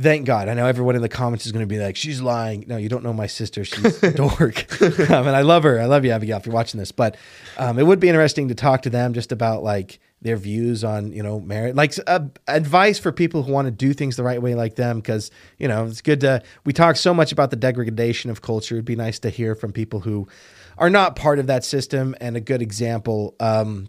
Thank 0.00 0.26
God. 0.26 0.48
I 0.48 0.54
know 0.54 0.66
everyone 0.66 0.94
in 0.94 1.02
the 1.02 1.08
comments 1.08 1.44
is 1.44 1.50
going 1.50 1.64
to 1.64 1.66
be 1.66 1.80
like, 1.80 1.96
she's 1.96 2.20
lying. 2.20 2.64
No, 2.68 2.76
you 2.76 2.88
don't 2.88 3.02
know 3.02 3.12
my 3.12 3.26
sister. 3.26 3.64
She's 3.64 4.00
a 4.02 4.12
dork. 4.12 4.80
um, 5.10 5.26
and 5.26 5.34
I 5.34 5.42
love 5.42 5.64
her. 5.64 5.80
I 5.80 5.86
love 5.86 6.04
you, 6.04 6.12
Abigail, 6.12 6.36
if 6.36 6.46
you're 6.46 6.54
watching 6.54 6.78
this. 6.78 6.92
But 6.92 7.16
um, 7.56 7.80
it 7.80 7.82
would 7.86 7.98
be 7.98 8.08
interesting 8.08 8.48
to 8.48 8.54
talk 8.54 8.82
to 8.82 8.90
them 8.90 9.12
just 9.12 9.32
about 9.32 9.64
like 9.64 9.98
their 10.22 10.36
views 10.36 10.84
on, 10.84 11.10
you 11.10 11.22
know, 11.22 11.40
marriage, 11.40 11.74
like 11.74 11.94
uh, 12.06 12.20
advice 12.46 13.00
for 13.00 13.10
people 13.10 13.42
who 13.42 13.52
want 13.52 13.66
to 13.66 13.72
do 13.72 13.92
things 13.92 14.14
the 14.14 14.22
right 14.22 14.40
way 14.40 14.54
like 14.54 14.76
them. 14.76 15.02
Cause, 15.02 15.32
you 15.58 15.66
know, 15.66 15.86
it's 15.86 16.00
good 16.00 16.20
to, 16.20 16.44
we 16.64 16.72
talk 16.72 16.94
so 16.94 17.12
much 17.12 17.32
about 17.32 17.50
the 17.50 17.56
degradation 17.56 18.30
of 18.30 18.40
culture. 18.40 18.76
It'd 18.76 18.84
be 18.84 18.94
nice 18.94 19.18
to 19.20 19.30
hear 19.30 19.56
from 19.56 19.72
people 19.72 19.98
who 19.98 20.28
are 20.76 20.90
not 20.90 21.16
part 21.16 21.40
of 21.40 21.48
that 21.48 21.64
system 21.64 22.14
and 22.20 22.36
a 22.36 22.40
good 22.40 22.62
example. 22.62 23.34
Um, 23.40 23.88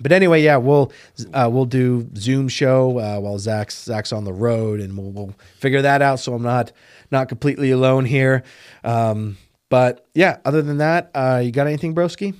but 0.00 0.12
anyway, 0.12 0.42
yeah, 0.42 0.56
we'll 0.56 0.92
uh, 1.32 1.48
we'll 1.52 1.64
do 1.66 2.08
Zoom 2.16 2.48
show 2.48 2.98
uh, 2.98 3.18
while 3.20 3.38
Zach's 3.38 3.84
Zach's 3.84 4.12
on 4.12 4.24
the 4.24 4.32
road, 4.32 4.80
and 4.80 4.96
we'll 4.96 5.10
we'll 5.10 5.34
figure 5.58 5.82
that 5.82 6.02
out. 6.02 6.20
So 6.20 6.34
I'm 6.34 6.42
not 6.42 6.72
not 7.10 7.28
completely 7.28 7.70
alone 7.70 8.04
here. 8.04 8.42
Um, 8.84 9.36
but 9.68 10.06
yeah, 10.14 10.38
other 10.44 10.62
than 10.62 10.78
that, 10.78 11.10
uh, 11.14 11.40
you 11.44 11.52
got 11.52 11.66
anything, 11.66 11.94
Broski? 11.94 12.34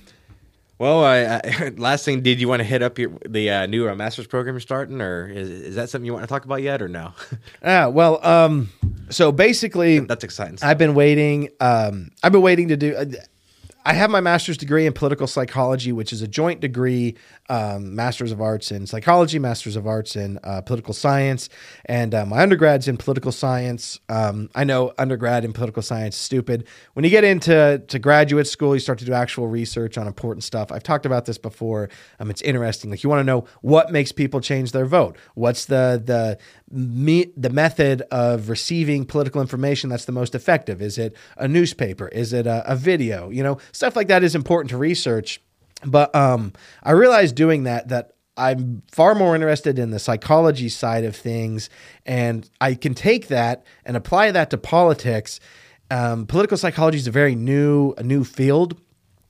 well, 0.79 1.03
I, 1.05 1.39
I, 1.43 1.71
last 1.77 2.05
thing, 2.05 2.21
did 2.21 2.41
you 2.41 2.47
want 2.47 2.59
to 2.59 2.63
hit 2.63 2.81
up 2.81 2.97
your 2.97 3.11
the 3.29 3.49
uh, 3.51 3.65
new 3.67 3.87
uh, 3.87 3.95
master's 3.95 4.25
program 4.27 4.55
you're 4.55 4.59
starting, 4.61 4.99
or 4.99 5.29
is, 5.29 5.49
is 5.49 5.75
that 5.75 5.89
something 5.89 6.05
you 6.05 6.11
want 6.13 6.23
to 6.23 6.27
talk 6.27 6.43
about 6.43 6.61
yet, 6.63 6.81
or 6.81 6.87
no? 6.87 7.13
yeah, 7.61 7.85
well, 7.99 8.25
um, 8.25 8.69
so 9.09 9.31
basically, 9.31 9.99
That's 9.99 10.23
exciting. 10.23 10.57
stuff. 10.57 10.69
I've 10.69 10.77
been 10.79 10.95
waiting. 10.95 11.49
Um, 11.59 12.09
I've 12.23 12.31
been 12.31 12.41
waiting 12.41 12.69
to 12.69 12.77
do. 12.77 12.95
uh, 12.95 13.05
I 13.85 13.93
have 13.93 14.09
my 14.09 14.21
master's 14.21 14.57
degree 14.57 14.85
in 14.85 14.93
political 14.93 15.25
psychology, 15.27 15.91
which 15.91 16.13
is 16.13 16.21
a 16.21 16.27
joint 16.27 16.59
degree, 16.59 17.15
um, 17.51 17.93
master's 17.95 18.31
of 18.31 18.39
arts 18.39 18.71
in 18.71 18.87
psychology, 18.87 19.37
master's 19.37 19.75
of 19.75 19.85
arts 19.85 20.15
in 20.15 20.39
uh, 20.41 20.61
political 20.61 20.93
science, 20.93 21.49
and 21.83 22.15
uh, 22.15 22.25
my 22.25 22.37
undergrad's 22.37 22.87
in 22.87 22.95
political 22.95 23.33
science. 23.33 23.99
Um, 24.07 24.49
I 24.55 24.63
know 24.63 24.93
undergrad 24.97 25.43
in 25.43 25.51
political 25.51 25.81
science 25.81 26.15
is 26.15 26.21
stupid. 26.21 26.65
When 26.93 27.03
you 27.03 27.11
get 27.11 27.25
into 27.25 27.83
to 27.85 27.99
graduate 27.99 28.47
school, 28.47 28.73
you 28.73 28.79
start 28.79 28.99
to 28.99 29.05
do 29.05 29.11
actual 29.11 29.49
research 29.49 29.97
on 29.97 30.07
important 30.07 30.45
stuff. 30.45 30.71
I've 30.71 30.83
talked 30.83 31.05
about 31.05 31.25
this 31.25 31.37
before. 31.37 31.89
Um, 32.21 32.29
it's 32.29 32.41
interesting. 32.41 32.89
Like 32.89 33.03
you 33.03 33.09
want 33.09 33.19
to 33.19 33.25
know 33.25 33.43
what 33.59 33.91
makes 33.91 34.13
people 34.13 34.39
change 34.39 34.71
their 34.71 34.85
vote. 34.85 35.17
What's 35.35 35.65
the 35.65 36.01
the 36.03 36.37
me, 36.71 37.33
the 37.35 37.49
method 37.49 38.03
of 38.11 38.47
receiving 38.47 39.03
political 39.03 39.41
information 39.41 39.89
that's 39.89 40.05
the 40.05 40.13
most 40.13 40.35
effective? 40.35 40.81
Is 40.81 40.97
it 40.97 41.17
a 41.35 41.49
newspaper? 41.49 42.07
Is 42.07 42.31
it 42.31 42.47
a, 42.47 42.63
a 42.65 42.77
video? 42.77 43.29
You 43.29 43.43
know, 43.43 43.57
stuff 43.73 43.97
like 43.97 44.07
that 44.07 44.23
is 44.23 44.35
important 44.35 44.69
to 44.69 44.77
research. 44.77 45.41
But 45.85 46.13
um, 46.15 46.53
I 46.83 46.91
realized 46.91 47.35
doing 47.35 47.63
that 47.63 47.89
that 47.89 48.11
I'm 48.37 48.81
far 48.91 49.13
more 49.15 49.35
interested 49.35 49.77
in 49.77 49.91
the 49.91 49.99
psychology 49.99 50.69
side 50.69 51.03
of 51.03 51.15
things, 51.15 51.69
and 52.05 52.49
I 52.59 52.75
can 52.75 52.93
take 52.93 53.27
that 53.27 53.65
and 53.85 53.97
apply 53.97 54.31
that 54.31 54.49
to 54.51 54.57
politics. 54.57 55.39
Um, 55.89 56.25
political 56.25 56.57
psychology 56.57 56.97
is 56.97 57.07
a 57.07 57.11
very 57.11 57.35
new 57.35 57.93
a 57.97 58.03
new 58.03 58.23
field, 58.23 58.79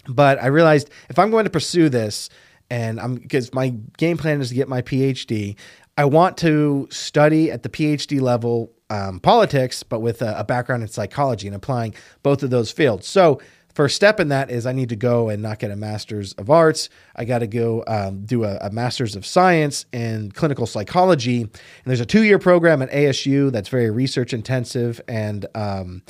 but 0.08 0.42
I 0.42 0.48
realized 0.48 0.90
if 1.10 1.18
I'm 1.18 1.32
going 1.32 1.46
to 1.46 1.50
pursue 1.50 1.90
this, 1.90 2.30
and 2.70 3.00
I'm 3.00 3.16
because 3.16 3.54
my 3.54 3.70
game 3.98 4.18
plan 4.18 4.40
is 4.40 4.50
to 4.50 4.56
get 4.56 4.70
my 4.70 4.82
PhD, 4.82 5.56
I 5.98 6.06
want 6.06 6.38
to 6.38 6.88
study 6.92 7.52
at 7.52 7.64
the 7.64 7.70
PhD 7.70 8.22
level 8.22 8.72
um, 8.90 9.20
politics, 9.20 9.84
but 9.84 10.02
with 10.02 10.22
a, 10.22 10.40
a 10.40 10.44
background 10.44 10.84
in 10.84 10.90
psychology 10.90 11.48
and 11.48 11.56
applying 11.56 11.96
both 12.24 12.44
of 12.44 12.50
those 12.50 12.72
fields. 12.72 13.08
So 13.08 13.42
first 13.74 13.96
step 13.96 14.20
in 14.20 14.30
that 14.30 14.52
is 14.52 14.66
I 14.66 14.72
need 14.72 14.90
to 14.90 14.96
go 14.96 15.30
and 15.30 15.42
not 15.42 15.60
get 15.60 15.72
a 15.72 15.76
master's 15.76 16.34
of 16.34 16.50
arts. 16.50 16.90
I 17.16 17.26
got 17.26 17.40
to 17.40 17.48
go 17.48 17.84
um, 17.88 18.26
do 18.26 18.44
a, 18.44 18.58
a, 18.62 18.70
master's 18.72 19.16
of 19.16 19.26
science 19.26 19.86
in 19.92 20.32
clinical 20.32 20.66
psychology. 20.66 21.42
And 21.42 21.52
there's 21.86 22.00
a 22.00 22.06
two 22.06 22.24
year 22.24 22.40
program 22.40 22.82
at 22.82 22.92
ASU 22.92 23.52
that's 23.52 23.70
very 23.70 23.90
research 23.90 24.34
intensive 24.34 25.02
and 25.08 25.46
um, 25.56 26.04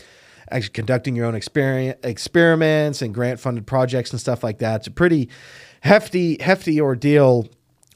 actually 0.52 0.72
conducting 0.72 1.16
your 1.16 1.26
own 1.26 1.36
experiments 1.36 3.02
and 3.02 3.14
grant 3.14 3.40
funded 3.40 3.66
projects 3.66 4.12
and 4.12 4.20
stuff 4.20 4.44
like 4.44 4.60
that. 4.60 4.82
It's 4.82 4.88
a 4.88 4.92
pretty 4.92 5.30
hefty, 5.82 6.38
hefty 6.42 6.80
ordeal 6.82 7.48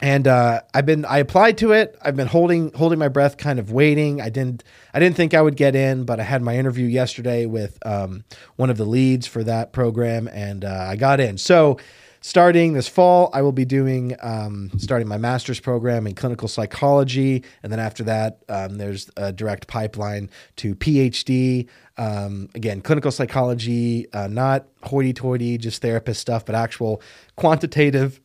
and 0.02 0.28
uh, 0.28 0.62
I've 0.74 0.86
been 0.86 1.06
I 1.06 1.20
applied 1.20 1.58
to 1.60 1.72
it. 1.72 1.98
I've 2.02 2.16
been 2.16 2.28
holding 2.28 2.72
holding 2.74 3.00
my 3.00 3.08
breath, 3.08 3.38
kind 3.38 3.60
of 3.60 3.72
waiting. 3.72 4.22
I 4.22 4.30
didn't 4.30 4.64
I 4.94 5.00
didn't 5.00 5.16
think 5.16 5.34
I 5.34 5.42
would 5.42 5.56
get 5.56 5.76
in, 5.76 6.04
but 6.04 6.20
I 6.20 6.24
had 6.24 6.42
my 6.42 6.58
interview 6.58 6.86
yesterday 6.86 7.46
with 7.46 7.78
um, 7.86 8.26
one 8.58 8.70
of 8.70 8.78
the 8.78 8.86
leads 8.86 9.26
for 9.26 9.44
that 9.44 9.72
program, 9.72 10.28
and 10.28 10.66
uh, 10.66 10.88
I 10.90 10.98
got 10.98 11.20
in. 11.20 11.38
So 11.38 11.78
starting 12.20 12.74
this 12.74 12.90
fall, 12.90 13.30
I 13.34 13.42
will 13.42 13.54
be 13.54 13.66
doing 13.66 14.18
um, 14.22 14.70
starting 14.78 15.08
my 15.08 15.18
master's 15.18 15.62
program 15.62 16.08
in 16.08 16.16
clinical 16.16 16.50
psychology, 16.50 17.46
and 17.64 17.72
then 17.72 17.80
after 17.80 18.04
that, 18.04 18.44
um, 18.50 18.78
there's 18.78 19.10
a 19.16 19.32
direct 19.32 19.68
pipeline 19.68 20.30
to 20.58 20.76
PhD. 20.76 21.70
Um, 21.98 22.50
again, 22.54 22.82
clinical 22.82 23.12
psychology, 23.12 24.12
uh, 24.12 24.28
not 24.28 24.68
hoity-toity, 24.84 25.58
just 25.58 25.82
therapist 25.82 26.20
stuff, 26.20 26.46
but 26.46 26.54
actual 26.54 27.02
quantitative 27.38 28.20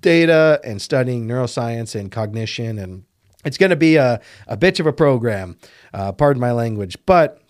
data 0.00 0.60
and 0.64 0.80
studying 0.80 1.26
neuroscience 1.26 1.98
and 1.98 2.10
cognition. 2.10 2.78
And 2.78 3.04
it's 3.44 3.58
going 3.58 3.70
to 3.70 3.76
be 3.76 3.96
a, 3.96 4.20
a 4.46 4.56
bitch 4.56 4.80
of 4.80 4.86
a 4.86 4.92
program, 4.92 5.56
uh, 5.94 6.12
pardon 6.12 6.40
my 6.40 6.52
language. 6.52 6.96
But 7.06 7.40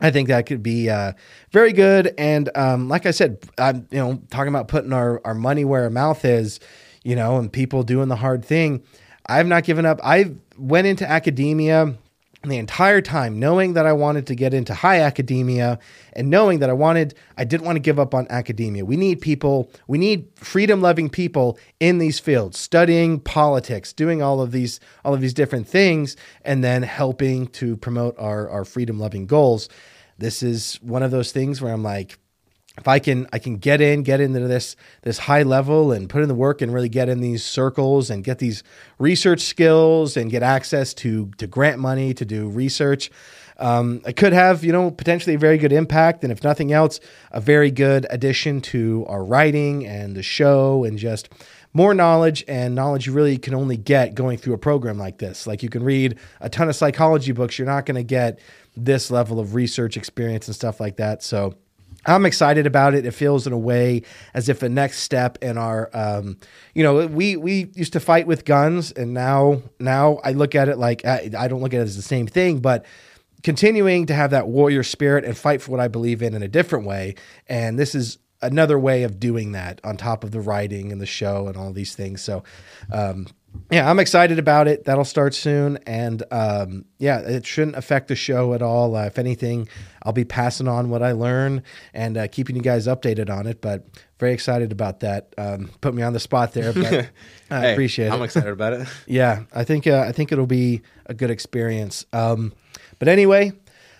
I 0.00 0.10
think 0.10 0.28
that 0.28 0.46
could 0.46 0.62
be 0.62 0.88
uh, 0.88 1.12
very 1.50 1.72
good. 1.72 2.14
And 2.16 2.48
um, 2.56 2.88
like 2.88 3.06
I 3.06 3.10
said, 3.10 3.38
I'm 3.58 3.86
you 3.90 3.98
know 3.98 4.22
talking 4.30 4.48
about 4.48 4.68
putting 4.68 4.92
our, 4.92 5.20
our 5.24 5.34
money 5.34 5.64
where 5.64 5.84
our 5.84 5.90
mouth 5.90 6.24
is, 6.24 6.60
you 7.04 7.16
know, 7.16 7.38
and 7.38 7.52
people 7.52 7.82
doing 7.82 8.08
the 8.08 8.16
hard 8.16 8.44
thing. 8.44 8.82
I've 9.26 9.46
not 9.46 9.64
given 9.64 9.84
up. 9.86 10.00
I 10.02 10.34
went 10.56 10.86
into 10.86 11.08
academia 11.08 11.94
the 12.42 12.56
entire 12.56 13.02
time 13.02 13.38
knowing 13.38 13.74
that 13.74 13.84
I 13.84 13.92
wanted 13.92 14.26
to 14.28 14.34
get 14.34 14.54
into 14.54 14.72
high 14.72 15.00
academia 15.00 15.78
and 16.14 16.30
knowing 16.30 16.60
that 16.60 16.70
I 16.70 16.72
wanted 16.72 17.14
I 17.36 17.44
didn't 17.44 17.66
want 17.66 17.76
to 17.76 17.80
give 17.80 17.98
up 17.98 18.14
on 18.14 18.26
academia. 18.30 18.84
We 18.84 18.96
need 18.96 19.20
people, 19.20 19.70
we 19.88 19.98
need 19.98 20.26
freedom-loving 20.36 21.10
people 21.10 21.58
in 21.80 21.98
these 21.98 22.18
fields, 22.18 22.58
studying 22.58 23.20
politics, 23.20 23.92
doing 23.92 24.22
all 24.22 24.40
of 24.40 24.52
these 24.52 24.80
all 25.04 25.12
of 25.12 25.20
these 25.20 25.34
different 25.34 25.68
things 25.68 26.16
and 26.42 26.64
then 26.64 26.82
helping 26.82 27.46
to 27.48 27.76
promote 27.76 28.18
our 28.18 28.48
our 28.48 28.64
freedom-loving 28.64 29.26
goals. 29.26 29.68
This 30.16 30.42
is 30.42 30.76
one 30.82 31.02
of 31.02 31.10
those 31.10 31.32
things 31.32 31.60
where 31.60 31.72
I'm 31.72 31.82
like 31.82 32.18
if 32.78 32.86
I 32.88 32.98
can 32.98 33.26
I 33.32 33.38
can 33.38 33.56
get 33.56 33.80
in, 33.80 34.02
get 34.02 34.20
into 34.20 34.40
this 34.40 34.76
this 35.02 35.18
high 35.18 35.42
level 35.42 35.92
and 35.92 36.08
put 36.08 36.22
in 36.22 36.28
the 36.28 36.34
work 36.34 36.62
and 36.62 36.72
really 36.72 36.88
get 36.88 37.08
in 37.08 37.20
these 37.20 37.44
circles 37.44 38.10
and 38.10 38.24
get 38.24 38.38
these 38.38 38.62
research 38.98 39.40
skills 39.40 40.16
and 40.16 40.30
get 40.30 40.42
access 40.42 40.94
to 40.94 41.30
to 41.38 41.46
grant 41.46 41.78
money 41.78 42.14
to 42.14 42.24
do 42.24 42.48
research. 42.48 43.10
Um, 43.58 44.00
I 44.06 44.12
could 44.12 44.32
have, 44.32 44.64
you 44.64 44.72
know, 44.72 44.90
potentially 44.90 45.34
a 45.34 45.38
very 45.38 45.58
good 45.58 45.72
impact, 45.72 46.24
and 46.24 46.32
if 46.32 46.42
nothing 46.42 46.72
else, 46.72 46.98
a 47.30 47.42
very 47.42 47.70
good 47.70 48.06
addition 48.08 48.62
to 48.62 49.04
our 49.06 49.22
writing 49.22 49.86
and 49.86 50.16
the 50.16 50.22
show, 50.22 50.84
and 50.84 50.96
just 50.96 51.28
more 51.74 51.92
knowledge 51.92 52.42
and 52.48 52.74
knowledge 52.74 53.06
you 53.06 53.12
really 53.12 53.36
can 53.36 53.54
only 53.54 53.76
get 53.76 54.14
going 54.14 54.38
through 54.38 54.54
a 54.54 54.58
program 54.58 54.98
like 54.98 55.18
this. 55.18 55.46
Like 55.46 55.62
you 55.62 55.68
can 55.68 55.84
read 55.84 56.18
a 56.40 56.48
ton 56.48 56.68
of 56.68 56.74
psychology 56.74 57.32
books, 57.32 57.58
you're 57.58 57.66
not 57.66 57.84
going 57.84 57.96
to 57.96 58.02
get 58.02 58.40
this 58.76 59.10
level 59.10 59.38
of 59.38 59.54
research 59.54 59.96
experience 59.96 60.48
and 60.48 60.54
stuff 60.54 60.80
like 60.80 60.96
that. 60.96 61.22
So 61.22 61.54
I'm 62.06 62.26
excited 62.26 62.66
about 62.66 62.94
it. 62.94 63.04
It 63.06 63.12
feels 63.12 63.46
in 63.46 63.52
a 63.52 63.58
way 63.58 64.02
as 64.34 64.48
if 64.48 64.62
a 64.62 64.68
next 64.68 65.00
step 65.00 65.38
in 65.42 65.58
our, 65.58 65.90
um, 65.92 66.38
you 66.74 66.82
know, 66.82 67.06
we 67.06 67.36
we 67.36 67.70
used 67.74 67.92
to 67.92 68.00
fight 68.00 68.26
with 68.26 68.44
guns, 68.44 68.92
and 68.92 69.12
now 69.14 69.62
now 69.78 70.18
I 70.24 70.32
look 70.32 70.54
at 70.54 70.68
it 70.68 70.78
like 70.78 71.04
I, 71.04 71.30
I 71.38 71.48
don't 71.48 71.60
look 71.60 71.74
at 71.74 71.80
it 71.80 71.84
as 71.84 71.96
the 71.96 72.02
same 72.02 72.26
thing, 72.26 72.60
but 72.60 72.84
continuing 73.42 74.06
to 74.06 74.14
have 74.14 74.30
that 74.30 74.48
warrior 74.48 74.82
spirit 74.82 75.24
and 75.24 75.36
fight 75.36 75.62
for 75.62 75.70
what 75.70 75.80
I 75.80 75.88
believe 75.88 76.22
in 76.22 76.34
in 76.34 76.42
a 76.42 76.48
different 76.48 76.86
way. 76.86 77.14
And 77.48 77.78
this 77.78 77.94
is 77.94 78.18
another 78.42 78.78
way 78.78 79.02
of 79.02 79.20
doing 79.20 79.52
that 79.52 79.80
on 79.84 79.96
top 79.96 80.24
of 80.24 80.30
the 80.30 80.40
writing 80.40 80.92
and 80.92 81.00
the 81.00 81.06
show 81.06 81.46
and 81.46 81.56
all 81.56 81.72
these 81.72 81.94
things. 81.94 82.22
So, 82.22 82.42
um, 82.90 83.26
yeah, 83.70 83.88
I'm 83.88 83.98
excited 83.98 84.38
about 84.38 84.68
it. 84.68 84.84
That'll 84.84 85.04
start 85.04 85.34
soon, 85.34 85.78
and 85.86 86.22
um, 86.30 86.84
yeah, 86.98 87.18
it 87.20 87.46
shouldn't 87.46 87.76
affect 87.76 88.08
the 88.08 88.16
show 88.16 88.52
at 88.54 88.62
all. 88.62 88.96
Uh, 88.96 89.06
if 89.06 89.18
anything, 89.18 89.68
I'll 90.02 90.12
be 90.12 90.24
passing 90.24 90.68
on 90.68 90.90
what 90.90 91.02
I 91.02 91.12
learn 91.12 91.62
and 91.94 92.16
uh, 92.16 92.28
keeping 92.28 92.56
you 92.56 92.62
guys 92.62 92.86
updated 92.86 93.30
on 93.30 93.46
it. 93.46 93.60
But 93.60 93.86
very 94.18 94.32
excited 94.32 94.72
about 94.72 95.00
that. 95.00 95.32
Um, 95.38 95.70
put 95.80 95.94
me 95.94 96.02
on 96.02 96.12
the 96.12 96.20
spot 96.20 96.52
there, 96.52 96.72
but 96.72 97.10
I 97.50 97.60
Hey, 97.60 97.72
appreciate 97.72 98.06
it. 98.06 98.12
I'm 98.12 98.22
excited 98.22 98.50
about 98.52 98.72
it. 98.74 98.88
Yeah, 99.06 99.44
I 99.52 99.64
think 99.64 99.86
uh, 99.86 100.04
I 100.06 100.12
think 100.12 100.32
it'll 100.32 100.46
be 100.46 100.82
a 101.06 101.14
good 101.14 101.30
experience. 101.30 102.06
Um, 102.12 102.52
but 102.98 103.08
anyway, 103.08 103.52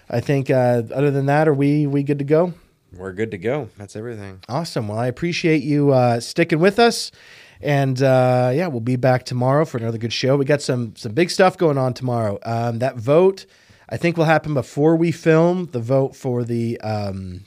I 0.09 0.21
think 0.21 0.51
uh, 0.51 0.83
other 0.95 1.11
than 1.11 1.27
that, 1.27 1.49
are 1.49 1.55
we 1.55 1.87
we 1.87 2.03
good 2.03 2.19
to 2.19 2.25
go? 2.25 2.55
We're 2.93 3.13
good 3.13 3.31
to 3.31 3.39
go. 3.39 3.69
That's 3.79 3.95
everything. 3.95 4.41
Awesome. 4.49 4.89
Well, 4.89 4.99
I 4.99 5.07
appreciate 5.07 5.63
you 5.63 5.93
uh, 5.93 6.19
sticking 6.19 6.59
with 6.59 6.81
us, 6.81 7.13
and 7.61 8.03
uh, 8.03 8.53
yeah, 8.55 8.67
we'll 8.69 8.81
be 8.81 8.97
back 8.97 9.25
tomorrow 9.25 9.65
for 9.65 9.79
another 9.79 9.99
good 9.99 10.13
show. 10.13 10.37
We 10.37 10.45
got 10.45 10.63
some 10.63 10.95
some 10.97 11.13
big 11.13 11.31
stuff 11.31 11.57
going 11.57 11.79
on 11.79 11.95
tomorrow. 11.95 12.39
Um, 12.43 12.79
that 12.79 12.97
vote, 12.97 13.47
I 13.89 13.97
think, 13.97 14.17
will 14.17 14.25
happen 14.25 14.55
before 14.55 14.97
we 14.97 15.13
film 15.13 15.67
the 15.67 15.81
vote 15.81 16.17
for 16.17 16.45
the. 16.45 16.81
Um, 16.81 17.45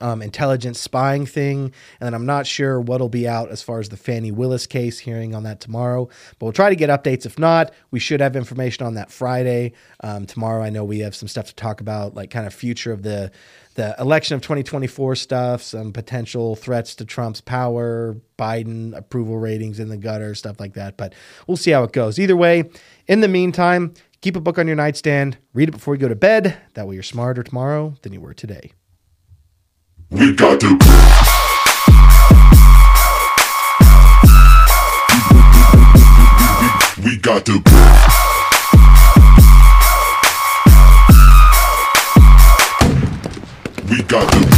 um, 0.00 0.22
intelligence 0.22 0.78
spying 0.78 1.26
thing, 1.26 1.72
and 2.00 2.14
I'm 2.14 2.26
not 2.26 2.46
sure 2.46 2.80
what'll 2.80 3.08
be 3.08 3.26
out 3.26 3.50
as 3.50 3.62
far 3.62 3.80
as 3.80 3.88
the 3.88 3.96
Fani 3.96 4.30
Willis 4.30 4.66
case. 4.66 4.98
Hearing 4.98 5.34
on 5.34 5.44
that 5.44 5.60
tomorrow, 5.60 6.08
but 6.38 6.46
we'll 6.46 6.52
try 6.52 6.68
to 6.68 6.76
get 6.76 6.90
updates. 6.90 7.24
If 7.26 7.38
not, 7.38 7.72
we 7.90 7.98
should 7.98 8.20
have 8.20 8.36
information 8.36 8.86
on 8.86 8.94
that 8.94 9.10
Friday. 9.10 9.72
Um, 10.00 10.26
tomorrow, 10.26 10.62
I 10.62 10.70
know 10.70 10.84
we 10.84 11.00
have 11.00 11.14
some 11.14 11.28
stuff 11.28 11.46
to 11.46 11.54
talk 11.54 11.80
about, 11.80 12.14
like 12.14 12.30
kind 12.30 12.46
of 12.46 12.54
future 12.54 12.92
of 12.92 13.02
the 13.02 13.30
the 13.78 13.94
election 14.00 14.34
of 14.34 14.42
2024 14.42 15.14
stuff, 15.14 15.62
some 15.62 15.92
potential 15.92 16.56
threats 16.56 16.96
to 16.96 17.04
Trump's 17.04 17.40
power, 17.40 18.16
Biden 18.36 18.94
approval 18.94 19.38
ratings 19.38 19.78
in 19.78 19.88
the 19.88 19.96
gutter, 19.96 20.34
stuff 20.34 20.58
like 20.58 20.74
that. 20.74 20.96
But 20.96 21.14
we'll 21.46 21.56
see 21.56 21.70
how 21.70 21.84
it 21.84 21.92
goes. 21.92 22.18
Either 22.18 22.36
way, 22.36 22.64
in 23.06 23.20
the 23.20 23.28
meantime, 23.28 23.94
keep 24.20 24.34
a 24.34 24.40
book 24.40 24.58
on 24.58 24.66
your 24.66 24.74
nightstand, 24.74 25.38
read 25.54 25.68
it 25.68 25.72
before 25.72 25.94
you 25.94 26.00
go 26.00 26.08
to 26.08 26.16
bed. 26.16 26.58
That 26.74 26.88
way, 26.88 26.94
you're 26.94 27.04
smarter 27.04 27.44
tomorrow 27.44 27.94
than 28.02 28.12
you 28.12 28.20
were 28.20 28.34
today. 28.34 28.72
We 30.10 30.34
got 30.34 30.60
to 30.60 30.76
We 37.04 37.16
got 37.18 37.46
to 37.46 38.27
got 44.08 44.26
the 44.32 44.57